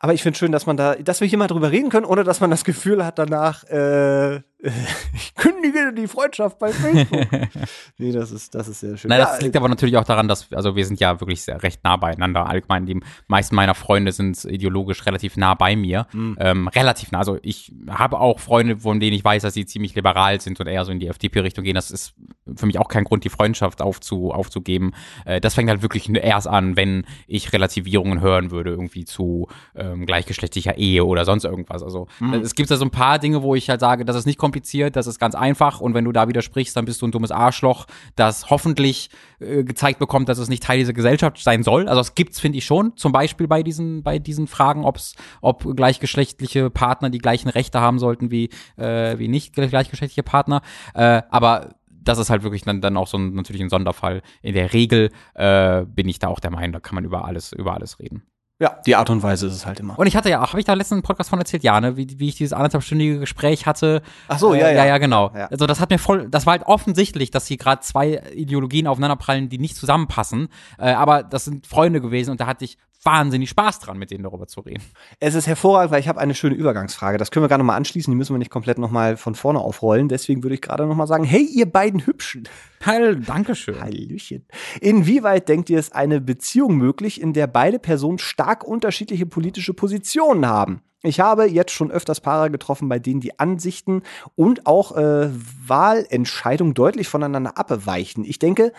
Aber 0.05 0.15
ich 0.15 0.23
finde 0.23 0.37
schön, 0.37 0.51
dass 0.51 0.67
man 0.67 0.77
da, 0.77 0.97
dass 0.97 1.21
wir 1.21 1.29
hier 1.29 1.39
mal 1.39 1.47
drüber 1.47 1.71
reden 1.71 1.89
können, 1.89 2.07
ohne 2.07 2.25
dass 2.25 2.41
man 2.41 2.51
das 2.51 2.65
Gefühl 2.65 3.07
hat 3.07 3.21
danach, 3.21 3.63
äh, 3.69 4.41
ich 5.15 5.35
kündige 5.35 5.93
die 5.93 6.07
Freundschaft 6.07 6.59
bei 6.59 6.73
Facebook. 6.73 7.27
nee, 7.99 8.13
das 8.13 8.31
ist, 8.31 8.55
das 8.55 8.69
ist 8.69 8.81
sehr 8.81 8.97
schön. 8.97 9.09
Nein, 9.09 9.21
das 9.21 9.41
liegt 9.41 9.57
aber 9.57 9.69
natürlich 9.69 9.97
auch 9.97 10.05
daran, 10.05 10.29
dass, 10.29 10.53
also 10.53 10.77
wir 10.77 10.87
sind 10.87 11.01
ja 11.01 11.21
wirklich 11.21 11.43
sehr, 11.43 11.63
recht 11.63 11.83
nah 11.85 11.97
beieinander. 11.97 12.47
Allgemein, 12.47 12.87
die 12.87 13.01
meisten 13.27 13.57
meiner 13.57 13.75
Freunde 13.75 14.13
sind 14.13 14.45
ideologisch 14.45 15.05
relativ 15.07 15.37
nah 15.37 15.55
bei 15.55 15.75
mir. 15.75 16.07
Mhm. 16.13 16.37
Ähm, 16.39 16.69
relativ 16.69 17.11
nah. 17.11 17.19
Also 17.19 17.39
ich 17.43 17.73
habe 17.89 18.21
auch 18.21 18.39
Freunde, 18.39 18.79
von 18.79 19.01
denen 19.01 19.15
ich 19.15 19.25
weiß, 19.25 19.43
dass 19.43 19.55
sie 19.55 19.67
ziemlich 19.67 19.95
liberal 19.97 20.41
sind 20.41 20.61
und 20.61 20.67
eher 20.69 20.85
so 20.85 20.93
in 20.93 21.01
die 21.01 21.09
FDP-Richtung 21.09 21.65
gehen. 21.65 21.75
Das 21.75 21.91
ist 21.91 22.15
für 22.55 22.67
mich 22.67 22.79
auch 22.79 22.89
kein 22.89 23.05
Grund, 23.05 23.25
die 23.25 23.31
Freundschaft 23.31 23.83
aufzu, 23.83 24.33
aufzugeben. 24.33 24.93
Äh, 25.25 25.41
das 25.41 25.55
fängt 25.55 25.71
halt 25.71 25.83
wirklich 25.83 26.09
erst 26.09 26.47
an, 26.47 26.77
wenn 26.77 27.05
ich 27.27 27.53
Relativierungen 27.53 28.21
hören 28.21 28.53
würde, 28.53 28.71
irgendwie 28.71 29.05
zu 29.05 29.49
ähm, 29.93 30.07
gleichgeschlechtlicher 30.07 30.77
Ehe 30.79 31.05
oder 31.05 31.25
sonst 31.25 31.45
irgendwas. 31.45 31.83
Also 31.83 32.07
Mhm. 32.21 32.35
es 32.35 32.55
gibt 32.55 32.71
da 32.71 32.77
so 32.77 32.85
ein 32.85 32.91
paar 32.91 33.19
Dinge, 33.19 33.43
wo 33.43 33.55
ich 33.55 33.69
halt 33.71 33.81
sage, 33.81 34.05
das 34.05 34.17
ist 34.17 34.27
nicht 34.27 34.39
kompliziert, 34.39 34.97
das 34.97 35.07
ist 35.07 35.19
ganz 35.19 35.35
einfach 35.35 35.81
und 35.81 35.95
wenn 35.95 36.05
du 36.05 36.13
da 36.13 36.29
widersprichst, 36.29 36.77
dann 36.77 36.85
bist 36.85 37.03
du 37.03 37.07
ein 37.07 37.13
dummes 37.13 37.31
Arschloch, 37.31 37.87
das 38.17 38.51
hoffentlich 38.51 39.11
äh, 39.41 39.65
gezeigt 39.65 39.99
bekommt, 39.99 40.29
dass 40.29 40.39
es 40.39 40.49
nicht 40.49 40.63
Teil 40.63 40.79
dieser 40.79 40.93
Gesellschaft 40.93 41.39
sein 41.39 41.63
soll. 41.63 41.89
Also 41.89 42.01
es 42.01 42.15
gibt's, 42.15 42.41
finde 42.41 42.59
ich 42.59 42.65
schon, 42.65 42.97
zum 42.97 43.13
Beispiel 43.13 43.49
bei 43.49 43.63
diesen, 43.63 44.03
bei 44.03 44.19
diesen 44.19 44.47
Fragen, 44.47 44.85
ob's, 44.85 45.15
ob 45.41 45.77
gleichgeschlechtliche 45.77 46.71
Partner 46.71 47.11
die 47.11 47.19
gleichen 47.19 47.49
Rechte 47.49 47.81
haben 47.81 47.99
sollten 47.99 48.31
wie, 48.31 48.51
äh, 48.77 49.19
wie 49.19 49.29
nicht 49.29 49.55
gleichgeschlechtliche 49.55 50.23
Partner. 50.23 50.63
Äh, 50.95 51.23
aber 51.31 51.75
das 51.91 52.19
ist 52.19 52.31
halt 52.31 52.43
wirklich 52.43 52.63
dann, 52.63 52.81
dann 52.81 52.97
auch 52.97 53.07
so 53.07 53.17
ein, 53.19 53.35
natürlich 53.35 53.63
ein 53.63 53.69
Sonderfall. 53.69 54.23
In 54.43 54.55
der 54.55 54.73
Regel 54.73 55.11
äh, 55.35 55.85
bin 55.87 56.09
ich 56.09 56.19
da 56.19 56.29
auch 56.29 56.41
der 56.41 56.51
Meinung, 56.51 56.73
da 56.73 56.81
kann 56.81 56.97
man 56.97 57.05
über 57.05 57.25
alles, 57.25 57.53
über 57.53 57.75
alles 57.75 57.99
reden. 57.99 58.23
Ja, 58.63 58.77
die 58.87 58.95
Art 58.95 59.11
und 59.11 59.25
Weise 59.25 59.49
ist 59.49 59.55
es 59.55 59.67
halt 59.67 59.81
immer. 59.81 59.99
Und 59.99 60.07
ich 60.07 60.15
hatte 60.15 60.31
ja 60.31 60.41
auch, 60.41 60.51
habe 60.51 60.61
ich 60.61 60.65
da 60.65 60.75
letzten 60.75 61.03
Podcast 61.03 61.31
von 61.31 61.39
erzählt, 61.41 61.65
ja, 61.65 61.81
ne, 61.81 61.97
wie, 61.97 62.07
wie 62.21 62.29
ich 62.29 62.37
dieses 62.37 62.53
anderthalbstündige 62.53 63.19
Gespräch 63.19 63.67
hatte. 63.67 64.03
Ach 64.29 64.39
so, 64.39 64.55
ja, 64.55 64.69
Äh, 64.69 64.77
ja. 64.77 64.85
ja, 64.85 64.87
ja, 64.87 64.99
genau. 64.99 65.33
Ja. 65.35 65.47
Also 65.47 65.67
das 65.67 65.81
hat 65.81 65.91
mir 65.91 65.99
voll, 65.99 66.29
das 66.29 66.47
war 66.47 66.53
halt 66.53 66.63
offensichtlich, 66.63 67.33
dass 67.33 67.49
hier 67.49 67.57
gerade 67.57 67.83
zwei 67.83 68.23
Ideologien 68.35 68.87
aufeinanderprallen, 68.87 69.49
die 69.49 69.59
nicht 69.59 69.75
zusammenpassen. 69.77 70.49
Äh, 70.79 70.93
aber 70.93 71.25
das 71.25 71.45
sind 71.45 71.67
Freunde 71.67 72.01
gewesen 72.01 72.31
und 72.31 72.41
da 72.41 72.47
hatte 72.47 72.65
ich 72.65 72.79
wahnsinnig 73.03 73.51
Spaß 73.51 73.81
dran, 73.81 73.99
mit 73.99 74.11
denen 74.11 74.25
darüber 74.25 74.47
zu 74.47 74.61
reden. 74.61 74.83
Es 75.21 75.35
ist 75.35 75.47
hervorragend, 75.47 75.91
weil 75.91 76.01
ich 76.01 76.09
habe 76.09 76.21
eine 76.21 76.35
schöne 76.35 76.55
Übergangsfrage. 76.55 77.19
Das 77.19 77.31
können 77.31 77.45
wir 77.45 77.49
gerade 77.49 77.63
noch 77.63 77.67
mal 77.67 77.77
anschließen. 77.77 78.11
Die 78.11 78.17
müssen 78.17 78.35
wir 78.35 78.39
nicht 78.39 78.51
komplett 78.51 78.79
noch 78.79 78.91
mal 78.91 79.17
von 79.17 79.35
vorne 79.35 79.59
aufrollen. 79.59 80.09
Deswegen 80.09 80.43
würde 80.43 80.55
ich 80.55 80.63
gerade 80.63 80.87
noch 80.87 80.95
mal 80.95 81.07
sagen: 81.07 81.25
Hey, 81.25 81.43
ihr 81.45 81.67
beiden 81.67 82.07
Hübschen. 82.07 82.49
Heil, 82.85 83.17
Dankeschön. 83.17 83.81
Hallöchen. 83.81 84.47
Inwieweit 84.81 85.49
denkt 85.49 85.71
ihr, 85.71 85.79
ist 85.79 85.95
eine 85.95 86.21
Beziehung 86.21 86.77
möglich, 86.77 87.21
in 87.21 87.33
der 87.33 87.47
beide 87.47 87.79
Personen 87.79 88.19
stark 88.19 88.65
unterschiedliche 88.65 89.27
politische 89.27 89.75
Positionen 89.75 90.47
haben? 90.47 90.83
Ich 91.05 91.19
habe 91.19 91.47
jetzt 91.47 91.73
schon 91.73 91.91
öfters 91.91 92.21
Paare 92.21 92.51
getroffen, 92.51 92.89
bei 92.89 93.01
denen 93.01 93.21
die 93.21 93.39
Ansichten 93.41 94.03
und 94.37 94.67
auch 94.67 94.97
äh, 94.97 95.31
Wahlentscheidungen 95.67 96.75
deutlich 96.75 97.09
voneinander 97.09 97.59
abweichen. 97.59 98.25
Ich 98.25 98.39
denke, 98.39 98.73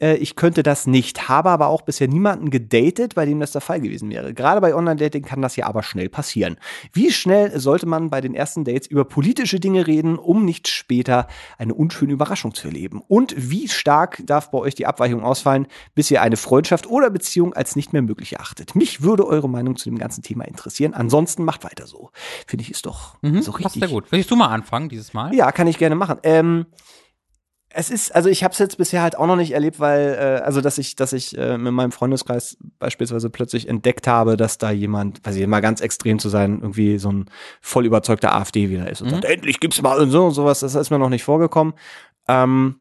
äh, 0.00 0.16
ich 0.16 0.36
könnte 0.36 0.62
das 0.62 0.86
nicht, 0.86 1.28
habe 1.28 1.50
aber 1.50 1.68
auch 1.68 1.82
bisher 1.82 2.08
niemanden 2.08 2.50
gedatet, 2.50 3.14
bei 3.14 3.26
dem 3.26 3.40
das 3.40 3.52
der 3.52 3.60
Fall 3.60 3.80
gewesen 3.80 4.10
wäre. 4.10 4.34
Gerade 4.34 4.60
bei 4.60 4.74
Online-Dating 4.74 5.22
kann 5.22 5.42
das 5.42 5.56
ja 5.56 5.66
aber 5.66 5.82
schnell 5.82 6.08
passieren. 6.08 6.56
Wie 6.92 7.10
schnell 7.12 7.58
sollte 7.58 7.86
man 7.86 8.10
bei 8.10 8.20
den 8.20 8.34
ersten 8.34 8.64
Dates 8.64 8.86
über 8.88 9.04
politische 9.04 9.60
Dinge 9.60 9.86
reden, 9.86 10.18
um 10.18 10.44
nicht 10.44 10.68
später 10.68 11.26
eine 11.58 11.74
unschöne 11.74 12.12
Überraschung 12.12 12.54
zu 12.54 12.68
erleben? 12.68 13.02
Und 13.08 13.34
wie 13.36 13.68
stark 13.68 14.22
darf 14.24 14.50
bei 14.50 14.58
euch 14.58 14.74
die 14.74 14.86
Abweichung 14.86 15.22
ausfallen, 15.22 15.66
bis 15.94 16.10
ihr 16.10 16.22
eine 16.22 16.36
Freundschaft 16.36 16.86
oder 16.86 17.10
Beziehung 17.10 17.54
als 17.54 17.76
nicht 17.76 17.92
mehr 17.92 18.02
möglich 18.02 18.32
erachtet? 18.34 18.74
Mich 18.74 19.02
würde 19.02 19.26
eure 19.26 19.48
Meinung 19.48 19.76
zu 19.76 19.88
dem 19.88 19.98
ganzen 19.98 20.22
Thema 20.22 20.44
interessieren. 20.44 20.94
Ansonsten 20.94 21.44
macht 21.44 21.64
weiter 21.64 21.86
so. 21.86 22.10
Finde 22.46 22.62
ich 22.62 22.70
ist 22.70 22.86
doch 22.86 23.16
Mhm, 23.22 23.42
so 23.42 23.52
passt 23.52 23.64
richtig. 23.64 23.80
sehr 23.82 23.88
gut. 23.88 24.04
Willst 24.10 24.30
du 24.30 24.36
mal 24.36 24.48
anfangen 24.48 24.88
dieses 24.88 25.12
Mal? 25.14 25.34
Ja, 25.34 25.50
kann 25.52 25.66
ich 25.66 25.78
gerne 25.78 25.94
machen. 25.94 26.18
Ähm, 26.22 26.66
es 27.78 27.90
ist, 27.90 28.12
also 28.12 28.28
ich 28.28 28.42
habe 28.42 28.50
es 28.50 28.58
jetzt 28.58 28.76
bisher 28.76 29.02
halt 29.02 29.16
auch 29.16 29.28
noch 29.28 29.36
nicht 29.36 29.52
erlebt, 29.52 29.78
weil, 29.78 30.16
äh, 30.18 30.42
also 30.42 30.60
dass 30.60 30.78
ich, 30.78 30.96
dass 30.96 31.12
ich 31.12 31.38
äh, 31.38 31.56
mit 31.56 31.72
meinem 31.72 31.92
Freundeskreis 31.92 32.56
beispielsweise 32.80 33.30
plötzlich 33.30 33.68
entdeckt 33.68 34.08
habe, 34.08 34.36
dass 34.36 34.58
da 34.58 34.72
jemand, 34.72 35.24
weiß 35.24 35.36
ich, 35.36 35.46
mal 35.46 35.60
ganz 35.60 35.80
extrem 35.80 36.18
zu 36.18 36.28
sein, 36.28 36.58
irgendwie 36.60 36.98
so 36.98 37.12
ein 37.12 37.26
voll 37.60 37.86
überzeugter 37.86 38.34
AfD 38.34 38.68
wieder 38.68 38.90
ist 38.90 39.00
und 39.00 39.06
Mhm. 39.06 39.12
sagt, 39.12 39.26
endlich 39.26 39.60
gibt's 39.60 39.80
mal 39.80 40.00
und 40.00 40.10
so 40.10 40.26
und 40.26 40.32
sowas, 40.32 40.58
das 40.58 40.74
ist 40.74 40.90
mir 40.90 40.98
noch 40.98 41.08
nicht 41.08 41.22
vorgekommen. 41.22 41.72
Ähm, 42.26 42.80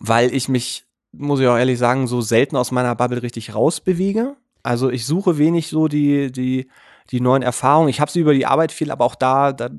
weil 0.00 0.34
ich 0.34 0.48
mich, 0.48 0.86
muss 1.12 1.38
ich 1.38 1.46
auch 1.46 1.56
ehrlich 1.56 1.78
sagen, 1.78 2.08
so 2.08 2.20
selten 2.20 2.56
aus 2.56 2.72
meiner 2.72 2.96
Bubble 2.96 3.22
richtig 3.22 3.54
rausbewege. 3.54 4.34
Also 4.64 4.90
ich 4.90 5.06
suche 5.06 5.38
wenig 5.38 5.68
so 5.68 5.86
die, 5.86 6.32
die, 6.32 6.66
die 7.10 7.20
neuen 7.20 7.42
Erfahrungen. 7.42 7.88
Ich 7.88 8.00
habe 8.00 8.10
sie 8.10 8.20
über 8.20 8.34
die 8.34 8.46
Arbeit 8.46 8.72
viel, 8.72 8.90
aber 8.90 9.04
auch 9.04 9.14
da, 9.14 9.52
da 9.52 9.70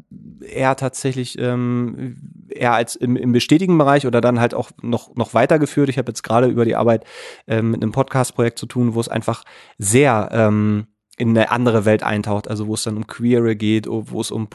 eher 0.41 0.75
tatsächlich 0.75 1.37
ähm, 1.39 2.15
eher 2.49 2.73
als 2.73 2.95
im, 2.95 3.15
im 3.15 3.31
bestätigen 3.31 3.77
Bereich 3.77 4.05
oder 4.07 4.21
dann 4.21 4.39
halt 4.39 4.53
auch 4.53 4.71
noch, 4.81 5.15
noch 5.15 5.33
weitergeführt. 5.33 5.89
Ich 5.89 5.97
habe 5.97 6.09
jetzt 6.09 6.23
gerade 6.23 6.47
über 6.47 6.65
die 6.65 6.75
Arbeit 6.75 7.03
ähm, 7.47 7.71
mit 7.71 7.81
einem 7.83 7.91
Podcast-Projekt 7.91 8.57
zu 8.59 8.65
tun, 8.65 8.93
wo 8.95 8.99
es 8.99 9.09
einfach 9.09 9.43
sehr 9.77 10.29
ähm, 10.31 10.87
in 11.19 11.29
eine 11.29 11.49
andere 11.49 11.83
Welt 11.85 12.03
eintaucht, 12.03 12.47
also 12.47 12.67
wo 12.67 12.75
es 12.75 12.83
dann 12.83 12.95
um 12.95 13.07
Queere 13.07 13.55
geht, 13.55 13.87
wo 13.89 14.21
es 14.21 14.29
um 14.29 14.47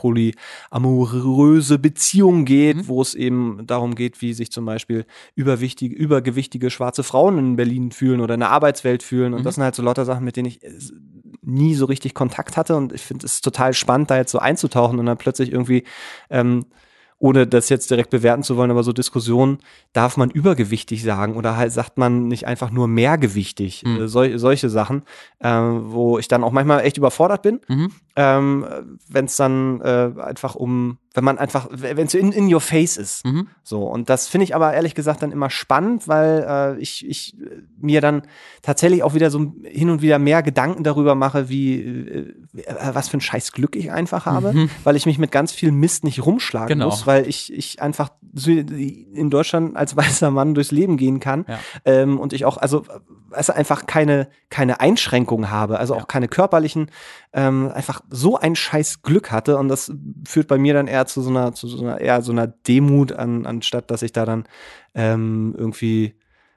polyamoröse 0.71 1.79
Beziehungen 1.79 2.45
geht, 2.45 2.77
Mhm. 2.77 2.89
wo 2.89 3.03
es 3.03 3.15
eben 3.17 3.67
darum 3.67 3.95
geht, 3.97 4.23
wie 4.23 4.33
sich 4.33 4.53
zum 4.53 4.65
Beispiel 4.65 5.05
überwichtige, 5.35 5.95
übergewichtige 5.95 6.71
schwarze 6.71 7.03
Frauen 7.03 7.39
in 7.39 7.57
Berlin 7.57 7.91
fühlen 7.91 8.21
oder 8.21 8.35
in 8.35 8.41
der 8.41 8.51
Arbeitswelt 8.51 9.03
fühlen. 9.03 9.35
Und 9.35 9.41
Mhm. 9.41 9.45
das 9.45 9.57
sind 9.57 9.65
halt 9.65 9.75
so 9.75 9.83
lauter 9.83 10.05
Sachen, 10.05 10.25
mit 10.25 10.37
denen 10.37 10.47
ich 10.49 10.63
äh, 10.63 10.71
nie 11.43 11.75
so 11.75 11.85
richtig 11.87 12.15
Kontakt 12.15 12.57
hatte. 12.57 12.77
Und 12.77 12.93
ich 12.93 13.03
finde 13.03 13.27
es 13.27 13.41
total 13.41 13.75
spannend, 13.75 14.11
da 14.11 14.17
jetzt 14.17 14.33
so 14.33 14.39
einzutauchen 14.39 14.99
und 14.99 15.07
dann 15.07 15.19
plötzlich 15.19 15.53
irgendwie 15.53 15.85
ähm, 16.31 16.65
ohne 17.19 17.47
das 17.47 17.69
jetzt 17.69 17.89
direkt 17.89 18.11
bewerten 18.11 18.43
zu 18.43 18.57
wollen, 18.57 18.73
aber 18.73 18.83
so 18.83 18.93
Diskussionen, 18.93 19.59
darf 19.93 20.17
man 20.17 20.29
übergewichtig 20.29 21.05
sagen 21.05 21.37
oder 21.37 21.57
halt 21.57 21.71
sagt 21.73 21.97
man 21.97 22.27
nicht 22.27 22.49
einfach 22.49 22.73
nur 22.73 22.89
mehrgewichtig, 22.89 23.85
Mhm. 23.87 23.97
äh, 24.01 24.09
sol 24.09 24.37
solche 24.41 24.69
Sachen, 24.69 25.03
äh, 25.39 25.49
wo 25.49 26.19
ich 26.19 26.27
dann 26.27 26.43
auch 26.43 26.51
manchmal 26.51 26.81
echt 26.85 26.97
überfordert 26.99 27.43
bin, 27.43 27.61
Mhm. 27.69 27.93
ähm, 28.17 28.67
wenn 29.09 29.27
es 29.27 29.37
dann 29.37 29.81
äh, 29.83 30.11
einfach 30.21 30.57
um, 30.57 30.99
wenn 31.15 31.25
man 31.25 31.39
einfach, 31.39 31.69
wenn 31.71 32.07
es 32.07 32.15
in, 32.15 32.33
in 32.33 32.53
your 32.53 32.61
face 32.61 32.97
ist. 32.97 33.25
Mhm. 33.25 33.49
So, 33.63 33.85
und 33.85 34.09
das 34.09 34.29
finde 34.29 34.45
ich 34.45 34.55
aber 34.55 34.73
ehrlich 34.73 34.95
gesagt 34.95 35.23
dann 35.23 35.33
immer 35.33 35.51
spannend, 35.51 36.09
weil 36.09 36.45
äh, 36.49 36.81
ich, 36.81 37.07
ich 37.09 37.35
äh, 37.41 37.63
mir 37.79 38.01
dann 38.01 38.23
tatsächlich 38.63 39.03
auch 39.03 39.15
wieder 39.15 39.31
so 39.31 39.53
hin 39.65 39.91
und 39.91 40.01
wieder 40.03 40.19
mehr 40.19 40.43
Gedanken 40.43 40.85
darüber 40.85 41.15
mache, 41.15 41.49
wie 41.49 41.81
äh, 41.81 42.35
äh, 42.57 42.75
was 42.95 43.09
für 43.09 43.19
ein 43.19 43.21
scheiß 43.21 43.53
Glück 43.53 43.77
ich 43.77 43.91
einfach 43.93 44.27
habe, 44.27 44.53
Mhm. 44.53 44.71
weil 44.85 44.97
ich 44.97 45.07
mich 45.07 45.19
mit 45.19 45.31
ganz 45.33 45.53
viel 45.53 45.71
Mist 45.73 46.05
nicht 46.05 46.25
rumschlagen 46.25 46.69
Genau. 46.79 46.87
muss, 46.87 47.07
weil 47.07 47.29
ich, 47.29 47.53
ich 47.53 47.81
einfach 47.83 48.11
in 48.47 49.29
Deutschland 49.31 49.77
als 49.77 49.97
weißer 49.97 50.31
Mann 50.31 50.55
durchs 50.55 50.71
Leben 50.73 50.97
gehen 50.97 51.21
kann 51.21 51.45
Ja. 51.49 51.59
ähm, 51.85 52.19
und 52.19 52.33
ich 52.33 52.45
auch, 52.45 52.57
also 52.57 52.85
also 53.31 53.55
einfach 53.55 53.87
keine, 53.87 54.29
keine 54.51 54.81
Einschränkungen 54.81 55.51
habe, 55.51 55.79
also 55.79 55.95
auch 55.95 56.01
Ja. 56.01 56.05
keine 56.05 56.29
körperlichen, 56.29 56.91
ähm, 57.33 57.71
einfach 57.73 58.01
so 58.11 58.37
ein 58.39 58.55
scheiß 58.57 59.03
Glück 59.03 59.31
hatte 59.31 59.57
und 59.59 59.69
das 59.69 59.93
führt 60.27 60.49
bei 60.49 60.59
mir 60.59 60.75
dann 60.75 60.87
eher 60.87 61.07
zu 61.07 61.23
so 61.23 61.31
einer, 61.31 61.53
zu 61.55 61.67
so 61.67 61.83
einer 61.83 62.01
eher 62.01 62.23
so 62.23 62.33
einer 62.33 62.47
Demut 62.47 63.13
an, 63.13 63.47
anstatt 63.47 63.91
dass 63.91 64.03
ich 64.03 64.13
da 64.13 64.25
dann 64.27 64.45
ähm, 64.95 65.55
irgendwie 65.57 66.15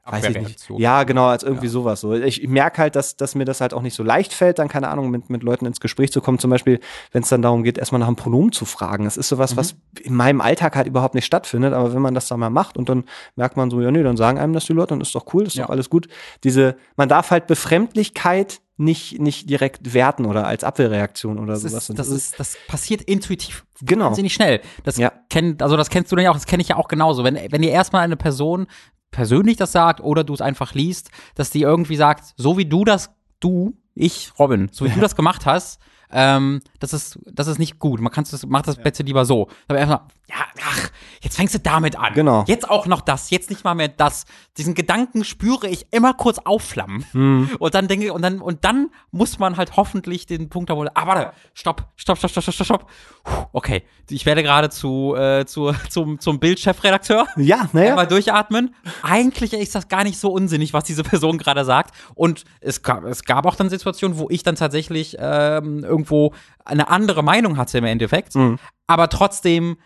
weiß 0.08 0.30
ich 0.30 0.38
nicht. 0.38 0.70
Ja, 0.78 1.02
genau, 1.04 1.26
als 1.26 1.42
irgendwie 1.42 1.66
Ja. 1.66 1.72
sowas. 1.72 2.02
So. 2.02 2.14
Ich, 2.14 2.44
ich 2.44 2.48
merke 2.48 2.78
halt, 2.80 2.96
dass, 2.96 3.18
dass 3.18 3.34
mir 3.34 3.44
das 3.46 3.60
halt 3.60 3.74
auch 3.74 3.82
nicht 3.82 3.96
so 3.96 4.04
leicht 4.04 4.34
fällt, 4.34 4.60
dann, 4.60 4.68
keine 4.68 4.90
Ahnung, 4.90 5.10
mit, 5.10 5.32
mit 5.32 5.42
Leuten 5.42 5.66
ins 5.66 5.80
Gespräch 5.80 6.12
zu 6.12 6.22
kommen. 6.22 6.38
Zum 6.38 6.52
Beispiel, 6.52 6.80
wenn 7.12 7.24
es 7.24 7.30
dann 7.30 7.42
darum 7.42 7.64
geht, 7.64 7.80
erstmal 7.80 7.98
nach 7.98 8.06
einem 8.06 8.16
Pronomen 8.16 8.52
zu 8.52 8.66
fragen. 8.66 9.06
Das 9.06 9.18
ist 9.18 9.30
sowas, 9.30 9.54
Mhm. 9.54 9.58
was 9.58 9.76
in 10.02 10.14
meinem 10.14 10.42
Alltag 10.42 10.76
halt 10.76 10.86
überhaupt 10.86 11.16
nicht 11.16 11.26
stattfindet. 11.26 11.74
Aber 11.74 11.96
wenn 11.96 12.04
man 12.04 12.14
das 12.14 12.28
dann 12.28 12.40
mal 12.40 12.52
macht 12.52 12.78
und 12.78 12.88
dann 12.88 13.06
merkt 13.36 13.58
man 13.58 13.72
so, 13.72 13.82
ja, 13.82 13.90
nee, 13.90 14.04
dann 14.04 14.16
sagen 14.16 14.38
einem 14.38 14.54
das 14.54 14.66
die 14.66 14.74
Leute, 14.74 14.90
dann 14.90 15.02
ist 15.02 15.16
doch 15.16 15.34
cool, 15.34 15.42
ist 15.48 15.56
Ja. 15.56 15.64
doch 15.64 15.72
alles 15.72 15.90
gut. 15.90 16.08
Diese, 16.44 16.76
man 16.98 17.10
darf 17.10 17.32
halt 17.32 17.48
Befremdlichkeit 17.48 18.62
nicht, 18.78 19.20
nicht 19.20 19.50
direkt 19.50 19.94
werten 19.94 20.26
oder 20.26 20.46
als 20.48 20.64
Abwehrreaktion 20.64 21.40
oder 21.40 21.54
Das 21.54 21.62
sowas. 21.62 21.90
ist, 21.90 21.98
das 22.00 22.08
ist, 22.10 22.40
das 22.40 22.58
passiert 22.68 23.02
intuitiv. 23.02 23.66
Genau. 23.82 24.08
Wahnsinnig 24.08 24.34
schnell. 24.34 24.62
Das 24.84 24.98
Ja. 24.98 25.12
kennt, 25.30 25.62
also 25.64 25.78
das 25.78 25.90
kennst 25.90 26.12
du 26.12 26.16
dann 26.16 26.26
ja 26.26 26.32
auch, 26.32 26.36
das 26.36 26.46
kenne 26.46 26.62
ich 26.62 26.70
ja 26.70 26.76
auch 26.76 26.88
genauso. 26.88 27.24
Wenn, 27.24 27.36
wenn 27.52 27.62
dir 27.62 27.72
erstmal 27.72 28.02
eine 28.04 28.18
Person 28.18 28.68
persönlich 29.12 29.56
das 29.58 29.72
sagt 29.72 30.02
oder 30.02 30.24
du 30.26 30.34
es 30.34 30.42
einfach 30.42 30.74
liest, 30.74 31.10
dass 31.36 31.50
die 31.50 31.62
irgendwie 31.62 31.96
sagt, 31.96 32.34
so 32.36 32.58
wie 32.58 32.66
du 32.66 32.84
das, 32.84 33.12
du, 33.40 33.78
ich, 33.94 34.32
Robin, 34.38 34.68
so 34.72 34.84
wie 34.86 34.90
du 34.90 35.00
das 35.02 35.16
gemacht 35.16 35.46
hast, 35.46 35.80
ähm, 36.12 36.62
das 36.80 36.94
ist, 36.94 37.20
das 37.26 37.48
ist 37.48 37.60
nicht 37.60 37.80
gut. 37.80 38.00
Man 38.00 38.12
kann 38.12 38.26
das, 38.30 38.46
macht 38.46 38.68
das 38.68 38.78
bitte 38.78 39.04
lieber 39.04 39.26
so. 39.26 39.48
Aber 39.68 39.80
erstmal, 39.80 40.02
ja, 40.28 40.36
ach, 40.64 40.90
jetzt 41.22 41.36
fängst 41.36 41.54
du 41.54 41.60
damit 41.60 41.98
an. 41.98 42.14
Genau. 42.14 42.44
Jetzt 42.48 42.70
auch 42.70 42.88
noch 42.88 43.02
das, 43.02 43.30
jetzt 43.30 43.50
nicht 43.50 43.64
mal 43.64 43.76
mehr 43.76 43.90
das. 43.90 44.26
Diesen 44.58 44.74
Gedanken 44.74 45.24
spüre 45.24 45.68
ich 45.68 45.88
immer 45.92 46.14
kurz 46.14 46.40
aufflammen. 46.40 47.06
Hm. 47.12 47.50
Und 47.60 47.76
dann 47.76 47.88
denke 47.88 48.06
ich, 48.06 48.12
und 48.12 48.22
dann, 48.22 48.40
und 48.40 48.66
dann 48.66 48.90
muss 49.12 49.40
man 49.40 49.58
halt 49.58 49.78
hoffentlich 49.78 50.26
den 50.26 50.50
Punkt 50.50 50.70
haben, 50.70 50.78
wo, 50.78 50.86
ah, 50.86 51.08
warte, 51.08 51.34
stopp, 51.54 51.88
stopp, 51.96 52.18
stopp, 52.18 52.32
stopp, 52.32 52.44
stopp, 52.44 52.54
stopp, 52.56 52.66
stopp. 52.66 52.90
Puh, 53.24 53.46
Okay. 53.54 53.84
Ich 54.10 54.26
werde 54.26 54.44
gerade 54.44 54.70
zu, 54.70 55.16
äh, 55.16 55.46
zu, 55.46 55.74
zum, 55.90 56.20
zum 56.20 56.40
Bildchefredakteur. 56.40 57.28
Ja, 57.38 57.70
naja. 57.74 57.92
Einmal 57.92 58.08
durchatmen. 58.08 58.76
Eigentlich 59.02 59.54
ist 59.54 59.76
das 59.76 59.88
gar 59.88 60.04
nicht 60.04 60.20
so 60.20 60.32
unsinnig, 60.32 60.74
was 60.74 60.84
diese 60.84 61.04
Person 61.16 61.38
gerade 61.38 61.66
sagt. 61.66 61.96
Und 62.14 62.44
es 62.62 62.82
gab, 62.82 63.04
es 63.06 63.24
gab 63.24 63.46
auch 63.46 63.56
dann 63.56 63.70
Situationen, 63.70 64.18
wo 64.18 64.28
ich 64.30 64.44
dann 64.44 64.56
tatsächlich 64.56 65.18
ähm, 65.20 65.84
irgendwo 65.96 66.34
eine 66.66 66.88
andere 66.90 67.24
Meinung 67.24 67.58
hatte 67.58 67.78
im 67.78 67.86
Endeffekt. 67.86 68.36
Mhm. 68.36 68.58
Aber 68.88 69.10
trotzdem, 69.10 69.78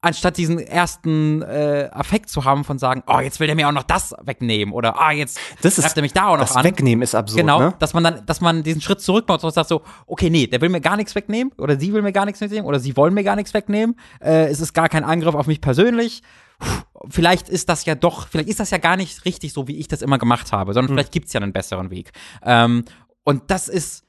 anstatt 0.00 0.36
diesen 0.36 0.58
ersten 0.58 1.40
äh, 1.42 1.88
Affekt 1.90 2.28
zu 2.28 2.44
haben 2.44 2.64
von 2.64 2.78
sagen, 2.78 3.02
oh, 3.06 3.20
jetzt 3.20 3.40
will 3.40 3.46
der 3.46 3.56
mir 3.56 3.68
auch 3.68 3.72
noch 3.72 3.84
das 3.84 4.14
wegnehmen 4.22 4.74
oder 4.74 5.00
ah, 5.00 5.12
jetzt 5.12 5.38
Das 5.62 5.78
ist- 5.78 5.96
er 5.96 6.02
mich 6.02 6.12
da 6.12 6.26
auch 6.28 6.36
noch 6.36 6.40
das 6.46 6.56
an. 6.56 6.64
Wegnehmen 6.64 7.02
ist 7.02 7.14
absurd, 7.14 7.40
Genau, 7.40 7.58
ne? 7.58 7.74
dass 7.78 7.94
man 7.94 8.04
dann, 8.04 8.26
dass 8.26 8.42
man 8.42 8.62
diesen 8.62 8.82
Schritt 8.82 9.00
zurück 9.00 9.24
macht 9.28 9.42
und 9.44 9.54
sagt 9.54 9.68
so, 9.68 9.80
okay, 10.06 10.28
nee, 10.28 10.46
der 10.46 10.60
will 10.60 10.68
mir 10.68 10.82
gar 10.82 10.96
nichts 10.98 11.14
wegnehmen 11.14 11.52
oder 11.56 11.78
sie 11.80 11.92
will 11.94 12.02
mir 12.02 12.12
gar 12.12 12.26
nichts 12.26 12.40
wegnehmen 12.42 12.66
oder 12.66 12.80
sie 12.80 12.96
wollen 12.98 13.14
mir 13.14 13.24
gar 13.24 13.36
nichts 13.36 13.54
wegnehmen. 13.54 13.96
Äh, 14.20 14.46
es 14.48 14.60
ist 14.60 14.74
gar 14.74 14.90
kein 14.90 15.04
Angriff 15.04 15.34
auf 15.34 15.46
mich 15.46 15.60
persönlich. 15.62 16.22
Puh, 16.58 16.66
Vielleicht 17.08 17.48
ist 17.48 17.68
das 17.70 17.84
ja 17.86 17.94
doch, 17.94 18.28
vielleicht 18.28 18.48
ist 18.50 18.60
das 18.60 18.70
ja 18.70 18.78
gar 18.78 18.96
nicht 18.96 19.24
richtig 19.24 19.52
so, 19.54 19.68
wie 19.68 19.76
ich 19.78 19.88
das 19.88 20.00
immer 20.02 20.18
gemacht 20.18 20.52
habe, 20.52 20.72
sondern 20.74 20.94
vielleicht 20.94 21.12
gibt's 21.12 21.32
ja 21.32 21.40
einen 21.40 21.52
besseren 21.54 21.90
Weg. 21.90 22.12
Ähm, 22.42 22.84
und 23.24 23.50
das 23.50 23.68
ist, 23.68 24.03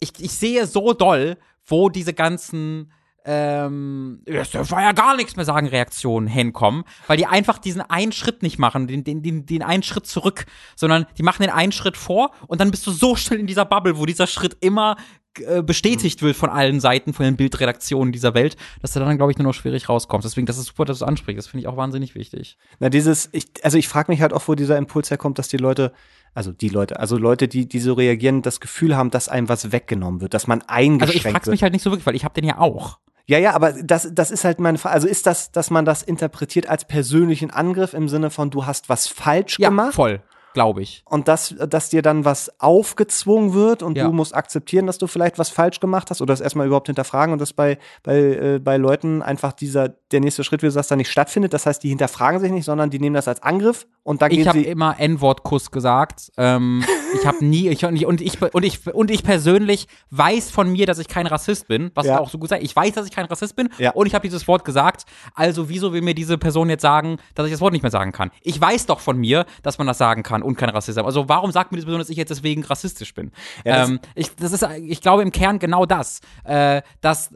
ich, 0.00 0.12
ich 0.18 0.32
sehe 0.32 0.66
so 0.66 0.92
doll, 0.92 1.36
wo 1.66 1.88
diese 1.88 2.12
ganzen 2.12 2.92
ähm, 3.26 4.20
es 4.26 4.52
war 4.70 4.82
ja 4.82 4.92
gar 4.92 5.16
nichts 5.16 5.34
mehr 5.34 5.46
sagen, 5.46 5.66
Reaktionen 5.66 6.26
hinkommen, 6.26 6.84
weil 7.06 7.16
die 7.16 7.24
einfach 7.24 7.56
diesen 7.56 7.80
einen 7.80 8.12
Schritt 8.12 8.42
nicht 8.42 8.58
machen, 8.58 8.86
den, 8.86 9.02
den, 9.02 9.22
den, 9.22 9.46
den 9.46 9.62
einen 9.62 9.82
Schritt 9.82 10.06
zurück, 10.06 10.44
sondern 10.76 11.06
die 11.16 11.22
machen 11.22 11.42
den 11.42 11.50
einen 11.50 11.72
Schritt 11.72 11.96
vor 11.96 12.32
und 12.48 12.60
dann 12.60 12.70
bist 12.70 12.86
du 12.86 12.90
so 12.90 13.16
schnell 13.16 13.40
in 13.40 13.46
dieser 13.46 13.64
Bubble, 13.64 13.96
wo 13.96 14.04
dieser 14.04 14.26
Schritt 14.26 14.58
immer 14.60 14.96
äh, 15.40 15.62
bestätigt 15.62 16.22
wird 16.22 16.36
von 16.36 16.50
allen 16.50 16.80
Seiten, 16.80 17.12
von 17.12 17.24
den 17.24 17.36
Bildredaktionen 17.36 18.12
dieser 18.12 18.34
Welt, 18.34 18.56
dass 18.82 18.92
du 18.92 19.00
dann, 19.00 19.16
glaube 19.16 19.32
ich, 19.32 19.38
nur 19.38 19.46
noch 19.46 19.54
schwierig 19.54 19.88
rauskommst. 19.88 20.24
Deswegen, 20.24 20.46
das 20.46 20.58
ist 20.58 20.66
super, 20.66 20.84
dass 20.84 20.98
du 20.98 21.04
es 21.04 21.08
ansprichst. 21.08 21.38
Das 21.38 21.46
finde 21.48 21.62
ich 21.62 21.68
auch 21.68 21.76
wahnsinnig 21.76 22.14
wichtig. 22.14 22.56
Na, 22.78 22.88
dieses, 22.88 23.28
ich, 23.32 23.46
also 23.62 23.78
ich 23.78 23.88
frage 23.88 24.10
mich 24.12 24.20
halt 24.20 24.32
auch, 24.32 24.46
wo 24.46 24.54
dieser 24.54 24.76
Impuls 24.78 25.10
herkommt, 25.10 25.38
dass 25.38 25.48
die 25.48 25.56
Leute, 25.56 25.92
also 26.34 26.52
die 26.52 26.68
Leute, 26.68 26.98
also 27.00 27.16
Leute, 27.16 27.48
die, 27.48 27.66
die 27.68 27.80
so 27.80 27.94
reagieren, 27.94 28.42
das 28.42 28.60
Gefühl 28.60 28.96
haben, 28.96 29.10
dass 29.10 29.28
einem 29.28 29.48
was 29.48 29.72
weggenommen 29.72 30.20
wird, 30.20 30.34
dass 30.34 30.46
man 30.46 30.62
eingeschränkt 30.62 31.02
Also 31.02 31.12
ich 31.28 31.34
wird. 31.34 31.46
mich 31.48 31.62
halt 31.62 31.72
nicht 31.72 31.82
so 31.82 31.90
wirklich, 31.90 32.06
weil 32.06 32.16
ich 32.16 32.24
habe 32.24 32.34
den 32.34 32.44
ja 32.44 32.58
auch. 32.58 32.98
Ja, 33.26 33.38
ja, 33.38 33.54
aber 33.54 33.72
das, 33.72 34.10
das 34.12 34.30
ist 34.30 34.44
halt 34.44 34.60
meine 34.60 34.76
Frage. 34.76 34.94
Also 34.94 35.08
ist 35.08 35.26
das, 35.26 35.50
dass 35.50 35.70
man 35.70 35.86
das 35.86 36.02
interpretiert 36.02 36.68
als 36.68 36.84
persönlichen 36.84 37.50
Angriff 37.50 37.94
im 37.94 38.06
Sinne 38.08 38.28
von, 38.30 38.50
du 38.50 38.66
hast 38.66 38.90
was 38.90 39.06
falsch 39.08 39.58
Ja, 39.58 39.70
gemacht? 39.70 39.94
voll, 39.94 40.20
glaube 40.54 40.80
ich. 40.82 41.02
Und 41.04 41.28
dass, 41.28 41.54
dass 41.68 41.90
dir 41.90 42.00
dann 42.00 42.24
was 42.24 42.50
aufgezwungen 42.60 43.52
wird 43.54 43.82
und 43.82 43.96
Ja. 43.98 44.04
du 44.06 44.12
musst 44.12 44.34
akzeptieren, 44.34 44.86
dass 44.86 44.98
du 44.98 45.06
vielleicht 45.06 45.38
was 45.38 45.50
falsch 45.50 45.80
gemacht 45.80 46.10
hast 46.10 46.22
oder 46.22 46.32
das 46.32 46.40
erstmal 46.40 46.66
überhaupt 46.66 46.86
hinterfragen 46.86 47.32
und 47.32 47.38
dass 47.40 47.52
bei, 47.52 47.78
bei, 48.02 48.16
äh, 48.16 48.58
bei 48.62 48.76
Leuten 48.78 49.20
einfach 49.20 49.52
dieser, 49.52 49.88
der 49.88 50.20
nächste 50.20 50.44
Schritt, 50.44 50.62
wie 50.62 50.66
du 50.66 50.70
sagst, 50.72 50.90
dann 50.90 50.98
nicht 50.98 51.10
stattfindet. 51.10 51.52
Das 51.52 51.66
heißt, 51.66 51.82
die 51.82 51.88
hinterfragen 51.90 52.40
sich 52.40 52.50
nicht, 52.52 52.64
sondern 52.64 52.88
die 52.90 52.98
nehmen 53.00 53.14
das 53.14 53.28
als 53.28 53.42
Angriff 53.42 53.86
und 54.04 54.22
dann 54.22 54.30
Ich 54.30 54.46
habe 54.48 54.62
immer 54.62 54.98
N-Wort-Kuss 54.98 55.70
gesagt. 55.70 56.30
Ähm, 56.36 56.84
ich 57.20 57.26
habe 57.26 57.44
nie, 57.44 57.68
ich, 57.68 57.84
und, 57.84 57.96
ich, 57.96 58.06
und, 58.06 58.20
ich, 58.20 58.40
und, 58.54 58.64
ich, 58.64 58.86
und 58.94 59.10
ich 59.10 59.22
persönlich 59.24 59.88
weiß 60.10 60.50
von 60.50 60.70
mir, 60.70 60.86
dass 60.86 60.98
ich 60.98 61.08
kein 61.08 61.26
Rassist 61.26 61.68
bin, 61.68 61.90
was 61.94 62.06
Ja. 62.06 62.20
auch 62.20 62.30
so 62.30 62.38
gut 62.38 62.48
sei. 62.50 62.60
Ich 62.60 62.74
weiß, 62.76 62.92
dass 62.92 63.06
ich 63.06 63.12
kein 63.12 63.24
Rassist 63.26 63.56
bin 63.56 63.68
Ja. 63.78 63.90
und 63.92 64.06
ich 64.06 64.14
habe 64.14 64.22
dieses 64.22 64.46
Wort 64.46 64.64
gesagt. 64.64 65.04
Also 65.34 65.68
wieso 65.68 65.92
will 65.92 66.02
mir 66.02 66.14
diese 66.14 66.38
Person 66.38 66.70
jetzt 66.70 66.82
sagen, 66.82 67.18
dass 67.34 67.46
ich 67.46 67.52
das 67.52 67.60
Wort 67.60 67.72
nicht 67.72 67.82
mehr 67.82 67.90
sagen 67.90 68.12
kann? 68.12 68.30
Ich 68.42 68.60
weiß 68.60 68.86
doch 68.86 69.00
von 69.00 69.16
mir, 69.18 69.46
dass 69.62 69.78
man 69.78 69.86
das 69.88 69.98
sagen 69.98 70.22
kann 70.22 70.42
und 70.44 70.56
kein 70.56 70.68
Rassist 70.70 70.98
ist. 70.98 71.04
Also 71.04 71.28
warum 71.28 71.50
sagt 71.52 71.72
mir 71.72 71.76
diese 71.76 71.86
Person, 71.86 71.98
dass 72.00 72.10
ich 72.10 72.16
jetzt 72.16 72.30
deswegen 72.30 72.64
rassistisch 72.64 73.14
bin? 73.14 73.32
Ja, 73.64 73.78
das- 73.78 73.88
ähm, 73.90 74.00
ich, 74.14 74.34
das 74.36 74.52
ist, 74.52 74.66
ich 74.86 75.00
glaube 75.00 75.22
im 75.22 75.32
Kern 75.32 75.58
genau 75.58 75.86
das, 75.86 76.20
äh, 76.44 76.82
dass 77.00 77.34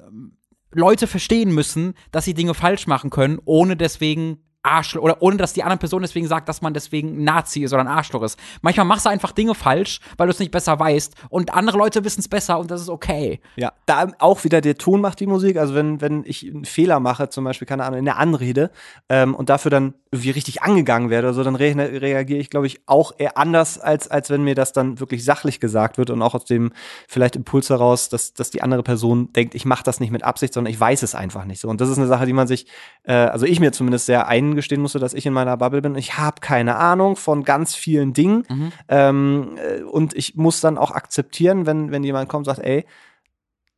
Leute 0.70 1.06
verstehen 1.06 1.50
müssen, 1.52 1.94
dass 2.10 2.24
sie 2.26 2.34
Dinge 2.34 2.54
falsch 2.54 2.86
machen 2.86 3.10
können, 3.10 3.38
ohne 3.44 3.76
deswegen 3.76 4.38
Arschloch 4.70 5.02
oder 5.02 5.22
ohne 5.22 5.36
dass 5.36 5.52
die 5.52 5.62
andere 5.62 5.78
Person 5.78 6.02
deswegen 6.02 6.26
sagt, 6.26 6.48
dass 6.48 6.62
man 6.62 6.74
deswegen 6.74 7.20
ein 7.20 7.24
Nazi 7.24 7.62
ist 7.62 7.72
oder 7.72 7.82
ein 7.82 7.88
Arschloch 7.88 8.22
ist. 8.22 8.38
Manchmal 8.62 8.86
machst 8.86 9.06
du 9.06 9.10
einfach 9.10 9.32
Dinge 9.32 9.54
falsch, 9.54 10.00
weil 10.16 10.26
du 10.26 10.32
es 10.32 10.38
nicht 10.38 10.50
besser 10.50 10.78
weißt 10.78 11.14
und 11.28 11.54
andere 11.54 11.78
Leute 11.78 12.04
wissen 12.04 12.20
es 12.20 12.28
besser 12.28 12.58
und 12.58 12.70
das 12.70 12.80
ist 12.80 12.88
okay. 12.88 13.40
Ja, 13.56 13.72
da 13.86 14.08
auch 14.18 14.44
wieder 14.44 14.60
der 14.60 14.76
Ton 14.76 15.00
macht 15.00 15.20
die 15.20 15.26
Musik. 15.26 15.56
Also 15.56 15.74
wenn, 15.74 16.00
wenn 16.00 16.24
ich 16.24 16.46
einen 16.46 16.64
Fehler 16.64 17.00
mache, 17.00 17.28
zum 17.28 17.44
Beispiel, 17.44 17.66
keine 17.66 17.84
Ahnung, 17.84 17.98
in 17.98 18.04
der 18.04 18.18
Anrede 18.18 18.70
ähm, 19.08 19.34
und 19.34 19.48
dafür 19.48 19.70
dann 19.70 19.94
irgendwie 20.10 20.30
richtig 20.30 20.62
angegangen 20.62 21.10
werde 21.10 21.28
oder 21.28 21.34
so, 21.34 21.44
dann 21.44 21.56
re 21.56 21.74
reagiere 22.00 22.40
ich, 22.40 22.50
glaube 22.50 22.66
ich, 22.66 22.80
auch 22.86 23.12
eher 23.18 23.36
anders, 23.36 23.78
als, 23.78 24.08
als 24.08 24.30
wenn 24.30 24.42
mir 24.42 24.54
das 24.54 24.72
dann 24.72 25.00
wirklich 25.00 25.24
sachlich 25.24 25.60
gesagt 25.60 25.98
wird 25.98 26.10
und 26.10 26.22
auch 26.22 26.34
aus 26.34 26.44
dem 26.44 26.72
vielleicht 27.06 27.36
Impuls 27.36 27.68
heraus, 27.70 28.08
dass, 28.08 28.32
dass 28.32 28.50
die 28.50 28.62
andere 28.62 28.82
Person 28.82 29.32
denkt, 29.32 29.54
ich 29.54 29.64
mache 29.64 29.84
das 29.84 30.00
nicht 30.00 30.10
mit 30.10 30.24
Absicht, 30.24 30.54
sondern 30.54 30.72
ich 30.72 30.80
weiß 30.80 31.02
es 31.02 31.14
einfach 31.14 31.44
nicht 31.44 31.60
so. 31.60 31.68
Und 31.68 31.80
das 31.80 31.88
ist 31.88 31.98
eine 31.98 32.06
Sache, 32.06 32.26
die 32.26 32.32
man 32.32 32.46
sich, 32.46 32.66
äh, 33.04 33.12
also 33.12 33.44
ich 33.44 33.60
mir 33.60 33.72
zumindest 33.72 34.06
sehr 34.06 34.28
eingestehen 34.58 34.82
musste, 34.82 34.98
dass 34.98 35.14
ich 35.14 35.24
in 35.24 35.32
meiner 35.32 35.56
Bubble 35.56 35.80
bin. 35.82 35.94
Ich 35.94 36.18
habe 36.18 36.40
keine 36.40 36.76
Ahnung 36.76 37.14
von 37.16 37.44
ganz 37.44 37.74
vielen 37.74 38.12
Dingen 38.12 38.44
ähm, 38.88 39.56
äh, 39.56 39.82
und 39.82 40.14
ich 40.14 40.34
muss 40.34 40.60
dann 40.60 40.76
auch 40.78 40.90
akzeptieren, 40.90 41.64
wenn, 41.66 41.90
wenn 41.92 42.02
jemand 42.02 42.28
kommt 42.28 42.46
und 42.48 42.54
sagt, 42.56 42.66
ey, 42.66 42.84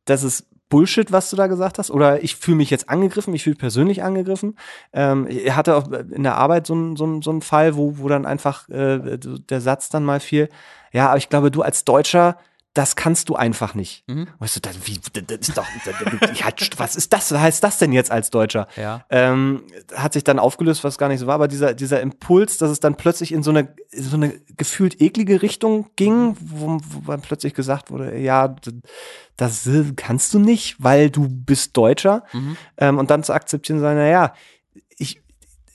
das 0.05 0.23
ist 0.23 0.47
Bullshit, 0.69 1.11
was 1.11 1.29
du 1.29 1.35
da 1.35 1.47
gesagt 1.47 1.77
hast, 1.79 1.91
oder 1.91 2.23
ich 2.23 2.37
fühle 2.37 2.57
mich 2.57 2.69
jetzt 2.69 2.89
angegriffen, 2.89 3.33
ich 3.35 3.43
fühle 3.43 3.57
persönlich 3.57 4.03
angegriffen. 4.03 4.57
Ähm, 4.93 5.27
ich 5.29 5.53
hatte 5.53 5.75
auch 5.75 5.91
in 5.91 6.23
der 6.23 6.37
Arbeit 6.37 6.65
so 6.65 6.73
einen 6.73 6.95
so 6.95 7.03
einen- 7.03 7.21
so 7.21 7.29
einen 7.29 7.41
Fall, 7.41 7.75
wo, 7.75 7.97
wo 7.97 8.07
dann 8.07 8.25
einfach 8.25 8.69
äh, 8.69 9.17
der 9.19 9.61
Satz 9.61 9.89
dann 9.89 10.03
mal 10.05 10.19
fiel, 10.21 10.47
ja, 10.93 11.09
aber 11.09 11.17
ich 11.17 11.29
glaube, 11.29 11.51
du 11.51 11.61
als 11.61 11.83
Deutscher, 11.83 12.37
das 12.73 12.95
kannst 12.95 13.27
du 13.27 13.35
einfach 13.35 13.75
nicht. 13.75 14.07
Mhm. 14.07 14.27
Weißt 14.39 14.55
du, 14.55 14.59
das, 14.61 14.75
wie, 14.85 14.97
das 14.97 15.49
ist 15.49 15.57
doch, 15.57 15.65
was 16.77 16.95
ist 16.95 17.11
das, 17.11 17.31
was 17.31 17.39
heißt 17.39 17.63
das 17.63 17.77
denn 17.79 17.91
jetzt 17.91 18.11
als 18.11 18.29
Deutscher? 18.29 18.67
Ja. 18.77 19.05
Ähm, 19.09 19.63
hat 19.93 20.13
sich 20.13 20.23
dann 20.23 20.39
aufgelöst, 20.39 20.83
was 20.85 20.97
gar 20.97 21.09
nicht 21.09 21.19
so 21.19 21.27
war, 21.27 21.35
aber 21.35 21.49
dieser, 21.49 21.73
dieser 21.73 21.99
Impuls, 21.99 22.57
dass 22.57 22.71
es 22.71 22.79
dann 22.79 22.95
plötzlich 22.95 23.33
in 23.33 23.43
so 23.43 23.51
eine, 23.51 23.75
so 23.91 24.15
eine 24.15 24.39
gefühlt 24.55 25.01
eklige 25.01 25.41
Richtung 25.41 25.89
ging, 25.97 26.37
wo, 26.39 26.79
wo 26.79 27.11
dann 27.11 27.21
plötzlich 27.21 27.53
gesagt 27.53 27.91
wurde, 27.91 28.17
ja, 28.17 28.55
das 29.35 29.67
äh, 29.67 29.91
kannst 29.97 30.33
du 30.33 30.39
nicht, 30.39 30.81
weil 30.81 31.09
du 31.09 31.27
bist 31.27 31.75
Deutscher. 31.75 32.23
Mhm. 32.31 32.57
Ähm, 32.77 32.97
und 32.99 33.11
dann 33.11 33.23
zu 33.23 33.33
akzeptieren, 33.33 33.81
sagen, 33.81 33.97
naja, 33.97 34.33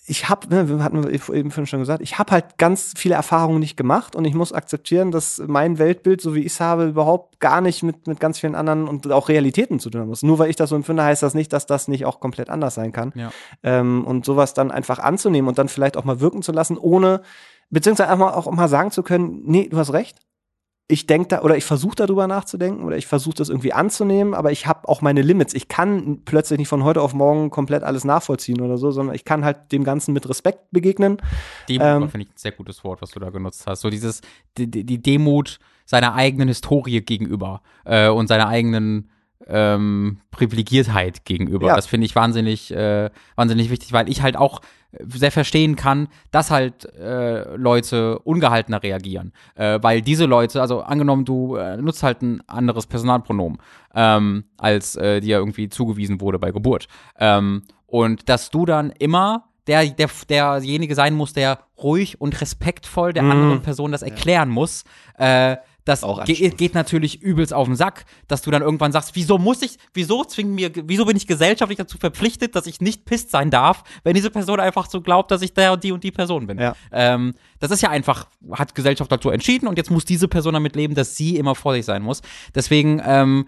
ich 0.08 0.28
habe, 0.28 0.48
ne, 0.48 0.68
wir 0.68 0.82
hatten 0.84 1.02
wir 1.02 1.34
eben 1.34 1.50
schon 1.50 1.80
gesagt, 1.80 2.00
ich 2.00 2.18
habe 2.18 2.30
halt 2.30 2.58
ganz 2.58 2.94
viele 2.96 3.16
Erfahrungen 3.16 3.58
nicht 3.58 3.76
gemacht 3.76 4.14
und 4.14 4.24
ich 4.24 4.34
muss 4.34 4.52
akzeptieren, 4.52 5.10
dass 5.10 5.42
mein 5.44 5.78
Weltbild, 5.78 6.20
so 6.20 6.34
wie 6.34 6.40
ich 6.40 6.52
es 6.52 6.60
habe, 6.60 6.86
überhaupt 6.86 7.40
gar 7.40 7.60
nicht 7.60 7.82
mit, 7.82 8.06
mit 8.06 8.20
ganz 8.20 8.38
vielen 8.38 8.54
anderen 8.54 8.86
und 8.86 9.10
auch 9.10 9.28
Realitäten 9.28 9.80
zu 9.80 9.90
tun 9.90 10.02
haben 10.02 10.08
muss. 10.08 10.22
Nur 10.22 10.38
weil 10.38 10.48
ich 10.48 10.54
das 10.54 10.70
so 10.70 10.76
empfinde, 10.76 11.02
heißt 11.02 11.24
das 11.24 11.34
nicht, 11.34 11.52
dass 11.52 11.66
das 11.66 11.88
nicht 11.88 12.06
auch 12.06 12.20
komplett 12.20 12.50
anders 12.50 12.76
sein 12.76 12.92
kann. 12.92 13.12
Ja. 13.16 13.30
Ähm, 13.64 14.04
und 14.04 14.24
sowas 14.24 14.54
dann 14.54 14.70
einfach 14.70 15.00
anzunehmen 15.00 15.48
und 15.48 15.58
dann 15.58 15.68
vielleicht 15.68 15.96
auch 15.96 16.04
mal 16.04 16.20
wirken 16.20 16.42
zu 16.42 16.52
lassen, 16.52 16.78
ohne, 16.78 17.22
beziehungsweise 17.70 18.08
einfach 18.08 18.36
auch 18.36 18.50
mal 18.52 18.68
sagen 18.68 18.92
zu 18.92 19.02
können, 19.02 19.42
nee, 19.44 19.68
du 19.68 19.76
hast 19.76 19.92
recht. 19.92 20.20
Ich 20.88 21.06
denke 21.06 21.28
da 21.28 21.42
oder 21.42 21.56
ich 21.56 21.64
versuche 21.64 21.96
darüber 21.96 22.28
nachzudenken 22.28 22.84
oder 22.84 22.96
ich 22.96 23.06
versuche 23.06 23.34
das 23.34 23.48
irgendwie 23.48 23.72
anzunehmen, 23.72 24.34
aber 24.34 24.52
ich 24.52 24.66
habe 24.66 24.88
auch 24.88 25.02
meine 25.02 25.22
Limits. 25.22 25.52
Ich 25.52 25.66
kann 25.66 26.20
plötzlich 26.24 26.58
nicht 26.60 26.68
von 26.68 26.84
heute 26.84 27.02
auf 27.02 27.12
morgen 27.12 27.50
komplett 27.50 27.82
alles 27.82 28.04
nachvollziehen 28.04 28.60
oder 28.60 28.78
so, 28.78 28.92
sondern 28.92 29.14
ich 29.16 29.24
kann 29.24 29.44
halt 29.44 29.72
dem 29.72 29.82
Ganzen 29.82 30.12
mit 30.12 30.28
Respekt 30.28 30.70
begegnen. 30.70 31.16
Demut 31.68 31.86
Ähm, 31.86 32.10
finde 32.10 32.26
ich 32.26 32.32
ein 32.32 32.36
sehr 32.38 32.52
gutes 32.52 32.84
Wort, 32.84 33.02
was 33.02 33.10
du 33.10 33.18
da 33.18 33.30
genutzt 33.30 33.66
hast. 33.66 33.80
So 33.80 33.90
dieses, 33.90 34.20
die, 34.58 34.68
die 34.68 35.02
Demut 35.02 35.58
seiner 35.86 36.14
eigenen 36.14 36.48
Historie 36.48 37.00
gegenüber 37.00 37.62
äh, 37.84 38.08
und 38.08 38.28
seiner 38.28 38.46
eigenen 38.46 39.10
ähm, 39.48 40.18
Privilegiertheit 40.30 41.24
gegenüber. 41.24 41.68
Ja. 41.68 41.76
Das 41.76 41.86
finde 41.86 42.06
ich 42.06 42.14
wahnsinnig, 42.14 42.72
äh, 42.72 43.10
wahnsinnig 43.36 43.70
wichtig, 43.70 43.92
weil 43.92 44.08
ich 44.08 44.22
halt 44.22 44.36
auch 44.36 44.60
sehr 45.00 45.32
verstehen 45.32 45.76
kann, 45.76 46.08
dass 46.30 46.50
halt 46.50 46.86
äh, 46.94 47.56
Leute 47.56 48.18
ungehaltener 48.20 48.82
reagieren. 48.82 49.32
Äh, 49.54 49.78
weil 49.82 50.02
diese 50.02 50.26
Leute, 50.26 50.60
also 50.60 50.80
angenommen, 50.80 51.24
du 51.24 51.56
äh, 51.56 51.76
nutzt 51.76 52.02
halt 52.02 52.22
ein 52.22 52.42
anderes 52.48 52.86
Personalpronomen, 52.86 53.58
ähm, 53.94 54.44
als 54.56 54.96
äh, 54.96 55.20
dir 55.20 55.38
irgendwie 55.38 55.68
zugewiesen 55.68 56.20
wurde 56.20 56.38
bei 56.38 56.50
Geburt. 56.50 56.88
Ähm, 57.18 57.62
und 57.86 58.28
dass 58.28 58.50
du 58.50 58.66
dann 58.66 58.90
immer 58.90 59.44
der, 59.66 59.84
der, 59.86 60.08
derjenige 60.28 60.94
sein 60.94 61.14
muss, 61.14 61.32
der 61.32 61.58
ruhig 61.82 62.20
und 62.20 62.40
respektvoll 62.40 63.12
der 63.12 63.24
anderen 63.24 63.62
Person 63.62 63.92
das 63.92 64.02
erklären 64.02 64.48
muss. 64.48 64.84
Äh, 65.18 65.56
das 65.86 66.02
Auch 66.02 66.24
ge 66.24 66.50
geht 66.50 66.74
natürlich 66.74 67.22
übelst 67.22 67.54
auf 67.54 67.68
den 67.68 67.76
Sack, 67.76 68.04
dass 68.26 68.42
du 68.42 68.50
dann 68.50 68.60
irgendwann 68.60 68.90
sagst, 68.90 69.14
wieso 69.14 69.38
muss 69.38 69.62
ich, 69.62 69.78
wieso 69.94 70.24
zwingen 70.24 70.54
mir, 70.54 70.70
wieso 70.74 71.04
bin 71.04 71.16
ich 71.16 71.28
gesellschaftlich 71.28 71.78
dazu 71.78 71.96
verpflichtet, 71.96 72.56
dass 72.56 72.66
ich 72.66 72.80
nicht 72.80 73.04
pisst 73.04 73.30
sein 73.30 73.50
darf, 73.50 73.84
wenn 74.02 74.14
diese 74.14 74.30
Person 74.30 74.58
einfach 74.58 74.90
so 74.90 75.00
glaubt, 75.00 75.30
dass 75.30 75.42
ich 75.42 75.54
der 75.54 75.72
und 75.72 75.84
die 75.84 75.92
und 75.92 76.02
die 76.02 76.10
Person 76.10 76.48
bin. 76.48 76.58
Ja. 76.58 76.74
Ähm, 76.90 77.34
das 77.60 77.70
ist 77.70 77.82
ja 77.82 77.90
einfach, 77.90 78.26
hat 78.50 78.74
Gesellschaft 78.74 79.10
dazu 79.12 79.30
entschieden 79.30 79.68
und 79.68 79.78
jetzt 79.78 79.92
muss 79.92 80.04
diese 80.04 80.26
Person 80.26 80.54
damit 80.54 80.74
leben, 80.74 80.96
dass 80.96 81.16
sie 81.16 81.36
immer 81.36 81.54
vor 81.54 81.72
sich 81.72 81.84
sein 81.84 82.02
muss. 82.02 82.20
Deswegen, 82.52 83.00
ähm, 83.06 83.46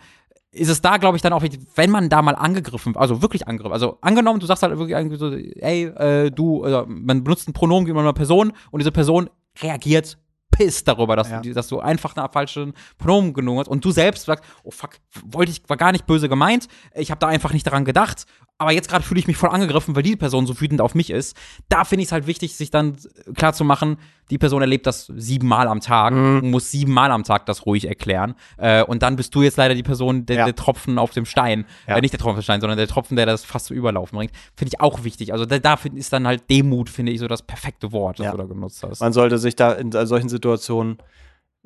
ist 0.52 0.68
es 0.68 0.80
da, 0.80 0.96
glaube 0.96 1.16
ich, 1.16 1.22
dann 1.22 1.32
auch 1.32 1.42
wenn 1.74 1.90
man 1.90 2.08
da 2.08 2.22
mal 2.22 2.34
angegriffen, 2.34 2.96
also 2.96 3.20
wirklich 3.20 3.46
angegriffen, 3.46 3.72
also 3.74 3.98
angenommen, 4.00 4.40
du 4.40 4.46
sagst 4.46 4.62
halt 4.62 4.78
wirklich 4.78 5.18
so, 5.18 5.32
ey, 5.32 5.84
äh, 5.84 6.30
du, 6.30 6.64
äh, 6.64 6.84
man 6.86 7.22
benutzt 7.22 7.48
ein 7.48 7.52
Pronomen 7.52 7.84
gegen 7.84 7.98
eine 7.98 8.12
Person 8.12 8.52
und 8.70 8.78
diese 8.78 8.92
Person 8.92 9.28
reagiert 9.60 10.18
pisst 10.50 10.88
darüber, 10.88 11.16
dass, 11.16 11.30
Ja. 11.30 11.40
du, 11.40 11.52
dass 11.52 11.68
du 11.68 11.80
einfach 11.80 12.16
eine 12.16 12.28
falsche 12.28 12.72
Pronomen 12.98 13.32
genommen 13.32 13.60
hast 13.60 13.68
und 13.68 13.84
du 13.84 13.90
selbst 13.90 14.24
sagst, 14.26 14.44
oh 14.64 14.70
fuck, 14.70 14.96
wollte 15.24 15.52
ich, 15.52 15.62
war 15.68 15.76
gar 15.76 15.92
nicht 15.92 16.06
böse 16.06 16.28
gemeint, 16.28 16.68
ich 16.94 17.10
habe 17.10 17.18
da 17.20 17.28
einfach 17.28 17.52
nicht 17.52 17.66
daran 17.66 17.84
gedacht, 17.84 18.24
aber 18.58 18.72
jetzt 18.72 18.88
gerade 18.90 19.04
fühle 19.04 19.20
ich 19.20 19.26
mich 19.28 19.36
voll 19.36 19.50
angegriffen, 19.50 19.94
weil 19.94 20.02
die 20.02 20.16
Person 20.16 20.46
so 20.46 20.60
wütend 20.60 20.80
auf 20.80 20.94
mich 20.94 21.10
ist. 21.10 21.36
Da 21.68 21.84
finde 21.84 22.02
ich 22.02 22.08
es 22.08 22.12
halt 22.12 22.26
wichtig, 22.26 22.56
sich 22.56 22.70
dann 22.70 22.96
klar 23.34 23.52
zu 23.52 23.64
machen, 23.64 23.98
die 24.30 24.36
Person 24.38 24.60
erlebt 24.60 24.86
das 24.86 25.10
siebenmal 25.16 25.68
am 25.68 25.80
Tag 25.80 26.12
Mhm. 26.12 26.38
und 26.40 26.50
muss 26.50 26.70
siebenmal 26.70 27.10
am 27.12 27.22
Tag 27.24 27.46
das 27.46 27.64
ruhig 27.66 27.86
erklären. 27.86 28.34
Äh, 28.56 28.82
und 28.82 29.02
dann 29.02 29.16
bist 29.16 29.34
du 29.34 29.42
jetzt 29.42 29.56
leider 29.56 29.74
die 29.74 29.82
Person, 29.84 30.26
der, 30.26 30.36
Ja. 30.38 30.44
der 30.44 30.56
Tropfen 30.56 30.98
auf 30.98 31.12
dem 31.12 31.24
Stein. 31.24 31.64
Ja. 31.86 31.96
Äh, 31.96 32.00
nicht 32.00 32.12
der 32.12 32.18
Tropfen 32.20 32.32
auf 32.36 32.40
dem 32.40 32.42
Stein, 32.44 32.60
sondern 32.60 32.76
der 32.76 32.88
Tropfen, 32.88 33.16
der 33.16 33.26
das 33.26 33.44
fast 33.44 33.66
zum 33.66 33.76
Überlaufen 33.76 34.16
bringt. 34.18 34.32
Finde 34.56 34.74
ich 34.74 34.80
auch 34.80 35.04
wichtig. 35.04 35.32
Also 35.32 35.46
da, 35.46 35.58
da 35.60 35.76
find- 35.76 35.96
ist 35.96 36.12
dann 36.12 36.26
halt 36.26 36.50
Demut, 36.50 36.90
finde 36.90 37.12
ich, 37.12 37.20
so 37.20 37.28
das 37.28 37.42
perfekte 37.42 37.92
Wort, 37.92 38.18
das 38.18 38.24
Ja. 38.26 38.32
du 38.32 38.38
da 38.38 38.44
genutzt 38.44 38.82
hast. 38.82 39.00
Man 39.00 39.12
sollte 39.12 39.38
sich 39.38 39.54
da 39.56 39.72
in 39.72 39.92
solchen 39.92 40.28
Situationen 40.28 40.98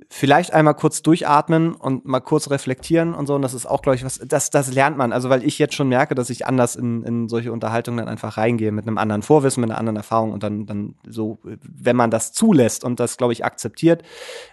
vielleicht 0.08 0.52
einmal 0.52 0.74
kurz 0.74 1.02
durchatmen 1.02 1.74
und 1.74 2.04
mal 2.04 2.20
kurz 2.20 2.50
reflektieren 2.50 3.14
und 3.14 3.26
so. 3.26 3.34
Und 3.34 3.42
das 3.42 3.54
ist 3.54 3.66
auch, 3.66 3.82
glaube 3.82 3.96
ich, 3.96 4.04
was, 4.04 4.20
das, 4.24 4.50
das 4.50 4.72
lernt 4.72 4.96
man. 4.96 5.12
Also, 5.12 5.30
weil 5.30 5.44
ich 5.44 5.58
jetzt 5.58 5.74
schon 5.74 5.88
merke, 5.88 6.14
dass 6.14 6.30
ich 6.30 6.46
anders 6.46 6.76
in, 6.76 7.02
in 7.04 7.28
solche 7.28 7.52
Unterhaltungen 7.52 7.98
dann 7.98 8.08
einfach 8.08 8.36
reingehe, 8.36 8.72
mit 8.72 8.86
einem 8.86 8.98
anderen 8.98 9.22
Vorwissen, 9.22 9.60
mit 9.60 9.70
einer 9.70 9.78
anderen 9.78 9.96
Erfahrung 9.96 10.32
und 10.32 10.42
dann, 10.42 10.66
dann 10.66 10.94
so, 11.06 11.38
wenn 11.42 11.96
man 11.96 12.10
das 12.10 12.32
zulässt 12.32 12.84
und 12.84 13.00
das, 13.00 13.16
glaube 13.16 13.32
ich, 13.32 13.44
akzeptiert, 13.44 14.02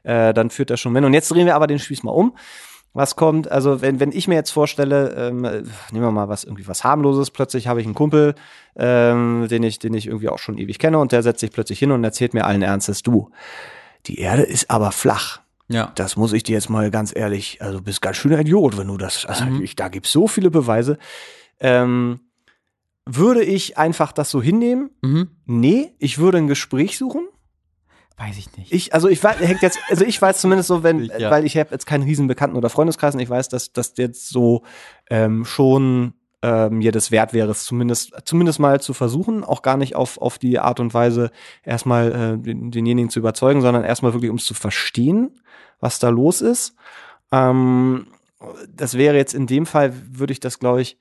äh, 0.03 0.33
dann 0.33 0.49
führt 0.49 0.69
das 0.69 0.79
schon 0.79 0.95
hin. 0.95 1.05
Und 1.05 1.13
jetzt 1.13 1.29
drehen 1.29 1.45
wir 1.45 1.55
aber 1.55 1.67
den 1.67 1.79
Spieß 1.79 2.03
mal 2.03 2.11
um. 2.11 2.35
Was 2.93 3.15
kommt, 3.15 3.51
also 3.51 3.81
wenn, 3.81 3.99
wenn 3.99 4.11
ich 4.11 4.27
mir 4.27 4.33
jetzt 4.33 4.49
vorstelle, 4.49 5.13
ähm, 5.15 5.45
äh, 5.45 5.61
nehmen 5.91 6.05
wir 6.05 6.11
mal 6.11 6.27
was 6.27 6.43
irgendwie 6.43 6.67
was 6.67 6.83
harmloses, 6.83 7.29
plötzlich 7.29 7.67
habe 7.67 7.79
ich 7.79 7.85
einen 7.85 7.93
Kumpel, 7.93 8.33
ähm, 8.75 9.47
den 9.47 9.61
ich, 9.61 9.77
den 9.77 9.93
ich 9.93 10.07
irgendwie 10.07 10.29
auch 10.29 10.39
schon 10.39 10.57
ewig 10.57 10.79
kenne 10.79 10.97
und 10.97 11.11
der 11.11 11.21
setzt 11.21 11.39
sich 11.39 11.51
plötzlich 11.51 11.77
hin 11.77 11.91
und 11.91 12.03
erzählt 12.03 12.33
mir 12.33 12.45
allen 12.45 12.63
Ernstes, 12.63 13.03
du, 13.03 13.29
die 14.07 14.19
Erde 14.19 14.43
ist 14.43 14.69
aber 14.69 14.91
flach. 14.91 15.41
ja. 15.67 15.91
Das 15.95 16.15
muss 16.15 16.33
ich 16.33 16.43
dir 16.43 16.53
jetzt 16.53 16.69
mal 16.69 16.89
ganz 16.91 17.15
ehrlich, 17.15 17.61
also 17.61 17.77
du 17.79 17.83
bist 17.83 18.01
ganz 18.01 18.17
schöner 18.17 18.39
Idiot, 18.39 18.77
wenn 18.77 18.87
du 18.87 18.97
das, 18.97 19.25
also 19.25 19.45
ich, 19.61 19.75
da 19.75 19.87
gibt's 19.89 20.11
so 20.11 20.27
viele 20.27 20.49
Beweise. 20.51 20.97
Ähm, 21.59 22.21
würde 23.05 23.43
ich 23.43 23.77
einfach 23.77 24.11
das 24.11 24.29
so 24.29 24.41
hinnehmen? 24.41 24.91
Mhm. 25.01 25.29
Nee, 25.45 25.93
ich 25.99 26.17
würde 26.19 26.37
ein 26.37 26.47
Gespräch 26.47 26.97
suchen. 26.97 27.27
Weiß 28.17 28.37
ich 28.37 28.55
nicht. 28.57 28.71
Ich, 28.73 28.93
also 28.93 29.07
ich 29.07 29.23
weiß, 29.23 29.39
hängt 29.39 29.61
jetzt, 29.61 29.79
also 29.89 30.03
ich 30.03 30.21
weiß 30.21 30.41
zumindest 30.41 30.67
so, 30.67 30.83
wenn, 30.83 31.05
Ich, 31.05 31.11
ja. 31.19 31.31
weil 31.31 31.45
ich 31.45 31.55
habe 31.57 31.71
jetzt 31.71 31.85
keinen 31.85 32.03
riesen 32.03 32.27
Bekannten- 32.27 32.57
oder 32.57 32.69
Freundeskreis 32.69 33.13
und 33.15 33.21
ich 33.21 33.29
weiß, 33.29 33.47
dass 33.49 33.71
das 33.71 33.93
jetzt 33.97 34.29
so 34.29 34.63
ähm, 35.09 35.45
schon 35.45 36.13
ähm, 36.41 36.77
mir 36.77 36.91
das 36.91 37.11
wert 37.11 37.33
wäre, 37.33 37.51
es 37.51 37.65
zumindest, 37.65 38.13
zumindest 38.23 38.59
mal 38.59 38.79
zu 38.79 38.93
versuchen, 38.93 39.43
auch 39.43 39.61
gar 39.61 39.77
nicht 39.77 39.95
auf, 39.95 40.17
auf 40.19 40.37
die 40.37 40.59
Art 40.59 40.79
und 40.79 40.93
Weise 40.93 41.31
erstmal 41.63 42.11
äh, 42.11 42.37
den, 42.37 42.71
denjenigen 42.71 43.09
zu 43.09 43.19
überzeugen, 43.19 43.61
sondern 43.61 43.83
erstmal 43.83 44.13
wirklich, 44.13 44.31
um 44.31 44.37
es 44.37 44.45
zu 44.45 44.53
verstehen, 44.53 45.31
was 45.79 45.99
da 45.99 46.09
los 46.09 46.41
ist. 46.41 46.75
Ähm, 47.31 48.07
das 48.73 48.97
wäre 48.97 49.17
jetzt 49.17 49.33
in 49.33 49.47
dem 49.47 49.65
Fall, 49.65 49.93
würde 50.11 50.31
ich 50.31 50.39
das, 50.39 50.59
glaube 50.59 50.81
ich, 50.81 50.97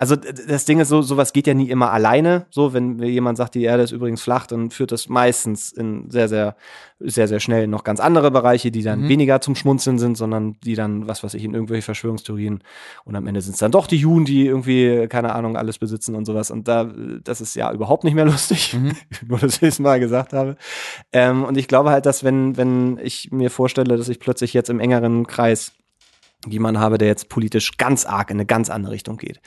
also 0.00 0.16
das 0.16 0.64
Ding 0.64 0.80
ist 0.80 0.88
so, 0.88 1.02
sowas 1.02 1.34
geht 1.34 1.46
ja 1.46 1.52
nie 1.52 1.68
immer 1.68 1.92
alleine. 1.92 2.46
So, 2.48 2.72
wenn 2.72 2.96
mir 2.96 3.10
jemand 3.10 3.36
sagt, 3.36 3.54
die 3.54 3.62
Erde 3.64 3.82
ist 3.82 3.92
übrigens 3.92 4.22
flach, 4.22 4.46
dann 4.46 4.70
führt 4.70 4.92
das 4.92 5.10
meistens 5.10 5.72
in 5.72 6.10
sehr, 6.10 6.26
sehr, 6.26 6.56
sehr, 7.00 7.28
sehr 7.28 7.38
schnell 7.38 7.66
noch 7.66 7.84
ganz 7.84 8.00
andere 8.00 8.30
Bereiche, 8.30 8.70
die 8.70 8.82
dann 8.82 9.02
Mhm. 9.02 9.08
weniger 9.10 9.42
zum 9.42 9.54
Schmunzeln 9.56 9.98
sind, 9.98 10.16
sondern 10.16 10.56
die 10.64 10.74
dann, 10.74 11.06
was 11.06 11.22
weiß 11.22 11.34
ich, 11.34 11.44
in 11.44 11.52
irgendwelche 11.52 11.82
Verschwörungstheorien 11.82 12.62
und 13.04 13.14
am 13.14 13.26
Ende 13.26 13.42
sind 13.42 13.52
es 13.52 13.58
dann 13.58 13.72
doch 13.72 13.86
die 13.86 13.98
Juden, 13.98 14.24
die 14.24 14.46
irgendwie, 14.46 15.06
keine 15.08 15.34
Ahnung, 15.34 15.58
alles 15.58 15.76
besitzen 15.78 16.14
und 16.14 16.24
sowas. 16.24 16.50
Und 16.50 16.66
da, 16.66 16.90
das 17.22 17.42
ist 17.42 17.54
ja 17.54 17.70
überhaupt 17.70 18.04
nicht 18.04 18.14
mehr 18.14 18.24
lustig, 18.24 18.72
Mhm. 18.74 18.92
nur 19.28 19.38
dass 19.38 19.56
ich 19.56 19.62
es 19.68 19.78
mal 19.80 20.00
gesagt 20.00 20.32
habe. 20.32 20.56
Ähm, 21.12 21.44
und 21.44 21.58
ich 21.58 21.68
glaube 21.68 21.90
halt, 21.90 22.06
dass 22.06 22.24
wenn, 22.24 22.56
wenn 22.56 22.98
ich 23.02 23.30
mir 23.32 23.50
vorstelle, 23.50 23.98
dass 23.98 24.08
ich 24.08 24.18
plötzlich 24.18 24.54
jetzt 24.54 24.70
im 24.70 24.80
engeren 24.80 25.26
Kreis 25.26 25.72
jemanden 26.46 26.80
habe, 26.80 26.96
der 26.96 27.08
jetzt 27.08 27.28
politisch 27.28 27.76
ganz 27.76 28.06
arg 28.06 28.30
in 28.30 28.38
eine 28.38 28.46
ganz 28.46 28.70
andere 28.70 28.94
Richtung 28.94 29.18
geht. 29.18 29.40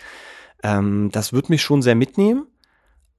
Ähm, 0.64 1.10
das 1.11 1.34
wird 1.34 1.49
mich 1.49 1.61
schon 1.61 1.81
sehr 1.81 1.95
mitnehmen. 1.95 2.48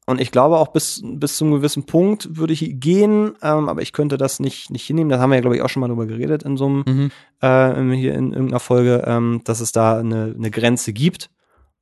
Und 0.06 0.20
ich 0.20 0.30
glaube 0.30 0.58
auch 0.58 0.68
bis, 0.68 1.00
bis 1.02 1.36
zu 1.38 1.44
einem 1.44 1.54
gewissen 1.54 1.84
Punkt 1.86 2.36
würde 2.36 2.52
ich 2.52 2.78
gehen, 2.78 3.32
ähm, 3.40 3.70
aber 3.70 3.80
ich 3.80 3.94
könnte 3.94 4.18
das 4.18 4.38
nicht, 4.38 4.70
nicht 4.70 4.84
hinnehmen. 4.86 5.08
Da 5.08 5.18
haben 5.18 5.30
wir 5.30 5.36
ja, 5.36 5.40
glaube 5.40 5.56
ich, 5.56 5.62
auch 5.62 5.70
schon 5.70 5.80
mal 5.80 5.88
drüber 5.88 6.04
geredet 6.06 6.42
in 6.42 6.58
so 6.58 6.66
einem, 6.66 6.84
Mhm. 6.86 7.10
äh, 7.40 7.96
hier 7.96 8.14
in 8.14 8.32
irgendeiner 8.32 8.60
Folge, 8.60 9.02
ähm, 9.06 9.40
dass 9.44 9.60
es 9.60 9.72
da 9.72 9.98
eine, 9.98 10.34
eine 10.36 10.50
Grenze 10.50 10.92
gibt. 10.92 11.30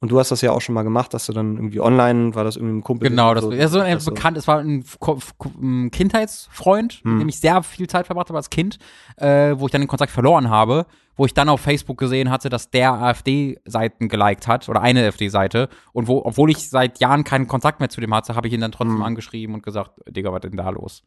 Und 0.02 0.10
du 0.10 0.18
hast 0.18 0.30
das 0.32 0.40
ja 0.42 0.50
auch 0.50 0.60
schon 0.60 0.74
mal 0.74 0.82
gemacht, 0.82 1.14
dass 1.14 1.26
du 1.26 1.32
dann 1.32 1.54
irgendwie 1.54 1.80
online, 1.80 2.34
war 2.34 2.42
das 2.44 2.56
irgendwie 2.56 2.78
ein 2.78 2.82
Kumpel? 2.82 3.08
Genau, 3.08 3.34
das 3.34 3.44
so, 3.44 3.50
war 3.50 3.56
ja, 3.56 3.68
so 3.68 3.78
ein 3.78 3.94
dass 3.94 4.04
du- 4.04 4.10
bekannt, 4.10 4.36
es 4.36 4.48
war 4.48 4.58
ein, 4.58 4.84
ein 5.62 5.90
Kindheitsfreund, 5.92 6.94
Hm. 7.04 7.12
mit 7.12 7.20
dem 7.22 7.28
ich 7.28 7.38
sehr 7.40 7.62
viel 7.62 7.88
Zeit 7.88 8.06
verbracht 8.06 8.28
habe 8.28 8.36
als 8.36 8.50
Kind, 8.50 8.78
äh, 9.16 9.54
wo 9.56 9.66
ich 9.66 9.72
dann 9.72 9.80
den 9.80 9.88
Kontakt 9.88 10.10
verloren 10.12 10.50
habe, 10.50 10.86
wo 11.16 11.24
ich 11.24 11.34
dann 11.34 11.48
auf 11.48 11.60
Facebook 11.60 11.98
gesehen 11.98 12.30
hatte, 12.30 12.48
dass 12.48 12.70
der 12.70 12.92
AfD-Seiten 12.94 14.08
geliked 14.08 14.48
hat 14.48 14.68
oder 14.68 14.80
eine 14.80 15.06
AfD-Seite 15.06 15.68
und 15.92 16.08
wo, 16.08 16.22
obwohl 16.24 16.50
ich 16.50 16.68
seit 16.68 16.98
Jahren 17.00 17.22
keinen 17.24 17.46
Kontakt 17.46 17.78
mehr 17.80 17.88
zu 17.88 18.00
dem 18.00 18.12
hatte, 18.14 18.34
habe 18.34 18.48
ich 18.48 18.54
ihn 18.54 18.60
dann 18.60 18.72
trotzdem 18.72 18.96
Hm. 18.96 19.02
angeschrieben 19.02 19.54
und 19.54 19.62
gesagt, 19.62 19.92
Digga, 20.08 20.32
was 20.32 20.40
denn 20.40 20.56
da 20.56 20.68
los? 20.70 21.04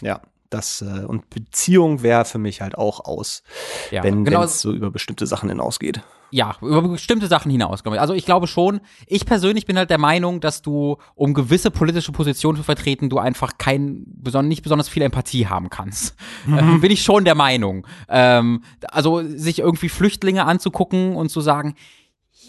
Ja, 0.00 0.20
das, 0.50 0.82
äh, 0.82 1.04
und 1.04 1.28
Beziehung 1.30 2.02
wäre 2.02 2.24
für 2.24 2.38
mich 2.38 2.60
halt 2.62 2.78
auch 2.78 3.04
aus, 3.04 3.42
Ja, 3.90 4.02
wenn 4.04 4.24
genau, 4.24 4.44
es 4.44 4.60
so 4.60 4.72
über 4.72 4.90
bestimmte 4.90 5.26
Sachen 5.26 5.48
hinausgeht. 5.50 6.00
Ja, 6.34 6.56
über 6.62 6.82
bestimmte 6.82 7.28
Sachen 7.28 7.48
hinaus. 7.52 7.86
Also 7.86 8.12
ich 8.12 8.24
glaube 8.24 8.48
schon, 8.48 8.80
ich 9.06 9.24
persönlich 9.24 9.66
bin 9.66 9.78
halt 9.78 9.88
der 9.88 9.98
Meinung, 9.98 10.40
dass 10.40 10.62
du, 10.62 10.96
um 11.14 11.32
gewisse 11.32 11.70
politische 11.70 12.10
Positionen 12.10 12.56
zu 12.56 12.64
vertreten, 12.64 13.08
du 13.08 13.18
einfach 13.18 13.52
kein, 13.56 14.02
beson 14.04 14.48
nicht 14.48 14.64
besonders 14.64 14.88
viel 14.88 15.04
Empathie 15.04 15.46
haben 15.46 15.70
kannst. 15.70 16.16
Ähm, 16.48 16.80
bin 16.80 16.90
ich 16.90 17.02
schon 17.02 17.24
der 17.24 17.36
Meinung. 17.36 17.86
Ähm, 18.08 18.62
also 18.88 19.22
sich 19.22 19.60
irgendwie 19.60 19.88
Flüchtlinge 19.88 20.44
anzugucken 20.44 21.14
und 21.14 21.28
zu 21.28 21.40
sagen, 21.40 21.76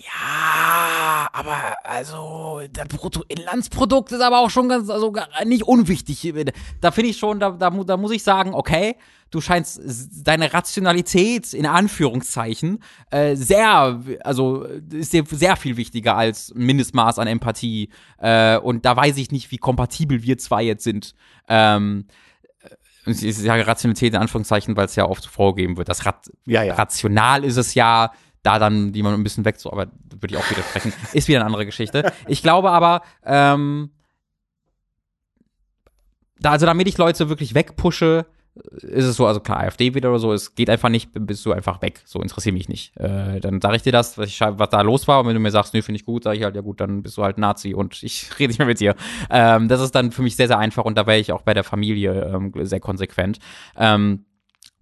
ja, 0.06 1.28
aber 1.34 1.78
also 1.84 2.62
das 2.72 2.88
Bruttoinlandsprodukt 2.88 4.12
ist 4.12 4.22
aber 4.22 4.40
auch 4.40 4.50
schon 4.50 4.70
ganz, 4.70 4.90
also 4.90 5.14
nicht 5.46 5.64
unwichtig. 5.64 6.34
Da 6.82 6.92
finde 6.92 7.10
ich 7.10 7.18
schon, 7.18 7.40
da, 7.40 7.52
da, 7.52 7.70
da 7.70 7.98
muss 7.98 8.12
ich 8.12 8.24
sagen, 8.24 8.54
okay, 8.54 8.96
du 9.32 9.42
scheinst 9.42 9.82
deine 10.24 10.54
Rationalität 10.54 11.54
in 11.54 11.66
Anführungszeichen 11.66 12.84
äh, 13.10 13.36
sehr, 13.36 14.02
also 14.24 14.64
ist 14.64 15.14
dir 15.14 15.24
sehr 15.26 15.56
viel 15.56 15.78
wichtiger 15.78 16.16
als 16.16 16.54
Mindestmaß 16.56 17.20
an 17.20 17.28
Empathie. 17.28 17.90
Äh, 18.20 18.58
und 18.58 18.86
da 18.86 18.96
weiß 18.96 19.18
ich 19.18 19.32
nicht, 19.32 19.52
wie 19.52 19.58
kompatibel 19.58 20.22
wir 20.24 20.38
zwei 20.38 20.64
jetzt 20.64 20.84
sind. 20.84 21.16
Ähm, 21.48 22.06
ich 23.06 23.24
ich 23.24 23.38
sage 23.38 23.68
Rationalität 23.68 24.14
in 24.14 24.20
Anführungszeichen, 24.20 24.76
weil 24.76 24.86
es 24.86 24.96
ja 24.96 25.06
oft 25.06 25.26
vorgegeben 25.26 25.78
wird. 25.78 25.90
Das 25.90 26.06
Rat 26.06 26.32
Ja, 26.46 26.64
ja. 26.64 26.76
rational 26.76 27.44
ist 27.44 27.58
es 27.58 27.76
ja, 27.76 28.12
da 28.46 28.60
dann 28.60 28.94
die 28.94 29.02
man 29.02 29.14
ein 29.14 29.24
bisschen 29.24 29.46
weg, 29.46 29.58
aber 29.66 29.88
würde 30.20 30.36
ich 30.36 30.38
auch 30.38 30.50
widersprechen. 30.50 30.94
Ist 31.14 31.28
wieder 31.28 31.40
eine 31.40 31.46
andere 31.46 31.66
Geschichte. 31.66 32.12
Ich 32.28 32.44
glaube 32.44 32.70
aber, 32.72 33.02
ähm, 33.26 33.90
da, 36.40 36.52
also 36.52 36.66
damit 36.66 36.88
ich 36.88 36.98
Leute 36.98 37.30
wirklich 37.30 37.56
wegpushe, 37.56 38.26
ist 38.82 39.06
es 39.06 39.18
so, 39.18 39.26
also 39.26 39.42
klar, 39.42 39.60
AfD 39.60 39.96
wieder 39.96 40.10
oder 40.10 40.20
so, 40.20 40.32
es 40.32 40.56
geht 40.56 40.70
einfach 40.70 40.88
nicht, 40.90 41.10
bist 41.14 41.46
du 41.46 41.52
einfach 41.52 41.82
weg. 41.82 42.02
So 42.06 42.22
interessiert 42.22 42.54
mich 42.54 42.70
nicht. 42.70 42.96
Äh, 42.98 43.42
dann 43.42 43.60
sage 43.60 43.76
ich 43.76 43.82
dir 43.82 43.92
das, 43.92 44.18
was, 44.18 44.30
ich, 44.30 44.40
was 44.40 44.70
da 44.70 44.82
los 44.82 45.08
war. 45.08 45.20
Und 45.20 45.28
wenn 45.28 45.34
du 45.34 45.42
mir 45.42 45.52
sagst, 45.52 45.74
nee, 45.74 45.82
finde 45.82 45.98
ich 45.98 46.06
gut, 46.06 46.24
sage 46.24 46.38
ich 46.38 46.44
halt, 46.44 46.56
ja 46.56 46.62
gut, 46.62 46.80
dann 46.80 47.04
bist 47.04 47.18
du 47.18 47.24
halt 47.24 47.38
Nazi 47.38 47.74
und 47.74 48.02
ich 48.04 48.30
rede 48.40 48.52
nicht 48.52 48.60
mehr 48.60 48.68
mit 48.68 48.80
dir. 48.80 48.96
Ähm, 49.30 49.68
das 49.68 49.82
ist 49.82 49.94
dann 49.96 50.12
für 50.12 50.22
mich 50.22 50.36
sehr, 50.36 50.48
sehr 50.48 50.60
einfach 50.60 50.86
und 50.86 50.98
da 50.98 51.06
wäre 51.06 51.20
ich 51.20 51.32
auch 51.32 51.42
bei 51.42 51.54
der 51.54 51.64
Familie 51.64 52.32
ähm, 52.34 52.54
sehr 52.62 52.80
konsequent. 52.80 53.40
Ähm, 53.76 54.26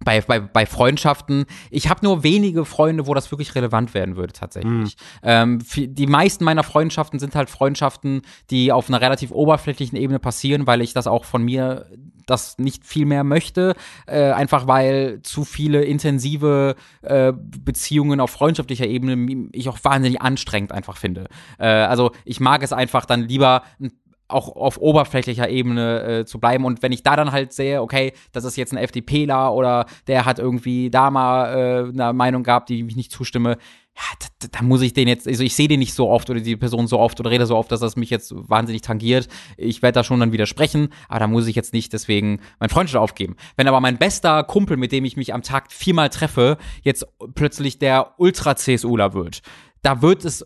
bei, 0.04 0.20
bei, 0.20 0.40
bei 0.40 0.66
Freundschaften, 0.66 1.46
ich 1.70 1.88
habe 1.88 2.04
nur 2.04 2.22
wenige 2.22 2.64
Freunde, 2.64 3.06
wo 3.06 3.14
das 3.14 3.30
wirklich 3.30 3.54
relevant 3.54 3.94
werden 3.94 4.16
würde 4.16 4.32
tatsächlich. 4.32 4.96
Ähm, 5.22 5.60
fi- 5.60 5.88
die 5.88 6.06
meisten 6.06 6.44
meiner 6.44 6.62
Freundschaften 6.62 7.18
sind 7.18 7.34
halt 7.34 7.50
Freundschaften, 7.50 8.22
die 8.50 8.70
auf 8.70 8.88
einer 8.88 9.00
relativ 9.00 9.30
oberflächlichen 9.32 9.98
Ebene 9.98 10.18
passieren, 10.18 10.66
weil 10.66 10.80
ich 10.82 10.92
das 10.92 11.06
auch 11.06 11.24
von 11.24 11.42
mir 11.42 11.86
das 12.26 12.56
nicht 12.56 12.86
viel 12.86 13.04
mehr 13.04 13.22
möchte, 13.22 13.74
äh, 14.06 14.30
einfach 14.30 14.66
weil 14.66 15.20
zu 15.22 15.44
viele 15.44 15.84
intensive 15.84 16.74
äh, 17.02 17.34
Beziehungen 17.34 18.18
auf 18.18 18.30
freundschaftlicher 18.30 18.86
Ebene 18.86 19.48
ich 19.52 19.68
auch 19.68 19.78
wahnsinnig 19.82 20.22
anstrengend 20.22 20.72
einfach 20.72 20.96
finde. 20.96 21.26
Äh, 21.58 21.66
also 21.66 22.12
ich 22.24 22.40
mag 22.40 22.62
es 22.62 22.72
einfach 22.72 23.04
dann 23.04 23.28
lieber 23.28 23.62
ein 23.78 23.92
auch 24.28 24.56
auf 24.56 24.78
oberflächlicher 24.78 25.48
Ebene 25.48 26.02
äh, 26.02 26.24
zu 26.24 26.40
bleiben. 26.40 26.64
Und 26.64 26.82
wenn 26.82 26.92
ich 26.92 27.02
da 27.02 27.16
dann 27.16 27.32
halt 27.32 27.52
sehe, 27.52 27.82
okay, 27.82 28.12
das 28.32 28.44
ist 28.44 28.56
jetzt 28.56 28.72
ein 28.72 28.78
FDPler 28.78 29.52
oder 29.52 29.86
der 30.06 30.24
hat 30.24 30.38
irgendwie 30.38 30.90
da 30.90 31.10
mal 31.10 31.54
äh, 31.54 31.88
eine 31.88 32.12
Meinung 32.12 32.42
gehabt, 32.42 32.68
die 32.68 32.84
ich 32.84 32.96
nicht 32.96 33.12
zustimme, 33.12 33.58
ja, 33.96 34.26
da, 34.40 34.48
da 34.58 34.64
muss 34.64 34.82
ich 34.82 34.92
den 34.92 35.06
jetzt, 35.06 35.28
also 35.28 35.44
ich 35.44 35.54
sehe 35.54 35.68
den 35.68 35.78
nicht 35.78 35.94
so 35.94 36.08
oft 36.08 36.28
oder 36.28 36.40
die 36.40 36.56
Person 36.56 36.88
so 36.88 36.98
oft 36.98 37.20
oder 37.20 37.30
rede 37.30 37.46
so 37.46 37.56
oft, 37.56 37.70
dass 37.70 37.80
das 37.80 37.94
mich 37.94 38.10
jetzt 38.10 38.32
wahnsinnig 38.34 38.82
tangiert. 38.82 39.28
Ich 39.56 39.82
werde 39.82 40.00
da 40.00 40.04
schon 40.04 40.18
dann 40.18 40.32
widersprechen, 40.32 40.88
aber 41.08 41.20
da 41.20 41.26
muss 41.28 41.46
ich 41.46 41.54
jetzt 41.54 41.72
nicht 41.72 41.92
deswegen 41.92 42.40
mein 42.58 42.70
Freundschaft 42.70 43.00
aufgeben. 43.00 43.36
Wenn 43.56 43.68
aber 43.68 43.80
mein 43.80 43.98
bester 43.98 44.42
Kumpel, 44.42 44.76
mit 44.76 44.90
dem 44.90 45.04
ich 45.04 45.16
mich 45.16 45.32
am 45.32 45.42
Tag 45.42 45.70
viermal 45.70 46.08
treffe, 46.08 46.58
jetzt 46.82 47.06
plötzlich 47.34 47.78
der 47.78 48.14
Ultra-CSUler 48.18 49.14
wird, 49.14 49.42
da 49.82 50.02
wird 50.02 50.24
es 50.24 50.44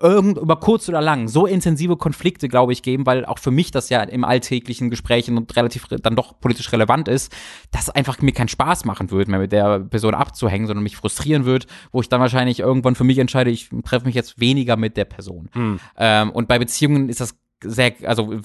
irgend, 0.00 0.38
über 0.38 0.56
kurz 0.56 0.88
oder 0.88 1.00
lang 1.00 1.28
so 1.28 1.46
intensive 1.46 1.96
Konflikte, 1.96 2.48
glaube 2.48 2.72
ich, 2.72 2.82
geben, 2.82 3.06
weil 3.06 3.24
auch 3.24 3.38
für 3.38 3.50
mich 3.50 3.70
das 3.70 3.88
ja 3.88 4.02
im 4.02 4.24
alltäglichen 4.24 4.90
Gesprächen 4.90 5.36
und 5.36 5.54
relativ 5.56 5.86
dann 5.88 6.16
doch 6.16 6.40
politisch 6.40 6.72
relevant 6.72 7.08
ist, 7.08 7.32
dass 7.70 7.90
einfach 7.90 8.20
mir 8.20 8.32
keinen 8.32 8.48
Spaß 8.48 8.84
machen 8.84 9.10
wird, 9.10 9.28
mehr 9.28 9.38
mit 9.38 9.52
der 9.52 9.80
Person 9.80 10.14
abzuhängen, 10.14 10.66
sondern 10.66 10.82
mich 10.82 10.96
frustrieren 10.96 11.44
wird, 11.44 11.66
wo 11.92 12.00
ich 12.00 12.08
dann 12.08 12.20
wahrscheinlich 12.20 12.60
irgendwann 12.60 12.94
für 12.94 13.04
mich 13.04 13.18
entscheide, 13.18 13.50
ich 13.50 13.68
treffe 13.84 14.06
mich 14.06 14.14
jetzt 14.14 14.40
weniger 14.40 14.76
mit 14.76 14.96
der 14.96 15.04
Person. 15.04 15.48
Hm. 15.52 15.80
Ähm, 15.96 16.30
und 16.30 16.48
bei 16.48 16.58
Beziehungen 16.58 17.08
ist 17.08 17.20
das 17.20 17.36
sehr, 17.62 17.94
also 18.04 18.40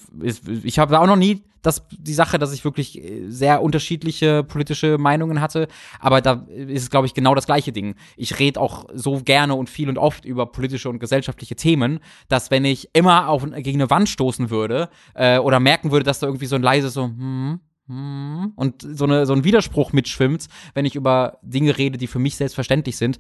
ich 0.64 0.80
habe 0.80 0.92
da 0.92 1.00
auch 1.00 1.08
noch 1.08 1.16
nie 1.16 1.44
das, 1.62 1.88
die 1.90 2.14
Sache, 2.14 2.38
dass 2.38 2.54
ich 2.54 2.64
wirklich 2.64 3.04
äh, 3.04 3.30
sehr 3.30 3.62
unterschiedliche 3.62 4.44
politische 4.44 4.98
Meinungen 4.98 5.42
hatte, 5.42 5.68
aber 6.00 6.22
da 6.22 6.46
ist 6.50 6.84
es, 6.84 6.90
glaube 6.90 7.08
ich, 7.08 7.14
genau 7.14 7.34
das 7.36 7.46
gleiche 7.46 7.72
Ding. 7.72 7.96
Ich 8.18 8.40
rede 8.40 8.60
auch 8.60 8.86
so 8.94 9.22
gerne 9.24 9.56
und 9.56 9.70
viel 9.70 9.90
und 9.90 9.98
oft 9.98 10.26
über 10.26 10.46
politische 10.46 10.90
und 10.90 11.00
gesellschaftliche 11.00 11.56
Themen, 11.56 12.00
dass 12.28 12.52
wenn 12.52 12.66
ich 12.66 12.90
immer 12.94 13.30
auf, 13.30 13.44
gegen 13.44 13.82
eine 13.82 13.90
Wand 13.90 14.10
stoßen 14.10 14.50
würde 14.50 14.90
äh, 15.16 15.40
oder 15.40 15.60
merken 15.60 15.92
würde, 15.92 16.04
dass 16.04 16.20
da 16.20 16.28
irgendwie 16.28 16.46
so 16.46 16.56
ein 16.56 16.62
leises 16.62 16.94
so, 16.94 17.06
hm, 17.06 17.60
hm, 17.88 18.54
und 18.56 18.82
so, 18.82 19.06
eine, 19.06 19.26
so 19.26 19.34
ein 19.34 19.44
Widerspruch 19.44 19.94
mitschwimmt, 19.94 20.48
wenn 20.74 20.86
ich 20.86 20.96
über 20.96 21.38
Dinge 21.44 21.78
rede, 21.78 21.98
die 21.98 22.08
für 22.08 22.20
mich 22.20 22.36
selbstverständlich 22.36 22.98
sind, 22.98 23.20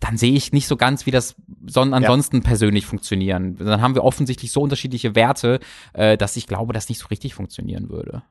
dann 0.00 0.16
sehe 0.16 0.32
ich 0.32 0.52
nicht 0.52 0.68
so 0.68 0.76
ganz, 0.76 1.06
wie 1.06 1.10
das 1.10 1.34
son 1.66 1.92
ansonsten 1.92 2.36
ja. 2.36 2.42
persönlich 2.42 2.86
funktionieren. 2.86 3.56
Dann 3.56 3.80
haben 3.80 3.94
wir 3.94 4.04
offensichtlich 4.04 4.52
so 4.52 4.60
unterschiedliche 4.60 5.14
Werte, 5.14 5.60
äh, 5.92 6.16
dass 6.16 6.36
ich 6.36 6.46
glaube, 6.46 6.72
das 6.72 6.88
nicht 6.88 6.98
so 7.00 7.08
richtig 7.08 7.34
funktionieren 7.34 7.88
würde. 7.88 8.22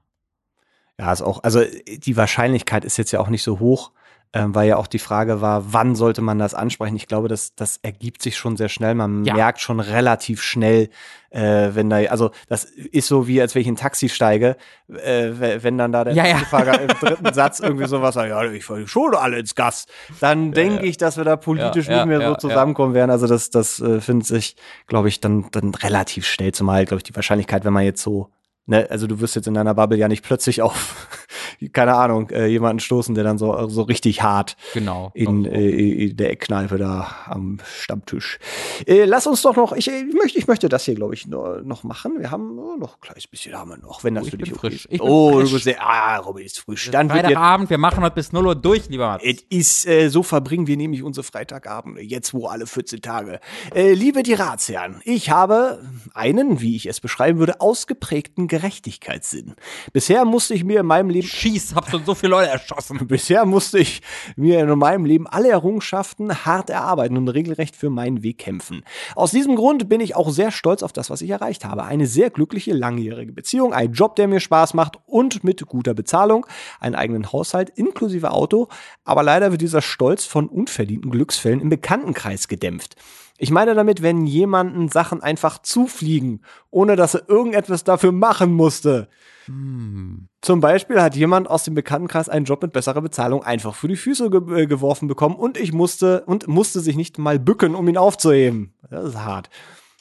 Ja, 0.99 1.11
ist 1.11 1.21
auch, 1.21 1.43
also 1.43 1.61
die 1.97 2.17
Wahrscheinlichkeit 2.17 2.85
ist 2.85 2.97
jetzt 2.97 3.11
ja 3.11 3.19
auch 3.19 3.27
nicht 3.27 3.43
so 3.43 3.59
hoch, 3.59 3.91
weil 4.33 4.67
ja 4.67 4.77
auch 4.77 4.87
die 4.87 4.99
Frage 4.99 5.41
war, 5.41 5.73
wann 5.73 5.95
sollte 5.95 6.21
man 6.21 6.39
das 6.39 6.53
ansprechen? 6.53 6.95
Ich 6.95 7.07
glaube, 7.07 7.27
das, 7.27 7.55
das 7.55 7.77
ergibt 7.81 8.21
sich 8.21 8.37
schon 8.37 8.57
sehr 8.57 8.69
schnell. 8.69 8.95
Man 8.95 9.25
ja. 9.25 9.33
merkt 9.33 9.61
schon 9.61 9.79
relativ 9.79 10.41
schnell, 10.41 10.89
äh, 11.29 11.69
wenn 11.73 11.89
da, 11.89 11.97
also 11.97 12.31
das 12.47 12.63
ist 12.63 13.07
so 13.07 13.27
wie, 13.27 13.41
als 13.41 13.55
wenn 13.55 13.61
ich 13.61 13.67
in 13.67 13.73
ein 13.73 13.77
Taxi 13.77 14.09
steige, 14.09 14.57
äh, 14.89 15.29
wenn 15.61 15.77
dann 15.77 15.91
da 15.91 16.03
der 16.03 16.13
ja, 16.13 16.23
Taxifahrer 16.23 16.81
im 16.81 16.87
dritten 16.99 17.33
Satz 17.33 17.59
irgendwie 17.59 17.87
sowas 17.87 18.15
sagt, 18.15 18.29
ja, 18.29 18.43
ich 18.43 18.67
wollte 18.69 18.87
schon 18.87 19.15
alle 19.15 19.39
ins 19.39 19.55
Gas, 19.55 19.85
dann 20.19 20.51
denke 20.51 20.85
ich, 20.85 20.97
dass 20.97 21.17
wir 21.17 21.23
da 21.23 21.35
politisch 21.35 21.87
nicht 21.87 22.05
mehr 22.05 22.21
so 22.21 22.35
zusammenkommen 22.35 22.93
werden. 22.93 23.11
Also 23.11 23.27
das, 23.27 23.49
das 23.49 23.79
äh, 23.79 24.01
findet 24.01 24.27
sich, 24.27 24.55
glaube 24.87 25.09
ich, 25.09 25.19
dann, 25.19 25.47
dann 25.51 25.73
relativ 25.73 26.25
schnell 26.25 26.53
zumal, 26.53 26.85
glaube 26.85 26.99
ich, 26.99 27.03
die 27.03 27.15
Wahrscheinlichkeit, 27.15 27.65
wenn 27.65 27.73
man 27.73 27.83
jetzt 27.83 28.01
so 28.01 28.29
ne, 28.67 28.87
also 28.89 29.07
du 29.07 29.19
wirst 29.19 29.35
jetzt 29.35 29.47
in 29.47 29.53
deiner 29.53 29.73
Bubble 29.73 29.97
ja 29.97 30.07
nicht 30.07 30.23
plötzlich 30.23 30.61
auf, 30.61 31.07
keine 31.73 31.95
Ahnung, 31.95 32.29
äh, 32.29 32.47
jemanden 32.47 32.79
stoßen, 32.79 33.15
der 33.15 33.23
dann 33.23 33.37
so, 33.37 33.67
so 33.67 33.81
richtig 33.81 34.21
hart 34.21 34.55
genau, 34.73 35.11
in, 35.13 35.45
äh, 35.45 35.69
in 35.69 36.17
der 36.17 36.31
Eckkneipe 36.31 36.77
da 36.77 37.07
am 37.25 37.57
Stammtisch. 37.65 38.39
Äh, 38.85 39.05
lass 39.05 39.27
uns 39.27 39.41
doch 39.41 39.55
noch, 39.55 39.73
ich, 39.73 39.87
ich 39.87 40.13
möchte, 40.13 40.37
ich 40.37 40.47
möchte 40.47 40.69
das 40.69 40.85
hier, 40.85 40.95
glaube 40.95 41.13
ich, 41.13 41.27
noch, 41.27 41.61
noch 41.63 41.83
machen. 41.83 42.19
Wir 42.19 42.31
haben 42.31 42.55
noch 42.55 42.95
ein 42.95 43.01
kleines 43.01 43.27
bisschen 43.27 43.55
haben 43.55 43.71
wir 43.71 43.77
noch, 43.77 44.03
wenn 44.03 44.15
das 44.15 44.27
oh, 44.27 44.29
für 44.29 44.37
dich 44.37 44.51
okay 44.51 44.69
frisch. 44.69 44.85
ist. 44.85 45.01
Oh, 45.01 45.33
frisch. 45.33 45.49
du 45.49 45.53
bist 45.55 45.63
sehr, 45.63 45.81
ah, 45.81 46.17
Robin 46.17 46.45
ist 46.45 46.59
frisch. 46.59 46.91
Dann 46.91 47.09
Freitagabend, 47.09 47.69
wir 47.69 47.77
machen 47.77 48.03
heute 48.03 48.15
bis 48.15 48.31
0 48.31 48.45
Uhr 48.45 48.55
durch, 48.55 48.89
lieber 48.89 49.07
Mats. 49.07 49.23
Es 49.25 49.41
ist, 49.49 49.87
äh, 49.87 50.09
so 50.09 50.23
verbringen 50.23 50.67
wir 50.67 50.77
nämlich 50.77 51.03
unsere 51.03 51.23
Freitagabende, 51.23 52.01
jetzt 52.01 52.33
wo 52.33 52.47
alle 52.47 52.67
14 52.67 53.01
Tage. 53.01 53.39
Äh, 53.73 53.93
liebe 53.93 54.23
die 54.23 54.33
Ratsherren, 54.33 55.01
ich 55.03 55.29
habe 55.29 55.81
einen, 56.13 56.61
wie 56.61 56.75
ich 56.75 56.85
es 56.85 56.99
beschreiben 56.99 57.39
würde, 57.39 57.61
ausgeprägten 57.61 58.47
Gerechtigkeitssinn. 58.57 59.53
Bisher 59.93 60.25
musste 60.25 60.55
ich 60.55 60.63
mir 60.63 60.79
in 60.79 60.87
meinem 60.87 61.11
Leben. 61.11 61.27
Schieß, 61.27 61.75
hab 61.75 61.91
schon 61.91 62.03
so 62.05 62.15
viele 62.15 62.31
Leute 62.31 62.49
erschossen. 62.49 63.07
Bisher 63.07 63.45
musste 63.45 63.77
ich 63.77 64.01
mir 64.35 64.59
in 64.59 64.79
meinem 64.79 65.05
Leben 65.05 65.27
alle 65.27 65.49
Errungenschaften 65.49 66.45
hart 66.45 66.71
erarbeiten 66.71 67.17
und 67.17 67.27
regelrecht 67.27 67.75
für 67.75 67.91
meinen 67.91 68.23
Weg 68.23 68.39
kämpfen. 68.39 68.83
Aus 69.15 69.29
diesem 69.29 69.55
Grund 69.55 69.89
bin 69.89 70.01
ich 70.01 70.15
auch 70.15 70.31
sehr 70.31 70.49
stolz 70.49 70.81
auf 70.81 70.91
das, 70.91 71.11
was 71.11 71.21
ich 71.21 71.29
erreicht 71.29 71.65
habe. 71.65 71.83
Eine 71.83 72.07
sehr 72.07 72.31
glückliche, 72.31 72.73
langjährige 72.73 73.31
Beziehung, 73.31 73.73
ein 73.73 73.93
Job, 73.93 74.15
der 74.15 74.27
mir 74.27 74.39
Spaß 74.39 74.73
macht 74.73 74.97
und 75.05 75.43
mit 75.43 75.63
guter 75.67 75.93
Bezahlung, 75.93 76.47
einen 76.79 76.95
eigenen 76.95 77.31
Haushalt 77.31 77.69
inklusive 77.69 78.31
Auto. 78.31 78.69
Aber 79.03 79.21
leider 79.21 79.51
wird 79.51 79.61
dieser 79.61 79.83
Stolz 79.83 80.25
von 80.25 80.47
unverdienten 80.47 81.11
Glücksfällen 81.11 81.61
im 81.61 81.69
Bekanntenkreis 81.69 82.47
gedämpft. 82.47 82.95
Ich 83.37 83.51
meine 83.51 83.75
damit, 83.75 84.01
wenn 84.01 84.25
jemanden 84.25 84.89
Sachen 84.89 85.21
einfach 85.21 85.61
zufliegen, 85.61 86.41
ohne 86.71 86.95
dass 86.95 87.13
er 87.13 87.29
irgendetwas 87.29 87.83
dafür 87.83 88.11
machen 88.11 88.51
musste. 88.51 89.09
Hm. 89.45 90.27
Zum 90.41 90.59
Beispiel 90.59 91.01
hat 91.01 91.15
jemand 91.15 91.49
aus 91.49 91.63
dem 91.63 91.75
Bekanntenkreis 91.75 92.29
einen 92.29 92.45
Job 92.45 92.61
mit 92.61 92.73
besserer 92.73 93.01
Bezahlung 93.01 93.43
einfach 93.43 93.75
für 93.75 93.87
die 93.87 93.95
Füße 93.95 94.29
ge 94.29 94.63
äh, 94.63 94.65
geworfen 94.65 95.07
bekommen 95.07 95.35
und 95.35 95.57
ich 95.57 95.71
musste 95.71 96.23
und 96.25 96.47
musste 96.47 96.79
sich 96.79 96.95
nicht 96.95 97.17
mal 97.17 97.39
bücken, 97.39 97.75
um 97.75 97.87
ihn 97.87 97.97
aufzuheben. 97.97 98.73
Das 98.89 99.05
ist 99.05 99.17
hart. 99.17 99.49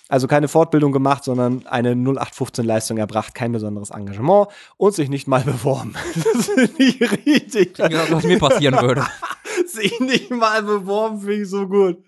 Also 0.09 0.29
keine 0.29 0.47
Fortbildung 0.47 0.93
gemacht, 0.93 1.25
sondern 1.25 1.67
eine 1.67 1.95
0815-Leistung 1.95 2.97
erbracht, 2.97 3.35
kein 3.35 3.51
besonderes 3.51 3.91
Engagement 3.91 4.49
und 4.77 4.95
sich 4.95 5.09
nicht 5.09 5.27
mal 5.27 5.41
beworben. 5.45 5.95
Das 6.15 6.47
finde 6.47 6.83
ich 6.83 7.01
richtig. 7.27 7.75
Genau, 7.75 8.03
was 8.11 8.25
mir 8.25 8.39
passieren 8.39 8.81
würde. 8.81 9.05
sich 9.73 10.01
nicht 10.01 10.31
mal 10.31 10.63
beworben, 10.63 11.21
finde 11.21 11.43
ich 11.43 11.49
so 11.49 11.67
gut. 11.67 11.99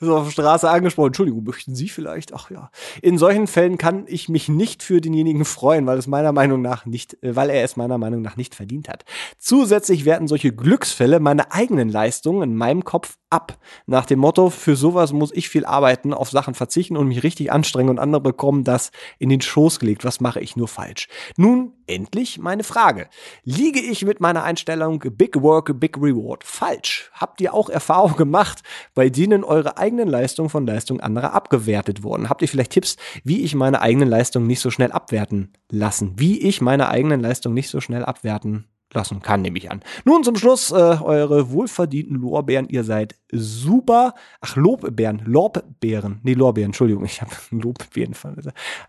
So 0.00 0.16
auf 0.16 0.26
der 0.26 0.32
Straße 0.32 0.70
angesprochen. 0.70 1.08
Entschuldigung, 1.08 1.44
möchten 1.44 1.74
Sie 1.74 1.88
vielleicht? 1.88 2.32
Ach 2.32 2.50
ja. 2.50 2.70
In 3.02 3.18
solchen 3.18 3.46
Fällen 3.46 3.78
kann 3.78 4.04
ich 4.06 4.28
mich 4.28 4.48
nicht 4.48 4.82
für 4.82 5.00
denjenigen 5.00 5.44
freuen, 5.44 5.86
weil 5.86 5.98
es 5.98 6.06
meiner 6.06 6.32
Meinung 6.32 6.62
nach 6.62 6.86
nicht, 6.86 7.22
äh, 7.22 7.34
weil 7.34 7.50
er 7.50 7.64
es 7.64 7.76
meiner 7.76 7.98
Meinung 7.98 8.22
nach 8.22 8.36
nicht 8.36 8.54
verdient 8.54 8.88
hat. 8.88 9.04
Zusätzlich 9.38 10.04
werten 10.04 10.28
solche 10.28 10.52
Glücksfälle 10.52 11.20
meine 11.20 11.52
eigenen 11.52 11.88
Leistungen 11.88 12.50
in 12.50 12.56
meinem 12.56 12.84
Kopf 12.84 13.18
ab. 13.30 13.58
Nach 13.86 14.06
dem 14.06 14.20
Motto, 14.20 14.50
für 14.50 14.76
sowas 14.76 15.12
muss 15.12 15.32
ich 15.32 15.48
viel 15.48 15.64
arbeiten, 15.64 16.14
auf 16.14 16.30
Sachen 16.30 16.54
verzichten 16.54 16.96
und 16.96 17.08
mich 17.08 17.22
richtig 17.22 17.52
anstrengen 17.52 17.90
und 17.90 17.98
andere 17.98 18.22
bekommen 18.22 18.64
das 18.64 18.90
in 19.18 19.28
den 19.28 19.40
Schoß 19.40 19.80
gelegt. 19.80 20.04
Was 20.04 20.20
mache 20.20 20.40
ich 20.40 20.56
nur 20.56 20.68
falsch? 20.68 21.08
Nun 21.36 21.72
endlich 21.86 22.38
meine 22.38 22.64
Frage. 22.64 23.08
Liege 23.44 23.80
ich 23.80 24.04
mit 24.04 24.20
meiner 24.20 24.44
Einstellung 24.44 25.00
Big 25.00 25.40
Work, 25.42 25.78
Big 25.80 25.96
Reward 25.96 26.44
falsch? 26.44 26.97
Habt 27.12 27.40
ihr 27.40 27.54
auch 27.54 27.68
Erfahrungen 27.68 28.16
gemacht, 28.16 28.62
bei 28.94 29.08
denen 29.08 29.44
eure 29.44 29.78
eigenen 29.78 30.08
Leistungen 30.08 30.48
von 30.48 30.66
Leistungen 30.66 31.00
anderer 31.00 31.32
abgewertet 31.32 32.02
wurden? 32.02 32.28
Habt 32.28 32.42
ihr 32.42 32.48
vielleicht 32.48 32.72
Tipps, 32.72 32.96
wie 33.24 33.42
ich 33.42 33.54
meine 33.54 33.80
eigenen 33.80 34.08
Leistungen 34.08 34.46
nicht 34.46 34.60
so 34.60 34.70
schnell 34.70 34.92
abwerten 34.92 35.52
lassen? 35.70 36.14
Wie 36.16 36.40
ich 36.40 36.60
meine 36.60 36.88
eigenen 36.88 37.20
Leistungen 37.20 37.54
nicht 37.54 37.70
so 37.70 37.80
schnell 37.80 38.04
abwerten 38.04 38.66
lassen 38.94 39.20
kann, 39.20 39.42
nehme 39.42 39.58
ich 39.58 39.70
an. 39.70 39.82
Nun 40.04 40.24
zum 40.24 40.36
Schluss 40.36 40.70
äh, 40.70 40.74
eure 40.74 41.50
wohlverdienten 41.50 42.16
Lorbeeren. 42.16 42.68
Ihr 42.68 42.84
seid 42.84 43.16
super. 43.30 44.14
Ach, 44.40 44.56
Lobbeeren, 44.56 45.22
Lorbeeren. 45.26 46.20
Nee, 46.22 46.34
Lorbeeren, 46.34 46.70
Entschuldigung, 46.70 47.04
ich 47.04 47.20
habe 47.20 47.30
Lobbeeren. 47.50 48.14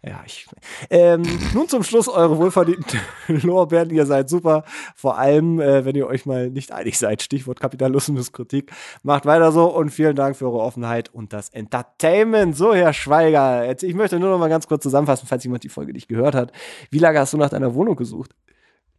Ja, 0.03 0.23
ich. 0.25 0.47
Ähm, 0.89 1.23
nun 1.53 1.67
zum 1.67 1.83
Schluss 1.83 2.07
eure 2.07 2.37
wohlverdienten 2.37 2.99
Lorbeeren. 3.27 3.89
Ihr 3.89 4.05
seid 4.05 4.29
super. 4.29 4.63
Vor 4.95 5.17
allem, 5.17 5.59
äh, 5.59 5.83
wenn 5.83 5.95
ihr 5.95 6.07
euch 6.07 6.25
mal 6.25 6.49
nicht 6.49 6.71
einig 6.71 6.97
seid. 6.97 7.21
Stichwort 7.21 7.59
Kapitalismus, 7.59 8.31
Kritik. 8.31 8.71
Macht 9.03 9.25
weiter 9.25 9.51
so 9.51 9.65
und 9.65 9.89
vielen 9.89 10.15
Dank 10.15 10.37
für 10.37 10.45
eure 10.45 10.59
Offenheit 10.59 11.13
und 11.13 11.33
das 11.33 11.49
Entertainment. 11.49 12.55
So, 12.55 12.73
Herr 12.73 12.93
Schweiger. 12.93 13.65
Jetzt, 13.65 13.83
ich 13.83 13.95
möchte 13.95 14.19
nur 14.19 14.29
noch 14.29 14.39
mal 14.39 14.49
ganz 14.49 14.67
kurz 14.67 14.83
zusammenfassen, 14.83 15.27
falls 15.27 15.43
jemand 15.43 15.63
die 15.63 15.69
Folge 15.69 15.91
nicht 15.91 16.07
gehört 16.07 16.35
hat. 16.35 16.51
Wie 16.89 16.99
lange 16.99 17.19
hast 17.19 17.33
du 17.33 17.37
nach 17.37 17.49
deiner 17.49 17.73
Wohnung 17.73 17.95
gesucht? 17.95 18.31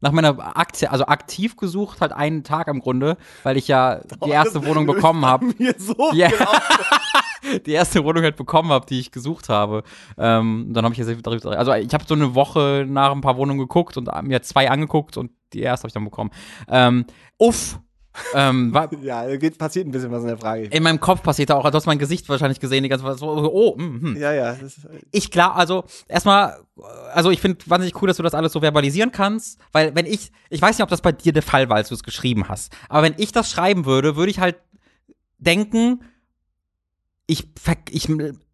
Nach 0.00 0.12
meiner 0.12 0.56
Aktie, 0.56 0.90
also 0.90 1.06
aktiv 1.06 1.56
gesucht, 1.56 2.00
halt 2.00 2.12
einen 2.12 2.44
Tag 2.44 2.68
im 2.68 2.80
Grunde, 2.80 3.16
weil 3.42 3.56
ich 3.56 3.68
ja 3.68 4.00
die 4.00 4.16
oh, 4.20 4.28
erste 4.28 4.64
Wohnung 4.64 4.86
bekommen 4.86 5.24
habe. 5.26 5.46
So 5.78 5.94
die, 6.12 6.26
die 7.66 7.72
erste 7.72 8.04
Wohnung 8.04 8.22
halt 8.22 8.36
bekommen 8.36 8.70
habe, 8.70 8.86
die 8.86 8.98
ich 8.98 9.12
gesucht 9.12 9.48
habe. 9.48 9.82
Ähm, 10.16 10.70
dann 10.72 10.84
habe 10.84 10.94
ich 10.94 10.98
jetzt 10.98 11.26
darüber, 11.26 11.58
also 11.58 11.72
ich 11.74 11.92
habe 11.92 12.04
so 12.06 12.14
eine 12.14 12.34
Woche 12.34 12.86
nach 12.88 13.12
ein 13.12 13.20
paar 13.20 13.36
Wohnungen 13.36 13.60
geguckt 13.60 13.96
und 13.96 14.08
mir 14.22 14.42
zwei 14.42 14.70
angeguckt 14.70 15.16
und 15.16 15.30
die 15.52 15.60
erste 15.60 15.84
habe 15.84 15.88
ich 15.88 15.94
dann 15.94 16.04
bekommen. 16.04 16.30
Ähm, 16.68 17.04
uff, 17.38 17.78
ähm, 18.34 18.74
war, 18.74 18.92
ja, 19.02 19.36
geht, 19.36 19.58
passiert 19.58 19.86
ein 19.86 19.90
bisschen 19.90 20.10
was 20.10 20.22
in 20.22 20.28
der 20.28 20.38
Frage. 20.38 20.64
In 20.64 20.82
meinem 20.82 21.00
Kopf 21.00 21.22
passiert 21.22 21.50
da 21.50 21.56
auch, 21.56 21.68
du 21.68 21.74
hast 21.74 21.86
mein 21.86 21.98
Gesicht 21.98 22.28
wahrscheinlich 22.28 22.60
gesehen, 22.60 22.82
die 22.82 22.88
ganze 22.88 23.14
so, 23.16 23.26
oh, 23.28 23.76
mm, 23.76 24.02
hm. 24.02 24.16
Ja, 24.16 24.32
ja. 24.32 24.56
ich 25.10 25.30
klar, 25.30 25.56
also 25.56 25.84
erstmal, 26.08 26.60
also 27.12 27.30
ich 27.30 27.40
finde 27.40 27.58
wahnsinnig 27.66 28.00
cool, 28.00 28.08
dass 28.08 28.16
du 28.16 28.22
das 28.22 28.34
alles 28.34 28.52
so 28.52 28.60
verbalisieren 28.60 29.12
kannst, 29.12 29.58
weil 29.72 29.94
wenn 29.94 30.06
ich, 30.06 30.32
ich 30.48 30.60
weiß 30.60 30.76
nicht, 30.76 30.82
ob 30.82 30.90
das 30.90 31.02
bei 31.02 31.12
dir 31.12 31.32
der 31.32 31.42
Fall 31.42 31.68
war, 31.68 31.76
als 31.76 31.88
du 31.88 31.94
es 31.94 32.02
geschrieben 32.02 32.48
hast, 32.48 32.72
aber 32.88 33.02
wenn 33.02 33.14
ich 33.16 33.32
das 33.32 33.50
schreiben 33.50 33.86
würde, 33.86 34.16
würde 34.16 34.30
ich 34.30 34.40
halt 34.40 34.56
denken, 35.38 36.02
ich, 37.26 37.48
ich 37.90 38.08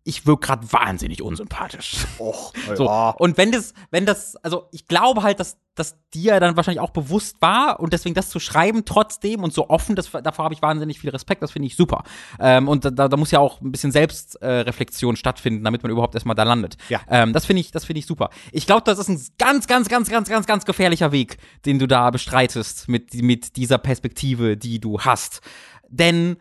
ich 0.06 0.24
wirke 0.24 0.46
gerade 0.46 0.72
wahnsinnig 0.72 1.20
unsympathisch. 1.20 2.06
Och, 2.18 2.52
So. 2.76 2.84
ja. 2.84 3.10
Und 3.10 3.36
wenn 3.36 3.50
das, 3.50 3.74
wenn 3.90 4.06
das, 4.06 4.36
also 4.36 4.68
ich 4.70 4.86
glaube 4.86 5.24
halt, 5.24 5.40
dass, 5.40 5.58
dass 5.74 5.96
dir 6.14 6.38
dann 6.38 6.56
wahrscheinlich 6.56 6.80
auch 6.80 6.90
bewusst 6.90 7.36
war 7.40 7.80
und 7.80 7.92
deswegen 7.92 8.14
das 8.14 8.30
zu 8.30 8.38
schreiben 8.38 8.84
trotzdem 8.84 9.42
und 9.42 9.52
so 9.52 9.68
offen, 9.68 9.96
das, 9.96 10.10
davor 10.10 10.44
habe 10.44 10.54
ich 10.54 10.62
wahnsinnig 10.62 11.00
viel 11.00 11.10
Respekt, 11.10 11.42
das 11.42 11.50
finde 11.50 11.66
ich 11.66 11.74
super. 11.74 12.04
Ähm, 12.38 12.68
und 12.68 12.84
da, 12.84 13.08
da 13.08 13.16
muss 13.16 13.32
ja 13.32 13.40
auch 13.40 13.60
ein 13.60 13.72
bisschen 13.72 13.90
Selbstreflexion 13.90 15.14
äh, 15.14 15.18
stattfinden, 15.18 15.64
damit 15.64 15.82
man 15.82 15.90
überhaupt 15.90 16.14
erstmal 16.14 16.36
da 16.36 16.44
landet. 16.44 16.76
Ja. 16.88 17.00
Ähm, 17.08 17.32
das 17.32 17.44
finde 17.44 17.60
ich, 17.60 17.72
das 17.72 17.84
finde 17.84 17.98
ich 17.98 18.06
super. 18.06 18.30
Ich 18.52 18.66
glaube, 18.66 18.82
das 18.84 19.00
ist 19.00 19.08
ein 19.08 19.20
ganz, 19.38 19.66
ganz, 19.66 19.88
ganz, 19.88 20.08
ganz, 20.08 20.28
ganz, 20.28 20.46
ganz 20.46 20.64
gefährlicher 20.64 21.10
Weg, 21.10 21.38
den 21.64 21.80
du 21.80 21.88
da 21.88 22.10
bestreitest 22.10 22.88
mit, 22.88 23.12
mit 23.14 23.56
dieser 23.56 23.78
Perspektive, 23.78 24.56
die 24.56 24.78
du 24.78 25.00
hast. 25.00 25.40
Denn 25.88 26.36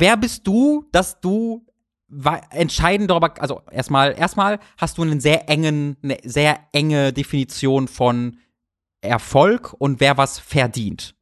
wer 0.00 0.16
bist 0.16 0.46
du, 0.46 0.84
dass 0.92 1.20
du 1.20 1.64
wa- 2.08 2.42
entscheiden 2.50 3.06
darüber, 3.06 3.40
also 3.40 3.62
erstmal, 3.70 4.18
erstmal 4.18 4.58
hast 4.76 4.98
du 4.98 5.02
einen 5.02 5.20
sehr 5.20 5.48
engen, 5.48 5.96
eine 6.02 6.18
sehr 6.22 6.60
enge 6.72 7.12
Definition 7.12 7.88
von 7.88 8.38
Erfolg 9.00 9.74
und 9.78 10.00
wer 10.00 10.16
was 10.16 10.38
verdient. 10.38 11.14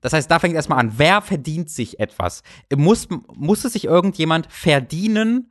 Das 0.00 0.12
heißt, 0.12 0.30
da 0.30 0.38
fängt 0.38 0.54
erstmal 0.54 0.80
an, 0.80 0.92
wer 0.96 1.22
verdient 1.22 1.70
sich 1.70 1.98
etwas? 1.98 2.42
Muss, 2.74 3.08
muss 3.34 3.64
es 3.64 3.72
sich 3.72 3.84
irgendjemand 3.84 4.50
verdienen, 4.52 5.50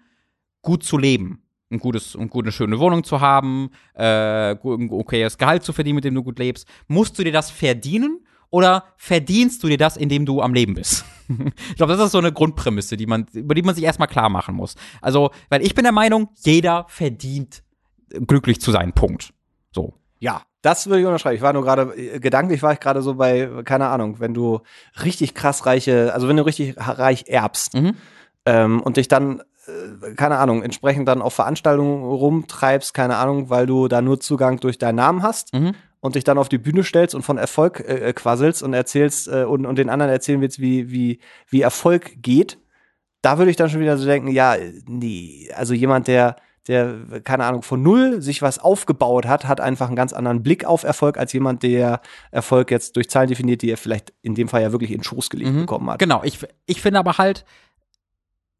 gut 0.61 0.83
zu 0.83 0.97
leben? 0.97 1.41
Ein 1.71 1.79
gutes, 1.79 2.15
eine 2.15 2.27
gute, 2.27 2.51
schöne 2.51 2.77
Wohnung 2.77 3.03
zu 3.03 3.19
haben, 3.19 3.71
äh, 3.95 4.51
ein 4.51 4.89
okayes 4.91 5.39
Gehalt 5.39 5.63
zu 5.63 5.73
verdienen, 5.73 5.95
mit 5.95 6.03
dem 6.03 6.13
du 6.13 6.21
gut 6.21 6.37
lebst. 6.37 6.67
Musst 6.87 7.17
du 7.17 7.23
dir 7.23 7.31
das 7.31 7.49
verdienen 7.49 8.27
oder 8.53 8.83
verdienst 8.97 9.63
du 9.63 9.67
dir 9.67 9.79
das, 9.79 9.97
indem 9.97 10.27
du 10.27 10.39
am 10.39 10.53
Leben 10.53 10.75
bist? 10.75 11.05
ich 11.69 11.75
glaube, 11.75 11.97
das 11.97 12.05
ist 12.05 12.11
so 12.11 12.19
eine 12.19 12.31
Grundprämisse, 12.31 12.95
die 12.97 13.07
man, 13.07 13.25
über 13.33 13.55
die 13.55 13.63
man 13.63 13.73
sich 13.73 13.83
erstmal 13.83 14.07
klar 14.07 14.29
machen 14.29 14.53
muss. 14.53 14.75
Also, 15.01 15.31
weil 15.49 15.63
ich 15.65 15.73
bin 15.73 15.85
der 15.85 15.91
Meinung, 15.91 16.29
jeder 16.45 16.85
verdient 16.87 17.63
glücklich 18.27 18.61
zu 18.61 18.71
sein. 18.71 18.93
Punkt. 18.93 19.33
So. 19.71 19.95
Ja, 20.19 20.43
das 20.61 20.85
würde 20.85 20.99
ich 20.99 21.05
unterschreiben. 21.07 21.35
Ich 21.35 21.41
war 21.41 21.51
nur 21.51 21.63
gerade, 21.63 21.95
äh, 21.97 22.19
gedanklich 22.19 22.61
war 22.61 22.73
ich 22.73 22.79
gerade 22.79 23.01
so 23.01 23.15
bei, 23.15 23.49
keine 23.65 23.87
Ahnung, 23.87 24.19
wenn 24.19 24.35
du 24.35 24.59
richtig 25.03 25.33
krass 25.33 25.65
reiche, 25.65 26.13
also 26.13 26.27
wenn 26.27 26.37
du 26.37 26.45
richtig 26.45 26.75
reich 26.77 27.25
erbst 27.29 27.73
Mhm. 27.73 27.95
ähm, 28.45 28.81
und 28.81 28.97
dich 28.97 29.07
dann, 29.07 29.41
äh, 29.65 30.13
keine 30.13 30.37
Ahnung, 30.37 30.61
entsprechend 30.61 31.07
dann 31.07 31.23
auf 31.23 31.33
Veranstaltungen 31.33 32.03
rumtreibst, 32.03 32.93
keine 32.93 33.15
Ahnung, 33.17 33.49
weil 33.49 33.65
du 33.65 33.87
da 33.87 34.03
nur 34.03 34.19
Zugang 34.19 34.59
durch 34.59 34.77
deinen 34.77 34.97
Namen 34.97 35.23
hast 35.23 35.55
Mhm. 35.55 35.73
Und 36.03 36.15
dich 36.15 36.25
dann 36.25 36.37
auf 36.37 36.49
die 36.49 36.57
Bühne 36.57 36.83
stellst 36.83 37.15
und 37.15 37.21
von 37.21 37.37
Erfolg 37.37 37.79
äh, 37.79 38.09
äh, 38.09 38.13
quasselst 38.13 38.61
und 38.61 38.73
erzählst 38.73 39.29
äh, 39.29 39.45
und, 39.45 39.65
und 39.65 39.77
den 39.77 39.89
anderen 39.89 40.11
erzählen 40.11 40.41
willst, 40.41 40.59
wie, 40.59 40.91
wie, 40.91 41.19
wie 41.47 41.61
Erfolg 41.61 42.21
geht, 42.21 42.57
da 43.21 43.37
würde 43.37 43.49
ich 43.51 43.55
dann 43.55 43.69
schon 43.69 43.79
wieder 43.79 43.97
so 43.97 44.05
denken, 44.05 44.27
ja, 44.27 44.57
nee, 44.85 45.49
also 45.55 45.73
jemand, 45.73 46.09
der, 46.09 46.35
der, 46.67 47.21
keine 47.23 47.45
Ahnung, 47.45 47.61
von 47.63 47.81
null 47.81 48.21
sich 48.21 48.41
was 48.41 48.59
aufgebaut 48.59 49.25
hat, 49.25 49.45
hat 49.45 49.61
einfach 49.61 49.87
einen 49.87 49.95
ganz 49.95 50.11
anderen 50.11 50.43
Blick 50.43 50.65
auf 50.65 50.83
Erfolg 50.83 51.17
als 51.17 51.31
jemand, 51.31 51.63
der 51.63 52.01
Erfolg 52.31 52.69
jetzt 52.69 52.97
durch 52.97 53.09
Zahlen 53.09 53.29
definiert, 53.29 53.61
die 53.61 53.71
er 53.71 53.77
vielleicht 53.77 54.11
in 54.23 54.35
dem 54.35 54.49
Fall 54.49 54.61
ja 54.61 54.73
wirklich 54.73 54.91
in 54.91 54.97
den 54.97 55.03
Schoß 55.05 55.29
gelegt 55.29 55.51
Mhm. 55.53 55.59
bekommen 55.61 55.89
hat. 55.89 55.99
Genau, 55.99 56.21
ich, 56.25 56.37
ich 56.65 56.81
finde 56.81 56.99
aber 56.99 57.17
halt, 57.17 57.45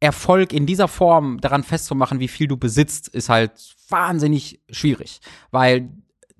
Erfolg 0.00 0.54
in 0.54 0.64
dieser 0.64 0.88
Form 0.88 1.40
daran 1.42 1.62
festzumachen, 1.62 2.20
wie 2.20 2.28
viel 2.28 2.46
du 2.46 2.56
besitzt, 2.56 3.08
ist 3.08 3.28
halt 3.28 3.52
wahnsinnig 3.90 4.60
schwierig. 4.70 5.20
Weil 5.50 5.90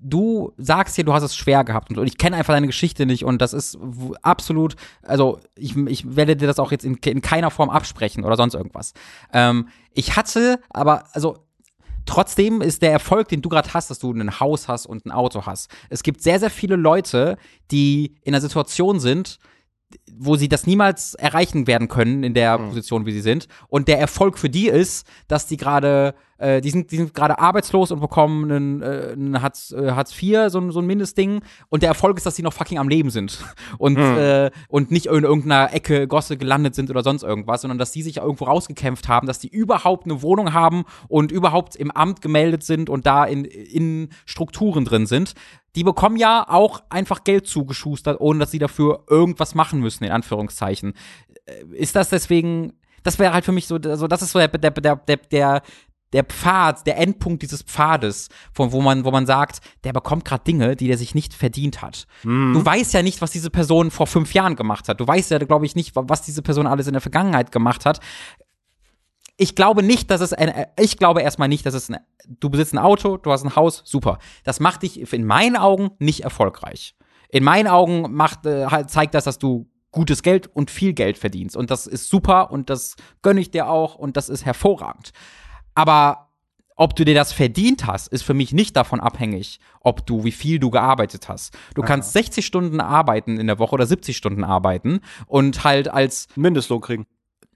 du 0.05 0.53
sagst 0.57 0.95
hier, 0.95 1.03
du 1.03 1.13
hast 1.13 1.23
es 1.23 1.35
schwer 1.35 1.63
gehabt 1.63 1.89
und, 1.89 2.05
ich 2.05 2.17
kenne 2.17 2.35
einfach 2.35 2.53
deine 2.53 2.67
Geschichte 2.67 3.05
nicht 3.05 3.25
und 3.25 3.41
das 3.41 3.53
ist 3.53 3.77
absolut, 4.21 4.75
also 5.01 5.39
ich, 5.55 5.75
ich 5.75 6.15
werde 6.15 6.35
dir 6.35 6.47
das 6.47 6.59
auch 6.59 6.71
jetzt 6.71 6.85
in, 6.85 6.95
in 6.95 7.21
keiner 7.21 7.51
Form 7.51 7.69
absprechen 7.69 8.23
oder 8.23 8.35
sonst 8.37 8.53
irgendwas. 8.53 8.93
Ähm, 9.33 9.69
ich 9.93 10.15
hatte, 10.15 10.59
aber 10.69 11.05
also 11.13 11.37
Trotzdem 12.07 12.61
ist 12.61 12.83
der 12.83 12.91
Erfolg, 12.91 13.29
den 13.29 13.41
du 13.41 13.49
gerade 13.49 13.73
hast, 13.73 13.89
dass 13.89 13.97
du 13.97 14.13
ein 14.13 14.39
Haus 14.39 14.67
hast 14.67 14.85
und 14.85 15.07
ein 15.07 15.11
Auto 15.11 15.47
hast. 15.47 15.71
Es 15.89 16.03
gibt 16.03 16.21
sehr, 16.21 16.39
sehr 16.39 16.51
viele 16.51 16.75
Leute, 16.75 17.35
die 17.71 18.13
in 18.21 18.35
einer 18.35 18.41
Situation 18.41 18.99
sind, 18.99 19.39
wo 20.17 20.35
sie 20.35 20.47
das 20.49 20.65
niemals 20.67 21.13
erreichen 21.15 21.67
werden 21.67 21.87
können 21.87 22.23
in 22.23 22.33
der 22.33 22.57
Position, 22.69 23.05
wie 23.05 23.11
sie 23.11 23.21
sind. 23.21 23.47
Und 23.67 23.87
der 23.87 23.99
Erfolg 23.99 24.37
für 24.37 24.49
die 24.49 24.67
ist, 24.67 25.05
dass 25.27 25.45
die 25.47 25.57
gerade, 25.57 26.15
äh, 26.37 26.61
die 26.61 26.69
sind, 26.69 26.91
die 26.91 26.97
sind 26.97 27.13
gerade 27.13 27.39
arbeitslos 27.39 27.91
und 27.91 27.99
bekommen 27.99 28.51
einen, 28.51 28.81
äh, 28.81 29.09
einen 29.13 29.41
Hartz, 29.41 29.71
äh, 29.71 29.91
Hartz 29.91 30.11
IV, 30.21 30.49
so, 30.49 30.59
ein- 30.59 30.71
so 30.71 30.79
ein 30.79 30.85
Mindestding. 30.85 31.41
Und 31.69 31.83
der 31.83 31.89
Erfolg 31.89 32.17
ist, 32.17 32.25
dass 32.25 32.35
sie 32.35 32.43
noch 32.43 32.53
fucking 32.53 32.77
am 32.77 32.87
Leben 32.89 33.09
sind 33.09 33.39
und 33.77 33.97
äh, 33.97 34.51
und 34.69 34.91
nicht 34.91 35.07
in 35.07 35.23
irgendeiner 35.23 35.73
Ecke 35.73 36.07
Gosse 36.07 36.37
gelandet 36.37 36.75
sind 36.75 36.89
oder 36.89 37.03
sonst 37.03 37.23
irgendwas, 37.23 37.61
sondern 37.61 37.77
dass 37.77 37.91
die 37.91 38.01
sich 38.03 38.17
irgendwo 38.17 38.45
rausgekämpft 38.45 39.07
haben, 39.07 39.27
dass 39.27 39.39
die 39.39 39.49
überhaupt 39.49 40.05
eine 40.05 40.21
Wohnung 40.21 40.53
haben 40.53 40.85
und 41.07 41.31
überhaupt 41.31 41.75
im 41.75 41.91
Amt 41.91 42.21
gemeldet 42.21 42.63
sind 42.63 42.89
und 42.89 43.05
da 43.05 43.25
in, 43.25 43.43
in 43.45 44.09
Strukturen 44.25 44.85
drin 44.85 45.05
sind 45.05 45.33
die 45.75 45.83
bekommen 45.83 46.17
ja 46.17 46.45
auch 46.47 46.83
einfach 46.89 47.23
Geld 47.23 47.47
zugeschustert, 47.47 48.19
ohne 48.19 48.39
dass 48.39 48.51
sie 48.51 48.59
dafür 48.59 49.03
irgendwas 49.09 49.55
machen 49.55 49.79
müssen, 49.79 50.03
in 50.03 50.11
Anführungszeichen. 50.11 50.93
Äh, 51.45 51.65
Ist 51.75 51.95
das 51.95 52.09
deswegen, 52.09 52.73
das 53.03 53.19
wäre 53.19 53.33
halt 53.33 53.45
für 53.45 53.51
mich 53.51 53.67
so, 53.67 53.75
also 53.75 54.07
das 54.07 54.21
ist 54.21 54.31
so 54.31 54.39
der, 54.39 54.47
der, 54.47 54.71
der, 54.71 54.95
der, 55.31 55.61
der, 56.13 56.23
Pfad, 56.23 56.87
der 56.87 56.97
Endpunkt 56.97 57.43
dieses 57.43 57.61
Pfades, 57.61 58.29
von 58.53 58.71
wo 58.71 58.81
man, 58.81 59.03
wo 59.03 59.11
man 59.11 59.25
sagt, 59.25 59.59
der 59.83 59.91
bekommt 59.91 60.23
gerade 60.23 60.43
Dinge, 60.45 60.75
die 60.75 60.87
der 60.87 60.97
sich 60.97 61.13
nicht 61.13 61.33
verdient 61.33 61.81
hat. 61.81 62.07
Du 62.53 62.65
weißt 62.65 62.93
ja 62.93 63.03
nicht, 63.03 63.21
was 63.21 63.31
diese 63.31 63.49
Person 63.49 63.91
vor 63.91 64.07
fünf 64.07 64.33
Jahren 64.33 64.55
gemacht 64.55 64.87
hat. 64.87 64.99
Du 65.01 65.07
weißt 65.07 65.31
ja, 65.31 65.39
glaube 65.39 65.65
ich, 65.65 65.75
nicht, 65.75 65.93
was 65.95 66.21
diese 66.21 66.41
Person 66.41 66.67
alles 66.67 66.87
in 66.87 66.93
der 66.93 67.01
Vergangenheit 67.01 67.51
gemacht 67.51 67.85
hat 67.85 67.99
ich 69.37 69.55
glaube 69.55 69.83
nicht, 69.83 70.09
dass 70.11 70.21
es 70.21 70.33
ein, 70.33 70.65
ich 70.79 70.97
glaube 70.97 71.21
erstmal 71.21 71.47
nicht, 71.47 71.65
dass 71.65 71.73
es 71.73 71.89
ein, 71.89 71.99
du 72.27 72.49
besitzt 72.49 72.73
ein 72.73 72.79
Auto, 72.79 73.17
du 73.17 73.31
hast 73.31 73.43
ein 73.43 73.55
Haus, 73.55 73.81
super. 73.85 74.19
Das 74.43 74.59
macht 74.59 74.83
dich 74.83 75.13
in 75.13 75.25
meinen 75.25 75.57
Augen 75.57 75.91
nicht 75.99 76.21
erfolgreich. 76.21 76.95
In 77.29 77.43
meinen 77.43 77.67
Augen 77.67 78.13
macht, 78.13 78.45
äh, 78.45 78.67
halt 78.67 78.89
zeigt 78.89 79.13
das, 79.13 79.25
dass 79.25 79.37
du 79.37 79.69
gutes 79.91 80.23
Geld 80.23 80.47
und 80.47 80.71
viel 80.71 80.93
Geld 80.93 81.17
verdienst. 81.17 81.55
Und 81.55 81.71
das 81.71 81.87
ist 81.87 82.09
super 82.09 82.51
und 82.51 82.69
das 82.69 82.95
gönne 83.21 83.41
ich 83.41 83.51
dir 83.51 83.69
auch 83.69 83.95
und 83.95 84.17
das 84.17 84.29
ist 84.29 84.45
hervorragend. 84.45 85.11
Aber 85.73 86.25
ob 86.77 86.95
du 86.95 87.05
dir 87.05 87.15
das 87.15 87.31
verdient 87.31 87.87
hast, 87.87 88.09
ist 88.09 88.23
für 88.23 88.33
mich 88.33 88.51
nicht 88.51 88.75
davon 88.75 88.99
abhängig, 88.99 89.59
ob 89.79 90.05
du, 90.05 90.25
wie 90.25 90.33
viel 90.33 90.59
du 90.59 90.69
gearbeitet 90.69 91.29
hast. 91.29 91.57
Du 91.73 91.81
kannst 91.81 92.11
60 92.11 92.45
Stunden 92.45 92.81
arbeiten 92.81 93.39
in 93.39 93.47
der 93.47 93.59
Woche 93.59 93.75
oder 93.75 93.85
70 93.85 94.17
Stunden 94.17 94.43
arbeiten 94.43 94.99
und 95.25 95.63
halt 95.63 95.87
als 95.87 96.27
Mindestlohn 96.35 96.81
kriegen. 96.81 97.05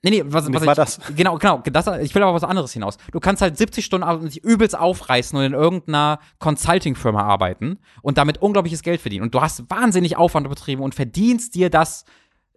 Nee, 0.02 0.12
nee, 0.12 0.24
was, 0.26 0.52
was 0.52 0.64
ich, 0.64 0.72
das. 0.72 1.00
Genau, 1.16 1.38
genau. 1.38 1.62
Das, 1.72 1.88
ich 2.00 2.16
will 2.16 2.24
aber 2.24 2.34
was 2.34 2.46
anderes 2.46 2.72
hinaus. 2.72 2.98
Du 3.12 3.20
kannst 3.20 3.42
halt 3.42 3.58
70 3.58 3.84
Stunden 3.84 4.08
und 4.08 4.34
dich 4.34 4.44
übelst 4.44 4.78
aufreißen 4.78 5.38
und 5.38 5.44
in 5.44 5.54
irgendeiner 5.54 6.20
Consulting-Firma 6.40 7.22
arbeiten 7.22 7.80
und 8.02 8.18
damit 8.18 8.42
unglaubliches 8.42 8.82
Geld 8.82 9.02
verdienen. 9.02 9.24
Und 9.24 9.36
du 9.36 9.42
hast 9.42 9.70
wahnsinnig 9.70 10.16
Aufwand 10.16 10.48
betrieben 10.48 10.82
und 10.82 10.96
verdienst 10.96 11.54
dir 11.56 11.70
das 11.70 12.06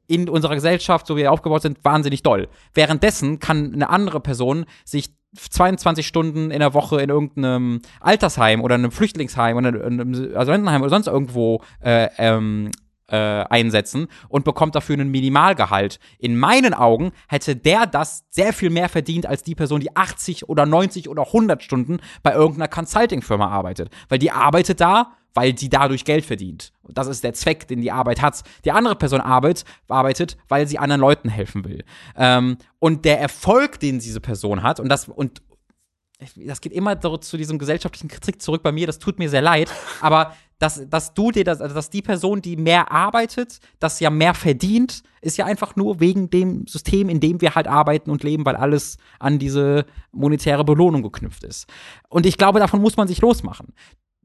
in 0.07 0.29
unserer 0.29 0.55
Gesellschaft, 0.55 1.07
so 1.07 1.17
wie 1.17 1.23
wir 1.23 1.33
aufgebaut 1.33 1.63
sind, 1.63 1.85
wahnsinnig 1.85 2.23
doll. 2.23 2.49
Währenddessen 2.75 3.41
kann 3.41 3.73
eine 3.73 3.91
andere 3.91 4.21
Person 4.21 4.67
sich 4.85 5.15
22 5.35 6.07
Stunden 6.07 6.51
in 6.51 6.61
der 6.61 6.75
Woche 6.75 7.01
in 7.01 7.09
irgendeinem 7.09 7.81
Altersheim 8.01 8.61
oder 8.61 8.75
einem 8.75 8.91
Flüchtlingsheim 8.91 9.57
oder 9.57 9.69
einem 9.69 10.35
Asylentenheim 10.37 10.83
oder 10.83 10.91
sonst 10.91 11.07
irgendwo 11.07 11.63
äh, 11.81 12.09
ähm, 12.19 12.71
äh, 13.13 13.45
einsetzen 13.51 14.09
und 14.29 14.45
bekommt 14.45 14.75
dafür 14.75 14.95
einen 14.95 15.11
Minimalgehalt. 15.11 16.01
In 16.19 16.37
meinen 16.39 16.75
Augen 16.75 17.13
hätte 17.29 17.55
der 17.55 17.87
das 17.87 18.25
sehr 18.31 18.53
viel 18.53 18.71
mehr 18.71 18.89
verdient 18.89 19.27
als 19.27 19.43
die 19.43 19.55
Person, 19.55 19.81
die 19.81 19.95
80 19.95 20.49
oder 20.49 20.67
90 20.67 21.09
oder 21.09 21.27
100 21.27 21.63
Stunden 21.63 22.01
bei 22.23 22.33
irgendeiner 22.33 22.69
Consulting-Firma 22.69 23.49
arbeitet. 23.49 23.91
Weil 24.09 24.19
die 24.19 24.31
arbeitet 24.31 24.81
da, 24.81 25.13
weil 25.35 25.57
sie 25.57 25.69
dadurch 25.69 26.05
Geld 26.05 26.25
verdient. 26.25 26.73
Das 26.89 27.07
ist 27.07 27.25
der 27.25 27.35
Zweck, 27.35 27.69
den 27.69 27.81
die 27.81 27.93
Arbeit 27.93 28.23
hat. 28.23 28.43
Die 28.65 28.73
andere 28.73 28.97
Person 28.97 29.21
arbeitet, 29.21 29.65
arbeitet 29.89 30.37
weil 30.49 30.67
sie 30.67 30.79
anderen 30.79 31.01
Leuten 31.01 31.29
helfen 31.29 31.65
will. 31.65 31.85
Ähm, 32.17 32.57
und 32.79 33.05
der 33.05 33.21
Erfolg, 33.21 33.79
den 33.81 33.99
diese 33.99 34.21
Person 34.21 34.63
hat, 34.63 34.81
und 34.81 34.89
das, 34.89 35.09
und 35.09 35.43
das 36.37 36.61
geht 36.61 36.73
immer 36.73 36.99
so 37.01 37.17
zu 37.17 37.37
diesem 37.37 37.59
gesellschaftlichen 37.59 38.09
Kritik 38.09 38.41
zurück 38.43 38.63
bei 38.63 38.73
mir, 38.73 38.87
das 38.87 38.99
tut 38.99 39.19
mir 39.19 39.29
sehr 39.29 39.43
leid, 39.43 39.71
aber 40.01 40.35
dass, 40.63 40.89
dass 40.89 41.13
du 41.13 41.33
dir 41.33 41.43
das, 41.43 41.61
also 41.61 41.75
dass 41.75 41.91
die 41.91 42.03
Person, 42.03 42.41
die 42.41 42.57
mehr 42.57 42.93
arbeitet, 42.93 43.59
das 43.81 43.99
ja 43.99 44.11
mehr 44.11 44.33
verdient, 44.33 45.03
ist 45.21 45.37
ja 45.37 45.45
einfach 45.45 45.75
nur 45.75 45.99
wegen 45.99 46.31
dem 46.31 46.69
System, 46.69 47.09
in 47.09 47.19
dem 47.19 47.41
wir 47.41 47.57
halt 47.57 47.67
arbeiten 47.67 48.11
und 48.11 48.23
leben, 48.23 48.47
weil 48.47 48.55
alles 48.55 48.97
an 49.19 49.41
diese 49.41 49.87
monetäre 50.13 50.65
Belohnung 50.65 51.03
geknüpft 51.03 51.43
ist. 51.43 51.67
Und 52.09 52.27
ich 52.27 52.39
glaube, 52.39 52.61
davon 52.61 52.81
muss 52.81 52.97
man 52.97 53.09
sich 53.09 53.21
losmachen. 53.21 53.75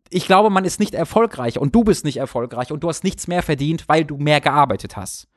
Ich 0.10 0.28
glaube, 0.28 0.52
man 0.52 0.64
ist 0.64 0.80
nicht 0.80 0.94
erfolgreich 0.94 1.58
und 1.58 1.74
du 1.74 1.84
bist 1.84 2.06
nicht 2.06 2.18
erfolgreich 2.18 2.72
und 2.72 2.84
du 2.84 2.88
hast 2.88 3.04
nichts 3.04 3.28
mehr 3.28 3.42
verdient, 3.42 3.90
weil 3.90 4.06
du 4.06 4.18
mehr 4.18 4.40
gearbeitet 4.40 4.96
hast. 4.96 5.28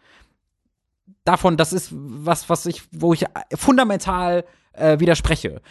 Davon, 1.24 1.56
das 1.56 1.72
ist 1.72 1.88
was, 1.92 2.50
was 2.50 2.66
ich, 2.66 2.82
wo 2.92 3.14
ich 3.14 3.24
fundamental 3.54 4.44
äh, 4.72 5.00
widerspreche 5.00 5.62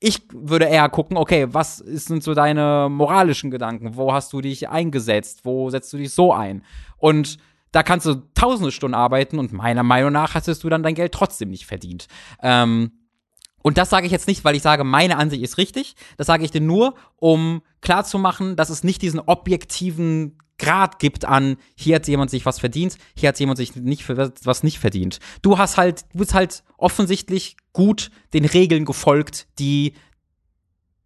ich 0.00 0.22
würde 0.32 0.66
eher 0.66 0.88
gucken, 0.88 1.16
okay, 1.16 1.48
was 1.50 1.78
sind 1.78 2.22
so 2.22 2.34
deine 2.34 2.88
moralischen 2.90 3.50
Gedanken? 3.50 3.96
Wo 3.96 4.12
hast 4.12 4.32
du 4.32 4.40
dich 4.40 4.68
eingesetzt? 4.68 5.40
Wo 5.44 5.70
setzt 5.70 5.92
du 5.92 5.96
dich 5.96 6.12
so 6.12 6.32
ein? 6.32 6.62
Und 6.96 7.38
da 7.72 7.82
kannst 7.82 8.06
du 8.06 8.22
tausende 8.34 8.72
Stunden 8.72 8.94
arbeiten 8.94 9.38
und 9.38 9.52
meiner 9.52 9.82
Meinung 9.82 10.12
nach 10.12 10.34
hattest 10.34 10.62
du 10.64 10.68
dann 10.68 10.82
dein 10.82 10.94
Geld 10.94 11.12
trotzdem 11.12 11.50
nicht 11.50 11.66
verdient. 11.66 12.06
Ähm, 12.42 12.92
Und 13.62 13.76
das 13.76 13.90
sage 13.90 14.06
ich 14.06 14.12
jetzt 14.12 14.28
nicht, 14.28 14.44
weil 14.44 14.54
ich 14.54 14.62
sage, 14.62 14.84
meine 14.84 15.16
Ansicht 15.16 15.42
ist 15.42 15.58
richtig. 15.58 15.96
Das 16.16 16.28
sage 16.28 16.44
ich 16.44 16.52
dir 16.52 16.60
nur, 16.60 16.94
um 17.16 17.60
klarzumachen, 17.80 18.54
dass 18.56 18.70
es 18.70 18.84
nicht 18.84 19.02
diesen 19.02 19.20
objektiven 19.20 20.38
Grad 20.58 20.98
gibt 20.98 21.24
an, 21.24 21.56
hier 21.76 21.96
hat 21.96 22.08
jemand 22.08 22.30
sich 22.30 22.44
was 22.44 22.58
verdient, 22.58 22.96
hier 23.16 23.28
hat 23.28 23.38
jemand 23.38 23.58
sich 23.58 23.76
nicht 23.76 24.08
was 24.08 24.62
nicht 24.62 24.78
verdient. 24.78 25.20
Du 25.42 25.58
hast 25.58 25.76
halt, 25.76 26.04
du 26.12 26.18
bist 26.18 26.34
halt 26.34 26.64
offensichtlich 26.76 27.56
gut 27.72 28.10
den 28.32 28.44
Regeln 28.44 28.84
gefolgt, 28.84 29.46
die 29.58 29.94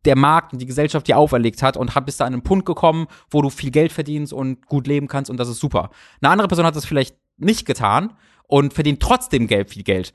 der 0.05 0.17
Markt 0.17 0.53
und 0.53 0.59
die 0.61 0.67
Gesellschaft 0.67 1.07
dir 1.07 1.17
auferlegt 1.17 1.63
hat 1.63 1.77
und 1.77 1.93
bist 2.05 2.21
da 2.21 2.25
an 2.25 2.33
einen 2.33 2.43
Punkt 2.43 2.67
gekommen, 2.67 3.07
wo 3.31 3.43
du 3.43 3.51
viel 3.51 3.71
Geld 3.71 3.93
verdienst 3.93 4.33
und 4.33 4.67
gut 4.67 4.87
leben 4.87 5.07
kannst 5.07 5.31
und 5.31 5.37
das 5.37 5.49
ist 5.49 5.61
super. 5.61 5.91
Eine 6.21 6.31
andere 6.31 6.49
Person 6.49 6.67
hat 6.67 6.75
das 6.75 6.87
vielleicht 6.87 7.17
nicht 7.37 7.67
getan 7.67 8.17
und 8.49 8.75
verdient 8.75 9.01
trotzdem 9.01 9.47
Geld, 9.47 9.71
viel 9.71 9.85
Geld. 9.85 10.13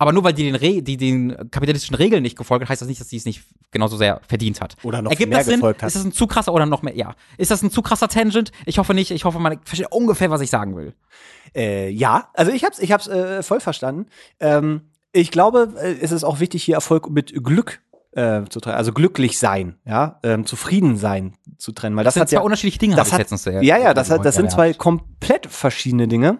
Aber 0.00 0.12
nur 0.12 0.24
weil 0.24 0.32
die 0.32 0.44
den, 0.44 0.54
Re 0.54 0.80
die 0.80 0.96
den 0.96 1.36
kapitalistischen 1.50 1.94
Regeln 1.94 2.22
nicht 2.22 2.38
gefolgt 2.38 2.62
hat, 2.62 2.70
heißt 2.70 2.80
das 2.80 2.88
nicht, 2.88 3.02
dass 3.02 3.10
sie 3.10 3.18
es 3.18 3.26
nicht 3.26 3.42
genauso 3.70 3.98
sehr 3.98 4.22
verdient 4.26 4.62
hat. 4.62 4.76
Oder 4.82 5.02
noch 5.02 5.10
Ergibt 5.10 5.28
mehr 5.28 5.40
das 5.40 5.46
Sinn? 5.46 5.56
gefolgt 5.56 5.82
hat. 5.82 5.88
Ist 5.88 5.96
das 5.96 6.04
ein 6.04 6.12
zu 6.12 6.26
krasser 6.26 6.54
oder 6.54 6.64
noch 6.64 6.80
mehr? 6.80 6.96
Ja. 6.96 7.14
Ist 7.36 7.50
das 7.50 7.62
ein 7.62 7.70
zu 7.70 7.82
krasser 7.82 8.08
Tangent? 8.08 8.50
Ich 8.64 8.78
hoffe 8.78 8.94
nicht. 8.94 9.10
Ich 9.10 9.26
hoffe, 9.26 9.38
man 9.38 9.60
versteht 9.62 9.92
ungefähr, 9.92 10.30
was 10.30 10.40
ich 10.40 10.48
sagen 10.48 10.74
will. 10.74 10.94
Äh, 11.54 11.90
ja, 11.90 12.28
also 12.32 12.50
ich 12.50 12.64
hab's, 12.64 12.78
ich 12.78 12.92
hab's 12.92 13.08
äh, 13.08 13.42
voll 13.42 13.60
verstanden. 13.60 14.06
Ähm, 14.40 14.90
ich 15.12 15.30
glaube, 15.30 15.74
äh, 15.78 15.96
es 16.00 16.12
ist 16.12 16.24
auch 16.24 16.40
wichtig, 16.40 16.62
hier 16.64 16.76
Erfolg 16.76 17.10
mit 17.10 17.34
Glück 17.44 17.82
äh, 18.12 18.44
zu 18.48 18.60
trennen, 18.60 18.76
also 18.76 18.92
glücklich 18.92 19.38
sein, 19.38 19.76
ja, 19.84 20.18
ähm, 20.22 20.46
zufrieden 20.46 20.96
sein 20.96 21.34
zu 21.58 21.72
trennen, 21.72 21.94
weil 21.96 22.04
das, 22.04 22.14
Das, 22.14 22.20
sind 22.20 22.22
hat 22.22 22.28
zwei 22.30 22.36
ja, 22.36 22.40
unterschiedliche 22.42 22.78
Dinge, 22.78 22.96
das 22.96 23.12
hat, 23.12 23.28
sehr- 23.28 23.62
ja, 23.62 23.76
ja, 23.78 23.92
das, 23.94 24.10
hat, 24.10 24.24
das 24.24 24.34
sind 24.34 24.50
zwei 24.50 24.72
komplett 24.72 25.46
verschiedene 25.46 26.08
Dinge. 26.08 26.38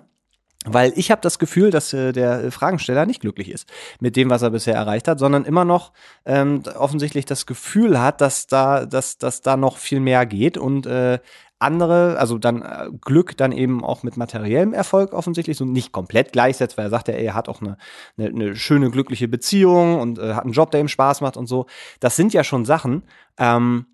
Weil 0.66 0.92
ich 0.96 1.10
habe 1.10 1.22
das 1.22 1.38
Gefühl, 1.38 1.70
dass 1.70 1.94
äh, 1.94 2.12
der 2.12 2.52
Fragensteller 2.52 3.06
nicht 3.06 3.20
glücklich 3.22 3.50
ist 3.50 3.66
mit 3.98 4.14
dem, 4.16 4.28
was 4.28 4.42
er 4.42 4.50
bisher 4.50 4.74
erreicht 4.74 5.08
hat, 5.08 5.18
sondern 5.18 5.46
immer 5.46 5.64
noch 5.64 5.92
ähm, 6.26 6.62
offensichtlich 6.76 7.24
das 7.24 7.46
Gefühl 7.46 7.98
hat, 7.98 8.20
dass 8.20 8.46
da, 8.46 8.84
dass, 8.84 9.16
dass 9.16 9.40
da 9.40 9.56
noch 9.56 9.78
viel 9.78 10.00
mehr 10.00 10.26
geht 10.26 10.58
und 10.58 10.84
äh, 10.84 11.18
andere, 11.60 12.18
also 12.18 12.38
dann 12.38 12.62
äh, 12.62 12.88
Glück 13.00 13.36
dann 13.36 13.52
eben 13.52 13.84
auch 13.84 14.02
mit 14.02 14.16
materiellem 14.16 14.74
Erfolg 14.74 15.12
offensichtlich 15.12 15.56
so 15.56 15.64
nicht 15.64 15.92
komplett 15.92 16.32
gleichsetzt, 16.32 16.76
weil 16.76 16.86
er 16.86 16.90
sagt 16.90 17.08
ja, 17.08 17.14
er 17.14 17.34
hat 17.34 17.48
auch 17.48 17.60
eine, 17.60 17.76
eine, 18.18 18.28
eine 18.28 18.56
schöne 18.56 18.90
glückliche 18.90 19.28
Beziehung 19.28 19.98
und 20.00 20.18
äh, 20.18 20.34
hat 20.34 20.44
einen 20.44 20.52
Job, 20.52 20.70
der 20.72 20.80
ihm 20.80 20.88
Spaß 20.88 21.20
macht 21.20 21.36
und 21.36 21.46
so. 21.46 21.66
Das 22.00 22.16
sind 22.16 22.32
ja 22.32 22.44
schon 22.44 22.64
Sachen, 22.64 23.02
ähm, 23.38 23.86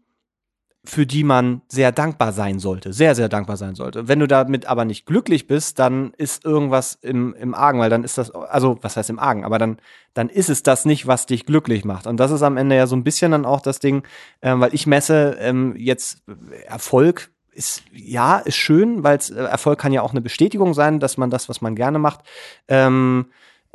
für 0.86 1.06
die 1.06 1.24
man 1.24 1.62
sehr 1.68 1.92
dankbar 1.92 2.32
sein 2.32 2.58
sollte, 2.58 2.92
sehr, 2.92 3.14
sehr 3.14 3.28
dankbar 3.28 3.56
sein 3.56 3.74
sollte. 3.74 4.08
Wenn 4.08 4.20
du 4.20 4.26
damit 4.26 4.66
aber 4.66 4.84
nicht 4.84 5.06
glücklich 5.06 5.46
bist, 5.46 5.78
dann 5.78 6.12
ist 6.16 6.44
irgendwas 6.44 6.98
im, 7.02 7.34
im 7.34 7.54
Argen, 7.54 7.78
weil 7.78 7.90
dann 7.90 8.04
ist 8.04 8.18
das, 8.18 8.30
also 8.30 8.78
was 8.82 8.96
heißt 8.96 9.10
im 9.10 9.18
Argen, 9.18 9.44
aber 9.44 9.58
dann, 9.58 9.78
dann 10.14 10.28
ist 10.28 10.48
es 10.48 10.62
das 10.62 10.84
nicht, 10.84 11.06
was 11.06 11.26
dich 11.26 11.46
glücklich 11.46 11.84
macht. 11.84 12.06
Und 12.06 12.18
das 12.18 12.30
ist 12.30 12.42
am 12.42 12.56
Ende 12.56 12.76
ja 12.76 12.86
so 12.86 12.96
ein 12.96 13.04
bisschen 13.04 13.32
dann 13.32 13.44
auch 13.44 13.60
das 13.60 13.80
Ding, 13.80 14.04
ähm, 14.42 14.60
weil 14.60 14.74
ich 14.74 14.86
messe 14.86 15.36
ähm, 15.40 15.74
jetzt 15.76 16.22
Erfolg 16.66 17.30
ist, 17.52 17.82
ja, 17.92 18.38
ist 18.38 18.56
schön, 18.56 19.02
weil 19.02 19.18
äh, 19.30 19.34
Erfolg 19.34 19.78
kann 19.78 19.92
ja 19.92 20.02
auch 20.02 20.12
eine 20.12 20.20
Bestätigung 20.20 20.74
sein, 20.74 21.00
dass 21.00 21.16
man 21.16 21.30
das, 21.30 21.48
was 21.48 21.60
man 21.60 21.74
gerne 21.74 21.98
macht, 21.98 22.20
ähm, 22.68 23.26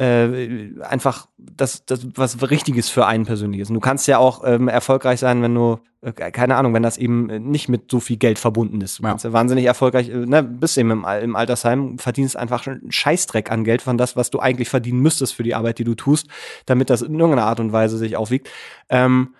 äh, 0.02 0.72
einfach 0.82 1.28
das, 1.38 1.86
das 1.86 2.08
was 2.16 2.42
Richtiges 2.50 2.90
für 2.90 3.06
einen 3.06 3.26
persönlich 3.26 3.62
ist. 3.62 3.70
Und 3.70 3.76
du 3.76 3.80
kannst 3.82 4.08
ja 4.08 4.18
auch 4.18 4.44
ähm, 4.44 4.68
erfolgreich 4.68 5.20
sein, 5.20 5.44
wenn 5.44 5.54
du, 5.54 5.80
äh, 6.02 6.12
keine 6.12 6.56
Ahnung, 6.56 6.74
wenn 6.74 6.82
das 6.82 6.98
eben 6.98 7.28
nicht 7.52 7.70
mit 7.70 7.92
so 7.92 8.00
viel 8.00 8.18
Geld 8.18 8.40
verbunden 8.40 8.82
ist. 8.82 8.98
Du 8.98 9.04
Ja. 9.04 9.10
kannst 9.10 9.26
ja 9.26 9.34
wahnsinnig 9.34 9.66
erfolgreich, 9.66 10.10
äh, 10.10 10.26
ne, 10.26 10.42
bist 10.42 10.78
eben 10.80 10.90
im, 10.90 11.06
im 11.22 11.36
Altersheim, 11.36 12.00
verdienst 12.00 12.36
einfach 12.36 12.66
einen 12.66 12.92
Scheißdreck 12.92 13.52
an 13.52 13.64
Geld 13.64 13.84
von 13.84 13.98
das, 14.00 14.16
was 14.16 14.32
du 14.32 14.40
eigentlich 14.40 14.70
verdienen 14.70 15.02
müsstest 15.02 15.36
für 15.36 15.44
die 15.44 15.54
Arbeit, 15.54 15.78
die 15.78 15.84
du 15.84 15.94
tust, 15.94 16.28
damit 16.66 16.90
das 16.90 17.04
in 17.04 17.14
irgendeiner 17.20 17.46
Art 17.48 17.60
und 17.60 17.72
Weise 17.72 17.98
sich 17.98 18.18
aufwiegt. 18.18 18.50
Ähm, 18.90 19.36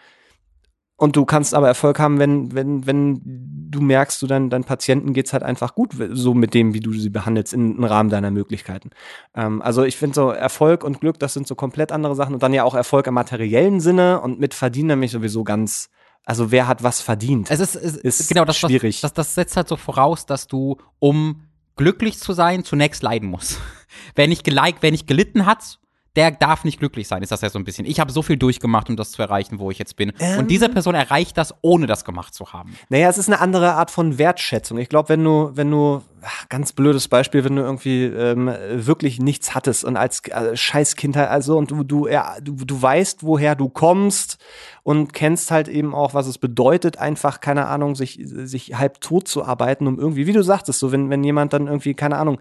und 1.02 1.16
du 1.16 1.26
kannst 1.26 1.56
aber 1.56 1.68
Erfolg 1.68 1.98
haben, 1.98 2.20
wenn, 2.20 2.54
wenn, 2.54 2.86
wenn 2.86 3.22
du 3.72 3.82
merkst, 3.82 4.22
du 4.22 4.28
deinen, 4.28 4.52
deinen 4.52 4.66
Patienten 4.66 5.14
geht's 5.14 5.34
halt 5.34 5.42
einfach 5.42 5.74
gut, 5.74 5.96
so 6.12 6.36
mit 6.36 6.54
dem, 6.54 6.76
wie 6.76 6.80
du 6.80 6.94
sie 6.94 7.10
behandelst, 7.10 7.54
in, 7.54 7.76
im 7.76 7.84
Rahmen 7.84 8.12
deiner 8.12 8.30
Möglichkeiten. 8.30 8.92
Ähm, 9.34 9.64
also 9.64 9.84
ich 9.84 9.98
finde 9.98 10.14
so 10.14 10.30
Erfolg 10.30 10.84
und 10.84 11.00
Glück, 11.00 11.18
das 11.18 11.34
sind 11.34 11.48
so 11.48 11.56
komplett 11.56 11.92
andere 11.92 12.14
Sachen. 12.14 12.36
Und 12.36 12.44
dann 12.44 12.54
ja 12.54 12.64
auch 12.64 12.76
Erfolg 12.76 13.08
im 13.08 13.16
materiellen 13.16 13.80
Sinne 13.80 14.22
und 14.22 14.40
mit 14.40 14.54
Verdienen 14.54 14.90
nämlich 14.90 15.10
sowieso 15.10 15.44
ganz, 15.44 15.90
also 16.24 16.52
wer 16.52 16.68
hat 16.68 16.84
was 16.84 17.02
verdient? 17.02 17.50
Es 17.50 17.62
ist, 17.62 17.74
es 17.74 18.20
Ist 18.20 18.30
genau 18.30 18.46
das, 18.46 18.60
schwierig. 18.60 19.02
Das, 19.02 19.12
das, 19.12 19.30
das 19.30 19.34
setzt 19.34 19.58
halt 19.58 19.70
so 19.70 19.78
voraus, 19.78 20.28
dass 20.28 20.46
du, 20.46 20.78
um 21.00 21.48
glücklich 21.78 22.20
zu 22.20 22.34
sein, 22.34 22.64
zunächst 22.64 23.02
leiden 23.02 23.28
musst. 23.28 23.60
wer 24.16 24.28
nicht 24.28 24.44
geliked, 24.44 24.84
wer 24.84 24.92
nicht 24.92 25.08
gelitten 25.08 25.48
hat, 25.48 25.80
der 26.16 26.32
darf 26.32 26.66
nicht 26.66 26.80
glücklich 26.80 27.08
sein, 27.08 27.24
ist 27.24 27.32
das 27.32 27.42
ja 27.42 27.50
so 27.50 27.58
ein 27.58 27.64
bisschen. 27.64 27.86
Ich 27.86 28.00
habe 28.00 28.12
so 28.12 28.22
viel 28.22 28.36
durchgemacht, 28.36 28.90
um 28.90 28.98
das 28.98 29.12
zu 29.12 29.22
erreichen, 29.22 29.60
wo 29.60 29.72
ich 29.72 29.80
jetzt 29.80 29.96
bin. 29.96 30.12
Ähm. 30.20 30.40
Und 30.40 30.52
diese 30.52 30.68
Person 30.68 30.94
erreicht 30.94 31.38
das, 31.38 31.56
ohne 31.62 31.88
das 31.88 32.04
gemacht 32.04 32.34
zu 32.34 32.52
haben. 32.52 32.76
Naja, 32.90 33.10
es 33.10 33.18
ist 33.18 33.30
eine 33.30 33.40
andere 33.40 33.74
Art 33.74 33.92
von 33.92 34.18
Wertschätzung. 34.18 34.78
Ich 34.78 34.90
glaube, 34.90 35.08
wenn 35.10 35.24
du, 35.24 35.52
wenn 35.54 35.72
du, 35.72 36.02
ach, 36.22 36.50
ganz 36.50 36.74
blödes 36.74 37.08
Beispiel, 37.08 37.46
wenn 37.46 37.56
du 37.56 37.62
irgendwie 37.62 38.04
ähm, 38.04 38.54
wirklich 38.74 39.20
nichts 39.20 39.56
hattest 39.56 39.86
und 39.86 39.96
als 39.96 40.22
äh, 40.28 40.56
Scheißkindheit, 40.56 41.30
also 41.30 41.58
und 41.58 41.72
du, 41.72 41.84
du, 41.84 42.08
ja, 42.08 42.36
du, 42.42 42.56
du 42.56 42.82
weißt, 42.82 43.24
woher 43.24 43.56
du 43.56 43.70
kommst 43.70 44.38
und 44.84 45.14
kennst 45.14 45.50
halt 45.50 45.70
eben 45.70 45.96
auch, 45.96 46.14
was 46.14 46.28
es 46.28 46.38
bedeutet, 46.38 46.98
einfach, 46.98 47.40
keine 47.40 47.68
Ahnung, 47.68 47.96
sich, 47.96 48.20
sich 48.22 48.78
halb 48.78 49.00
tot 49.00 49.30
zu 49.30 49.46
arbeiten, 49.46 49.88
um 49.88 49.98
irgendwie, 49.98 50.28
wie 50.28 50.34
du 50.34 50.44
sagtest, 50.44 50.80
so, 50.80 50.92
wenn, 50.92 51.10
wenn 51.10 51.24
jemand 51.24 51.54
dann 51.54 51.68
irgendwie, 51.68 51.94
keine 51.94 52.18
Ahnung, 52.18 52.40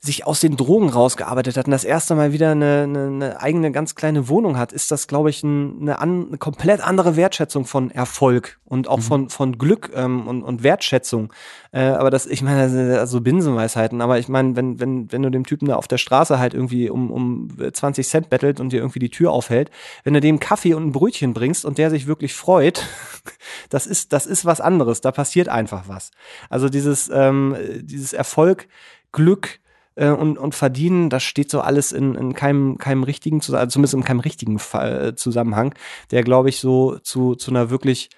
sich 0.00 0.26
aus 0.26 0.40
den 0.40 0.56
Drogen 0.56 0.88
rausgearbeitet 0.88 1.56
hat 1.56 1.66
und 1.66 1.72
das 1.72 1.84
erste 1.84 2.14
Mal 2.14 2.32
wieder 2.32 2.52
eine, 2.52 2.82
eine, 2.82 3.06
eine 3.06 3.40
eigene 3.40 3.72
ganz 3.72 3.94
kleine 3.94 4.28
Wohnung 4.28 4.56
hat, 4.58 4.72
ist 4.72 4.90
das, 4.90 5.08
glaube 5.08 5.30
ich, 5.30 5.42
ein, 5.42 5.80
eine, 5.80 5.98
an, 5.98 6.28
eine 6.28 6.38
komplett 6.38 6.80
andere 6.80 7.16
Wertschätzung 7.16 7.64
von 7.64 7.90
Erfolg 7.90 8.60
und 8.64 8.88
auch 8.88 9.00
von, 9.00 9.30
von 9.30 9.58
Glück 9.58 9.90
ähm, 9.94 10.28
und, 10.28 10.42
und 10.42 10.62
Wertschätzung. 10.62 11.32
Äh, 11.72 11.80
aber 11.80 12.10
das, 12.10 12.26
ich 12.26 12.42
meine, 12.42 12.62
das 12.62 12.72
sind 12.72 13.06
so 13.06 13.20
Binsenweisheiten, 13.20 14.00
aber 14.00 14.18
ich 14.18 14.28
meine, 14.28 14.54
wenn, 14.54 14.78
wenn, 14.78 15.10
wenn 15.10 15.22
du 15.22 15.30
dem 15.30 15.44
Typen 15.44 15.66
da 15.66 15.76
auf 15.76 15.88
der 15.88 15.98
Straße 15.98 16.38
halt 16.38 16.54
irgendwie 16.54 16.90
um, 16.90 17.10
um 17.10 17.56
20 17.72 18.06
Cent 18.06 18.30
bettelt 18.30 18.60
und 18.60 18.72
dir 18.72 18.78
irgendwie 18.80 19.00
die 19.00 19.10
Tür 19.10 19.32
aufhält, 19.32 19.70
wenn 20.04 20.14
du 20.14 20.20
dem 20.20 20.40
Kaffee 20.40 20.74
und 20.74 20.86
ein 20.86 20.92
Brötchen 20.92 21.34
bringst 21.34 21.64
und 21.64 21.78
der 21.78 21.90
sich 21.90 22.06
wirklich 22.06 22.34
freut, 22.34 22.84
das 23.70 23.86
ist, 23.86 24.12
das 24.12 24.26
ist 24.26 24.44
was 24.44 24.60
anderes. 24.60 25.00
Da 25.00 25.10
passiert 25.10 25.48
einfach 25.48 25.84
was. 25.88 26.10
Also 26.50 26.68
dieses, 26.68 27.10
ähm, 27.12 27.56
dieses 27.80 28.12
Erfolg, 28.12 28.68
Glück, 29.10 29.58
äh, 29.96 30.10
und, 30.10 30.38
und 30.38 30.54
verdienen, 30.54 31.10
das 31.10 31.24
steht 31.24 31.50
so 31.50 31.60
alles 31.60 31.92
in, 31.92 32.14
in 32.14 32.34
keinem, 32.34 32.78
keinem 32.78 33.02
richtigen, 33.02 33.40
Zus- 33.40 33.54
also 33.54 33.72
zumindest 33.72 33.94
in 33.94 34.04
keinem 34.04 34.20
richtigen 34.20 34.58
Fall, 34.58 35.08
äh, 35.08 35.14
Zusammenhang, 35.16 35.74
der, 36.12 36.22
glaube 36.22 36.48
ich, 36.48 36.60
so 36.60 36.98
zu, 36.98 37.34
zu 37.34 37.50
einer 37.50 37.70
wirklich 37.70 38.10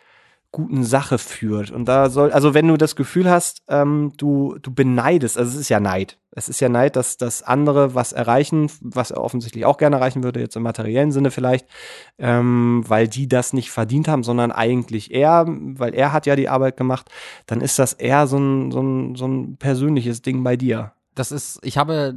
guten 0.51 0.83
Sache 0.83 1.19
führt. 1.19 1.71
Und 1.71 1.87
da 1.87 2.09
soll, 2.09 2.33
also 2.33 2.55
wenn 2.55 2.69
du 2.69 2.79
das 2.79 2.97
Gefühl 2.97 3.29
hast, 3.29 3.63
ähm, 3.69 4.13
du, 4.17 4.57
du 4.63 4.73
beneidest, 4.73 5.37
also 5.37 5.51
es 5.51 5.61
ist 5.61 5.69
ja 5.69 5.79
Neid. 5.79 6.19
Es 6.31 6.49
ist 6.49 6.61
ja 6.61 6.71
Neid, 6.71 6.97
dass, 6.97 7.19
dass 7.19 7.43
andere 7.43 7.95
was 7.95 8.13
erreichen, 8.13 8.71
was 8.81 9.11
er 9.11 9.23
offensichtlich 9.23 9.67
auch 9.67 9.77
gerne 9.77 9.97
erreichen 9.97 10.23
würde, 10.23 10.41
jetzt 10.41 10.57
im 10.57 10.63
materiellen 10.63 11.13
Sinne 11.13 11.31
vielleicht, 11.31 11.67
ähm, 12.19 12.83
weil 12.87 13.09
die 13.09 13.29
das 13.29 13.53
nicht 13.53 13.71
verdient 13.71 14.09
haben, 14.09 14.23
sondern 14.23 14.51
eigentlich 14.51 15.13
er, 15.13 15.45
weil 15.47 15.95
er 15.95 16.13
hat 16.13 16.25
ja 16.25 16.35
die 16.35 16.49
Arbeit 16.49 16.77
gemacht, 16.79 17.11
dann 17.47 17.61
ist 17.61 17.79
das 17.79 17.93
eher 17.93 18.27
so 18.27 18.39
ein, 18.39 18.71
so 18.71 18.81
ein, 18.81 19.17
so 19.17 19.27
ein 19.27 19.57
persönliches 19.59 20.23
Ding 20.23 20.43
bei 20.45 20.57
dir. 20.57 20.93
Das 21.19 21.33
ist, 21.33 21.59
ich 21.63 21.79
habe 21.79 22.15